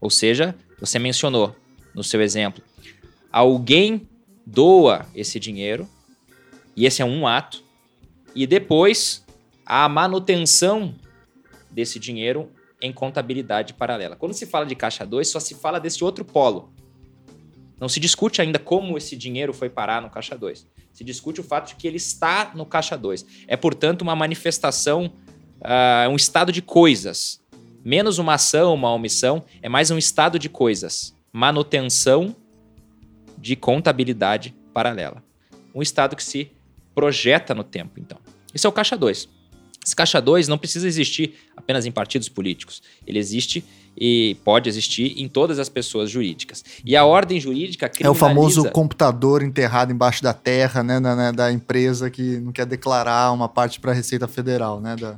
Ou 0.00 0.08
seja, 0.08 0.54
você 0.78 1.00
mencionou 1.00 1.56
no 1.92 2.04
seu 2.04 2.22
exemplo, 2.22 2.62
alguém 3.32 4.08
doa 4.46 5.04
esse 5.12 5.40
dinheiro, 5.40 5.88
e 6.76 6.86
esse 6.86 7.02
é 7.02 7.04
um 7.04 7.26
ato, 7.26 7.60
e 8.36 8.46
depois 8.46 9.24
a 9.66 9.88
manutenção 9.88 10.94
desse 11.68 11.98
dinheiro 11.98 12.48
em 12.80 12.92
contabilidade 12.92 13.74
paralela. 13.74 14.14
Quando 14.14 14.32
se 14.32 14.46
fala 14.46 14.64
de 14.64 14.76
caixa 14.76 15.04
2, 15.04 15.26
só 15.26 15.40
se 15.40 15.56
fala 15.56 15.80
desse 15.80 16.04
outro 16.04 16.24
polo. 16.24 16.72
Não 17.80 17.88
se 17.88 17.98
discute 17.98 18.40
ainda 18.40 18.60
como 18.60 18.96
esse 18.96 19.16
dinheiro 19.16 19.52
foi 19.52 19.68
parar 19.68 20.00
no 20.00 20.08
caixa 20.08 20.38
2. 20.38 20.64
Se 20.94 21.02
discute 21.02 21.40
o 21.40 21.44
fato 21.44 21.68
de 21.68 21.74
que 21.74 21.88
ele 21.88 21.96
está 21.96 22.52
no 22.54 22.64
caixa 22.64 22.96
2. 22.96 23.26
É, 23.48 23.56
portanto, 23.56 24.02
uma 24.02 24.14
manifestação, 24.14 25.12
uh, 25.60 26.08
um 26.08 26.14
estado 26.14 26.52
de 26.52 26.62
coisas. 26.62 27.42
Menos 27.84 28.18
uma 28.18 28.34
ação, 28.34 28.72
uma 28.72 28.92
omissão, 28.92 29.44
é 29.60 29.68
mais 29.68 29.90
um 29.90 29.98
estado 29.98 30.38
de 30.38 30.48
coisas. 30.48 31.12
Manutenção 31.32 32.34
de 33.36 33.56
contabilidade 33.56 34.54
paralela. 34.72 35.22
Um 35.74 35.82
estado 35.82 36.14
que 36.14 36.22
se 36.22 36.52
projeta 36.94 37.54
no 37.54 37.64
tempo, 37.64 37.98
então. 37.98 38.18
Esse 38.54 38.64
é 38.64 38.68
o 38.68 38.72
caixa 38.72 38.96
2. 38.96 39.28
Esse 39.84 39.96
caixa 39.96 40.20
2 40.20 40.46
não 40.46 40.56
precisa 40.56 40.86
existir 40.86 41.34
apenas 41.56 41.84
em 41.84 41.90
partidos 41.90 42.28
políticos. 42.28 42.80
Ele 43.04 43.18
existe 43.18 43.64
e 43.96 44.36
pode 44.44 44.68
existir 44.68 45.14
em 45.20 45.28
todas 45.28 45.58
as 45.58 45.68
pessoas 45.68 46.10
jurídicas. 46.10 46.64
E 46.84 46.96
a 46.96 47.04
ordem 47.04 47.40
jurídica 47.40 47.88
criminaliza... 47.88 48.24
É 48.24 48.28
o 48.28 48.28
famoso 48.28 48.70
computador 48.70 49.42
enterrado 49.42 49.92
embaixo 49.92 50.22
da 50.22 50.32
terra, 50.32 50.82
né, 50.82 50.98
né 50.98 51.32
da 51.32 51.52
empresa 51.52 52.10
que 52.10 52.38
não 52.40 52.52
quer 52.52 52.66
declarar 52.66 53.32
uma 53.32 53.48
parte 53.48 53.80
para 53.80 53.92
a 53.92 53.94
Receita 53.94 54.26
Federal, 54.26 54.80
né, 54.80 54.96
da... 54.96 55.16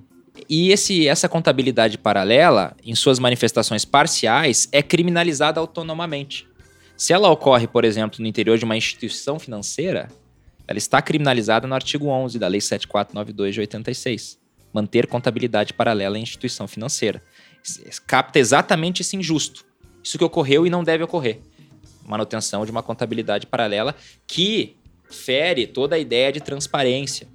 E 0.48 0.70
esse, 0.70 1.08
essa 1.08 1.28
contabilidade 1.28 1.96
paralela, 1.96 2.76
em 2.84 2.94
suas 2.94 3.18
manifestações 3.18 3.86
parciais, 3.86 4.68
é 4.70 4.82
criminalizada 4.82 5.58
autonomamente. 5.58 6.46
Se 6.94 7.12
ela 7.12 7.30
ocorre, 7.30 7.66
por 7.66 7.86
exemplo, 7.86 8.20
no 8.20 8.26
interior 8.26 8.58
de 8.58 8.64
uma 8.64 8.76
instituição 8.76 9.38
financeira, 9.38 10.08
ela 10.68 10.76
está 10.76 11.00
criminalizada 11.00 11.66
no 11.66 11.74
artigo 11.74 12.08
11 12.08 12.38
da 12.38 12.48
Lei 12.48 12.60
7492 12.60 13.54
de 13.54 13.60
86 13.60 14.46
manter 14.76 15.06
contabilidade 15.06 15.72
paralela 15.72 16.18
em 16.18 16.22
instituição 16.22 16.68
financeira. 16.68 17.22
Capta 18.06 18.38
exatamente 18.38 19.02
esse 19.02 19.16
injusto. 19.16 19.64
Isso 20.02 20.18
que 20.18 20.24
ocorreu 20.24 20.66
e 20.66 20.70
não 20.70 20.84
deve 20.84 21.02
ocorrer. 21.02 21.40
Manutenção 22.04 22.64
de 22.64 22.70
uma 22.70 22.82
contabilidade 22.82 23.46
paralela 23.46 23.94
que 24.26 24.76
fere 25.10 25.66
toda 25.66 25.96
a 25.96 25.98
ideia 25.98 26.32
de 26.32 26.40
transparência 26.40 27.26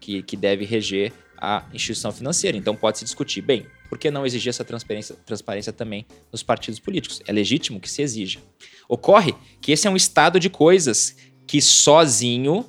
que, 0.00 0.22
que 0.22 0.36
deve 0.36 0.64
reger 0.64 1.12
a 1.36 1.64
instituição 1.72 2.12
financeira. 2.12 2.56
Então 2.56 2.76
pode 2.76 2.98
se 2.98 3.04
discutir, 3.04 3.42
bem, 3.42 3.66
por 3.88 3.98
que 3.98 4.10
não 4.10 4.24
exigir 4.24 4.50
essa 4.50 4.64
transparência, 4.64 5.16
transparência 5.26 5.72
também 5.72 6.06
nos 6.32 6.42
partidos 6.42 6.80
políticos? 6.80 7.20
É 7.26 7.32
legítimo 7.32 7.80
que 7.80 7.90
se 7.90 8.02
exija. 8.02 8.40
Ocorre 8.88 9.34
que 9.60 9.72
esse 9.72 9.86
é 9.86 9.90
um 9.90 9.96
estado 9.96 10.38
de 10.38 10.48
coisas 10.48 11.16
que 11.46 11.60
sozinho, 11.60 12.64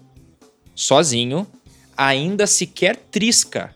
sozinho, 0.76 1.48
ainda 1.96 2.46
sequer 2.46 2.96
trisca 2.96 3.76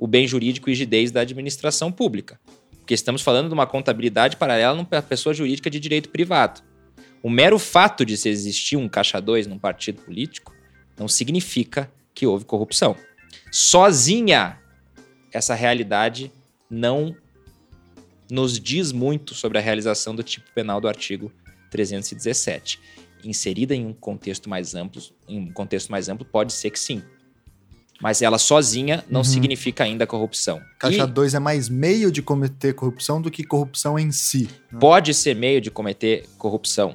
o 0.00 0.06
bem 0.06 0.26
jurídico 0.26 0.70
e 0.70 0.72
rigidez 0.72 1.12
da 1.12 1.20
administração 1.20 1.92
pública. 1.92 2.40
Porque 2.78 2.94
estamos 2.94 3.20
falando 3.20 3.48
de 3.48 3.54
uma 3.54 3.66
contabilidade 3.66 4.38
paralela 4.38 4.74
numa 4.74 5.02
pessoa 5.02 5.34
jurídica 5.34 5.68
de 5.68 5.78
direito 5.78 6.08
privado. 6.08 6.62
O 7.22 7.28
mero 7.28 7.58
fato 7.58 8.02
de 8.02 8.16
se 8.16 8.30
existir 8.30 8.76
um 8.76 8.88
caixa 8.88 9.20
2 9.20 9.46
num 9.46 9.58
partido 9.58 10.00
político 10.00 10.54
não 10.98 11.06
significa 11.06 11.92
que 12.14 12.26
houve 12.26 12.46
corrupção. 12.46 12.96
Sozinha, 13.52 14.58
essa 15.30 15.54
realidade 15.54 16.32
não 16.70 17.14
nos 18.30 18.58
diz 18.58 18.92
muito 18.92 19.34
sobre 19.34 19.58
a 19.58 19.60
realização 19.60 20.14
do 20.16 20.22
tipo 20.22 20.50
penal 20.54 20.80
do 20.80 20.88
artigo 20.88 21.30
317. 21.70 22.80
Inserida 23.22 23.74
em 23.74 23.84
um 23.84 23.92
contexto 23.92 24.48
mais 24.48 24.74
amplo, 24.74 25.02
em 25.28 25.40
um 25.40 25.52
contexto 25.52 25.90
mais 25.90 26.08
amplo, 26.08 26.24
pode 26.24 26.54
ser 26.54 26.70
que 26.70 26.80
sim. 26.80 27.02
Mas 28.00 28.22
ela 28.22 28.38
sozinha 28.38 29.04
não 29.10 29.20
uhum. 29.20 29.24
significa 29.24 29.84
ainda 29.84 30.06
corrupção. 30.06 30.60
Caixa 30.78 31.06
2 31.06 31.34
é 31.34 31.38
mais 31.38 31.68
meio 31.68 32.10
de 32.10 32.22
cometer 32.22 32.72
corrupção 32.72 33.20
do 33.20 33.30
que 33.30 33.44
corrupção 33.44 33.98
em 33.98 34.10
si. 34.10 34.48
Né? 34.72 34.78
Pode 34.78 35.12
ser 35.12 35.36
meio 35.36 35.60
de 35.60 35.70
cometer 35.70 36.26
corrupção. 36.38 36.94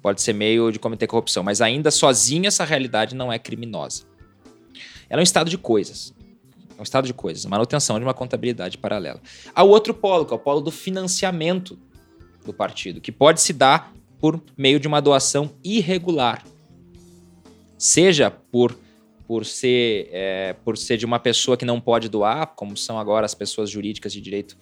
Pode 0.00 0.22
ser 0.22 0.32
meio 0.32 0.72
de 0.72 0.78
cometer 0.78 1.06
corrupção, 1.06 1.42
mas 1.42 1.60
ainda 1.60 1.90
sozinha 1.90 2.48
essa 2.48 2.64
realidade 2.64 3.14
não 3.14 3.32
é 3.32 3.38
criminosa. 3.38 4.04
Ela 5.10 5.20
é 5.20 5.22
um 5.22 5.24
estado 5.24 5.50
de 5.50 5.58
coisas. 5.58 6.14
É 6.76 6.80
um 6.80 6.84
estado 6.84 7.06
de 7.06 7.12
coisas, 7.12 7.44
manutenção 7.44 7.98
de 7.98 8.04
uma 8.04 8.14
contabilidade 8.14 8.78
paralela. 8.78 9.20
Há 9.52 9.64
o 9.64 9.68
outro 9.68 9.92
polo, 9.92 10.24
que 10.24 10.32
é 10.32 10.36
o 10.36 10.38
polo 10.38 10.60
do 10.60 10.70
financiamento 10.70 11.76
do 12.46 12.54
partido, 12.54 13.00
que 13.00 13.10
pode 13.10 13.40
se 13.40 13.52
dar 13.52 13.92
por 14.20 14.40
meio 14.56 14.78
de 14.78 14.86
uma 14.86 15.00
doação 15.00 15.50
irregular. 15.62 16.44
Seja 17.76 18.30
por 18.30 18.78
por 19.28 19.44
ser, 19.44 20.08
é, 20.10 20.54
por 20.64 20.78
ser 20.78 20.96
de 20.96 21.04
uma 21.04 21.18
pessoa 21.20 21.54
que 21.54 21.66
não 21.66 21.78
pode 21.78 22.08
doar, 22.08 22.46
como 22.56 22.74
são 22.78 22.98
agora 22.98 23.26
as 23.26 23.34
pessoas 23.34 23.68
jurídicas 23.68 24.10
de 24.10 24.22
direito, 24.22 24.56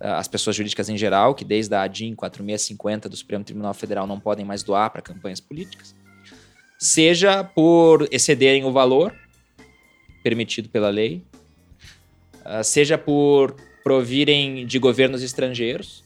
ah, 0.00 0.16
as 0.16 0.26
pessoas 0.26 0.56
jurídicas 0.56 0.88
em 0.88 0.96
geral, 0.96 1.34
que 1.34 1.44
desde 1.44 1.74
a 1.74 1.82
ADIM 1.82 2.14
4650 2.14 3.10
do 3.10 3.16
Supremo 3.16 3.44
Tribunal 3.44 3.74
Federal 3.74 4.06
não 4.06 4.18
podem 4.18 4.42
mais 4.42 4.62
doar 4.62 4.88
para 4.88 5.02
campanhas 5.02 5.38
políticas, 5.38 5.94
seja 6.78 7.44
por 7.44 8.08
excederem 8.10 8.64
o 8.64 8.72
valor 8.72 9.14
permitido 10.22 10.70
pela 10.70 10.88
lei, 10.88 11.22
ah, 12.42 12.62
seja 12.62 12.96
por 12.96 13.54
provirem 13.84 14.64
de 14.64 14.78
governos 14.78 15.22
estrangeiros, 15.22 16.02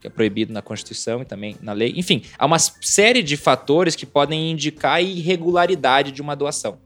que 0.00 0.06
é 0.06 0.10
proibido 0.10 0.52
na 0.52 0.62
Constituição 0.62 1.22
e 1.22 1.24
também 1.24 1.56
na 1.60 1.72
lei. 1.72 1.94
Enfim, 1.96 2.22
há 2.38 2.46
uma 2.46 2.60
série 2.60 3.24
de 3.24 3.36
fatores 3.36 3.96
que 3.96 4.06
podem 4.06 4.52
indicar 4.52 4.94
a 4.94 5.02
irregularidade 5.02 6.12
de 6.12 6.22
uma 6.22 6.36
doação. 6.36 6.83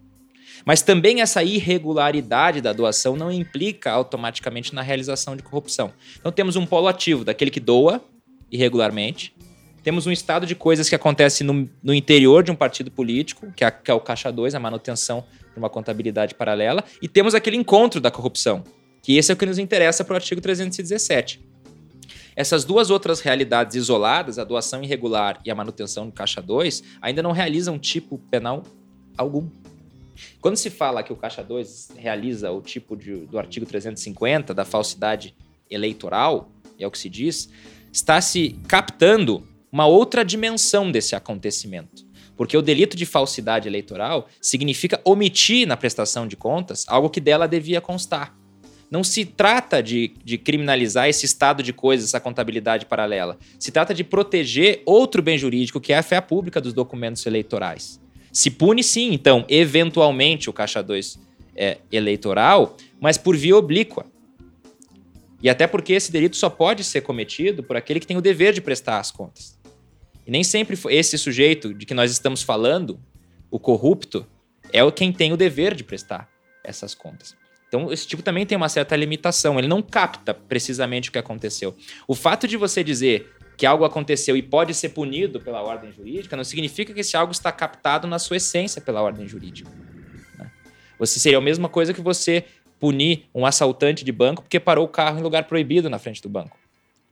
Mas 0.68 0.82
também 0.82 1.22
essa 1.22 1.42
irregularidade 1.42 2.60
da 2.60 2.74
doação 2.74 3.16
não 3.16 3.32
implica 3.32 3.90
automaticamente 3.90 4.74
na 4.74 4.82
realização 4.82 5.34
de 5.34 5.42
corrupção. 5.42 5.94
Então 6.20 6.30
temos 6.30 6.56
um 6.56 6.66
polo 6.66 6.88
ativo, 6.88 7.24
daquele 7.24 7.50
que 7.50 7.58
doa 7.58 8.04
irregularmente. 8.52 9.34
Temos 9.82 10.06
um 10.06 10.12
estado 10.12 10.44
de 10.44 10.54
coisas 10.54 10.86
que 10.86 10.94
acontece 10.94 11.42
no, 11.42 11.66
no 11.82 11.94
interior 11.94 12.42
de 12.42 12.50
um 12.50 12.54
partido 12.54 12.90
político, 12.90 13.50
que 13.56 13.64
é, 13.64 13.70
que 13.70 13.90
é 13.90 13.94
o 13.94 14.00
caixa 14.00 14.30
2, 14.30 14.54
a 14.54 14.60
manutenção 14.60 15.24
de 15.54 15.58
uma 15.58 15.70
contabilidade 15.70 16.34
paralela. 16.34 16.84
E 17.00 17.08
temos 17.08 17.34
aquele 17.34 17.56
encontro 17.56 17.98
da 17.98 18.10
corrupção, 18.10 18.62
que 19.02 19.16
esse 19.16 19.32
é 19.32 19.34
o 19.34 19.38
que 19.38 19.46
nos 19.46 19.58
interessa 19.58 20.04
para 20.04 20.12
o 20.12 20.16
artigo 20.16 20.38
317. 20.38 21.40
Essas 22.36 22.66
duas 22.66 22.90
outras 22.90 23.20
realidades 23.20 23.74
isoladas, 23.74 24.38
a 24.38 24.44
doação 24.44 24.84
irregular 24.84 25.40
e 25.46 25.50
a 25.50 25.54
manutenção 25.54 26.04
do 26.04 26.12
caixa 26.12 26.42
2, 26.42 26.82
ainda 27.00 27.22
não 27.22 27.32
realizam 27.32 27.78
tipo 27.78 28.18
penal 28.30 28.64
algum. 29.16 29.48
Quando 30.40 30.56
se 30.56 30.70
fala 30.70 31.02
que 31.02 31.12
o 31.12 31.16
Caixa 31.16 31.42
2 31.42 31.92
realiza 31.96 32.50
o 32.50 32.60
tipo 32.60 32.96
de, 32.96 33.26
do 33.26 33.38
artigo 33.38 33.66
350 33.66 34.54
da 34.54 34.64
falsidade 34.64 35.34
eleitoral, 35.70 36.50
é 36.78 36.86
o 36.86 36.90
que 36.90 36.98
se 36.98 37.08
diz, 37.08 37.50
está 37.92 38.20
se 38.20 38.58
captando 38.66 39.46
uma 39.70 39.86
outra 39.86 40.24
dimensão 40.24 40.90
desse 40.90 41.14
acontecimento. 41.14 42.06
Porque 42.36 42.56
o 42.56 42.62
delito 42.62 42.96
de 42.96 43.04
falsidade 43.04 43.66
eleitoral 43.66 44.28
significa 44.40 45.00
omitir 45.04 45.66
na 45.66 45.76
prestação 45.76 46.26
de 46.26 46.36
contas 46.36 46.84
algo 46.88 47.10
que 47.10 47.20
dela 47.20 47.48
devia 47.48 47.80
constar. 47.80 48.36
Não 48.90 49.04
se 49.04 49.24
trata 49.24 49.82
de, 49.82 50.14
de, 50.24 50.38
criminalizar 50.38 51.08
esse 51.08 51.26
estado 51.26 51.62
de 51.62 51.72
coisas, 51.72 52.08
essa 52.08 52.20
contabilidade 52.20 52.86
paralela. 52.86 53.36
Se 53.58 53.70
trata 53.70 53.92
de 53.92 54.02
proteger 54.02 54.82
outro 54.86 55.20
bem 55.20 55.36
jurídico, 55.36 55.80
que 55.80 55.92
é 55.92 55.98
a 55.98 56.02
fé 56.02 56.20
pública 56.20 56.60
dos 56.60 56.72
documentos 56.72 57.26
eleitorais. 57.26 58.00
Se 58.38 58.52
pune 58.52 58.84
sim, 58.84 59.12
então, 59.12 59.44
eventualmente 59.48 60.48
o 60.48 60.52
caixa 60.52 60.80
2 60.80 61.18
é 61.56 61.78
eleitoral, 61.90 62.76
mas 63.00 63.18
por 63.18 63.36
via 63.36 63.56
oblíqua. 63.56 64.06
E 65.42 65.50
até 65.50 65.66
porque 65.66 65.92
esse 65.92 66.12
delito 66.12 66.36
só 66.36 66.48
pode 66.48 66.84
ser 66.84 67.00
cometido 67.00 67.64
por 67.64 67.76
aquele 67.76 67.98
que 67.98 68.06
tem 68.06 68.16
o 68.16 68.20
dever 68.20 68.52
de 68.52 68.60
prestar 68.60 69.00
as 69.00 69.10
contas. 69.10 69.58
E 70.24 70.30
nem 70.30 70.44
sempre 70.44 70.78
esse 70.88 71.18
sujeito 71.18 71.74
de 71.74 71.84
que 71.84 71.92
nós 71.92 72.12
estamos 72.12 72.40
falando, 72.40 73.00
o 73.50 73.58
corrupto, 73.58 74.24
é 74.72 74.84
o 74.84 74.92
quem 74.92 75.12
tem 75.12 75.32
o 75.32 75.36
dever 75.36 75.74
de 75.74 75.82
prestar 75.82 76.30
essas 76.62 76.94
contas. 76.94 77.34
Então, 77.66 77.92
esse 77.92 78.06
tipo 78.06 78.22
também 78.22 78.46
tem 78.46 78.56
uma 78.56 78.68
certa 78.68 78.94
limitação. 78.94 79.58
Ele 79.58 79.66
não 79.66 79.82
capta 79.82 80.32
precisamente 80.32 81.08
o 81.08 81.12
que 81.12 81.18
aconteceu. 81.18 81.76
O 82.06 82.14
fato 82.14 82.46
de 82.46 82.56
você 82.56 82.84
dizer 82.84 83.34
que 83.58 83.66
algo 83.66 83.84
aconteceu 83.84 84.36
e 84.36 84.40
pode 84.40 84.72
ser 84.72 84.90
punido 84.90 85.40
pela 85.40 85.60
ordem 85.60 85.90
jurídica, 85.90 86.36
não 86.36 86.44
significa 86.44 86.94
que 86.94 87.00
esse 87.00 87.16
algo 87.16 87.32
está 87.32 87.50
captado 87.50 88.06
na 88.06 88.20
sua 88.20 88.36
essência 88.36 88.80
pela 88.80 89.02
ordem 89.02 89.26
jurídica. 89.26 89.68
Né? 90.38 90.48
Você 90.96 91.18
seria 91.18 91.38
a 91.38 91.40
mesma 91.40 91.68
coisa 91.68 91.92
que 91.92 92.00
você 92.00 92.44
punir 92.78 93.24
um 93.34 93.44
assaltante 93.44 94.04
de 94.04 94.12
banco 94.12 94.42
porque 94.42 94.60
parou 94.60 94.84
o 94.84 94.88
carro 94.88 95.18
em 95.18 95.22
lugar 95.22 95.42
proibido 95.42 95.90
na 95.90 95.98
frente 95.98 96.22
do 96.22 96.28
banco. 96.28 96.56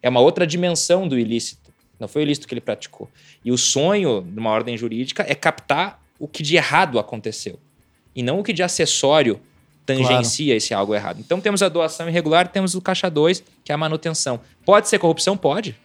É 0.00 0.08
uma 0.08 0.20
outra 0.20 0.46
dimensão 0.46 1.08
do 1.08 1.18
ilícito. 1.18 1.72
Não 1.98 2.06
foi 2.06 2.22
o 2.22 2.24
ilícito 2.24 2.46
que 2.46 2.54
ele 2.54 2.60
praticou. 2.60 3.10
E 3.44 3.50
o 3.50 3.58
sonho 3.58 4.22
de 4.22 4.38
uma 4.38 4.50
ordem 4.50 4.78
jurídica 4.78 5.26
é 5.28 5.34
captar 5.34 6.00
o 6.16 6.28
que 6.28 6.44
de 6.44 6.54
errado 6.54 7.00
aconteceu. 7.00 7.58
E 8.14 8.22
não 8.22 8.38
o 8.38 8.44
que 8.44 8.52
de 8.52 8.62
acessório 8.62 9.40
tangencia 9.84 10.46
claro. 10.46 10.56
esse 10.58 10.72
algo 10.72 10.94
errado. 10.94 11.18
Então 11.18 11.40
temos 11.40 11.60
a 11.60 11.68
doação 11.68 12.08
irregular, 12.08 12.46
temos 12.46 12.76
o 12.76 12.80
caixa 12.80 13.10
2, 13.10 13.42
que 13.64 13.72
é 13.72 13.74
a 13.74 13.78
manutenção. 13.78 14.40
Pode 14.64 14.88
ser 14.88 15.00
corrupção? 15.00 15.36
Pode. 15.36 15.76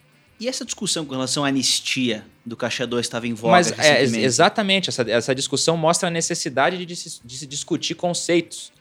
E 0.42 0.48
essa 0.48 0.66
discussão 0.66 1.06
com 1.06 1.12
relação 1.12 1.46
à 1.46 1.50
anistia 1.50 2.26
do 2.44 2.58
Caixa 2.58 2.88
2 2.88 3.06
estava 3.06 3.28
em 3.28 3.34
voga 3.36 3.52
Mas, 3.52 3.78
é, 3.78 4.02
exatamente, 4.02 4.90
essa, 4.90 5.04
essa 5.08 5.36
discussão 5.36 5.78
mostra 5.78 6.08
a 6.08 6.12
necessidade 6.12 6.84
de 6.84 6.96
se, 6.96 7.22
de 7.24 7.38
se 7.38 7.46
discutir 7.46 7.94
conceitos. 7.94 8.74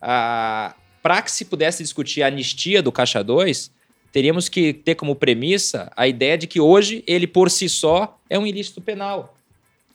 Ah, 0.00 0.72
Para 1.02 1.20
que 1.20 1.32
se 1.32 1.44
pudesse 1.44 1.82
discutir 1.82 2.22
a 2.22 2.28
anistia 2.28 2.80
do 2.80 2.92
Caixa 2.92 3.24
2, 3.24 3.72
teríamos 4.12 4.48
que 4.48 4.72
ter 4.72 4.94
como 4.94 5.16
premissa 5.16 5.90
a 5.96 6.06
ideia 6.06 6.38
de 6.38 6.46
que 6.46 6.60
hoje 6.60 7.02
ele 7.08 7.26
por 7.26 7.50
si 7.50 7.68
só 7.68 8.16
é 8.30 8.38
um 8.38 8.46
ilícito 8.46 8.80
penal. 8.80 9.36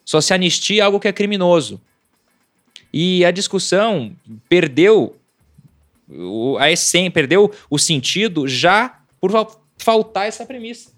Só 0.03 0.19
se 0.19 0.33
anistia 0.33 0.83
algo 0.83 0.99
que 0.99 1.07
é 1.07 1.13
criminoso. 1.13 1.79
E 2.91 3.23
a 3.23 3.31
discussão 3.31 4.13
perdeu 4.49 5.15
o, 6.09 6.57
a 6.57 6.69
essência, 6.69 7.09
perdeu 7.09 7.53
o 7.69 7.79
sentido 7.79 8.49
já 8.49 8.99
por 9.21 9.31
faltar 9.77 10.27
essa 10.27 10.45
premissa. 10.45 10.94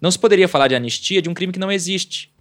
Não 0.00 0.10
se 0.10 0.18
poderia 0.18 0.48
falar 0.48 0.68
de 0.68 0.74
anistia 0.74 1.20
de 1.20 1.28
um 1.28 1.34
crime 1.34 1.52
que 1.52 1.58
não 1.58 1.70
existe. 1.70 2.32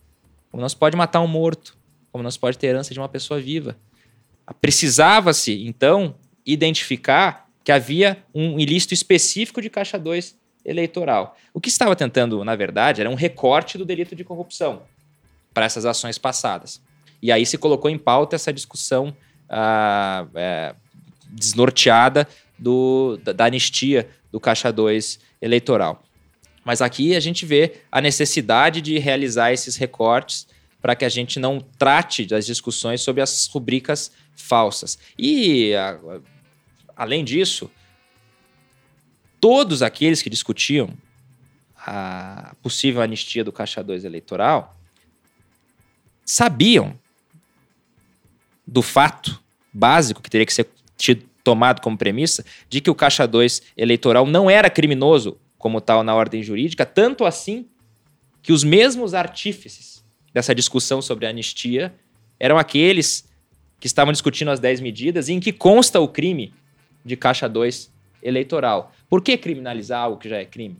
Como 0.49 0.61
não 0.61 0.69
se 0.69 0.75
pode 0.75 0.95
matar 0.95 1.21
um 1.21 1.27
morto, 1.27 1.77
como 2.11 2.23
não 2.23 2.31
se 2.31 2.39
pode 2.39 2.57
ter 2.57 2.67
herança 2.67 2.93
de 2.93 2.99
uma 2.99 3.09
pessoa 3.09 3.39
viva. 3.39 3.77
Precisava-se, 4.61 5.65
então, 5.67 6.15
identificar 6.45 7.47
que 7.63 7.71
havia 7.71 8.23
um 8.33 8.59
ilícito 8.59 8.93
específico 8.93 9.61
de 9.61 9.69
caixa 9.69 9.99
2 9.99 10.35
eleitoral. 10.65 11.37
O 11.53 11.61
que 11.61 11.69
estava 11.69 11.95
tentando, 11.95 12.43
na 12.43 12.55
verdade, 12.55 13.01
era 13.01 13.09
um 13.09 13.15
recorte 13.15 13.77
do 13.77 13.85
delito 13.85 14.15
de 14.15 14.23
corrupção 14.23 14.83
para 15.53 15.65
essas 15.65 15.85
ações 15.85 16.17
passadas. 16.17 16.81
E 17.21 17.31
aí 17.31 17.45
se 17.45 17.57
colocou 17.57 17.91
em 17.91 17.97
pauta 17.97 18.35
essa 18.35 18.51
discussão 18.51 19.15
ah, 19.49 20.25
é, 20.33 20.73
desnorteada 21.29 22.27
do, 22.57 23.17
da, 23.23 23.33
da 23.33 23.45
anistia 23.45 24.09
do 24.31 24.39
caixa 24.39 24.71
2 24.71 25.19
eleitoral. 25.41 26.03
Mas 26.63 26.81
aqui 26.81 27.15
a 27.15 27.19
gente 27.19 27.45
vê 27.45 27.81
a 27.91 28.01
necessidade 28.01 28.81
de 28.81 28.97
realizar 28.97 29.51
esses 29.51 29.75
recortes 29.75 30.47
para 30.81 30.95
que 30.95 31.05
a 31.05 31.09
gente 31.09 31.39
não 31.39 31.59
trate 31.59 32.25
das 32.25 32.45
discussões 32.45 33.01
sobre 33.01 33.21
as 33.21 33.47
rubricas 33.47 34.11
falsas. 34.35 34.97
E, 35.17 35.73
a, 35.75 35.99
além 36.95 37.23
disso, 37.23 37.69
todos 39.39 39.81
aqueles 39.81 40.21
que 40.21 40.29
discutiam 40.29 40.89
a 41.75 42.53
possível 42.61 43.01
anistia 43.01 43.43
do 43.43 43.51
Caixa 43.51 43.83
2 43.83 44.03
eleitoral 44.03 44.75
sabiam 46.25 46.97
do 48.65 48.81
fato 48.81 49.41
básico 49.73 50.21
que 50.21 50.29
teria 50.29 50.45
que 50.45 50.53
ser 50.53 50.69
tido, 50.97 51.27
tomado 51.43 51.81
como 51.81 51.97
premissa 51.97 52.45
de 52.69 52.81
que 52.81 52.89
o 52.89 52.95
Caixa 52.95 53.27
2 53.27 53.61
eleitoral 53.75 54.25
não 54.25 54.49
era 54.49 54.69
criminoso 54.69 55.37
como 55.59 55.79
tal 55.79 56.03
na 56.03 56.15
ordem 56.15 56.41
jurídica, 56.41 56.85
tanto 56.85 57.25
assim 57.25 57.67
que 58.41 58.53
os 58.53 58.63
mesmos 58.63 59.13
artífices 59.13 60.03
dessa 60.33 60.55
discussão 60.55 61.01
sobre 61.01 61.27
anistia 61.27 61.93
eram 62.39 62.57
aqueles 62.57 63.27
que 63.79 63.85
estavam 63.85 64.13
discutindo 64.13 64.49
as 64.49 64.59
10 64.59 64.79
medidas 64.79 65.29
em 65.29 65.39
que 65.39 65.51
consta 65.51 65.99
o 65.99 66.07
crime 66.07 66.53
de 67.03 67.15
caixa 67.15 67.47
2 67.47 67.91
eleitoral. 68.23 68.93
Por 69.09 69.21
que 69.21 69.37
criminalizar 69.37 70.01
algo 70.01 70.17
que 70.17 70.29
já 70.29 70.37
é 70.37 70.45
crime? 70.45 70.77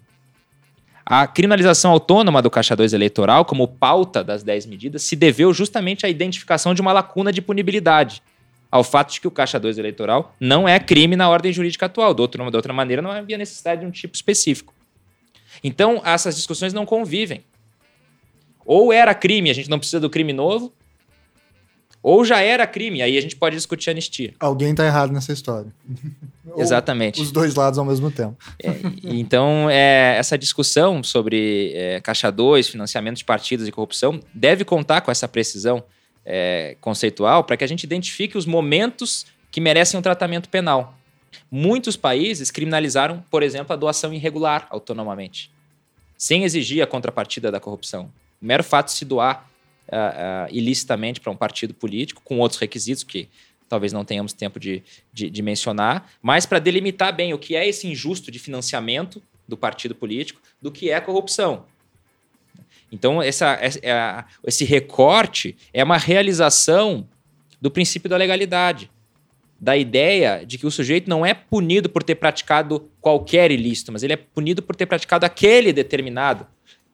A 1.06 1.28
criminalização 1.28 1.92
autônoma 1.92 2.42
do 2.42 2.50
caixa 2.50 2.76
2 2.76 2.94
eleitoral, 2.94 3.44
como 3.44 3.68
pauta 3.68 4.24
das 4.24 4.44
10 4.44 4.66
medidas, 4.68 5.02
se 5.02 5.16
deveu 5.16 5.54
justamente 5.54 6.06
à 6.06 6.10
identificação 6.10 6.74
de 6.74 6.82
uma 6.82 6.94
lacuna 6.94 7.34
de 7.34 7.42
punibilidade, 7.42 8.22
ao 8.72 8.84
fato 8.84 9.14
de 9.14 9.22
que 9.22 9.28
o 9.28 9.32
caixa 9.32 9.60
2 9.60 9.78
eleitoral 9.78 10.36
não 10.40 10.68
é 10.68 10.80
crime 10.80 11.16
na 11.16 11.30
ordem 11.30 11.52
jurídica 11.52 11.88
atual. 11.88 12.14
De 12.14 12.22
outra, 12.22 12.50
de 12.50 12.56
outra 12.56 12.74
maneira, 12.74 13.02
não 13.02 13.12
havia 13.12 13.38
necessidade 13.38 13.82
de 13.82 13.88
um 13.88 13.92
tipo 13.92 14.16
específico. 14.16 14.74
Então, 15.64 16.02
essas 16.06 16.36
discussões 16.36 16.74
não 16.74 16.86
convivem. 16.86 17.44
Ou 18.66 18.94
era 18.94 19.16
crime, 19.16 19.50
a 19.50 19.54
gente 19.54 19.70
não 19.70 19.80
precisa 19.80 20.00
do 20.00 20.10
crime 20.10 20.32
novo, 20.32 20.72
ou 22.02 22.24
já 22.24 22.40
era 22.40 22.66
crime, 22.66 23.02
aí 23.02 23.18
a 23.18 23.22
gente 23.22 23.36
pode 23.36 23.56
discutir 23.56 23.90
anistia. 23.90 24.34
Alguém 24.40 24.72
está 24.72 24.86
errado 24.86 25.12
nessa 25.12 25.34
história. 25.34 25.74
Exatamente. 26.58 27.22
os 27.22 27.32
dois 27.32 27.56
lados 27.56 27.78
ao 27.78 27.86
mesmo 27.86 28.10
tempo. 28.10 28.38
É, 28.62 28.72
então, 29.04 29.70
é, 29.70 30.16
essa 30.18 30.38
discussão 30.38 31.04
sobre 31.04 31.72
é, 31.76 32.00
Caixa 32.00 32.32
2, 32.32 32.70
financiamento 32.70 33.18
de 33.18 33.26
partidos 33.26 33.68
e 33.68 33.72
corrupção, 33.72 34.20
deve 34.34 34.64
contar 34.64 35.02
com 35.02 35.12
essa 35.12 35.28
precisão 35.28 35.84
é, 36.30 36.78
conceitual 36.80 37.44
para 37.44 37.58
que 37.58 37.64
a 37.64 37.68
gente 37.68 37.84
identifique 37.84 38.38
os 38.38 38.46
momentos 38.46 39.26
que 39.52 39.60
merecem 39.60 40.00
um 40.00 40.04
tratamento 40.04 40.48
penal. 40.48 40.96
Muitos 41.50 41.98
países 41.98 42.52
criminalizaram, 42.52 43.24
por 43.32 43.42
exemplo, 43.42 43.74
a 43.74 43.76
doação 43.76 44.14
irregular 44.14 44.68
autonomamente, 44.70 45.52
sem 46.16 46.44
exigir 46.44 46.84
a 46.84 46.88
contrapartida 46.88 47.52
da 47.52 47.60
corrupção. 47.60 48.12
O 48.40 48.46
mero 48.46 48.64
fato 48.64 48.88
de 48.88 48.94
se 48.94 49.06
doar 49.06 49.50
uh, 49.88 49.96
uh, 49.96 50.56
ilicitamente 50.56 51.20
para 51.20 51.32
um 51.32 51.36
partido 51.36 51.74
político, 51.74 52.22
com 52.24 52.38
outros 52.38 52.62
requisitos 52.62 53.04
que 53.04 53.28
talvez 53.68 53.92
não 53.92 54.06
tenhamos 54.06 54.32
tempo 54.32 54.60
de, 54.60 54.84
de, 55.12 55.30
de 55.30 55.42
mencionar, 55.42 56.12
mas 56.22 56.46
para 56.46 56.60
delimitar 56.60 57.16
bem 57.16 57.34
o 57.34 57.40
que 57.40 57.56
é 57.56 57.68
esse 57.68 57.88
injusto 57.88 58.32
de 58.32 58.38
financiamento 58.40 59.22
do 59.48 59.58
partido 59.58 59.96
político 59.96 60.40
do 60.62 60.72
que 60.72 60.92
é 60.92 61.02
corrupção. 61.02 61.66
Então, 62.92 63.22
essa, 63.22 63.58
essa, 63.62 64.26
esse 64.46 64.66
recorte 64.66 65.56
é 65.74 65.84
uma 65.84 65.98
realização 65.98 67.08
do 67.62 67.70
princípio 67.70 68.10
da 68.10 68.18
legalidade, 68.18 68.90
da 69.60 69.76
ideia 69.76 70.44
de 70.46 70.58
que 70.58 70.66
o 70.66 70.72
sujeito 70.72 71.10
não 71.10 71.26
é 71.26 71.34
punido 71.34 71.90
por 71.90 72.02
ter 72.02 72.16
praticado 72.16 72.90
qualquer 73.02 73.52
ilícito, 73.52 73.92
mas 73.92 74.04
ele 74.04 74.14
é 74.14 74.18
punido 74.18 74.62
por 74.62 74.76
ter 74.76 74.86
praticado 74.86 75.26
aquele 75.26 75.74
determinado 75.74 76.48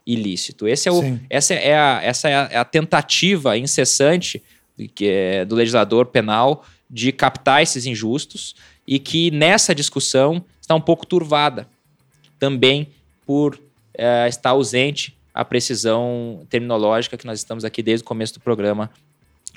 ilícito. 0.05 0.67
Esse 0.67 0.89
é 0.89 0.91
o, 0.91 1.19
essa 1.29 1.53
é 1.53 1.75
a, 1.75 1.99
essa 2.03 2.29
é 2.29 2.35
a, 2.35 2.49
é 2.51 2.57
a 2.57 2.65
tentativa 2.65 3.57
incessante 3.57 4.41
que 4.93 5.07
é, 5.07 5.45
do 5.45 5.55
legislador 5.55 6.07
penal 6.07 6.65
de 6.89 7.11
captar 7.11 7.61
esses 7.61 7.85
injustos 7.85 8.55
e 8.85 8.99
que 8.99 9.31
nessa 9.31 9.73
discussão 9.73 10.43
está 10.59 10.75
um 10.75 10.81
pouco 10.81 11.05
turvada 11.05 11.67
também 12.37 12.89
por 13.25 13.59
é, 13.93 14.27
estar 14.27 14.51
ausente 14.51 15.15
a 15.35 15.45
precisão 15.45 16.47
terminológica 16.49 17.17
que 17.17 17.27
nós 17.27 17.39
estamos 17.39 17.63
aqui 17.63 17.83
desde 17.83 18.03
o 18.03 18.07
começo 18.07 18.33
do 18.35 18.39
programa 18.39 18.89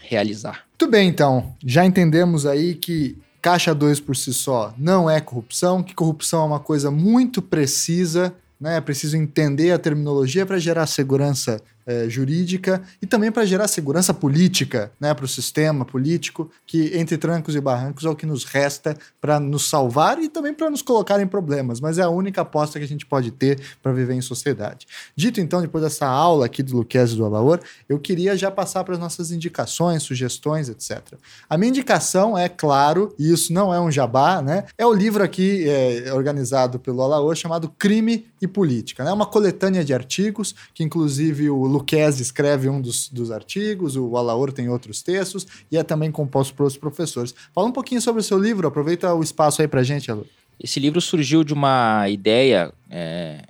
realizar. 0.03 0.67
Muito 0.71 0.91
bem, 0.91 1.09
então. 1.09 1.55
Já 1.65 1.87
entendemos 1.87 2.45
aí 2.45 2.75
que 2.75 3.17
caixa 3.41 3.73
2 3.73 4.01
por 4.01 4.17
si 4.17 4.35
só 4.35 4.75
não 4.77 5.09
é 5.09 5.21
corrupção, 5.21 5.83
que 5.83 5.95
corrupção 5.95 6.43
é 6.43 6.47
uma 6.47 6.61
coisa 6.61 6.91
muito 6.91 7.41
precisa 7.41 8.35
né? 8.61 8.77
É 8.77 8.81
preciso 8.81 9.17
entender 9.17 9.71
a 9.71 9.79
terminologia 9.79 10.45
para 10.45 10.59
gerar 10.59 10.87
segurança 10.87 11.61
é, 11.89 12.07
jurídica 12.07 12.83
e 13.01 13.07
também 13.07 13.33
para 13.33 13.47
gerar 13.47 13.67
segurança 13.67 14.13
política 14.13 14.93
né, 15.01 15.15
para 15.15 15.25
o 15.25 15.29
sistema 15.29 15.87
político, 15.87 16.51
que 16.67 16.95
entre 16.95 17.17
trancos 17.17 17.57
e 17.57 17.61
barrancos 17.61 18.05
é 18.05 18.11
o 18.11 18.15
que 18.15 18.27
nos 18.27 18.45
resta 18.45 18.95
para 19.19 19.41
nos 19.41 19.71
salvar 19.71 20.23
e 20.23 20.29
também 20.29 20.53
para 20.53 20.69
nos 20.69 20.83
colocar 20.83 21.19
em 21.19 21.27
problemas, 21.27 21.81
mas 21.81 21.97
é 21.97 22.03
a 22.03 22.11
única 22.11 22.43
aposta 22.43 22.79
que 22.79 22.85
a 22.85 22.89
gente 22.89 23.07
pode 23.07 23.31
ter 23.31 23.59
para 23.83 23.91
viver 23.91 24.13
em 24.13 24.21
sociedade. 24.21 24.87
Dito 25.17 25.41
então, 25.41 25.63
depois 25.63 25.83
dessa 25.83 26.07
aula 26.07 26.45
aqui 26.45 26.63
do 26.63 26.77
Luquezzi 26.77 27.17
do 27.17 27.25
Alaor, 27.25 27.59
eu 27.89 27.99
queria 27.99 28.37
já 28.37 28.51
passar 28.51 28.85
para 28.85 28.93
as 28.93 29.01
nossas 29.01 29.33
indicações, 29.33 30.03
sugestões, 30.03 30.69
etc. 30.69 31.15
A 31.49 31.57
minha 31.57 31.71
indicação 31.71 32.37
é, 32.37 32.51
claro, 32.51 33.15
e 33.19 33.33
isso 33.33 33.51
não 33.51 33.73
é 33.73 33.81
um 33.81 33.91
jabá, 33.91 34.43
né? 34.43 34.65
É 34.77 34.85
o 34.85 34.93
livro 34.93 35.23
aqui 35.25 35.67
é, 35.67 36.13
organizado 36.13 36.79
pelo 36.79 37.01
Alaor 37.01 37.35
chamado 37.35 37.73
Crime 37.79 38.27
e 38.43 38.47
Política. 38.47 39.03
É 39.03 39.07
né? 39.07 39.13
uma 39.13 39.27
coletânea 39.27 39.85
de 39.85 39.95
artigos 39.95 40.55
que, 40.75 40.85
inclusive, 40.85 41.49
o 41.49 41.78
Luquezzi 41.79 42.23
escreve 42.23 42.69
um 42.69 42.81
dos, 42.81 43.09
dos 43.09 43.31
artigos, 43.31 43.97
o 43.97 44.17
Alaor 44.17 44.53
tem 44.53 44.69
outros 44.69 45.03
textos 45.03 45.47
e 45.71 45.77
é 45.77 45.83
também 45.83 46.11
composto 46.11 46.55
por 46.55 46.65
outros 46.65 46.79
professores. 46.79 47.35
Fala 47.55 47.69
um 47.69 47.73
pouquinho 47.73 48.01
sobre 48.01 48.21
o 48.21 48.25
seu 48.25 48.39
livro, 48.39 48.67
aproveita 48.67 49.15
o 49.15 49.23
espaço 49.23 49.63
aí 49.63 49.69
pra 49.69 49.83
gente, 49.83 50.11
Alaor. 50.11 50.27
Esse 50.61 50.81
livro 50.81 51.01
surgiu 51.01 51.45
de 51.45 51.55
uma 51.55 52.09
ideia 52.09 52.73
é, 52.91 53.43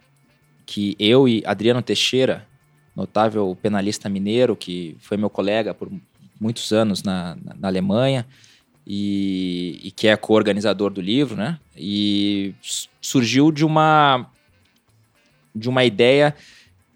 que 0.67 0.95
eu 0.99 1.27
e 1.27 1.43
Adriano 1.47 1.81
Teixeira, 1.81 2.47
notável 2.95 3.57
penalista 3.61 4.09
mineiro, 4.09 4.55
que 4.55 4.95
foi 5.01 5.17
meu 5.17 5.31
colega 5.31 5.73
por 5.73 5.91
muitos 6.39 6.71
anos 6.73 7.03
na, 7.03 7.37
na, 7.43 7.55
na 7.55 7.69
Alemanha, 7.69 8.27
e, 8.87 9.81
e, 9.83 9.91
que 9.91 10.09
é 10.09 10.17
co-organizador 10.17 10.91
do 10.91 11.01
livro, 11.01 11.37
né? 11.37 11.59
E 11.77 12.55
surgiu 13.03 13.53
de 13.53 13.63
uma 13.63 14.31
de 15.55 15.69
uma 15.69 15.85
ideia 15.85 16.35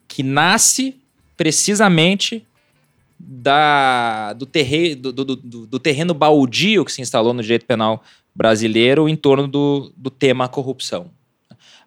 que 0.08 0.22
nasce 0.22 1.01
precisamente 1.36 2.46
da, 3.18 4.32
do, 4.32 4.44
terre, 4.46 4.94
do, 4.94 5.12
do, 5.12 5.24
do, 5.24 5.66
do, 5.66 5.78
terreno 5.78 6.12
baldio 6.12 6.84
que 6.84 6.92
se 6.92 7.00
instalou 7.00 7.32
no 7.32 7.42
direito 7.42 7.66
penal 7.66 8.02
brasileiro 8.34 9.08
em 9.08 9.14
torno 9.14 9.46
do, 9.46 9.92
do 9.96 10.10
tema 10.10 10.48
corrupção. 10.48 11.10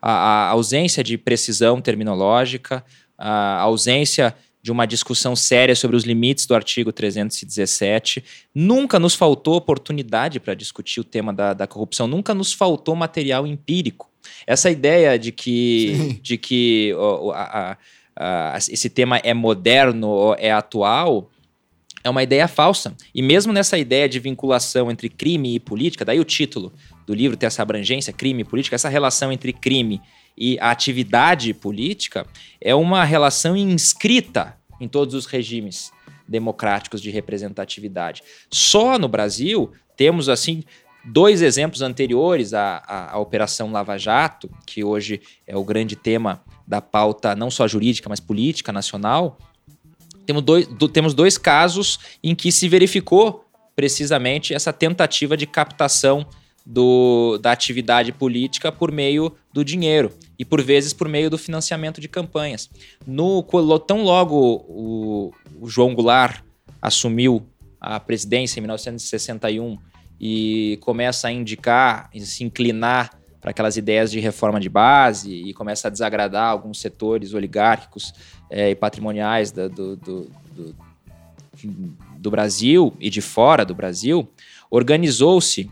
A, 0.02 0.12
a 0.12 0.50
ausência 0.50 1.04
de 1.04 1.18
precisão 1.18 1.82
terminológica, 1.82 2.86
a 3.18 3.60
ausência 3.62 4.36
de 4.66 4.72
uma 4.72 4.88
discussão 4.88 5.36
séria 5.36 5.76
sobre 5.76 5.96
os 5.96 6.06
limites 6.06 6.48
do 6.48 6.56
artigo 6.56 6.92
317. 6.92 8.24
Nunca 8.54 8.98
nos 8.98 9.14
faltou 9.14 9.56
oportunidade 9.56 10.40
para 10.40 10.56
discutir 10.56 11.00
o 11.00 11.04
tema 11.04 11.32
da, 11.32 11.54
da, 11.54 11.68
corrupção, 11.68 12.08
nunca 12.08 12.34
nos 12.34 12.52
faltou 12.52 12.96
material 12.96 13.46
empírico. 13.46 14.10
Essa 14.48 14.72
ideia 14.72 15.20
de 15.20 15.32
que, 15.32 16.20
de 16.20 16.36
que 16.36 16.96
a, 17.32 17.72
a, 17.72 17.78
uh, 18.20 18.58
esse 18.58 18.90
tema 18.90 19.18
é 19.18 19.34
moderno 19.34 20.08
ou 20.08 20.36
é 20.36 20.52
atual, 20.52 21.30
é 22.04 22.10
uma 22.10 22.22
ideia 22.22 22.48
falsa. 22.48 22.96
E 23.14 23.22
mesmo 23.22 23.52
nessa 23.52 23.78
ideia 23.78 24.08
de 24.08 24.20
vinculação 24.20 24.92
entre 24.92 25.10
crime 25.10 25.56
e 25.56 25.60
política, 25.60 26.06
daí 26.06 26.20
o 26.20 26.24
título 26.24 26.72
do 27.08 27.14
livro 27.14 27.36
tem 27.36 27.48
essa 27.48 27.62
abrangência, 27.62 28.14
crime 28.14 28.42
e 28.42 28.46
política, 28.46 28.76
essa 28.76 28.90
relação 28.90 29.32
entre 29.32 29.52
crime 29.52 30.02
e 30.38 30.58
atividade 30.60 31.54
política 31.54 32.28
é 32.62 32.76
uma 32.76 33.04
relação 33.04 33.56
inscrita 33.56 34.58
em 34.80 34.88
todos 34.88 35.16
os 35.16 35.26
regimes 35.26 35.92
democráticos 36.28 37.02
de 37.02 37.10
representatividade. 37.10 38.22
Só 38.52 39.00
no 39.00 39.08
Brasil 39.08 39.72
temos 39.96 40.28
assim 40.28 40.64
dois 41.04 41.42
exemplos 41.42 41.82
anteriores 41.82 42.54
à, 42.54 42.84
à, 42.86 43.14
à, 43.14 43.20
Operação 43.20 43.72
Lava 43.72 43.98
Jato, 43.98 44.50
que 44.66 44.84
hoje 44.84 45.22
é 45.46 45.56
o 45.56 45.64
grande 45.64 45.96
tema 45.96 46.42
da 46.68 46.82
pauta 46.82 47.36
não 47.36 47.52
só 47.52 47.68
jurídica, 47.68 48.10
mas 48.10 48.20
política 48.20 48.72
nacional. 48.72 49.38
Temos 50.26 50.42
dois, 50.42 50.68
do, 50.68 50.88
temos 50.88 51.14
dois 51.14 51.38
casos 51.38 52.00
em 52.24 52.34
que 52.34 52.52
se 52.52 52.68
verificou 52.68 53.46
precisamente 53.76 54.54
essa 54.54 54.74
tentativa 54.74 55.36
de 55.38 55.46
captação 55.46 56.26
do, 56.66 57.38
da 57.38 57.52
atividade 57.52 58.12
política 58.12 58.72
por 58.72 58.92
meio 58.92 59.32
do 59.54 59.64
dinheiro 59.64 60.12
e 60.40 60.44
por 60.44 60.62
vezes 60.62 60.94
por 60.94 61.08
meio 61.08 61.30
do 61.30 61.38
financiamento 61.38 62.02
de 62.02 62.08
campanhas. 62.08 62.70
No 63.06 63.44
tão 63.86 64.04
logo 64.04 64.66
o, 64.68 65.32
o 65.62 65.70
João 65.70 65.94
Goulart 65.94 66.42
assumiu 66.82 67.46
a 67.80 68.00
presidência 68.00 68.60
em 68.60 68.62
1961 68.62 69.78
e 70.20 70.80
começa 70.82 71.28
a 71.28 71.32
indicar 71.32 72.10
e 72.14 72.22
se 72.22 72.44
inclinar 72.44 73.12
para 73.46 73.52
aquelas 73.52 73.78
ideias 73.78 74.10
de 74.10 74.20
reforma 74.20 74.60
de 74.60 74.68
base 74.68 75.32
e 75.32 75.54
começa 75.54 75.88
a 75.88 75.92
desagradar 75.92 76.50
alguns 76.50 76.82
setores 76.82 77.32
oligárquicos 77.36 78.12
é, 78.50 78.72
e 78.72 78.76
patrimoniais 78.76 79.52
do, 79.52 79.70
do, 79.70 79.96
do, 79.96 80.76
do 82.18 82.32
Brasil 82.32 82.96
e 83.00 83.08
de 83.08 83.22
fora 83.22 83.64
do 83.64 83.76
Brasil, 83.76 84.28
organizou-se 84.68 85.70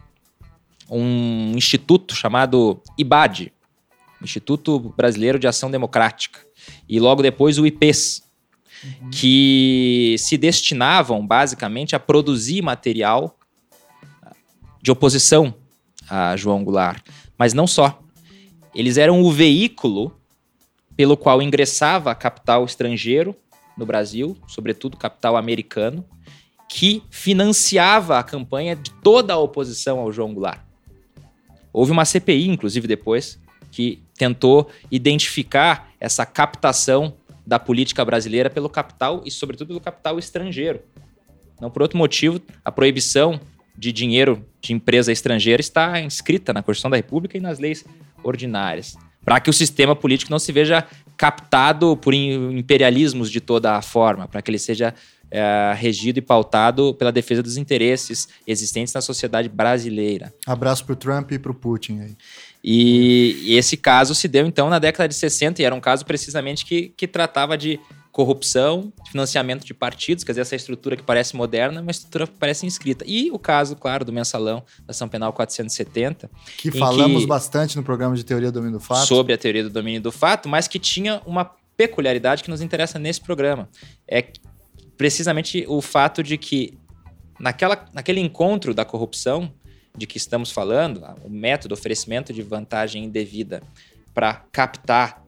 um 0.88 1.54
instituto 1.56 2.14
chamado 2.14 2.80
IBAD, 2.96 3.52
Instituto 4.22 4.94
Brasileiro 4.96 5.40
de 5.40 5.48
Ação 5.48 5.72
Democrática, 5.72 6.42
e 6.88 7.00
logo 7.00 7.24
depois 7.24 7.58
o 7.58 7.66
IPES, 7.66 8.22
uhum. 8.84 9.10
que 9.10 10.16
se 10.20 10.38
destinavam 10.38 11.26
basicamente 11.26 11.96
a 11.96 12.00
produzir 12.00 12.62
material 12.62 13.36
de 14.80 14.92
oposição 14.92 15.56
a 16.10 16.36
João 16.36 16.64
Goulart, 16.64 17.02
mas 17.44 17.54
não 17.54 17.68
só. 17.68 18.02
Eles 18.74 18.98
eram 18.98 19.22
o 19.22 19.30
veículo 19.30 20.18
pelo 20.96 21.18
qual 21.18 21.42
ingressava 21.42 22.16
capital 22.16 22.64
estrangeiro 22.64 23.36
no 23.78 23.86
Brasil, 23.86 24.38
sobretudo 24.48 24.96
capital 24.96 25.36
americano, 25.36 26.06
que 26.70 27.04
financiava 27.10 28.18
a 28.18 28.24
campanha 28.24 28.78
de 28.78 28.92
toda 29.04 29.34
a 29.34 29.38
oposição 29.38 30.00
ao 30.00 30.10
João 30.10 30.34
Goulart. 30.34 30.62
Houve 31.74 31.92
uma 31.92 32.06
CPI, 32.06 32.48
inclusive, 32.48 32.88
depois, 32.88 33.38
que 33.70 34.02
tentou 34.18 34.70
identificar 34.90 35.92
essa 36.00 36.26
captação 36.26 37.14
da 37.46 37.60
política 37.60 38.06
brasileira 38.06 38.50
pelo 38.50 38.70
capital 38.70 39.22
e, 39.26 39.30
sobretudo, 39.30 39.68
pelo 39.68 39.82
capital 39.82 40.18
estrangeiro. 40.18 40.80
Não 41.60 41.70
por 41.70 41.82
outro 41.82 41.98
motivo, 41.98 42.42
a 42.64 42.72
proibição 42.72 43.38
de 43.78 43.92
dinheiro 43.92 44.46
de 44.62 44.74
empresa 44.74 45.12
estrangeira 45.12 45.62
está 45.62 46.00
inscrita 46.00 46.54
na 46.54 46.62
Constituição 46.62 46.92
da 46.92 46.98
República 46.98 47.38
e 47.38 47.42
nas 47.42 47.60
leis 47.60 47.84
ordinárias, 48.24 48.96
para 49.24 49.40
que 49.40 49.50
o 49.50 49.54
sistema 49.54 49.96
político 49.96 50.32
não 50.32 50.40
se 50.40 50.52
veja 50.52 50.86
captado 51.18 51.96
por 51.98 52.14
imperialismos 52.14 53.30
de 53.30 53.40
toda 53.40 53.76
a 53.76 53.82
forma, 53.82 54.28
para 54.28 54.42
que 54.42 54.50
ele 54.50 54.60
seja 54.60 54.94
é, 55.30 55.74
regido 55.76 56.20
e 56.20 56.22
pautado 56.22 56.94
pela 56.94 57.12
defesa 57.12 57.42
dos 57.42 57.58
interesses 57.58 58.28
existentes 58.46 58.94
na 58.94 59.02
sociedade 59.02 59.50
brasileira. 59.50 60.34
Abraço 60.46 60.86
para 60.86 60.94
o 60.94 60.96
Trump 60.96 61.32
e 61.32 61.40
para 61.40 61.52
o 61.52 61.56
Putin 61.56 62.02
aí. 62.02 62.16
E, 62.64 63.38
e, 63.42 63.58
esse 63.58 63.76
caso 63.76 64.16
se 64.16 64.28
deu 64.28 64.46
então 64.46 64.70
na 64.70 64.80
década 64.80 65.08
de 65.08 65.16
60 65.16 65.62
e 65.62 65.66
era 65.66 65.76
um 65.76 65.82
caso 65.82 66.06
precisamente 66.06 66.66
que, 66.66 66.94
que 66.96 67.08
tratava 67.08 67.58
de 67.58 67.80
corrupção, 68.14 68.94
financiamento 69.10 69.66
de 69.66 69.74
partidos, 69.74 70.24
quer 70.24 70.34
dizer, 70.34 70.42
essa 70.42 70.56
estrutura 70.56 70.96
que 70.96 71.02
parece 71.02 71.36
moderna, 71.36 71.82
uma 71.82 71.90
estrutura 71.90 72.28
que 72.28 72.38
parece 72.38 72.64
inscrita. 72.64 73.04
E 73.08 73.32
o 73.32 73.40
caso, 73.40 73.76
claro, 73.76 74.06
do 74.06 74.14
mensalão 74.14 74.64
da 74.86 74.92
ação 74.92 75.10
penal 75.10 75.34
470. 75.34 76.30
Que 76.60 76.72
falamos 76.72 77.24
que, 77.24 77.28
bastante 77.28 77.76
no 77.76 77.82
programa 77.82 78.16
de 78.16 78.24
teoria 78.24 78.52
do 78.52 78.54
domínio 78.54 78.78
do 78.78 78.80
fato. 78.80 79.08
Sobre 79.08 79.34
a 79.34 79.38
teoria 79.38 79.64
do 79.64 79.72
domínio 79.72 80.00
do 80.00 80.12
fato, 80.12 80.48
mas 80.48 80.68
que 80.68 80.78
tinha 80.78 81.24
uma 81.26 81.44
peculiaridade 81.76 82.44
que 82.44 82.52
nos 82.52 82.62
interessa 82.62 83.00
nesse 83.00 83.20
programa. 83.20 83.68
É 84.08 84.32
precisamente 84.96 85.66
o 85.68 85.82
fato 85.82 86.22
de 86.22 86.38
que 86.38 86.78
naquela, 87.40 87.84
naquele 87.92 88.20
encontro 88.20 88.76
da 88.76 88.86
corrupção 88.86 89.52
de 89.98 90.06
que 90.06 90.18
estamos 90.18 90.52
falando, 90.52 91.04
o 91.24 91.30
método, 91.32 91.74
oferecimento 91.74 92.32
de 92.32 92.44
vantagem 92.44 93.06
indevida 93.06 93.64
para 94.14 94.36
captar 94.52 95.24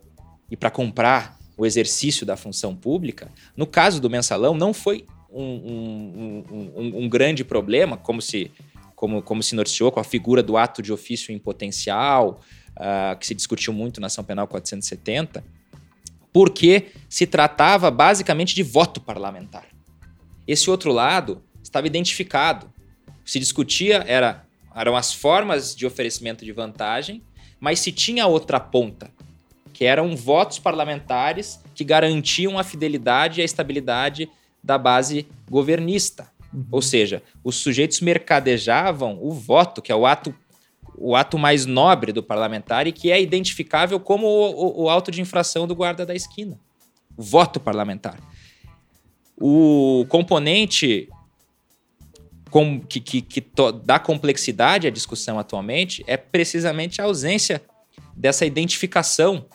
e 0.51 0.55
para 0.55 0.69
comprar 0.69 1.34
o 1.57 1.65
exercício 1.65 2.25
da 2.25 2.35
função 2.35 2.75
pública, 2.75 3.31
no 3.55 3.65
caso 3.65 4.01
do 4.01 4.09
mensalão, 4.09 4.55
não 4.55 4.73
foi 4.73 5.05
um, 5.31 5.43
um, 5.43 6.43
um, 6.75 7.03
um 7.03 7.09
grande 7.09 7.43
problema, 7.43 7.97
como 7.97 8.21
se, 8.21 8.51
como, 8.95 9.21
como 9.21 9.43
se 9.43 9.55
noticiou 9.55 9.91
com 9.91 9.99
a 9.99 10.03
figura 10.03 10.41
do 10.41 10.57
ato 10.57 10.81
de 10.81 10.93
ofício 10.93 11.33
em 11.33 11.39
potencial, 11.39 12.41
uh, 12.77 13.17
que 13.17 13.27
se 13.27 13.35
discutiu 13.35 13.73
muito 13.73 13.99
na 13.99 14.07
ação 14.07 14.23
penal 14.23 14.47
470, 14.47 15.43
porque 16.31 16.87
se 17.09 17.25
tratava 17.25 17.89
basicamente 17.89 18.55
de 18.55 18.63
voto 18.63 18.99
parlamentar. 18.99 19.65
Esse 20.47 20.69
outro 20.69 20.91
lado 20.91 21.41
estava 21.63 21.87
identificado. 21.87 22.71
O 23.07 23.23
que 23.23 23.31
se 23.31 23.39
discutia 23.39 24.03
era, 24.07 24.45
eram 24.75 24.95
as 24.95 25.13
formas 25.13 25.75
de 25.75 25.85
oferecimento 25.85 26.45
de 26.45 26.51
vantagem, 26.51 27.23
mas 27.59 27.79
se 27.79 27.91
tinha 27.91 28.27
outra 28.27 28.59
ponta, 28.59 29.11
que 29.75 29.83
eram 29.83 30.15
votos 30.15 30.57
parlamentares 30.57 31.59
que 31.75 31.83
garantiam 31.83 32.57
a 32.57 32.63
fidelidade 32.63 33.39
e 33.39 33.43
a 33.43 33.45
estabilidade 33.45 34.29
da 34.63 34.77
base 34.77 35.27
governista. 35.51 36.31
Uhum. 36.53 36.65
Ou 36.71 36.81
seja, 36.81 37.21
os 37.43 37.57
sujeitos 37.57 37.99
mercadejavam 37.99 39.19
o 39.21 39.33
voto, 39.33 39.81
que 39.81 39.91
é 39.91 39.95
o 39.95 40.05
ato 40.05 40.33
o 40.97 41.13
ato 41.13 41.37
mais 41.37 41.65
nobre 41.65 42.13
do 42.13 42.23
parlamentar 42.23 42.87
e 42.87 42.93
que 42.93 43.11
é 43.11 43.21
identificável 43.21 43.99
como 43.99 44.25
o, 44.25 44.83
o, 44.83 44.83
o 44.83 44.89
auto 44.89 45.11
de 45.11 45.19
infração 45.19 45.67
do 45.67 45.75
guarda 45.75 46.05
da 46.05 46.15
esquina. 46.15 46.57
O 47.17 47.21
voto 47.21 47.59
parlamentar. 47.59 48.17
O 49.37 50.05
componente 50.07 51.09
com, 52.49 52.79
que, 52.79 53.01
que, 53.01 53.21
que 53.21 53.41
to, 53.41 53.73
dá 53.73 53.99
complexidade 53.99 54.87
à 54.87 54.89
discussão 54.89 55.37
atualmente 55.37 56.01
é 56.07 56.15
precisamente 56.15 57.01
a 57.01 57.03
ausência 57.03 57.61
dessa 58.15 58.45
identificação 58.45 59.45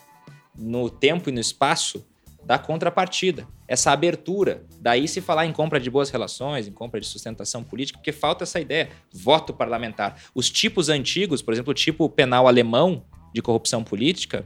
no 0.55 0.89
tempo 0.89 1.29
e 1.29 1.31
no 1.31 1.39
espaço 1.39 2.05
da 2.43 2.57
contrapartida, 2.57 3.47
essa 3.67 3.91
abertura. 3.91 4.65
Daí 4.79 5.07
se 5.07 5.21
falar 5.21 5.45
em 5.45 5.53
compra 5.53 5.79
de 5.79 5.89
boas 5.89 6.09
relações, 6.09 6.67
em 6.67 6.71
compra 6.71 6.99
de 6.99 7.07
sustentação 7.07 7.63
política, 7.63 7.99
porque 7.99 8.11
falta 8.11 8.43
essa 8.43 8.59
ideia, 8.59 8.89
voto 9.13 9.53
parlamentar. 9.53 10.19
Os 10.33 10.49
tipos 10.49 10.89
antigos, 10.89 11.41
por 11.41 11.53
exemplo, 11.53 11.71
o 11.71 11.75
tipo 11.75 12.09
penal 12.09 12.47
alemão 12.47 13.05
de 13.33 13.41
corrupção 13.41 13.83
política, 13.83 14.45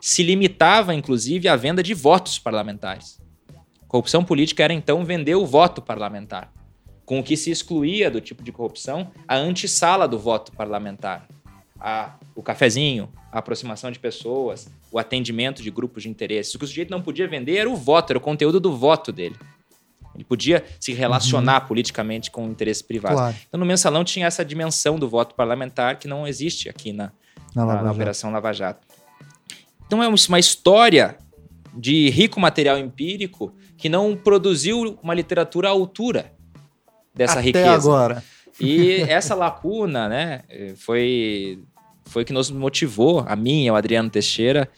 se 0.00 0.22
limitava 0.22 0.94
inclusive 0.94 1.48
à 1.48 1.56
venda 1.56 1.82
de 1.82 1.94
votos 1.94 2.38
parlamentares. 2.38 3.20
Corrupção 3.88 4.24
política 4.24 4.62
era 4.62 4.72
então 4.72 5.04
vender 5.04 5.34
o 5.34 5.46
voto 5.46 5.82
parlamentar, 5.82 6.52
com 7.04 7.18
o 7.18 7.22
que 7.22 7.36
se 7.36 7.50
excluía 7.50 8.10
do 8.10 8.20
tipo 8.20 8.42
de 8.42 8.52
corrupção 8.52 9.10
a 9.26 9.36
antessala 9.36 10.08
do 10.08 10.18
voto 10.18 10.52
parlamentar 10.52 11.26
a, 11.80 12.16
o 12.34 12.42
cafezinho, 12.42 13.08
a 13.36 13.38
aproximação 13.38 13.90
de 13.90 13.98
pessoas, 13.98 14.66
o 14.90 14.98
atendimento 14.98 15.62
de 15.62 15.70
grupos 15.70 16.04
de 16.04 16.08
interesse. 16.08 16.56
O 16.56 16.58
que 16.58 16.64
o 16.64 16.68
sujeito 16.68 16.90
não 16.90 17.02
podia 17.02 17.28
vender 17.28 17.56
era 17.58 17.68
o 17.68 17.76
voto, 17.76 18.12
era 18.12 18.18
o 18.18 18.20
conteúdo 18.20 18.58
do 18.58 18.74
voto 18.74 19.12
dele. 19.12 19.36
Ele 20.14 20.24
podia 20.24 20.64
se 20.80 20.94
relacionar 20.94 21.60
uhum. 21.60 21.68
politicamente 21.68 22.30
com 22.30 22.46
o 22.46 22.50
interesse 22.50 22.82
privado. 22.82 23.16
Claro. 23.16 23.36
Então, 23.46 23.60
no 23.60 23.66
mensalão 23.66 24.02
tinha 24.04 24.26
essa 24.26 24.42
dimensão 24.42 24.98
do 24.98 25.06
voto 25.06 25.34
parlamentar 25.34 25.98
que 25.98 26.08
não 26.08 26.26
existe 26.26 26.70
aqui 26.70 26.94
na, 26.94 27.12
na, 27.54 27.66
na, 27.66 27.82
na 27.82 27.92
Operação 27.92 28.32
Lava 28.32 28.54
Jato. 28.54 28.86
Então, 29.86 30.02
é 30.02 30.08
uma 30.08 30.38
história 30.38 31.18
de 31.74 32.08
rico 32.08 32.40
material 32.40 32.78
empírico 32.78 33.54
que 33.76 33.90
não 33.90 34.16
produziu 34.16 34.98
uma 35.02 35.12
literatura 35.12 35.68
à 35.68 35.72
altura 35.72 36.32
dessa 37.14 37.40
Até 37.40 37.48
riqueza. 37.48 37.74
agora. 37.74 38.24
E 38.58 39.02
essa 39.02 39.34
lacuna, 39.34 40.08
né, 40.08 40.40
foi, 40.76 41.62
foi 42.06 42.24
que 42.24 42.32
nos 42.32 42.50
motivou, 42.50 43.24
a 43.26 43.36
mim 43.36 43.64
e 43.64 43.68
ao 43.68 43.76
Adriano 43.76 44.08
Teixeira, 44.08 44.68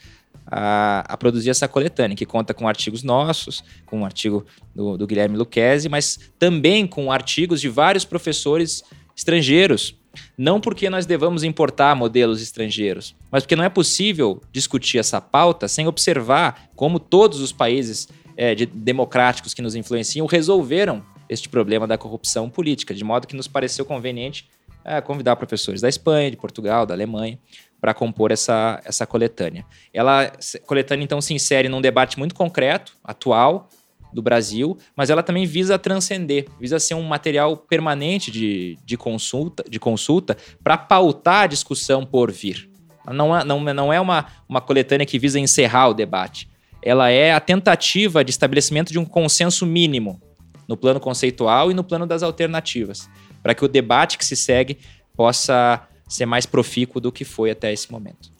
a, 0.46 1.04
a, 1.06 1.16
produzir 1.16 1.50
essa 1.50 1.68
coletânea, 1.68 2.16
que 2.16 2.26
conta 2.26 2.54
com 2.54 2.66
artigos 2.66 3.02
nossos, 3.02 3.62
com 3.86 4.00
um 4.00 4.04
artigo 4.04 4.44
do, 4.74 4.96
do 4.96 5.06
Guilherme 5.06 5.36
Luquezzi, 5.36 5.88
mas 5.88 6.18
também 6.38 6.86
com 6.86 7.12
artigos 7.12 7.60
de 7.60 7.68
vários 7.68 8.04
professores 8.04 8.82
estrangeiros. 9.16 9.94
Não 10.36 10.60
porque 10.60 10.88
nós 10.90 11.06
devamos 11.06 11.44
importar 11.44 11.94
modelos 11.94 12.42
estrangeiros, 12.42 13.14
mas 13.30 13.42
porque 13.42 13.54
não 13.54 13.62
é 13.62 13.68
possível 13.68 14.42
discutir 14.50 14.98
essa 14.98 15.20
pauta 15.20 15.68
sem 15.68 15.86
observar 15.86 16.70
como 16.74 16.98
todos 16.98 17.40
os 17.40 17.52
países 17.52 18.08
é, 18.36 18.54
de, 18.54 18.66
democráticos 18.66 19.54
que 19.54 19.62
nos 19.62 19.74
influenciam 19.74 20.26
resolveram 20.26 21.04
este 21.28 21.48
problema 21.48 21.86
da 21.86 21.98
corrupção 21.98 22.48
política, 22.48 22.94
de 22.94 23.04
modo 23.04 23.26
que 23.26 23.36
nos 23.36 23.46
pareceu 23.46 23.84
conveniente 23.84 24.48
é, 24.88 25.00
convidar 25.00 25.36
professores 25.36 25.80
da 25.80 25.88
Espanha, 25.88 26.30
de 26.30 26.36
Portugal, 26.36 26.86
da 26.86 26.94
Alemanha, 26.94 27.38
para 27.80 27.94
compor 27.94 28.32
essa, 28.32 28.80
essa 28.84 29.06
coletânea. 29.06 29.64
Ela, 29.92 30.32
coletânea, 30.66 31.04
então, 31.04 31.20
se 31.20 31.34
insere 31.34 31.68
num 31.68 31.80
debate 31.80 32.18
muito 32.18 32.34
concreto, 32.34 32.96
atual, 33.04 33.68
do 34.12 34.22
Brasil, 34.22 34.76
mas 34.96 35.10
ela 35.10 35.22
também 35.22 35.44
visa 35.44 35.78
transcender, 35.78 36.46
visa 36.58 36.78
ser 36.78 36.94
um 36.94 37.02
material 37.02 37.56
permanente 37.56 38.30
de, 38.30 38.78
de 38.84 38.96
consulta, 38.96 39.62
de 39.68 39.78
consulta 39.78 40.36
para 40.64 40.78
pautar 40.78 41.42
a 41.42 41.46
discussão 41.46 42.06
por 42.06 42.32
vir. 42.32 42.70
Não 43.06 43.36
é, 43.36 43.44
não, 43.44 43.60
não 43.60 43.92
é 43.92 44.00
uma, 44.00 44.26
uma 44.48 44.60
coletânea 44.60 45.06
que 45.06 45.18
visa 45.18 45.38
encerrar 45.38 45.88
o 45.88 45.94
debate. 45.94 46.48
Ela 46.82 47.10
é 47.10 47.32
a 47.32 47.40
tentativa 47.40 48.24
de 48.24 48.30
estabelecimento 48.30 48.92
de 48.92 48.98
um 48.98 49.04
consenso 49.04 49.66
mínimo 49.66 50.20
no 50.66 50.76
plano 50.76 51.00
conceitual 51.00 51.70
e 51.70 51.74
no 51.74 51.82
plano 51.82 52.06
das 52.06 52.22
alternativas, 52.22 53.08
para 53.48 53.54
que 53.54 53.64
o 53.64 53.68
debate 53.68 54.18
que 54.18 54.26
se 54.26 54.36
segue 54.36 54.76
possa 55.16 55.88
ser 56.06 56.26
mais 56.26 56.44
profícuo 56.44 57.00
do 57.00 57.10
que 57.10 57.24
foi 57.24 57.50
até 57.50 57.72
esse 57.72 57.90
momento. 57.90 58.30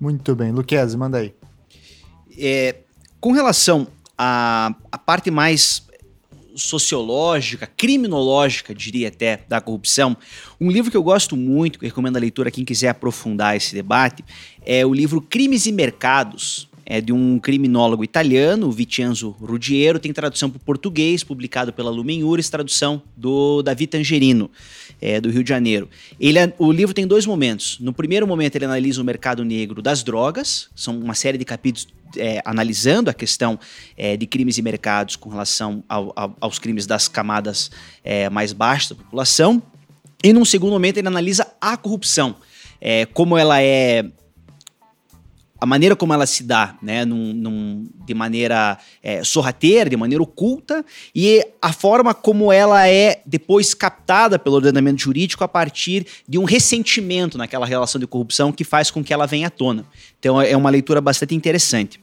Muito 0.00 0.34
bem. 0.34 0.50
Luquezzi, 0.50 0.96
manda 0.96 1.18
aí. 1.18 1.34
É, 2.38 2.76
com 3.20 3.32
relação 3.32 3.86
à, 4.16 4.74
à 4.90 4.96
parte 4.96 5.30
mais 5.30 5.86
sociológica, 6.54 7.66
criminológica, 7.66 8.74
diria 8.74 9.08
até, 9.08 9.44
da 9.46 9.60
corrupção, 9.60 10.16
um 10.58 10.70
livro 10.70 10.90
que 10.90 10.96
eu 10.96 11.02
gosto 11.02 11.36
muito, 11.36 11.78
que 11.78 11.84
recomendo 11.84 12.16
a 12.16 12.20
leitura 12.20 12.48
a 12.48 12.50
quem 12.50 12.64
quiser 12.64 12.88
aprofundar 12.88 13.56
esse 13.56 13.74
debate, 13.74 14.24
é 14.64 14.86
o 14.86 14.94
livro 14.94 15.20
Crimes 15.20 15.66
e 15.66 15.72
Mercados, 15.72 16.66
é 16.88 17.00
de 17.00 17.12
um 17.12 17.40
criminólogo 17.40 18.04
italiano, 18.04 18.70
Vincenzo 18.70 19.30
Ruggiero, 19.30 19.98
tem 19.98 20.12
tradução 20.12 20.48
para 20.48 20.58
o 20.58 20.60
português, 20.60 21.24
publicado 21.24 21.72
pela 21.72 21.90
Lumen 21.90 22.22
Uris, 22.22 22.48
tradução 22.48 23.02
do 23.16 23.60
Davi 23.60 23.88
Tangerino, 23.88 24.48
é, 25.02 25.20
do 25.20 25.28
Rio 25.28 25.42
de 25.42 25.48
Janeiro. 25.48 25.90
Ele, 26.20 26.38
é, 26.38 26.54
o 26.58 26.70
livro 26.70 26.94
tem 26.94 27.04
dois 27.04 27.26
momentos. 27.26 27.78
No 27.80 27.92
primeiro 27.92 28.24
momento, 28.24 28.54
ele 28.54 28.66
analisa 28.66 29.02
o 29.02 29.04
mercado 29.04 29.44
negro 29.44 29.82
das 29.82 30.04
drogas, 30.04 30.68
são 30.76 30.96
uma 30.96 31.14
série 31.14 31.36
de 31.36 31.44
capítulos 31.44 31.88
é, 32.16 32.40
analisando 32.44 33.10
a 33.10 33.14
questão 33.14 33.58
é, 33.96 34.16
de 34.16 34.24
crimes 34.24 34.56
e 34.56 34.62
mercados 34.62 35.16
com 35.16 35.28
relação 35.28 35.82
ao, 35.88 36.12
ao, 36.14 36.36
aos 36.40 36.60
crimes 36.60 36.86
das 36.86 37.08
camadas 37.08 37.68
é, 38.04 38.30
mais 38.30 38.52
baixas 38.52 38.90
da 38.90 38.94
população. 38.94 39.60
E 40.22 40.32
num 40.32 40.44
segundo 40.44 40.70
momento, 40.70 40.98
ele 40.98 41.08
analisa 41.08 41.48
a 41.60 41.76
corrupção, 41.76 42.36
é, 42.80 43.06
como 43.06 43.36
ela 43.36 43.60
é 43.60 44.04
a 45.60 45.66
maneira 45.66 45.96
como 45.96 46.12
ela 46.12 46.26
se 46.26 46.42
dá, 46.42 46.76
né, 46.82 47.04
num, 47.04 47.32
num, 47.32 47.88
de 48.04 48.14
maneira 48.14 48.78
é, 49.02 49.24
sorrateira, 49.24 49.88
de 49.88 49.96
maneira 49.96 50.22
oculta, 50.22 50.84
e 51.14 51.46
a 51.60 51.72
forma 51.72 52.12
como 52.14 52.52
ela 52.52 52.86
é 52.88 53.20
depois 53.24 53.74
captada 53.74 54.38
pelo 54.38 54.56
ordenamento 54.56 55.02
jurídico 55.02 55.42
a 55.42 55.48
partir 55.48 56.06
de 56.28 56.38
um 56.38 56.44
ressentimento 56.44 57.38
naquela 57.38 57.66
relação 57.66 58.00
de 58.00 58.06
corrupção 58.06 58.52
que 58.52 58.64
faz 58.64 58.90
com 58.90 59.02
que 59.02 59.12
ela 59.12 59.26
venha 59.26 59.48
à 59.48 59.50
tona. 59.50 59.84
Então 60.18 60.40
é 60.40 60.56
uma 60.56 60.70
leitura 60.70 61.00
bastante 61.00 61.34
interessante. 61.34 62.00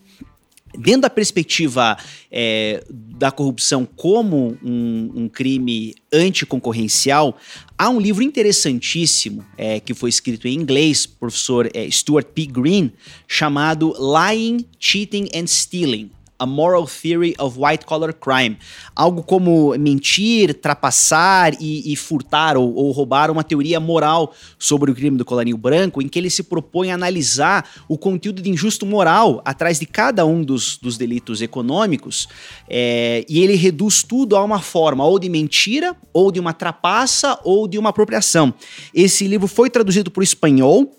Dentro 0.77 1.01
da 1.01 1.09
perspectiva 1.09 1.97
é, 2.31 2.83
da 2.89 3.31
corrupção 3.31 3.85
como 3.85 4.57
um, 4.63 5.11
um, 5.15 5.29
crime 5.29 5.93
anticoncorrencial, 6.11 7.37
há 7.77 7.89
um 7.89 7.99
livro 7.99 8.23
interessantíssimo 8.23 9.45
é, 9.57 9.79
que 9.79 9.93
foi 9.93 10.09
escrito 10.09 10.47
em 10.47 10.55
inglês, 10.55 11.05
professor 11.05 11.69
é, 11.73 11.89
Stuart 11.89 12.27
P. 12.33 12.45
Green, 12.45 12.91
chamado 13.27 13.93
Lying, 13.99 14.65
Cheating 14.79 15.29
and 15.35 15.47
Stealing 15.47 16.11
a 16.43 16.45
Moral 16.45 16.85
Theory 16.85 17.33
of 17.39 17.57
White 17.57 17.85
Collar 17.85 18.13
Crime. 18.13 18.57
Algo 18.93 19.23
como 19.23 19.73
mentir, 19.77 20.53
trapassar 20.53 21.53
e, 21.59 21.91
e 21.91 21.95
furtar 21.95 22.57
ou, 22.57 22.75
ou, 22.75 22.91
roubar 22.91 23.31
uma 23.31 23.43
teoria 23.43 23.79
moral 23.79 24.33
sobre 24.59 24.91
o 24.91 24.95
crime 24.95 25.17
do 25.17 25.23
colarinho 25.23 25.57
branco, 25.57 26.01
em 26.01 26.07
que 26.07 26.19
ele 26.19 26.29
se 26.29 26.43
propõe 26.43 26.91
a 26.91 26.95
analisar 26.95 27.67
o 27.87 27.97
conteúdo 27.97 28.41
de 28.41 28.49
injusto 28.49 28.85
moral 28.85 29.41
atrás 29.45 29.79
de 29.79 29.85
cada 29.85 30.25
um 30.25 30.43
dos, 30.43 30.77
dos 30.77 30.97
delitos 30.97 31.41
econômicos 31.41 32.27
é, 32.69 33.25
e 33.29 33.39
ele 33.41 33.55
reduz 33.55 34.03
tudo 34.03 34.35
a 34.35 34.43
uma 34.43 34.59
forma 34.59 35.05
ou 35.05 35.17
de 35.17 35.29
mentira, 35.29 35.95
ou 36.11 36.31
de 36.31 36.39
uma 36.39 36.53
trapaça, 36.53 37.39
ou 37.43 37.67
de 37.67 37.77
uma 37.77 37.89
apropriação. 37.89 38.53
Esse 38.93 39.27
livro 39.27 39.47
foi 39.47 39.69
traduzido 39.69 40.11
para 40.11 40.21
o 40.21 40.23
espanhol 40.23 40.91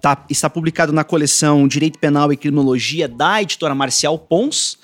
Tá, 0.00 0.26
está 0.28 0.50
publicado 0.50 0.92
na 0.92 1.04
coleção 1.04 1.68
Direito 1.68 1.96
Penal 2.00 2.32
e 2.32 2.36
Criminologia 2.36 3.06
da 3.06 3.40
editora 3.40 3.72
Marcial 3.72 4.18
Pons. 4.18 4.76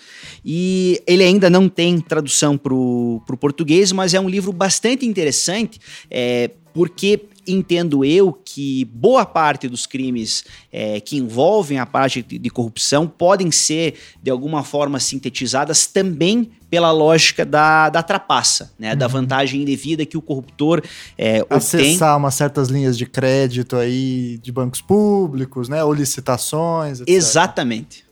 E 0.45 1.03
ele 1.09 1.25
ainda 1.25 1.51
não 1.51 1.69
tem 1.69 2.01
tradução 2.01 2.57
para 2.57 2.73
o 2.73 3.21
português, 3.41 3.91
mas 3.91 4.15
é 4.15 4.21
um 4.21 4.29
livro 4.29 4.53
bastante 4.53 5.05
interessante, 5.05 5.81
é, 6.09 6.53
porque 6.73 7.21
entendo 7.47 8.05
eu 8.05 8.33
que 8.33 8.85
boa 8.87 9.25
parte 9.25 9.69
dos 9.69 9.87
crimes 9.87 10.45
é, 10.73 11.01
que 11.01 11.17
envolvem 11.17 11.79
a 11.79 11.87
parte 11.87 12.23
de, 12.23 12.39
de, 12.39 12.51
corrupção 12.51 13.07
podem 13.07 13.51
ser, 13.51 13.95
de 14.23 14.31
alguma 14.31 14.63
forma, 14.63 15.01
sintetizadas 15.01 15.87
também 15.87 16.51
pela 16.71 16.91
lógica 16.91 17.45
da, 17.45 17.91
da 17.91 18.03
trapaça, 18.03 18.73
né? 18.79 18.93
Uhum. 18.93 18.99
Da 18.99 19.07
vantagem 19.07 19.63
indevida 19.63 20.07
que 20.07 20.17
o 20.17 20.23
corruptor 20.23 20.83
é, 21.19 21.45
Acessar 21.51 22.17
umas 22.17 22.35
certas 22.35 22.69
linhas 22.69 22.97
de 22.97 23.07
crédito 23.07 23.77
aí 23.77 24.39
de 24.43 24.51
bancos 24.51 24.81
públicos, 24.81 25.69
né? 25.69 25.85
Ou 25.85 25.93
licitações, 25.93 27.01
etc. 27.01 27.09
Exatamente. 27.09 28.05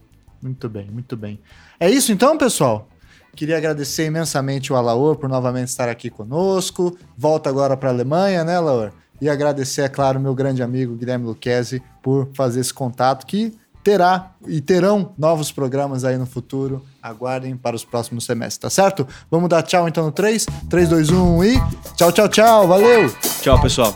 Muito 0.43 0.69
bem, 0.69 0.91
muito 0.91 1.17
bem. 1.17 1.39
É 1.79 1.91
isso 1.91 2.13
então, 2.13 2.37
pessoal? 2.37 2.89
Queria 3.35 3.57
agradecer 3.57 4.07
imensamente 4.07 4.73
o 4.73 4.77
Alaor 4.77 5.17
por 5.17 5.29
novamente 5.29 5.69
estar 5.69 5.89
aqui 5.89 6.11
conosco. 6.11 6.97
Volta 7.17 7.49
agora 7.49 7.77
para 7.77 7.89
a 7.89 7.93
Alemanha, 7.93 8.45
né, 8.45 8.57
Alaor? 8.57 8.93
E 9.21 9.29
agradecer, 9.29 9.83
é 9.83 9.89
claro, 9.89 10.19
meu 10.19 10.35
grande 10.35 10.63
amigo 10.63 10.95
Guilherme 10.95 11.27
Luquezzi 11.27 11.83
por 12.03 12.29
fazer 12.35 12.61
esse 12.61 12.73
contato 12.73 13.27
que 13.27 13.53
terá 13.83 14.33
e 14.47 14.61
terão 14.61 15.13
novos 15.19 15.51
programas 15.51 16.05
aí 16.05 16.17
no 16.17 16.27
futuro. 16.27 16.85
Aguardem 17.03 17.57
para 17.57 17.77
os 17.77 17.85
próximos 17.85 18.25
semestres, 18.25 18.59
tá 18.59 18.71
certo? 18.71 19.07
Vamos 19.31 19.49
dar 19.49 19.63
tchau 19.63 19.89
então 19.89 20.05
no 20.05 20.13
3, 20.13 20.47
3, 20.69 20.89
2, 20.89 21.11
1 21.11 21.45
e 21.45 21.55
tchau, 21.97 22.13
tchau, 22.13 22.29
tchau. 22.29 22.69
Valeu! 22.69 23.15
Tchau, 23.43 23.61
pessoal. 23.61 23.95